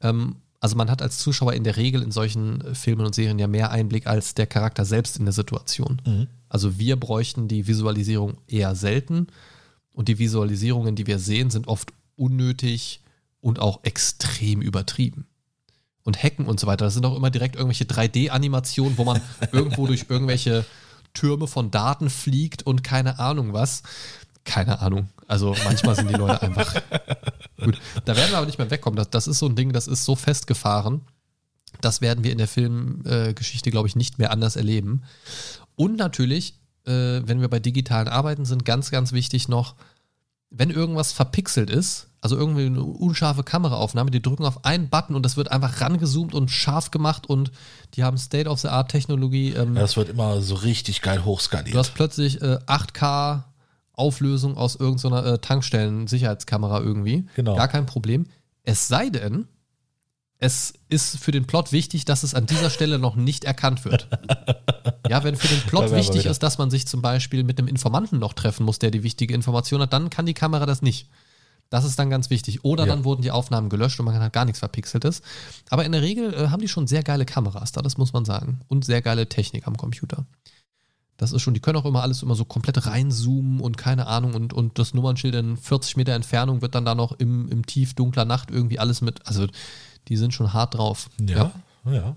Ähm, 0.00 0.36
also 0.60 0.76
man 0.76 0.90
hat 0.90 1.02
als 1.02 1.18
Zuschauer 1.18 1.52
in 1.52 1.64
der 1.64 1.76
Regel 1.76 2.02
in 2.02 2.10
solchen 2.10 2.62
äh, 2.62 2.74
Filmen 2.74 3.04
und 3.04 3.14
Serien 3.14 3.38
ja 3.38 3.46
mehr 3.46 3.70
Einblick 3.70 4.06
als 4.06 4.34
der 4.34 4.46
Charakter 4.46 4.84
selbst 4.84 5.18
in 5.18 5.26
der 5.26 5.34
Situation. 5.34 6.00
Also 6.48 6.78
wir 6.78 6.96
bräuchten 6.96 7.48
die 7.48 7.66
Visualisierung 7.66 8.38
eher 8.48 8.74
selten 8.74 9.26
und 9.92 10.08
die 10.08 10.18
Visualisierungen, 10.18 10.96
die 10.96 11.06
wir 11.06 11.18
sehen, 11.18 11.50
sind 11.50 11.68
oft 11.68 11.92
unnötig 12.16 13.00
und 13.44 13.60
auch 13.60 13.80
extrem 13.84 14.62
übertrieben. 14.62 15.26
Und 16.02 16.22
Hacken 16.22 16.46
und 16.46 16.58
so 16.58 16.66
weiter, 16.66 16.86
das 16.86 16.94
sind 16.94 17.04
auch 17.04 17.14
immer 17.14 17.30
direkt 17.30 17.56
irgendwelche 17.56 17.84
3D-Animationen, 17.84 18.96
wo 18.96 19.04
man 19.04 19.20
irgendwo 19.52 19.86
durch 19.86 20.06
irgendwelche 20.08 20.64
Türme 21.12 21.46
von 21.46 21.70
Daten 21.70 22.08
fliegt 22.08 22.62
und 22.62 22.82
keine 22.82 23.18
Ahnung 23.18 23.52
was. 23.52 23.82
Keine 24.44 24.80
Ahnung. 24.80 25.10
Also 25.26 25.54
manchmal 25.64 25.94
sind 25.94 26.08
die 26.08 26.14
Leute 26.14 26.40
einfach. 26.42 26.74
Gut, 27.62 27.78
da 28.04 28.16
werden 28.16 28.30
wir 28.30 28.38
aber 28.38 28.46
nicht 28.46 28.58
mehr 28.58 28.70
wegkommen. 28.70 28.96
Das, 28.96 29.10
das 29.10 29.26
ist 29.26 29.38
so 29.38 29.46
ein 29.46 29.56
Ding, 29.56 29.72
das 29.72 29.88
ist 29.88 30.04
so 30.04 30.16
festgefahren. 30.16 31.02
Das 31.80 32.00
werden 32.00 32.24
wir 32.24 32.32
in 32.32 32.38
der 32.38 32.48
Filmgeschichte, 32.48 33.70
glaube 33.70 33.88
ich, 33.88 33.96
nicht 33.96 34.18
mehr 34.18 34.30
anders 34.30 34.56
erleben. 34.56 35.02
Und 35.76 35.96
natürlich, 35.96 36.54
äh, 36.86 37.20
wenn 37.24 37.40
wir 37.40 37.48
bei 37.48 37.58
digitalen 37.58 38.08
Arbeiten 38.08 38.46
sind, 38.46 38.64
ganz, 38.64 38.90
ganz 38.90 39.12
wichtig 39.12 39.48
noch, 39.48 39.74
wenn 40.50 40.70
irgendwas 40.70 41.12
verpixelt 41.12 41.68
ist, 41.68 42.08
also 42.24 42.38
irgendwie 42.38 42.64
eine 42.64 42.82
unscharfe 42.82 43.42
Kameraaufnahme, 43.42 44.10
die 44.10 44.22
drücken 44.22 44.46
auf 44.46 44.64
einen 44.64 44.88
Button 44.88 45.14
und 45.14 45.24
das 45.26 45.36
wird 45.36 45.52
einfach 45.52 45.82
rangezoomt 45.82 46.32
und 46.34 46.50
scharf 46.50 46.90
gemacht 46.90 47.28
und 47.28 47.52
die 47.92 48.02
haben 48.02 48.16
State-of-the-Art-Technologie. 48.16 49.50
Ähm, 49.50 49.74
Das 49.74 49.98
wird 49.98 50.08
immer 50.08 50.40
so 50.40 50.54
richtig 50.54 51.02
geil 51.02 51.26
hochskaliert. 51.26 51.74
Du 51.74 51.78
hast 51.78 51.92
plötzlich 51.92 52.40
äh, 52.40 52.56
8K 52.66 53.42
Auflösung 53.92 54.56
aus 54.56 54.74
irgendeiner 54.74 55.34
äh, 55.34 55.38
Tankstellen-Sicherheitskamera 55.38 56.80
irgendwie. 56.80 57.26
Genau. 57.36 57.56
Gar 57.56 57.68
kein 57.68 57.84
Problem. 57.84 58.24
Es 58.62 58.88
sei 58.88 59.10
denn, 59.10 59.46
es 60.38 60.72
ist 60.88 61.18
für 61.18 61.30
den 61.30 61.46
Plot 61.46 61.72
wichtig, 61.72 62.06
dass 62.06 62.22
es 62.22 62.34
an 62.34 62.46
dieser 62.46 62.70
Stelle 62.70 62.98
noch 62.98 63.16
nicht 63.16 63.44
erkannt 63.44 63.84
wird. 63.84 64.08
Ja, 65.06 65.22
wenn 65.22 65.36
für 65.36 65.48
den 65.48 65.60
Plot 65.60 65.92
wichtig 65.92 66.24
ist, 66.24 66.42
dass 66.42 66.56
man 66.56 66.70
sich 66.70 66.86
zum 66.86 67.02
Beispiel 67.02 67.44
mit 67.44 67.58
einem 67.58 67.68
Informanten 67.68 68.18
noch 68.18 68.32
treffen 68.32 68.64
muss, 68.64 68.78
der 68.78 68.90
die 68.90 69.02
wichtige 69.02 69.34
Information 69.34 69.82
hat, 69.82 69.92
dann 69.92 70.08
kann 70.08 70.24
die 70.24 70.32
Kamera 70.32 70.64
das 70.64 70.80
nicht. 70.80 71.10
Das 71.74 71.84
ist 71.84 71.98
dann 71.98 72.08
ganz 72.08 72.30
wichtig. 72.30 72.62
Oder 72.64 72.86
Ja. 72.86 72.94
dann 72.94 73.04
wurden 73.04 73.22
die 73.22 73.32
Aufnahmen 73.32 73.68
gelöscht 73.68 73.98
und 73.98 74.06
man 74.06 74.16
hat 74.16 74.32
gar 74.32 74.44
nichts 74.44 74.60
Verpixeltes. 74.60 75.22
Aber 75.70 75.84
in 75.84 75.90
der 75.90 76.02
Regel 76.02 76.32
äh, 76.32 76.46
haben 76.50 76.60
die 76.60 76.68
schon 76.68 76.86
sehr 76.86 77.02
geile 77.02 77.24
Kameras 77.24 77.72
da, 77.72 77.82
das 77.82 77.98
muss 77.98 78.12
man 78.12 78.24
sagen. 78.24 78.60
Und 78.68 78.84
sehr 78.84 79.02
geile 79.02 79.28
Technik 79.28 79.66
am 79.66 79.76
Computer. 79.76 80.24
Das 81.16 81.32
ist 81.32 81.42
schon, 81.42 81.52
die 81.52 81.58
können 81.58 81.76
auch 81.76 81.84
immer 81.84 82.02
alles 82.02 82.22
immer 82.22 82.36
so 82.36 82.44
komplett 82.44 82.86
reinzoomen 82.86 83.58
und 83.58 83.76
keine 83.76 84.06
Ahnung 84.06 84.34
und, 84.34 84.52
und 84.52 84.78
das 84.78 84.94
Nummernschild 84.94 85.34
in 85.34 85.56
40 85.56 85.96
Meter 85.96 86.12
Entfernung 86.12 86.62
wird 86.62 86.76
dann 86.76 86.84
da 86.84 86.94
noch 86.94 87.10
im, 87.18 87.48
im 87.48 87.66
Tief 87.66 87.94
dunkler 87.94 88.24
Nacht 88.24 88.52
irgendwie 88.52 88.78
alles 88.78 89.00
mit, 89.00 89.26
also 89.26 89.48
die 90.06 90.16
sind 90.16 90.32
schon 90.32 90.52
hart 90.52 90.74
drauf. 90.74 91.10
Ja, 91.20 91.50
ja. 91.90 92.14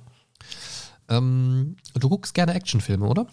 Ähm, 1.10 1.78
du 1.96 2.10
guckst 2.10 2.36
gerne 2.36 2.54
Actionfilme, 2.54 3.08
oder? 3.08 3.26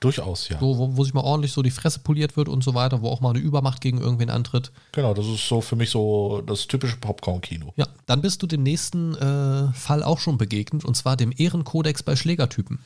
Durchaus, 0.00 0.48
ja. 0.48 0.58
So, 0.58 0.78
wo, 0.78 0.96
wo 0.96 1.04
sich 1.04 1.12
mal 1.14 1.20
ordentlich 1.22 1.52
so 1.52 1.62
die 1.62 1.70
Fresse 1.70 2.00
poliert 2.00 2.36
wird 2.36 2.48
und 2.48 2.64
so 2.64 2.74
weiter, 2.74 3.02
wo 3.02 3.08
auch 3.10 3.20
mal 3.20 3.30
eine 3.30 3.38
Übermacht 3.38 3.80
gegen 3.82 3.98
irgendwen 3.98 4.30
antritt. 4.30 4.72
Genau, 4.92 5.12
das 5.14 5.26
ist 5.26 5.46
so 5.46 5.60
für 5.60 5.76
mich 5.76 5.90
so 5.90 6.42
das 6.46 6.66
typische 6.66 6.96
Popcorn-Kino. 6.96 7.72
Ja, 7.76 7.86
dann 8.06 8.22
bist 8.22 8.42
du 8.42 8.46
dem 8.46 8.62
nächsten 8.62 9.14
äh, 9.14 9.72
Fall 9.74 10.02
auch 10.02 10.18
schon 10.18 10.38
begegnet 10.38 10.84
und 10.84 10.96
zwar 10.96 11.16
dem 11.16 11.32
Ehrenkodex 11.36 12.02
bei 12.02 12.16
Schlägertypen. 12.16 12.78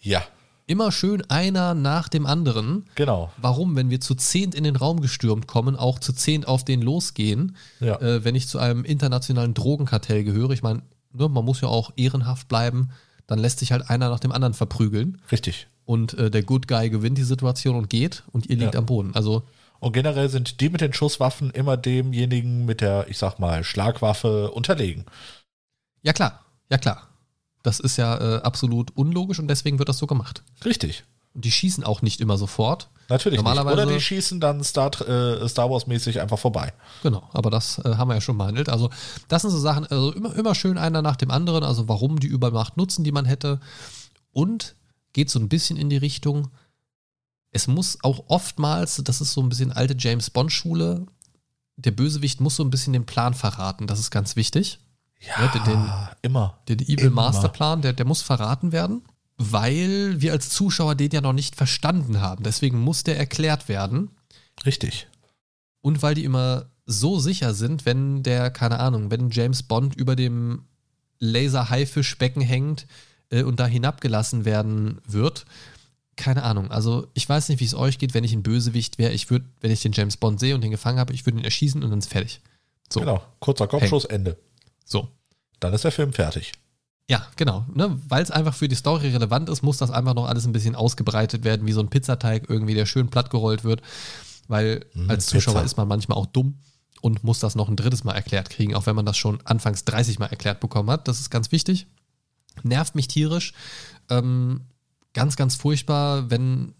Ja, 0.00 0.22
Immer 0.66 0.92
schön 0.92 1.28
einer 1.28 1.74
nach 1.74 2.08
dem 2.08 2.26
anderen. 2.26 2.84
genau. 2.94 3.32
Warum, 3.38 3.74
wenn 3.74 3.90
wir 3.90 4.00
zu 4.00 4.14
zehnt 4.14 4.54
in 4.54 4.62
den 4.62 4.76
Raum 4.76 5.00
gestürmt 5.00 5.48
kommen, 5.48 5.74
auch 5.74 5.98
zu 5.98 6.12
zehnt 6.12 6.46
auf 6.46 6.64
den 6.64 6.80
losgehen, 6.80 7.56
Ja. 7.80 7.96
äh, 8.00 8.22
wenn 8.24 8.36
ich 8.36 8.46
zu 8.46 8.60
einem 8.60 8.84
internationalen 8.84 9.52
Drogenkartell 9.52 10.22
gehöre? 10.22 10.50
Ich 10.50 10.62
meine, 10.62 10.82
ne, 11.12 11.28
man 11.28 11.44
muss 11.44 11.60
ja 11.60 11.66
auch 11.66 11.90
ehrenhaft 11.96 12.46
bleiben, 12.46 12.90
dann 13.26 13.40
lässt 13.40 13.58
sich 13.58 13.72
halt 13.72 13.90
einer 13.90 14.10
nach 14.10 14.20
dem 14.20 14.30
anderen 14.30 14.54
verprügeln 14.54 15.20
Richtig. 15.32 15.66
Und 15.84 16.14
äh, 16.14 16.30
der 16.30 16.42
Good 16.42 16.68
Guy 16.68 16.90
gewinnt 16.90 17.18
die 17.18 17.24
Situation 17.24 17.76
und 17.76 17.90
geht 17.90 18.22
und 18.32 18.46
ihr 18.48 18.56
liegt 18.56 18.74
Ja. 18.74 18.80
am 18.80 18.86
Boden. 18.86 19.14
Also 19.14 19.42
Und 19.80 19.92
generell 19.92 20.28
sind 20.28 20.60
die 20.60 20.68
mit 20.68 20.80
den 20.82 20.92
Schusswaffen 20.92 21.50
immer 21.50 21.76
demjenigen 21.76 22.64
mit 22.66 22.80
der, 22.80 23.08
ich 23.08 23.18
sag 23.18 23.38
mal, 23.38 23.64
Schlagwaffe 23.64 24.50
unterlegen. 24.50 25.04
Ja, 26.02 26.12
klar, 26.12 26.44
ja, 26.70 26.78
klar. 26.78 27.08
Das 27.62 27.80
ist 27.80 27.96
ja 27.98 28.16
äh, 28.38 28.42
absolut 28.42 28.90
unlogisch 28.96 29.38
und 29.38 29.48
deswegen 29.48 29.78
wird 29.78 29.88
das 29.88 29.98
so 29.98 30.06
gemacht. 30.06 30.42
Richtig. 30.64 31.04
Und 31.34 31.44
die 31.44 31.50
schießen 31.50 31.84
auch 31.84 32.02
nicht 32.02 32.20
immer 32.20 32.36
sofort. 32.38 32.88
Natürlich 33.08 33.38
Normalerweise- 33.38 33.76
nicht. 33.76 33.84
Oder 33.86 33.94
die 33.94 34.00
schießen 34.00 34.40
dann 34.40 34.64
Star, 34.64 34.90
äh, 35.06 35.48
Star 35.48 35.70
Wars-mäßig 35.70 36.20
einfach 36.20 36.38
vorbei. 36.38 36.72
Genau, 37.02 37.28
aber 37.32 37.50
das 37.50 37.78
äh, 37.78 37.94
haben 37.96 38.08
wir 38.08 38.14
ja 38.14 38.20
schon 38.20 38.38
behandelt. 38.38 38.68
Also, 38.68 38.90
das 39.28 39.42
sind 39.42 39.50
so 39.50 39.58
Sachen, 39.58 39.86
also 39.86 40.12
immer, 40.12 40.34
immer 40.36 40.54
schön 40.54 40.78
einer 40.78 41.02
nach 41.02 41.16
dem 41.16 41.30
anderen, 41.30 41.62
also 41.64 41.88
warum 41.88 42.18
die 42.18 42.26
Übermacht 42.28 42.76
nutzen, 42.76 43.04
die 43.04 43.12
man 43.12 43.24
hätte. 43.26 43.60
Und 44.32 44.74
geht 45.12 45.30
so 45.30 45.38
ein 45.38 45.48
bisschen 45.48 45.76
in 45.76 45.90
die 45.90 45.96
Richtung, 45.96 46.50
es 47.52 47.66
muss 47.66 47.98
auch 48.02 48.24
oftmals, 48.28 48.96
das 49.04 49.20
ist 49.20 49.32
so 49.32 49.42
ein 49.42 49.48
bisschen 49.48 49.72
alte 49.72 49.96
James 49.98 50.30
Bond-Schule, 50.30 51.06
der 51.76 51.90
Bösewicht 51.90 52.40
muss 52.40 52.56
so 52.56 52.62
ein 52.64 52.70
bisschen 52.70 52.92
den 52.92 53.06
Plan 53.06 53.34
verraten. 53.34 53.86
Das 53.86 53.98
ist 53.98 54.10
ganz 54.10 54.36
wichtig. 54.36 54.78
Ja, 55.20 55.48
den- 55.48 55.64
den- 55.64 55.90
immer. 56.22 56.58
Der 56.68 56.76
Evil 56.80 57.06
Immer. 57.06 57.22
Masterplan, 57.22 57.82
der, 57.82 57.92
der 57.92 58.06
muss 58.06 58.22
verraten 58.22 58.70
werden, 58.72 59.02
weil 59.36 60.20
wir 60.20 60.32
als 60.32 60.50
Zuschauer 60.50 60.94
den 60.94 61.10
ja 61.10 61.20
noch 61.20 61.32
nicht 61.32 61.56
verstanden 61.56 62.20
haben. 62.20 62.44
Deswegen 62.44 62.78
muss 62.80 63.02
der 63.02 63.18
erklärt 63.18 63.68
werden. 63.68 64.10
Richtig. 64.64 65.08
Und 65.80 66.02
weil 66.02 66.14
die 66.14 66.24
immer 66.24 66.66
so 66.86 67.18
sicher 67.18 67.54
sind, 67.54 67.84
wenn 67.86 68.22
der, 68.22 68.50
keine 68.50 68.78
Ahnung, 68.78 69.10
wenn 69.10 69.30
James 69.30 69.62
Bond 69.62 69.94
über 69.96 70.16
dem 70.16 70.64
Laser-Haifischbecken 71.18 72.42
hängt 72.42 72.86
äh, 73.30 73.42
und 73.42 73.60
da 73.60 73.66
hinabgelassen 73.66 74.44
werden 74.44 75.00
wird. 75.06 75.46
Keine 76.16 76.42
Ahnung. 76.42 76.70
Also 76.70 77.06
ich 77.14 77.26
weiß 77.28 77.48
nicht, 77.48 77.60
wie 77.60 77.64
es 77.64 77.74
euch 77.74 77.98
geht, 77.98 78.12
wenn 78.14 78.24
ich 78.24 78.32
ein 78.32 78.42
Bösewicht 78.42 78.98
wäre. 78.98 79.12
Ich 79.12 79.30
würde, 79.30 79.46
wenn 79.60 79.70
ich 79.70 79.80
den 79.80 79.92
James 79.92 80.16
Bond 80.16 80.38
sehe 80.38 80.54
und 80.54 80.60
den 80.60 80.70
gefangen 80.70 80.98
habe, 80.98 81.12
ich 81.14 81.24
würde 81.24 81.38
ihn 81.38 81.44
erschießen 81.44 81.82
und 81.82 81.90
dann 81.90 81.98
ist 81.98 82.10
fertig. 82.10 82.40
So. 82.92 83.00
Genau. 83.00 83.22
Kurzer 83.38 83.66
Kopfschuss, 83.66 84.04
Ende. 84.04 84.36
So. 84.84 85.08
Dann 85.60 85.72
ist 85.72 85.84
der 85.84 85.92
Film 85.92 86.12
fertig. 86.12 86.52
Ja, 87.08 87.26
genau. 87.36 87.64
Ne? 87.74 87.98
Weil 88.08 88.22
es 88.22 88.30
einfach 88.30 88.54
für 88.54 88.68
die 88.68 88.76
Story 88.76 89.08
relevant 89.08 89.48
ist, 89.48 89.62
muss 89.62 89.78
das 89.78 89.90
einfach 89.90 90.14
noch 90.14 90.26
alles 90.26 90.46
ein 90.46 90.52
bisschen 90.52 90.76
ausgebreitet 90.76 91.42
werden, 91.44 91.66
wie 91.66 91.72
so 91.72 91.80
ein 91.80 91.88
Pizzateig 91.88 92.48
irgendwie, 92.48 92.74
der 92.74 92.86
schön 92.86 93.08
platt 93.08 93.30
gerollt 93.30 93.64
wird. 93.64 93.82
Weil 94.46 94.84
Mm, 94.94 95.10
als 95.10 95.26
Zuschauer 95.26 95.54
Pizza. 95.54 95.64
ist 95.64 95.76
man 95.76 95.88
manchmal 95.88 96.18
auch 96.18 96.26
dumm 96.26 96.58
und 97.00 97.24
muss 97.24 97.38
das 97.40 97.54
noch 97.54 97.68
ein 97.68 97.76
drittes 97.76 98.04
Mal 98.04 98.14
erklärt 98.14 98.50
kriegen, 98.50 98.74
auch 98.74 98.86
wenn 98.86 98.96
man 98.96 99.06
das 99.06 99.16
schon 99.16 99.40
anfangs 99.44 99.84
30 99.84 100.18
Mal 100.18 100.26
erklärt 100.26 100.60
bekommen 100.60 100.90
hat. 100.90 101.08
Das 101.08 101.18
ist 101.20 101.30
ganz 101.30 101.50
wichtig. 101.52 101.86
Nervt 102.62 102.94
mich 102.94 103.08
tierisch. 103.08 103.52
Ähm, 104.08 104.62
ganz, 105.12 105.36
ganz 105.36 105.54
furchtbar, 105.54 106.30
wenn, 106.30 106.74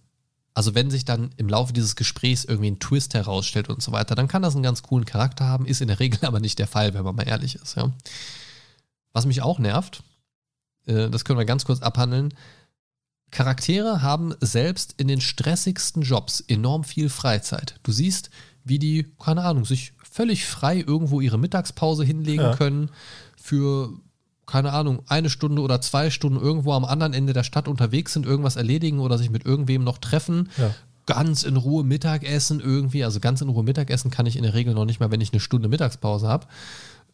also 0.54 0.74
wenn 0.74 0.90
sich 0.90 1.04
dann 1.04 1.30
im 1.36 1.48
Laufe 1.48 1.72
dieses 1.72 1.96
Gesprächs 1.96 2.44
irgendwie 2.44 2.70
ein 2.70 2.80
Twist 2.80 3.14
herausstellt 3.14 3.68
und 3.68 3.82
so 3.82 3.92
weiter, 3.92 4.14
dann 4.14 4.28
kann 4.28 4.42
das 4.42 4.54
einen 4.54 4.62
ganz 4.62 4.82
coolen 4.82 5.04
Charakter 5.04 5.46
haben, 5.46 5.66
ist 5.66 5.80
in 5.80 5.88
der 5.88 6.00
Regel 6.00 6.20
aber 6.26 6.40
nicht 6.40 6.58
der 6.58 6.66
Fall, 6.66 6.94
wenn 6.94 7.04
man 7.04 7.16
mal 7.16 7.28
ehrlich 7.28 7.56
ist. 7.56 7.76
Ja. 7.76 7.92
Was 9.12 9.26
mich 9.26 9.42
auch 9.42 9.58
nervt, 9.58 10.02
äh, 10.86 11.08
das 11.10 11.24
können 11.24 11.38
wir 11.38 11.46
ganz 11.46 11.64
kurz 11.64 11.80
abhandeln. 11.82 12.34
Charaktere 13.30 14.02
haben 14.02 14.34
selbst 14.40 14.94
in 14.96 15.06
den 15.06 15.20
stressigsten 15.20 16.02
Jobs 16.02 16.40
enorm 16.40 16.82
viel 16.82 17.08
Freizeit. 17.08 17.78
Du 17.84 17.92
siehst, 17.92 18.30
wie 18.64 18.78
die, 18.80 19.06
keine 19.18 19.44
Ahnung, 19.44 19.64
sich 19.64 19.92
völlig 20.02 20.46
frei 20.46 20.78
irgendwo 20.78 21.20
ihre 21.20 21.38
Mittagspause 21.38 22.04
hinlegen 22.04 22.42
Ja. 22.42 22.56
können 22.56 22.90
für, 23.36 23.94
keine 24.50 24.72
Ahnung, 24.72 25.02
eine 25.06 25.30
Stunde 25.30 25.62
oder 25.62 25.80
zwei 25.80 26.10
Stunden 26.10 26.40
irgendwo 26.40 26.72
am 26.72 26.84
anderen 26.84 27.12
Ende 27.12 27.32
der 27.32 27.44
Stadt 27.44 27.68
unterwegs 27.68 28.12
sind, 28.12 28.26
irgendwas 28.26 28.56
erledigen 28.56 28.98
oder 28.98 29.16
sich 29.16 29.30
mit 29.30 29.46
irgendwem 29.46 29.84
noch 29.84 29.98
treffen. 29.98 30.48
Ja. 30.58 30.74
Ganz 31.06 31.44
in 31.44 31.56
Ruhe 31.56 31.84
Mittagessen 31.84 32.60
irgendwie. 32.60 33.04
Also 33.04 33.20
ganz 33.20 33.40
in 33.40 33.48
Ruhe 33.48 33.64
Mittagessen 33.64 34.10
kann 34.10 34.26
ich 34.26 34.36
in 34.36 34.42
der 34.42 34.54
Regel 34.54 34.74
noch 34.74 34.84
nicht 34.84 35.00
mal, 35.00 35.10
wenn 35.10 35.20
ich 35.20 35.32
eine 35.32 35.40
Stunde 35.40 35.68
Mittagspause 35.68 36.28
habe. 36.28 36.46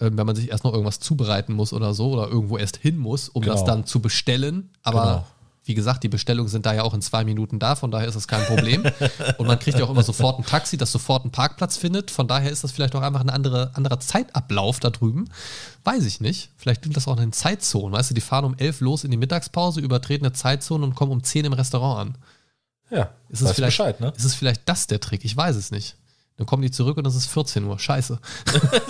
Ähm, 0.00 0.18
wenn 0.18 0.26
man 0.26 0.36
sich 0.36 0.50
erst 0.50 0.64
noch 0.64 0.72
irgendwas 0.72 1.00
zubereiten 1.00 1.54
muss 1.54 1.72
oder 1.72 1.94
so 1.94 2.10
oder 2.10 2.28
irgendwo 2.28 2.58
erst 2.58 2.76
hin 2.76 2.96
muss, 2.98 3.28
um 3.30 3.42
das 3.42 3.60
Genau. 3.60 3.66
dann 3.66 3.86
zu 3.86 4.00
bestellen. 4.00 4.68
Aber 4.82 5.02
Genau. 5.02 5.26
Wie 5.66 5.74
gesagt, 5.74 6.04
die 6.04 6.08
Bestellungen 6.08 6.48
sind 6.48 6.64
da 6.64 6.72
ja 6.72 6.82
auch 6.82 6.94
in 6.94 7.02
zwei 7.02 7.24
Minuten 7.24 7.58
da, 7.58 7.74
von 7.74 7.90
daher 7.90 8.06
ist 8.06 8.14
das 8.14 8.28
kein 8.28 8.44
Problem. 8.46 8.84
Und 9.38 9.48
man 9.48 9.58
kriegt 9.58 9.78
ja 9.78 9.84
auch 9.84 9.90
immer 9.90 10.04
sofort 10.04 10.38
ein 10.38 10.46
Taxi, 10.46 10.76
das 10.76 10.92
sofort 10.92 11.24
einen 11.24 11.32
Parkplatz 11.32 11.76
findet. 11.76 12.12
Von 12.12 12.28
daher 12.28 12.50
ist 12.50 12.62
das 12.62 12.70
vielleicht 12.70 12.94
auch 12.94 13.02
einfach 13.02 13.20
ein 13.20 13.30
andere, 13.30 13.72
anderer 13.74 13.98
Zeitablauf 13.98 14.78
da 14.78 14.90
drüben. 14.90 15.28
Weiß 15.82 16.04
ich 16.04 16.20
nicht. 16.20 16.50
Vielleicht 16.56 16.84
liegt 16.84 16.96
das 16.96 17.08
auch 17.08 17.14
in 17.14 17.20
den 17.20 17.32
Zeitzonen. 17.32 17.92
Weißt 17.92 18.10
du, 18.10 18.14
die 18.14 18.20
fahren 18.20 18.44
um 18.44 18.54
elf 18.58 18.80
los 18.80 19.02
in 19.02 19.10
die 19.10 19.16
Mittagspause, 19.16 19.80
übertreten 19.80 20.24
eine 20.24 20.32
Zeitzone 20.32 20.84
und 20.84 20.94
kommen 20.94 21.10
um 21.10 21.24
zehn 21.24 21.44
im 21.44 21.52
Restaurant 21.52 22.10
an. 22.10 22.18
Ja. 22.90 23.10
Ist 23.28 23.40
es, 23.40 23.52
vielleicht, 23.52 23.76
Bescheid, 23.76 24.00
ne? 24.00 24.12
ist 24.16 24.24
es 24.24 24.34
vielleicht 24.34 24.68
das 24.68 24.86
der 24.86 25.00
Trick? 25.00 25.24
Ich 25.24 25.36
weiß 25.36 25.56
es 25.56 25.72
nicht. 25.72 25.96
Dann 26.36 26.46
kommen 26.46 26.62
die 26.62 26.70
zurück 26.70 26.96
und 26.96 27.06
es 27.06 27.16
ist 27.16 27.26
14 27.26 27.64
Uhr. 27.64 27.78
Scheiße. 27.78 28.20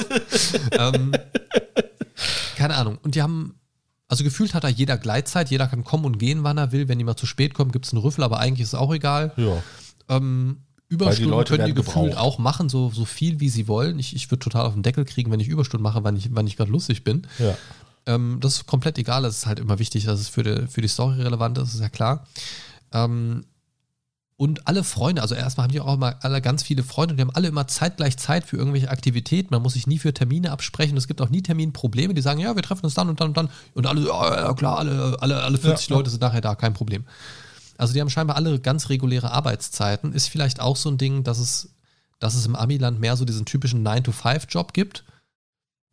ähm, 0.73 1.13
keine 2.57 2.75
Ahnung. 2.75 2.99
Und 3.03 3.15
die 3.15 3.23
haben, 3.23 3.59
also 4.09 4.25
gefühlt 4.25 4.55
hat 4.55 4.65
da 4.65 4.69
jeder 4.69 4.99
Gleitzeit, 4.99 5.51
jeder 5.51 5.67
kann 5.67 5.85
kommen 5.85 6.05
und 6.05 6.19
gehen, 6.19 6.45
wann 6.45 6.59
er 6.59 6.73
will. 6.73 6.89
Wenn 6.89 6.99
jemand 6.99 7.19
zu 7.19 7.27
spät 7.27 7.55
kommt, 7.55 7.73
gibt 7.73 7.87
es 7.87 7.93
einen 7.93 8.03
Rüffel, 8.03 8.23
aber 8.25 8.39
eigentlich 8.39 8.61
ist 8.61 8.69
es 8.69 8.75
auch 8.75 8.95
egal. 8.95 9.33
Ja. 9.37 9.63
Ähm, 10.09 10.59
Überstunden 10.89 11.31
Leute 11.31 11.57
können 11.57 11.67
die 11.67 11.75
gefühlt 11.75 12.13
gebraucht. 12.13 12.19
auch 12.19 12.39
machen, 12.39 12.69
so, 12.69 12.91
so 12.91 13.05
viel 13.05 13.41
wie 13.41 13.49
sie 13.49 13.67
wollen. 13.67 13.99
Ich, 13.99 14.15
ich 14.15 14.31
würde 14.31 14.39
total 14.39 14.67
auf 14.67 14.75
den 14.75 14.85
Deckel 14.85 15.05
kriegen, 15.05 15.33
wenn 15.33 15.41
ich 15.41 15.49
Überstunden 15.49 15.83
mache, 15.83 16.05
wann 16.05 16.17
ich, 16.17 16.29
wann 16.31 16.47
ich 16.47 16.57
gerade 16.57 16.71
lustig 16.71 17.03
bin. 17.03 17.27
Ja. 17.41 17.57
Ähm, 18.07 18.39
das 18.41 18.55
ist 18.55 18.67
komplett 18.67 18.97
egal. 18.99 19.25
Es 19.25 19.39
ist 19.39 19.47
halt 19.47 19.59
immer 19.59 19.81
wichtig, 19.81 20.05
dass 20.05 20.21
es 20.21 20.29
für 20.29 20.45
die, 20.45 20.69
für 20.69 20.81
die 20.81 20.89
Story 20.89 21.23
relevant 21.23 21.59
ist, 21.59 21.75
ist 21.75 21.81
ja 21.81 21.89
klar. 21.89 22.25
Ähm, 22.93 23.45
und 24.39 24.69
alle 24.69 24.85
Freunde, 24.85 25.23
also 25.23 25.35
erstmal 25.35 25.65
haben 25.65 25.73
die 25.73 25.81
auch 25.81 25.95
immer 25.95 26.17
alle 26.21 26.43
ganz 26.43 26.63
viele 26.63 26.83
Freunde 26.83 27.13
und 27.13 27.17
die 27.17 27.23
haben 27.23 27.35
alle 27.35 27.49
immer 27.49 27.67
zeitgleich 27.69 28.19
Zeit 28.19 28.45
für 28.45 28.59
irgendwelche 28.59 28.91
Aktivitäten. 28.91 29.49
Man 29.51 29.63
muss 29.63 29.73
sich 29.73 29.87
nie 29.87 29.99
für 29.99 30.13
Termine 30.13 30.51
absprechen. 30.51 30.95
Es 30.99 31.09
gibt 31.09 31.23
auch 31.23 31.31
nie 31.31 31.41
Terminprobleme. 31.41 32.13
Die 32.13 32.21
sagen, 32.21 32.39
ja, 32.41 32.55
wir 32.55 32.63
treffen 32.63 32.85
uns 32.85 32.93
dann 32.93 33.09
und 33.09 33.19
dann 33.19 33.29
und 33.29 33.37
dann. 33.39 33.49
Und 33.73 33.87
alle, 33.87 34.07
ja, 34.07 34.53
klar, 34.53 34.79
alle, 34.79 35.17
alle, 35.21 35.43
alle 35.43 35.57
40 35.57 35.89
Ja, 35.89 35.95
ja. 35.95 35.99
Leute 35.99 36.11
sind 36.11 36.21
nachher 36.21 36.43
da, 36.43 36.55
kein 36.55 36.75
Problem. 36.75 37.05
Also 37.79 37.95
die 37.95 38.01
haben 38.01 38.11
scheinbar 38.11 38.37
alle 38.37 38.61
ganz 38.61 38.91
reguläre 38.91 39.31
Arbeitszeiten. 39.31 40.13
Ist 40.13 40.29
vielleicht 40.29 40.61
auch 40.61 40.77
so 40.77 40.91
ein 40.91 40.99
Ding, 40.99 41.25
dass 41.25 41.39
es, 41.39 41.71
dass 42.19 42.35
es 42.35 42.45
im 42.45 42.57
Amiland 42.57 43.01
mehr 43.01 43.17
so 43.17 43.25
diesen 43.25 43.47
typischen 43.47 43.87
9-to-5-Job 43.87 44.75
gibt. 44.75 45.05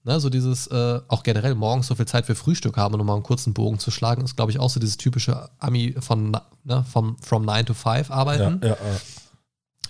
Ne, 0.06 0.20
so 0.20 0.30
dieses, 0.30 0.68
äh, 0.68 1.00
auch 1.08 1.24
generell 1.24 1.56
morgens 1.56 1.88
so 1.88 1.96
viel 1.96 2.06
Zeit 2.06 2.26
für 2.26 2.36
Frühstück 2.36 2.76
haben, 2.76 2.94
um 2.94 2.98
nochmal 2.98 3.16
einen 3.16 3.24
kurzen 3.24 3.54
Bogen 3.54 3.80
zu 3.80 3.90
schlagen, 3.90 4.22
ist, 4.26 4.36
glaube 4.36 4.52
ich, 4.52 4.60
auch 4.60 4.70
so 4.70 4.80
dieses 4.82 4.98
typische 4.98 5.50
Ami 5.60 5.96
von, 6.00 6.38
ne, 6.66 6.86
vom, 6.92 7.18
from 7.20 7.46
9 7.46 7.66
to 7.68 7.74
5 7.74 8.10
Ja, 8.10 8.16
arbeiten, 8.16 8.60
ja, 8.62 8.76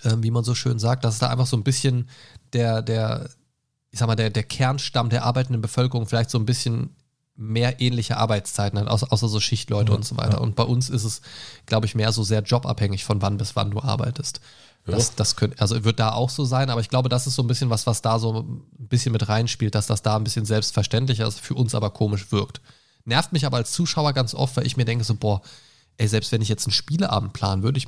ja. 0.04 0.12
ähm, 0.12 0.22
wie 0.22 0.30
man 0.30 0.44
so 0.44 0.54
schön 0.54 0.78
sagt, 0.78 1.02
dass 1.02 1.18
da 1.18 1.30
einfach 1.30 1.46
so 1.46 1.56
ein 1.56 1.64
bisschen 1.64 2.08
der, 2.52 2.80
der, 2.80 3.28
ich 3.90 3.98
sag 3.98 4.06
mal, 4.06 4.14
der, 4.14 4.30
der 4.30 4.44
Kernstamm 4.44 5.08
der 5.10 5.24
arbeitenden 5.24 5.60
Bevölkerung 5.60 6.06
vielleicht 6.06 6.30
so 6.30 6.38
ein 6.38 6.46
bisschen 6.46 6.94
mehr 7.34 7.80
ähnliche 7.80 8.16
Arbeitszeiten 8.16 8.78
hat, 8.78 8.86
außer, 8.86 9.12
außer 9.12 9.26
so 9.26 9.40
Schichtleute 9.40 9.90
Ja, 9.90 9.96
und 9.96 10.04
so 10.04 10.16
weiter. 10.16 10.34
ja. 10.34 10.38
Und 10.38 10.54
bei 10.54 10.62
uns 10.62 10.90
ist 10.90 11.02
es, 11.02 11.22
glaube 11.66 11.86
ich, 11.86 11.96
mehr 11.96 12.12
so 12.12 12.22
sehr 12.22 12.42
jobabhängig 12.42 13.02
von 13.04 13.20
wann 13.20 13.36
bis 13.36 13.56
wann 13.56 13.72
du 13.72 13.80
arbeitest. 13.82 14.40
Das, 14.86 15.14
das 15.14 15.36
könnte, 15.36 15.60
also 15.60 15.82
wird 15.84 15.98
da 15.98 16.12
auch 16.12 16.28
so 16.28 16.44
sein, 16.44 16.68
aber 16.68 16.80
ich 16.80 16.90
glaube, 16.90 17.08
das 17.08 17.26
ist 17.26 17.36
so 17.36 17.42
ein 17.42 17.46
bisschen 17.46 17.70
was, 17.70 17.86
was 17.86 18.02
da 18.02 18.18
so 18.18 18.40
ein 18.40 18.62
bisschen 18.76 19.12
mit 19.12 19.28
reinspielt, 19.28 19.74
dass 19.74 19.86
das 19.86 20.02
da 20.02 20.16
ein 20.16 20.24
bisschen 20.24 20.44
selbstverständlicher 20.44 21.26
ist, 21.26 21.40
für 21.40 21.54
uns 21.54 21.74
aber 21.74 21.90
komisch 21.90 22.30
wirkt. 22.32 22.60
Nervt 23.06 23.32
mich 23.32 23.46
aber 23.46 23.56
als 23.56 23.72
Zuschauer 23.72 24.12
ganz 24.12 24.34
oft, 24.34 24.56
weil 24.56 24.66
ich 24.66 24.76
mir 24.76 24.84
denke 24.84 25.04
so, 25.04 25.14
boah, 25.14 25.40
ey, 25.96 26.06
selbst 26.06 26.32
wenn 26.32 26.42
ich 26.42 26.48
jetzt 26.48 26.66
einen 26.66 26.72
Spieleabend 26.72 27.32
planen 27.32 27.62
würde, 27.62 27.78
ich, 27.78 27.86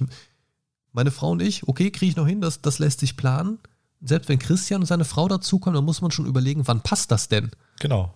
meine 0.93 1.11
Frau 1.11 1.31
und 1.31 1.43
ich, 1.43 1.69
okay, 1.69 1.91
kriege 1.91 2.11
ich 2.11 2.17
noch 2.17 2.27
hin, 2.27 2.41
das, 2.41 2.63
das 2.63 2.79
lässt 2.79 3.01
sich 3.01 3.17
planen. 3.17 3.59
Selbst 4.01 4.29
wenn 4.29 4.39
Christian 4.39 4.81
und 4.81 4.87
seine 4.87 5.05
Frau 5.05 5.29
dazukommen, 5.29 5.75
dann 5.75 5.85
muss 5.85 6.01
man 6.01 6.11
schon 6.11 6.27
überlegen, 6.27 6.67
wann 6.67 6.81
passt 6.81 7.11
das 7.11 7.29
denn? 7.29 7.51
Genau. 7.81 8.15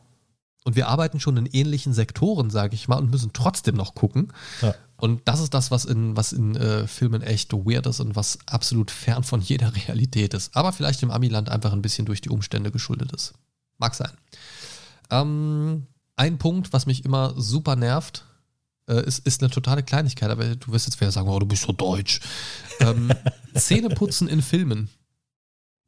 Und 0.65 0.77
wir 0.77 0.89
arbeiten 0.89 1.21
schon 1.21 1.37
in 1.37 1.47
ähnlichen 1.47 1.93
Sektoren, 1.95 2.51
sage 2.51 2.75
ich 2.75 2.89
mal, 2.89 2.99
und 2.99 3.11
müssen 3.11 3.33
trotzdem 3.33 3.77
noch 3.77 3.95
gucken. 3.95 4.33
Ja. 4.61 4.75
Und 4.97 5.23
das 5.27 5.41
ist 5.41 5.55
das, 5.55 5.71
was 5.71 5.87
in, 5.87 6.17
was 6.17 6.33
in 6.33 6.57
äh, 6.57 6.87
Filmen 6.87 7.23
echt 7.23 7.55
weird 7.55 7.87
ist 7.87 8.01
und 8.01 8.17
was 8.17 8.39
absolut 8.47 8.91
fern 8.91 9.23
von 9.23 9.41
jeder 9.41 9.75
Realität 9.89 10.35
ist. 10.35 10.55
Aber 10.55 10.73
vielleicht 10.73 11.03
im 11.03 11.11
Amiland 11.11 11.49
einfach 11.49 11.73
ein 11.73 11.83
bisschen 11.83 12.05
durch 12.05 12.21
die 12.21 12.29
Umstände 12.29 12.71
geschuldet 12.71 13.13
ist. 13.13 13.33
Mag 13.79 13.95
sein. 13.95 14.13
Ähm, 15.11 15.87
ein 16.17 16.37
Punkt, 16.37 16.75
was 16.75 16.85
mich 16.85 17.07
immer 17.07 17.33
super 17.41 17.77
nervt, 17.77 18.27
äh, 18.87 19.03
ist, 19.07 19.27
ist 19.27 19.43
eine 19.43 19.51
totale 19.51 19.83
Kleinigkeit, 19.83 20.29
aber 20.31 20.55
du 20.55 20.73
wirst 20.73 20.87
jetzt 20.87 21.01
wieder 21.01 21.11
sagen, 21.11 21.29
oh, 21.29 21.39
du 21.39 21.47
bist 21.47 21.63
so 21.63 21.73
deutsch. 21.73 22.21
Ähm, 22.81 23.11
Zähneputzen 23.55 24.29
in 24.29 24.43
Filmen. 24.43 24.91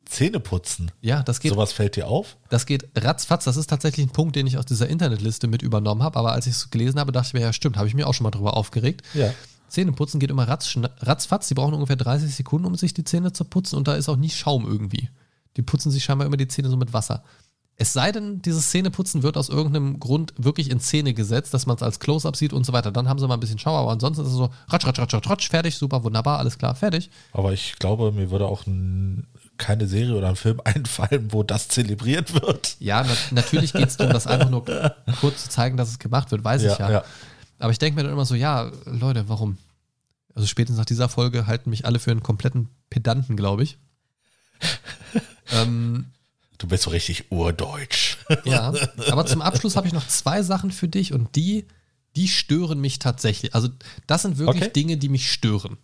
Zähne 0.05 0.40
putzen. 0.40 0.90
Ja, 1.00 1.22
das 1.22 1.40
geht, 1.40 1.53
Sowas 1.53 1.72
fällt 1.72 1.96
dir 1.96 2.09
auf? 2.09 2.36
das 2.50 2.66
geht 2.66 2.88
ratzfatz. 2.96 3.44
Das 3.44 3.57
ist 3.57 3.68
tatsächlich 3.68 4.07
ein 4.07 4.12
Punkt, 4.12 4.36
den 4.36 4.46
ich 4.46 4.59
aus 4.59 4.66
dieser 4.66 4.88
Internetliste 4.88 5.46
mit 5.46 5.62
übernommen 5.62 6.03
habe. 6.03 6.18
Aber 6.18 6.32
als 6.32 6.46
ich 6.46 6.55
es 6.55 6.70
gelesen 6.70 7.00
habe, 7.00 7.12
dachte 7.12 7.28
ich 7.28 7.34
mir, 7.34 7.40
ja, 7.40 7.53
stimmt, 7.53 7.76
habe 7.76 7.88
ich 7.88 7.94
mir 7.94 8.07
auch 8.07 8.14
schon 8.14 8.24
mal 8.24 8.30
drüber 8.30 8.57
aufgeregt. 8.57 9.03
Ja. 9.14 9.32
Zähneputzen 9.68 10.20
geht 10.20 10.30
immer 10.30 10.46
ratz, 10.46 10.76
ratzfatz. 11.00 11.48
Die 11.48 11.55
brauchen 11.55 11.74
ungefähr 11.74 11.96
30 11.96 12.34
Sekunden, 12.34 12.66
um 12.66 12.74
sich 12.74 12.92
die 12.92 13.05
Zähne 13.05 13.32
zu 13.32 13.44
putzen. 13.44 13.76
Und 13.76 13.88
da 13.88 13.94
ist 13.94 14.09
auch 14.09 14.16
nie 14.16 14.30
Schaum 14.30 14.66
irgendwie. 14.66 15.09
Die 15.57 15.62
putzen 15.62 15.90
sich 15.90 16.05
scheinbar 16.05 16.26
immer 16.26 16.36
die 16.36 16.48
Zähne 16.48 16.68
so 16.68 16.76
mit 16.76 16.92
Wasser. 16.92 17.22
Es 17.76 17.94
sei 17.94 18.12
denn, 18.12 18.42
dieses 18.42 18.70
Zähneputzen 18.70 19.22
wird 19.22 19.38
aus 19.38 19.48
irgendeinem 19.48 19.98
Grund 19.98 20.34
wirklich 20.36 20.70
in 20.70 20.78
Szene 20.78 21.14
gesetzt, 21.14 21.55
dass 21.55 21.64
man 21.64 21.76
es 21.76 21.82
als 21.82 22.00
Close-Up 22.00 22.36
sieht 22.36 22.53
und 22.53 22.66
so 22.66 22.72
weiter. 22.74 22.92
Dann 22.92 23.09
haben 23.09 23.18
sie 23.18 23.26
mal 23.26 23.34
ein 23.34 23.40
bisschen 23.40 23.59
Schauer, 23.59 23.80
aber 23.80 23.92
ansonsten 23.92 24.22
ist 24.22 24.30
es 24.30 24.36
so, 24.36 24.50
ratsch, 24.68 24.86
ratsch, 24.86 24.98
ratsch, 25.00 25.28
ratsch, 25.28 25.48
fertig, 25.48 25.76
super, 25.76 26.05
wunderbar, 26.05 26.38
alles 26.38 26.59
klar, 26.59 26.74
fertig. 26.74 27.11
Aber 27.32 27.53
ich 27.53 27.76
glaube, 27.78 28.12
mir 28.12 28.30
würde 28.30 28.46
auch 28.46 28.66
keine 29.59 29.86
Serie 29.86 30.14
oder 30.16 30.28
ein 30.28 30.36
Film 30.36 30.61
einfallen, 30.64 31.32
wo 31.32 31.42
das 31.42 31.68
zelebriert 31.68 32.34
wird. 32.34 32.76
Ja, 32.80 33.05
na, 33.05 33.14
natürlich 33.30 33.72
geht 33.72 33.88
es 33.88 33.96
darum, 33.96 34.12
das 34.12 34.26
einfach 34.26 34.50
nur 34.50 34.64
kurz 35.20 35.44
zu 35.44 35.50
zeigen, 35.50 35.76
dass 35.76 35.88
es 35.88 35.98
gemacht 35.98 36.30
wird, 36.30 36.44
weiß 36.44 36.62
ich 36.62 36.78
ja. 36.78 37.05
Aber 37.59 37.70
ich 37.70 37.78
denke 37.78 37.96
mir 37.96 38.03
dann 38.03 38.12
immer 38.12 38.24
so, 38.24 38.34
ja, 38.34 38.72
Leute, 38.86 39.28
warum? 39.28 39.57
Also 40.34 40.48
spätestens 40.48 40.78
nach 40.78 40.84
dieser 40.84 41.09
Folge 41.09 41.46
halten 41.46 41.70
mich 41.70 41.86
alle 41.86 41.98
für 41.98 42.11
einen 42.11 42.22
kompletten 42.22 42.68
Pedanten, 42.90 43.36
glaube 43.36 43.62
ich. 43.62 43.78
ähm, 45.53 46.07
Du 46.59 46.68
bist 46.68 46.84
so 46.84 46.90
richtig 46.90 47.30
urdeutsch. 47.32 48.18
ja, 48.44 48.72
aber 49.11 49.26
zum 49.26 49.42
Abschluss 49.42 49.74
habe 49.76 49.88
ich 49.88 49.92
noch 49.92 50.07
zwei 50.07 50.42
Sachen 50.42 50.70
für 50.70 50.86
dich 50.86 51.12
und 51.12 51.34
die, 51.34 51.66
die 52.14 52.28
stören 52.28 52.80
mich 52.80 53.00
tatsächlich. 53.00 53.55
Also 53.55 53.68
das 54.07 54.22
sind 54.22 54.38
wirklich 54.38 54.62
Okay. 54.64 54.72
Dinge, 54.72 54.96
die 54.96 55.09
mich 55.09 55.32
stören. 55.32 55.76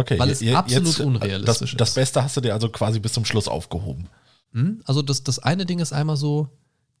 Okay, 0.00 0.18
Weil 0.18 0.30
es 0.30 0.42
absolut 0.54 0.98
äh, 0.98 1.02
unrealistisch 1.02 1.72
das, 1.72 1.78
Das 1.78 1.88
ist. 1.90 1.94
Beste 1.94 2.22
hast 2.22 2.36
du 2.36 2.40
dir 2.40 2.54
also 2.54 2.68
quasi 2.68 3.00
bis 3.00 3.12
zum 3.12 3.24
Schluss 3.24 3.48
aufgehoben. 3.48 4.08
Hm? 4.52 4.82
Also 4.84 5.02
das, 5.02 5.22
das 5.24 5.38
eine 5.38 5.66
Ding 5.66 5.78
ist 5.78 5.92
einmal 5.92 6.16
so, 6.16 6.48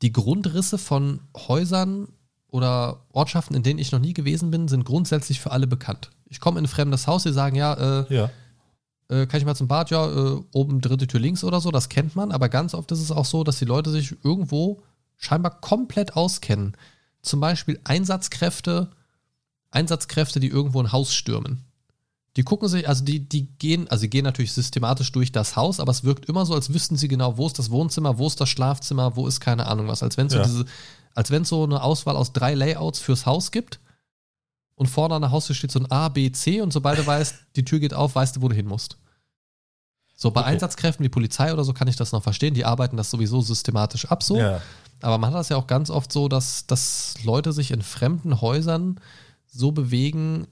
die 0.02 0.12
Grundrisse 0.12 0.78
von 0.78 1.20
Häusern 1.36 2.08
oder 2.48 3.04
Ortschaften, 3.12 3.54
in 3.54 3.62
denen 3.62 3.78
ich 3.78 3.92
noch 3.92 4.00
nie 4.00 4.12
gewesen 4.12 4.50
bin, 4.50 4.68
sind 4.68 4.84
grundsätzlich 4.84 5.40
für 5.40 5.50
alle 5.50 5.66
bekannt. 5.66 6.10
Ich 6.28 6.40
komme 6.40 6.58
in 6.58 6.64
ein 6.64 6.68
fremdes 6.68 7.06
Haus, 7.06 7.22
die 7.22 7.32
sagen, 7.32 7.56
ja, 7.56 7.74
äh, 8.02 8.14
Ja. 8.14 8.30
äh, 9.08 9.26
kann 9.26 9.38
ich 9.40 9.46
mal 9.46 9.54
zum 9.54 9.68
Bad? 9.68 9.90
Ja, 9.90 10.06
äh, 10.06 10.40
oben 10.52 10.80
dritte 10.80 11.06
Tür 11.06 11.20
links 11.20 11.44
oder 11.44 11.60
so, 11.60 11.70
das 11.70 11.88
kennt 11.88 12.16
man. 12.16 12.32
Aber 12.32 12.48
ganz 12.48 12.74
oft 12.74 12.90
ist 12.92 13.00
es 13.00 13.10
auch 13.10 13.24
so, 13.24 13.44
dass 13.44 13.58
die 13.58 13.64
Leute 13.64 13.90
sich 13.90 14.14
irgendwo 14.24 14.82
scheinbar 15.16 15.60
komplett 15.60 16.16
auskennen. 16.16 16.76
Zum 17.22 17.40
Beispiel 17.40 17.78
Einsatzkräfte, 17.84 18.90
Einsatzkräfte, 19.70 20.40
die 20.40 20.48
irgendwo 20.48 20.80
ein 20.82 20.92
Haus 20.92 21.14
stürmen. 21.14 21.64
Die 22.36 22.42
gucken 22.44 22.68
sich, 22.68 22.88
also 22.88 23.04
die, 23.04 23.20
die 23.28 23.46
gehen, 23.58 23.88
also 23.88 24.02
die 24.02 24.10
gehen 24.10 24.24
natürlich 24.24 24.52
systematisch 24.52 25.10
durch 25.10 25.32
das 25.32 25.56
Haus, 25.56 25.80
aber 25.80 25.90
es 25.90 26.04
wirkt 26.04 26.26
immer 26.26 26.46
so, 26.46 26.54
als 26.54 26.72
wüssten 26.72 26.96
sie 26.96 27.08
genau, 27.08 27.36
wo 27.36 27.46
ist 27.46 27.58
das 27.58 27.70
Wohnzimmer, 27.70 28.18
wo 28.18 28.26
ist 28.28 28.40
das 28.40 28.48
Schlafzimmer, 28.48 29.16
wo 29.16 29.26
ist 29.26 29.40
keine 29.40 29.66
Ahnung 29.66 29.88
was. 29.88 30.02
Als 30.02 30.16
wenn 30.16 30.28
es 30.28 30.34
Ja. 30.34 30.44
so 30.44 30.50
diese, 30.62 30.64
als 31.14 31.30
wenn 31.32 31.42
es 31.42 31.48
so 31.48 31.64
eine 31.64 31.82
Auswahl 31.82 32.16
aus 32.16 32.32
drei 32.32 32.54
Layouts 32.54 33.00
fürs 33.00 33.26
Haus 33.26 33.50
gibt 33.50 33.80
und 34.76 34.86
vorne 34.86 35.16
an 35.16 35.22
der 35.22 35.32
Haustür 35.32 35.56
steht 35.56 35.72
so 35.72 35.80
ein 35.80 35.90
A, 35.90 36.08
B, 36.08 36.30
C 36.30 36.60
und 36.60 36.72
sobald 36.72 36.98
du 37.00 37.06
weißt, 37.06 37.34
die 37.56 37.64
Tür 37.64 37.80
geht 37.80 37.94
auf, 37.94 38.14
weißt 38.14 38.36
du, 38.36 38.42
wo 38.42 38.48
du 38.48 38.54
hin 38.54 38.66
musst. 38.66 38.96
So, 40.14 40.30
bei 40.30 40.42
Okay. 40.42 40.50
Einsatzkräften 40.50 41.02
wie 41.04 41.08
Polizei 41.08 41.52
oder 41.52 41.64
so 41.64 41.72
kann 41.72 41.88
ich 41.88 41.96
das 41.96 42.12
noch 42.12 42.22
verstehen, 42.22 42.54
die 42.54 42.64
arbeiten 42.64 42.96
das 42.96 43.10
sowieso 43.10 43.40
systematisch 43.40 44.04
ab 44.06 44.22
so. 44.22 44.36
Ja. 44.36 44.60
Aber 45.02 45.18
man 45.18 45.30
hat 45.30 45.38
das 45.40 45.48
ja 45.48 45.56
auch 45.56 45.66
ganz 45.66 45.90
oft 45.90 46.12
so, 46.12 46.28
dass, 46.28 46.66
dass 46.66 47.14
Leute 47.24 47.52
sich 47.52 47.70
in 47.72 47.80
fremden 47.82 48.40
Häusern 48.40 49.00
so 49.46 49.72
bewegen, 49.72 50.46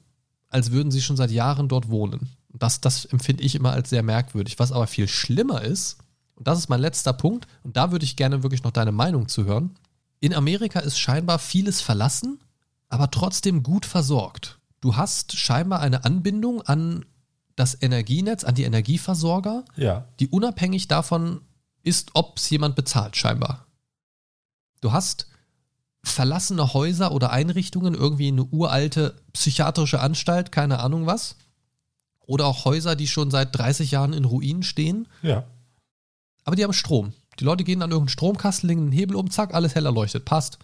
als 0.50 0.70
würden 0.70 0.90
sie 0.90 1.02
schon 1.02 1.16
seit 1.16 1.30
Jahren 1.30 1.68
dort 1.68 1.88
wohnen. 1.90 2.28
Das, 2.50 2.80
das 2.80 3.04
empfinde 3.04 3.42
ich 3.42 3.54
immer 3.54 3.72
als 3.72 3.90
sehr 3.90 4.02
merkwürdig. 4.02 4.58
Was 4.58 4.72
aber 4.72 4.86
viel 4.86 5.08
schlimmer 5.08 5.62
ist, 5.62 5.98
und 6.34 6.46
das 6.48 6.58
ist 6.58 6.68
mein 6.68 6.80
letzter 6.80 7.12
Punkt, 7.12 7.46
und 7.62 7.76
da 7.76 7.90
würde 7.92 8.04
ich 8.04 8.16
gerne 8.16 8.42
wirklich 8.42 8.62
noch 8.62 8.70
deine 8.70 8.92
Meinung 8.92 9.28
zu 9.28 9.44
hören. 9.44 9.76
In 10.20 10.34
Amerika 10.34 10.80
ist 10.80 10.98
scheinbar 10.98 11.38
vieles 11.38 11.80
verlassen, 11.80 12.40
aber 12.88 13.10
trotzdem 13.10 13.62
gut 13.62 13.84
versorgt. 13.86 14.58
Du 14.80 14.96
hast 14.96 15.36
scheinbar 15.36 15.80
eine 15.80 16.04
Anbindung 16.04 16.62
an 16.62 17.04
das 17.56 17.76
Energienetz, 17.82 18.44
an 18.44 18.54
die 18.54 18.62
Energieversorger, 18.64 19.64
Ja. 19.76 20.06
die 20.20 20.28
unabhängig 20.28 20.88
davon 20.88 21.40
ist, 21.82 22.10
ob 22.14 22.38
es 22.38 22.48
jemand 22.50 22.76
bezahlt, 22.76 23.16
scheinbar. 23.16 23.66
Du 24.80 24.92
hast 24.92 25.26
verlassene 26.04 26.72
Häuser 26.74 27.12
oder 27.12 27.30
Einrichtungen, 27.30 27.94
irgendwie 27.94 28.28
eine 28.28 28.44
uralte 28.44 29.16
psychiatrische 29.32 30.00
Anstalt, 30.00 30.52
keine 30.52 30.78
Ahnung 30.80 31.06
was. 31.06 31.36
Oder 32.26 32.46
auch 32.46 32.64
Häuser, 32.64 32.94
die 32.96 33.08
schon 33.08 33.30
seit 33.30 33.56
30 33.56 33.90
Jahren 33.90 34.12
in 34.12 34.24
Ruinen 34.24 34.62
stehen, 34.62 35.08
Ja. 35.22 35.44
aber 36.44 36.56
die 36.56 36.64
haben 36.64 36.72
Strom. 36.72 37.12
Die 37.40 37.44
Leute 37.44 37.64
gehen 37.64 37.82
an 37.82 37.90
irgendeinen 37.90 38.10
Stromkasten, 38.12 38.68
legen 38.68 38.82
einen 38.82 38.92
Hebel 38.92 39.16
um, 39.16 39.30
zack, 39.30 39.54
alles 39.54 39.74
hell 39.74 39.86
erleuchtet, 39.86 40.24
passt. 40.24 40.58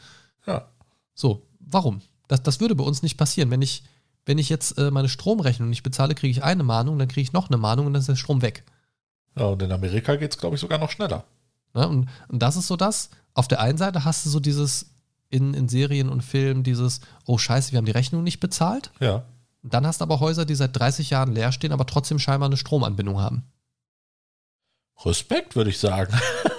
Ja. 0.46 0.66
So, 1.14 1.46
warum? 1.60 2.02
Das, 2.28 2.42
das 2.42 2.60
würde 2.60 2.74
bei 2.74 2.84
uns 2.84 3.02
nicht 3.02 3.16
passieren. 3.16 3.50
Wenn 3.50 3.62
ich, 3.62 3.84
wenn 4.26 4.38
ich 4.38 4.48
jetzt 4.48 4.76
äh, 4.78 4.90
meine 4.90 5.08
Stromrechnung 5.08 5.70
nicht 5.70 5.82
bezahle, 5.84 6.14
kriege 6.14 6.30
ich 6.32 6.42
eine 6.42 6.64
Mahnung, 6.64 6.98
dann 6.98 7.08
kriege 7.08 7.22
ich 7.22 7.32
noch 7.32 7.48
eine 7.48 7.56
Mahnung 7.58 7.86
und 7.86 7.92
dann 7.94 8.00
ist 8.00 8.08
der 8.08 8.16
Strom 8.16 8.42
weg. 8.42 8.64
Ja, 9.36 9.46
und 9.46 9.62
in 9.62 9.72
Amerika 9.72 10.16
geht 10.16 10.32
es, 10.32 10.38
glaube 10.38 10.56
ich, 10.56 10.60
sogar 10.60 10.78
noch 10.78 10.90
schneller. 10.90 11.24
Ne? 11.74 11.88
Und, 11.88 12.08
und 12.28 12.42
das 12.42 12.56
ist 12.56 12.66
so 12.66 12.76
das. 12.76 13.10
Auf 13.34 13.48
der 13.48 13.60
einen 13.60 13.78
Seite 13.78 14.04
hast 14.04 14.26
du 14.26 14.30
so 14.30 14.40
dieses 14.40 14.86
in, 15.34 15.52
in 15.52 15.68
Serien 15.68 16.08
und 16.08 16.22
Filmen, 16.22 16.62
dieses, 16.62 17.00
oh 17.26 17.38
scheiße, 17.38 17.72
wir 17.72 17.78
haben 17.78 17.86
die 17.86 17.92
Rechnung 17.92 18.22
nicht 18.22 18.38
bezahlt. 18.38 18.92
Ja. 19.00 19.24
Dann 19.62 19.86
hast 19.86 20.00
du 20.00 20.04
aber 20.04 20.20
Häuser, 20.20 20.44
die 20.44 20.54
seit 20.54 20.78
30 20.78 21.10
Jahren 21.10 21.32
leer 21.32 21.50
stehen, 21.50 21.72
aber 21.72 21.86
trotzdem 21.86 22.20
scheinbar 22.20 22.48
eine 22.48 22.56
Stromanbindung 22.56 23.20
haben. 23.20 23.44
Respekt, 25.04 25.56
würde 25.56 25.70
ich 25.70 25.78
sagen. 25.78 26.14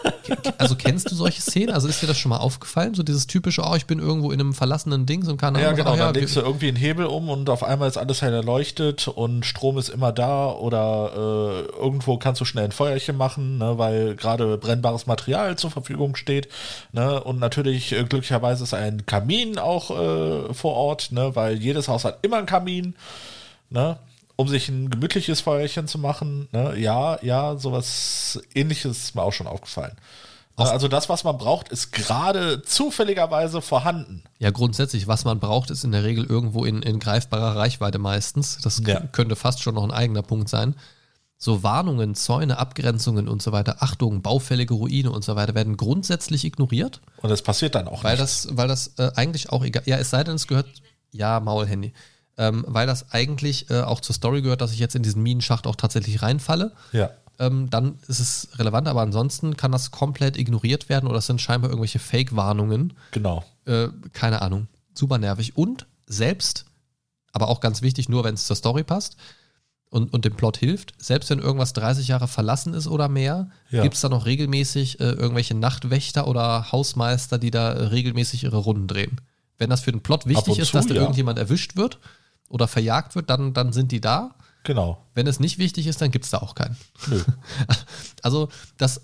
Also 0.57 0.75
kennst 0.75 1.11
du 1.11 1.15
solche 1.15 1.41
Szenen? 1.41 1.71
Also 1.73 1.87
ist 1.87 2.01
dir 2.01 2.07
das 2.07 2.17
schon 2.17 2.29
mal 2.29 2.37
aufgefallen? 2.37 2.93
So 2.93 3.03
dieses 3.03 3.27
typische, 3.27 3.61
oh, 3.63 3.75
ich 3.75 3.85
bin 3.85 3.99
irgendwo 3.99 4.31
in 4.31 4.39
einem 4.39 4.53
verlassenen 4.53 5.05
Dings 5.05 5.27
und 5.27 5.37
keine 5.37 5.61
Ja, 5.61 5.71
genau. 5.73 5.91
ach 5.91 5.97
dann 5.97 6.15
wir- 6.15 6.21
legst 6.21 6.35
du 6.35 6.41
irgendwie 6.41 6.67
einen 6.69 6.77
Hebel 6.77 7.05
um 7.05 7.29
und 7.29 7.49
auf 7.49 7.63
einmal 7.63 7.87
ist 7.87 7.97
alles 7.97 8.21
hell 8.21 8.33
erleuchtet 8.33 9.07
und 9.07 9.45
Strom 9.45 9.77
ist 9.77 9.89
immer 9.89 10.11
da 10.11 10.51
oder 10.51 11.11
äh, 11.15 11.81
irgendwo 11.81 12.17
kannst 12.17 12.41
du 12.41 12.45
schnell 12.45 12.65
ein 12.65 12.71
Feuerchen 12.71 13.17
machen, 13.17 13.57
ne, 13.57 13.77
weil 13.77 14.15
gerade 14.15 14.57
brennbares 14.57 15.05
Material 15.07 15.57
zur 15.57 15.71
Verfügung 15.71 16.15
steht. 16.15 16.47
Ne, 16.91 17.23
und 17.23 17.39
natürlich 17.39 17.91
äh, 17.91 18.03
glücklicherweise 18.03 18.63
ist 18.63 18.73
ein 18.73 19.05
Kamin 19.05 19.57
auch 19.59 19.91
äh, 19.91 20.53
vor 20.53 20.73
Ort, 20.75 21.11
ne, 21.11 21.35
weil 21.35 21.55
jedes 21.61 21.87
Haus 21.87 22.05
hat 22.05 22.19
immer 22.21 22.37
einen 22.37 22.45
Kamin. 22.47 22.95
Ne, 23.69 23.97
um 24.37 24.47
sich 24.47 24.69
ein 24.69 24.89
gemütliches 24.89 25.41
Feuerchen 25.41 25.87
zu 25.87 25.97
machen. 25.99 26.47
Ne? 26.51 26.77
Ja, 26.77 27.17
ja, 27.23 27.55
sowas 27.57 28.39
ähnliches 28.53 28.97
ist 29.05 29.15
mir 29.15 29.23
auch 29.23 29.33
schon 29.33 29.47
aufgefallen. 29.47 29.95
Ne, 30.57 30.69
Also 30.69 30.87
das, 30.87 31.09
was 31.09 31.23
man 31.23 31.37
braucht, 31.37 31.69
ist 31.69 31.91
gerade 31.91 32.61
zufälligerweise 32.61 33.61
vorhanden. 33.61 34.23
Ja, 34.39 34.51
grundsätzlich, 34.51 35.07
was 35.07 35.25
man 35.25 35.39
braucht, 35.39 35.69
ist 35.69 35.83
in 35.83 35.91
der 35.91 36.03
Regel 36.03 36.25
irgendwo 36.25 36.65
in, 36.65 36.81
in 36.81 36.99
greifbarer 36.99 37.55
Reichweite 37.57 37.97
meistens. 37.99 38.57
Das 38.61 38.81
Ja. 38.85 38.99
könnte 39.11 39.35
fast 39.35 39.61
schon 39.61 39.75
noch 39.75 39.83
ein 39.83 39.91
eigener 39.91 40.21
Punkt 40.21 40.49
sein. 40.49 40.75
So 41.37 41.63
Warnungen, 41.63 42.15
Zäune, 42.15 42.57
Abgrenzungen 42.57 43.27
und 43.27 43.41
so 43.41 43.51
weiter, 43.51 43.77
Achtung, 43.81 44.21
baufällige 44.21 44.73
Ruine 44.73 45.11
und 45.11 45.23
so 45.25 45.35
weiter 45.35 45.53
werden 45.53 45.75
grundsätzlich 45.75 46.45
ignoriert, 46.45 47.01
Und 47.21 47.29
es 47.29 47.41
passiert 47.41 47.75
dann 47.75 47.89
auch 47.89 48.05
weil 48.05 48.15
nichts. 48.17 48.43
das, 48.43 48.57
weil 48.57 48.69
das 48.69 48.93
äh, 48.97 49.11
eigentlich 49.15 49.49
auch 49.51 49.63
egal, 49.65 49.83
ja, 49.85 49.97
es 49.97 50.09
sei 50.09 50.23
denn, 50.23 50.35
es 50.35 50.47
gehört, 50.47 50.67
ja, 51.11 51.41
Maulhandy, 51.41 51.91
ähm, 52.37 52.65
weil 52.67 52.85
das 52.87 53.11
eigentlich 53.11 53.69
äh, 53.69 53.81
auch 53.81 53.99
zur 54.01 54.15
Story 54.15 54.41
gehört, 54.41 54.61
dass 54.61 54.73
ich 54.73 54.79
jetzt 54.79 54.95
in 54.95 55.03
diesen 55.03 55.23
Minenschacht 55.23 55.67
auch 55.67 55.75
tatsächlich 55.75 56.21
reinfalle. 56.21 56.73
Ja. 56.91 57.09
ähm, 57.39 57.69
dann 57.69 57.95
ist 58.07 58.19
es 58.19 58.47
relevant, 58.59 58.87
aber 58.87 59.01
ansonsten 59.01 59.57
kann 59.57 59.71
das 59.71 59.91
komplett 59.91 60.37
ignoriert 60.37 60.89
werden 60.89 61.07
oder 61.07 61.17
es 61.19 61.27
sind 61.27 61.41
scheinbar 61.41 61.69
irgendwelche 61.69 61.99
Fake-Warnungen. 61.99 62.93
Genau. 63.11 63.43
Äh, 63.65 63.87
keine 64.13 64.41
Ahnung. 64.41 64.67
Super 64.93 65.17
nervig. 65.17 65.57
Und 65.57 65.85
selbst, 66.07 66.65
aber 67.33 67.49
auch 67.49 67.59
ganz 67.59 67.81
wichtig, 67.81 68.07
nur 68.09 68.23
wenn 68.23 68.35
es 68.35 68.45
zur 68.45 68.55
Story 68.55 68.83
passt 68.83 69.17
und, 69.89 70.13
und 70.13 70.23
dem 70.25 70.35
Plot 70.35 70.57
hilft, 70.57 70.93
selbst 70.97 71.29
wenn 71.29 71.39
irgendwas 71.39 71.73
30 71.73 72.07
Jahre 72.07 72.27
verlassen 72.27 72.73
ist 72.73 72.87
oder 72.87 73.07
mehr, 73.09 73.49
Ja. 73.69 73.81
gibt 73.81 73.95
es 73.95 74.01
da 74.01 74.09
noch 74.09 74.25
regelmäßig 74.25 74.99
äh, 74.99 75.03
irgendwelche 75.11 75.55
Nachtwächter 75.55 76.27
oder 76.27 76.71
Hausmeister, 76.71 77.37
die 77.37 77.51
da 77.51 77.71
äh, 77.73 77.83
regelmäßig 77.87 78.43
ihre 78.43 78.57
Runden 78.57 78.87
drehen. 78.87 79.19
Wenn 79.57 79.69
das 79.69 79.81
für 79.81 79.91
den 79.91 80.01
Plot 80.01 80.25
wichtig 80.27 80.53
und 80.53 80.59
ist, 80.59 80.69
zu, 80.69 80.77
dass 80.77 80.87
da 80.87 80.95
ja. 80.95 81.01
irgendjemand 81.01 81.39
erwischt 81.39 81.75
wird 81.77 81.99
oder 82.49 82.67
verjagt 82.67 83.15
wird, 83.15 83.29
dann, 83.29 83.53
dann 83.53 83.73
sind 83.73 83.91
die 83.91 84.01
da. 84.01 84.35
Genau. 84.63 85.03
Wenn 85.13 85.27
es 85.27 85.39
nicht 85.39 85.57
wichtig 85.57 85.87
ist, 85.87 86.01
dann 86.01 86.11
gibt 86.11 86.25
es 86.25 86.31
da 86.31 86.39
auch 86.39 86.55
keinen. 86.55 86.77
Nö. 87.07 87.21
Also, 88.21 88.49
das 88.77 89.01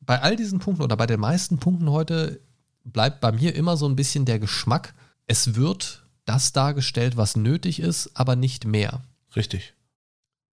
bei 0.00 0.20
all 0.20 0.36
diesen 0.36 0.58
Punkten 0.58 0.82
oder 0.82 0.96
bei 0.96 1.06
den 1.06 1.20
meisten 1.20 1.58
Punkten 1.58 1.90
heute 1.90 2.40
bleibt 2.84 3.20
bei 3.20 3.32
mir 3.32 3.54
immer 3.54 3.76
so 3.76 3.88
ein 3.88 3.96
bisschen 3.96 4.24
der 4.24 4.38
Geschmack. 4.38 4.94
Es 5.26 5.54
wird 5.54 6.04
das 6.24 6.52
dargestellt, 6.52 7.16
was 7.16 7.36
nötig 7.36 7.80
ist, 7.80 8.10
aber 8.14 8.36
nicht 8.36 8.64
mehr. 8.66 9.02
Richtig. 9.34 9.74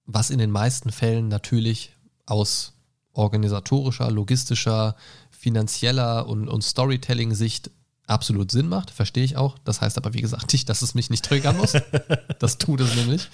Was 0.05 0.29
in 0.29 0.39
den 0.39 0.51
meisten 0.51 0.91
Fällen 0.91 1.27
natürlich 1.27 1.95
aus 2.25 2.73
organisatorischer, 3.13 4.09
logistischer, 4.09 4.95
finanzieller 5.29 6.27
und, 6.27 6.47
und 6.47 6.63
Storytelling-Sicht 6.63 7.71
absolut 8.11 8.51
Sinn 8.51 8.67
macht, 8.67 8.91
verstehe 8.91 9.23
ich 9.23 9.37
auch. 9.37 9.57
Das 9.63 9.81
heißt 9.81 9.97
aber, 9.97 10.13
wie 10.13 10.21
gesagt, 10.21 10.51
nicht, 10.53 10.69
dass 10.69 10.81
es 10.81 10.93
mich 10.93 11.09
nicht 11.09 11.25
triggern 11.25 11.57
muss. 11.57 11.73
das 12.39 12.57
tut 12.57 12.81
es 12.81 12.95
nämlich. 12.95 13.29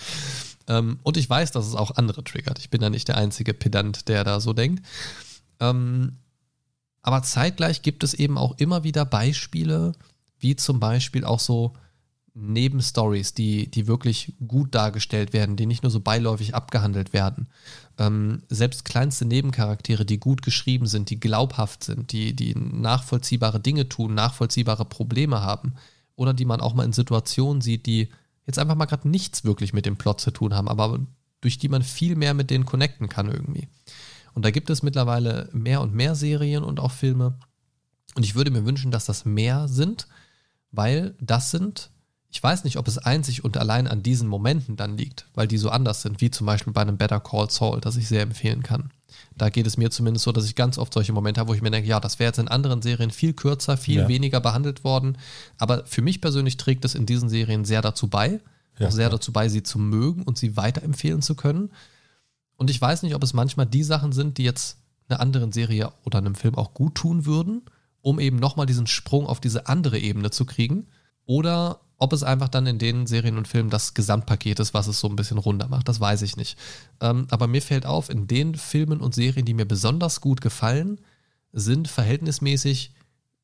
Ähm, 0.68 1.00
und 1.04 1.18
ich 1.18 1.30
weiß, 1.30 1.52
dass 1.52 1.66
es 1.66 1.76
auch 1.76 1.92
andere 1.92 2.24
triggert. 2.24 2.60
Ich 2.60 2.70
bin 2.70 2.82
da 2.82 2.90
nicht 2.90 3.08
der 3.08 3.18
einzige 3.18 3.54
Pedant, 3.54 4.08
der 4.08 4.24
da 4.24 4.40
so 4.40 4.54
denkt. 4.54 4.86
Ähm, 5.60 6.18
aber 7.02 7.24
zeitgleich 7.24 7.82
gibt 7.82 8.04
es 8.04 8.14
eben 8.14 8.38
auch 8.38 8.58
immer 8.58 8.84
wieder 8.84 9.06
Beispiele, 9.06 9.94
wie 10.40 10.56
zum 10.56 10.80
Beispiel 10.80 11.24
auch 11.24 11.40
so 11.40 11.74
Nebenstories, 12.40 13.34
die, 13.34 13.70
die 13.70 13.88
wirklich 13.88 14.34
gut 14.48 14.76
dargestellt 14.76 15.34
werden, 15.34 15.56
die 15.56 15.66
nicht 15.66 15.84
nur 15.84 15.90
so 15.90 16.00
beiläufig 16.00 16.54
abgehandelt 16.54 17.12
werden. 17.12 17.48
Ähm, 17.98 18.44
selbst 18.48 18.86
kleinste 18.86 19.26
Nebencharaktere, 19.26 20.06
die 20.06 20.20
gut 20.20 20.44
geschrieben 20.44 20.86
sind, 20.86 21.10
die 21.10 21.20
glaubhaft 21.20 21.84
sind, 21.84 22.12
die, 22.12 22.36
die 22.36 22.54
nachvollziehbare 22.56 23.60
Dinge 23.60 23.90
tun, 23.90 24.14
nachvollziehbare 24.14 24.86
Probleme 24.86 25.42
haben 25.42 25.74
oder 26.16 26.34
die 26.34 26.46
man 26.46 26.62
auch 26.62 26.76
mal 26.76 26.86
in 26.86 26.94
Situationen 26.94 27.62
sieht, 27.62 27.86
die 27.88 28.10
jetzt 28.46 28.60
einfach 28.60 28.76
mal 28.76 28.86
gerade 28.86 29.10
nichts 29.10 29.44
wirklich 29.44 29.74
mit 29.74 29.86
dem 29.86 29.98
Plot 29.98 30.22
zu 30.22 30.32
tun 30.32 30.54
haben, 30.54 30.68
aber 30.68 31.00
durch 31.42 31.58
die 31.58 31.70
man 31.70 31.82
viel 31.82 32.16
mehr 32.16 32.34
mit 32.34 32.50
denen 32.50 32.66
connecten 32.66 33.10
kann 33.10 33.30
irgendwie. 33.30 33.68
Und 34.34 34.46
da 34.46 34.52
gibt 34.52 34.70
es 34.70 34.84
mittlerweile 34.84 35.50
mehr 35.54 35.82
und 35.82 35.96
mehr 35.96 36.14
Serien 36.14 36.64
und 36.64 36.80
auch 36.80 36.92
Filme. 36.92 37.40
Und 38.16 38.24
ich 38.24 38.36
würde 38.36 38.52
mir 38.52 38.66
wünschen, 38.66 38.92
dass 38.92 39.06
das 39.06 39.26
mehr 39.26 39.68
sind, 39.68 40.08
weil 40.72 41.16
das 41.20 41.50
sind 41.50 41.90
ich 42.30 42.44
weiß 42.44 42.64
nicht, 42.64 42.78
ob 42.78 42.88
es 42.88 42.98
einzig 42.98 43.44
und 43.44 43.58
allein 43.58 43.88
an 43.88 44.04
diesen 44.04 44.28
Momenten 44.28 44.76
dann 44.76 44.98
liegt, 44.98 45.28
weil 45.34 45.48
die 45.48 45.58
so 45.58 45.70
anders 45.70 46.02
sind, 46.02 46.22
wie 46.22 46.30
zum 46.30 46.46
Beispiel 46.46 46.74
bei 46.74 46.82
einem 46.82 46.98
Better 46.98 47.20
Call 47.20 47.50
Saul, 47.50 47.80
das 47.80 47.96
ich 47.96 48.08
sehr 48.08 48.22
empfehlen 48.22 48.64
kann. 48.64 48.92
Da 49.38 49.50
geht 49.50 49.68
es 49.68 49.78
mir 49.78 49.92
zumindest 49.92 50.26
so, 50.26 50.32
dass 50.32 50.46
ich 50.46 50.56
ganz 50.56 50.78
oft 50.78 50.94
solche 50.94 51.14
Momente 51.14 51.40
habe, 51.40 51.50
wo 51.50 51.54
ich 51.54 51.62
mir 51.62 51.72
denke, 51.72 51.88
ja, 51.88 52.00
das 52.00 52.20
wäre 52.20 52.30
jetzt 52.30 52.40
in 52.40 52.48
anderen 52.48 52.82
Serien 52.82 53.12
viel 53.12 53.34
kürzer, 53.34 53.78
viel 53.78 54.02
ja. 54.02 54.08
weniger 54.08 54.42
behandelt 54.42 54.84
worden. 54.84 55.18
Aber 55.58 55.86
für 55.86 56.02
mich 56.02 56.22
persönlich 56.22 56.58
trägt 56.58 56.86
es 56.86 56.96
in 56.96 57.06
diesen 57.06 57.30
Serien 57.30 57.64
sehr 57.64 57.82
dazu 57.82 58.08
bei, 58.08 58.40
ja, 58.80 58.88
auch 58.88 58.92
sehr 58.92 59.06
ja. 59.06 59.10
dazu 59.10 59.32
bei, 59.32 59.48
sie 59.48 59.64
zu 59.64 59.80
mögen 59.80 60.24
und 60.24 60.38
sie 60.38 60.58
weiterempfehlen 60.58 61.22
zu 61.22 61.36
können. 61.36 61.70
Und 62.58 62.70
ich 62.70 62.82
weiß 62.82 63.04
nicht, 63.04 63.16
ob 63.16 63.24
es 63.24 63.34
manchmal 63.34 63.68
die 63.68 63.84
Sachen 63.84 64.12
sind, 64.12 64.38
die 64.38 64.44
jetzt 64.44 64.78
einer 65.08 65.20
anderen 65.20 65.52
Serie 65.52 65.94
oder 66.04 66.18
einem 66.18 66.36
Film 66.36 66.56
auch 66.56 66.74
gut 66.74 66.96
tun 66.96 67.26
würden, 67.26 67.62
um 68.02 68.20
eben 68.20 68.38
nochmal 68.38 68.66
diesen 68.66 68.88
Sprung 68.88 69.28
auf 69.28 69.40
diese 69.40 69.68
andere 69.68 70.00
Ebene 70.00 70.32
zu 70.32 70.46
kriegen. 70.46 70.88
Oder 71.28 71.82
ob 72.00 72.14
es 72.14 72.24
einfach 72.24 72.50
dann 72.50 72.66
in 72.66 72.80
den 72.80 73.06
Serien 73.06 73.38
und 73.38 73.48
Filmen 73.48 73.70
das 73.70 73.94
Gesamtpaket 73.94 74.60
ist, 74.60 74.74
was 74.74 74.88
es 74.88 75.00
so 75.00 75.08
ein 75.08 75.16
bisschen 75.16 75.38
runder 75.38 75.68
macht, 75.68 75.88
das 75.88 76.00
weiß 76.00 76.22
ich 76.24 76.38
nicht. 76.38 76.58
Ähm, 77.02 77.28
aber 77.30 77.48
mir 77.48 77.62
fällt 77.62 77.86
auf, 77.86 78.10
in 78.10 78.28
den 78.28 78.56
Filmen 78.56 79.02
und 79.02 79.14
Serien, 79.14 79.46
die 79.46 79.54
mir 79.54 79.66
besonders 79.66 80.22
gut 80.22 80.42
gefallen, 80.42 81.00
sind 81.54 81.88
verhältnismäßig 81.88 82.94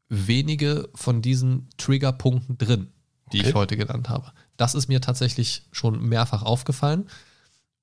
wenige 0.09 0.89
von 0.93 1.21
diesen 1.21 1.67
Triggerpunkten 1.77 2.57
drin, 2.57 2.91
die 3.31 3.39
okay. 3.39 3.49
ich 3.49 3.55
heute 3.55 3.77
genannt 3.77 4.09
habe. 4.09 4.31
Das 4.55 4.75
ist 4.75 4.87
mir 4.87 5.01
tatsächlich 5.01 5.63
schon 5.71 6.01
mehrfach 6.07 6.43
aufgefallen. 6.43 7.09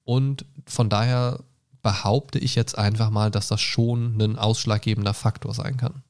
Und 0.04 0.44
von 0.66 0.88
daher 0.88 1.42
behaupte 1.82 2.38
ich 2.38 2.54
jetzt 2.54 2.78
einfach 2.78 3.10
mal, 3.10 3.30
dass 3.30 3.48
das 3.48 3.60
schon 3.60 4.20
ein 4.20 4.38
ausschlaggebender 4.38 5.14
Faktor 5.14 5.52
sein 5.52 5.76
kann. 5.76 6.02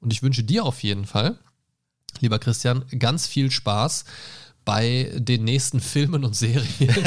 Und 0.00 0.12
ich 0.12 0.22
wünsche 0.22 0.42
dir 0.42 0.64
auf 0.64 0.82
jeden 0.82 1.04
Fall, 1.04 1.38
lieber 2.20 2.38
Christian, 2.38 2.84
ganz 2.98 3.26
viel 3.26 3.50
Spaß 3.50 4.04
bei 4.66 5.12
den 5.14 5.44
nächsten 5.44 5.80
Filmen 5.80 6.24
und 6.24 6.34
Serien. 6.34 6.66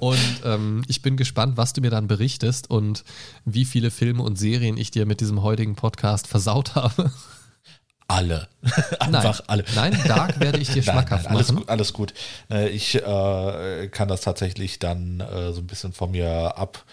und 0.00 0.18
ähm, 0.44 0.82
ich 0.86 1.00
bin 1.00 1.16
gespannt, 1.16 1.56
was 1.56 1.72
du 1.72 1.80
mir 1.80 1.90
dann 1.90 2.06
berichtest 2.06 2.70
und 2.70 3.04
wie 3.46 3.64
viele 3.64 3.90
Filme 3.90 4.22
und 4.22 4.38
Serien 4.38 4.76
ich 4.76 4.90
dir 4.90 5.06
mit 5.06 5.20
diesem 5.20 5.42
heutigen 5.42 5.74
Podcast 5.74 6.26
versaut 6.26 6.74
habe. 6.74 7.10
Alle. 8.12 8.48
Einfach 9.00 9.40
nein, 9.40 9.48
alle. 9.48 9.64
Nein, 9.74 10.00
Dark 10.06 10.38
werde 10.40 10.58
ich 10.58 10.70
dir 10.70 10.82
schmackhaft 10.82 11.24
nein, 11.24 11.34
alles 11.34 11.48
machen. 11.48 11.60
Gut, 11.60 11.68
alles 11.68 11.92
gut. 11.92 12.14
Äh, 12.50 12.68
ich 12.68 12.94
äh, 12.94 13.88
kann 13.88 14.08
das 14.08 14.20
tatsächlich 14.20 14.78
dann 14.78 15.20
äh, 15.20 15.52
so 15.52 15.60
ein 15.60 15.66
bisschen 15.66 15.92
von 15.92 16.10
mir 16.10 16.56
ab 16.56 16.84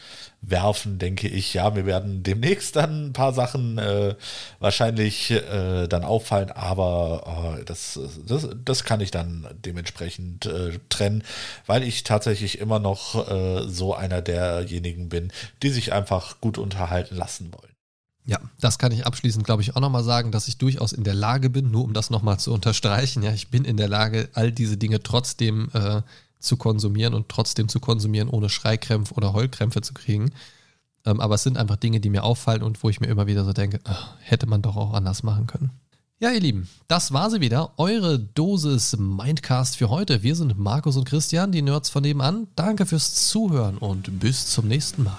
werfen, 0.41 0.99
denke 0.99 1.27
ich, 1.27 1.53
ja, 1.53 1.69
mir 1.69 1.85
werden 1.85 2.23
demnächst 2.23 2.75
dann 2.75 3.07
ein 3.07 3.13
paar 3.13 3.33
Sachen 3.33 3.77
äh, 3.77 4.15
wahrscheinlich 4.59 5.31
äh, 5.31 5.87
dann 5.87 6.03
auffallen, 6.03 6.51
aber 6.51 7.57
äh, 7.59 7.65
das, 7.65 7.99
das, 8.25 8.47
das 8.63 8.83
kann 8.85 9.01
ich 9.01 9.11
dann 9.11 9.47
dementsprechend 9.65 10.45
äh, 10.45 10.79
trennen, 10.87 11.23
weil 11.65 11.83
ich 11.83 12.03
tatsächlich 12.03 12.59
immer 12.59 12.79
noch 12.79 13.29
äh, 13.29 13.67
so 13.67 13.93
einer 13.93 14.21
derjenigen 14.21 15.09
bin, 15.09 15.31
die 15.61 15.69
sich 15.69 15.91
einfach 15.91 16.39
gut 16.39 16.57
unterhalten 16.57 17.15
lassen 17.15 17.51
wollen. 17.53 17.78
Ja, 18.29 18.39
das 18.61 18.77
kann 18.77 18.91
ich 18.91 19.07
abschließend, 19.07 19.43
glaube 19.43 19.63
ich, 19.63 19.75
auch 19.75 19.81
nochmal 19.81 20.03
sagen, 20.03 20.31
dass 20.31 20.47
ich 20.47 20.59
durchaus 20.59 20.93
in 20.93 21.03
der 21.03 21.15
Lage 21.15 21.49
bin, 21.49 21.71
nur 21.71 21.83
um 21.83 21.93
das 21.93 22.11
nochmal 22.11 22.39
zu 22.39 22.53
unterstreichen, 22.53 23.23
ja, 23.23 23.33
ich 23.33 23.47
bin 23.47 23.65
in 23.65 23.75
der 23.75 23.87
Lage, 23.87 24.29
all 24.33 24.51
diese 24.51 24.77
Dinge 24.77 25.01
trotzdem 25.01 25.69
äh, 25.73 26.03
zu 26.39 26.55
konsumieren 26.55 27.15
und 27.15 27.27
trotzdem 27.27 27.69
zu 27.69 27.79
konsumieren, 27.79 28.29
ohne 28.29 28.49
Schreikrämpfe 28.49 29.15
oder 29.15 29.33
Heulkrämpfe 29.33 29.81
zu 29.81 29.95
kriegen. 29.95 30.31
Ähm, 31.07 31.19
aber 31.21 31.35
es 31.35 31.43
sind 31.43 31.57
einfach 31.57 31.77
Dinge, 31.77 32.01
die 32.01 32.11
mir 32.11 32.23
auffallen 32.23 32.61
und 32.61 32.83
wo 32.83 32.89
ich 32.89 33.01
mir 33.01 33.07
immer 33.07 33.25
wieder 33.25 33.43
so 33.45 33.51
denke, 33.51 33.79
ach, 33.85 34.13
hätte 34.19 34.45
man 34.45 34.61
doch 34.61 34.75
auch 34.75 34.93
anders 34.93 35.23
machen 35.23 35.47
können. 35.47 35.71
Ja, 36.19 36.29
ihr 36.29 36.39
Lieben, 36.39 36.69
das 36.87 37.11
war 37.11 37.31
sie 37.31 37.41
wieder. 37.41 37.71
Eure 37.77 38.19
Dosis 38.19 38.95
Mindcast 38.95 39.75
für 39.75 39.89
heute. 39.89 40.21
Wir 40.21 40.35
sind 40.35 40.59
Markus 40.59 40.97
und 40.97 41.05
Christian, 41.05 41.51
die 41.51 41.63
Nerds 41.63 41.89
von 41.89 42.03
nebenan. 42.03 42.47
Danke 42.55 42.85
fürs 42.85 43.27
Zuhören 43.27 43.79
und 43.79 44.19
bis 44.19 44.45
zum 44.45 44.67
nächsten 44.67 45.03
Mal. 45.03 45.17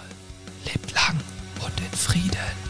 Lebt 0.67 0.93
lang 0.93 1.19
und 1.65 1.81
in 1.81 1.97
Frieden. 1.97 2.70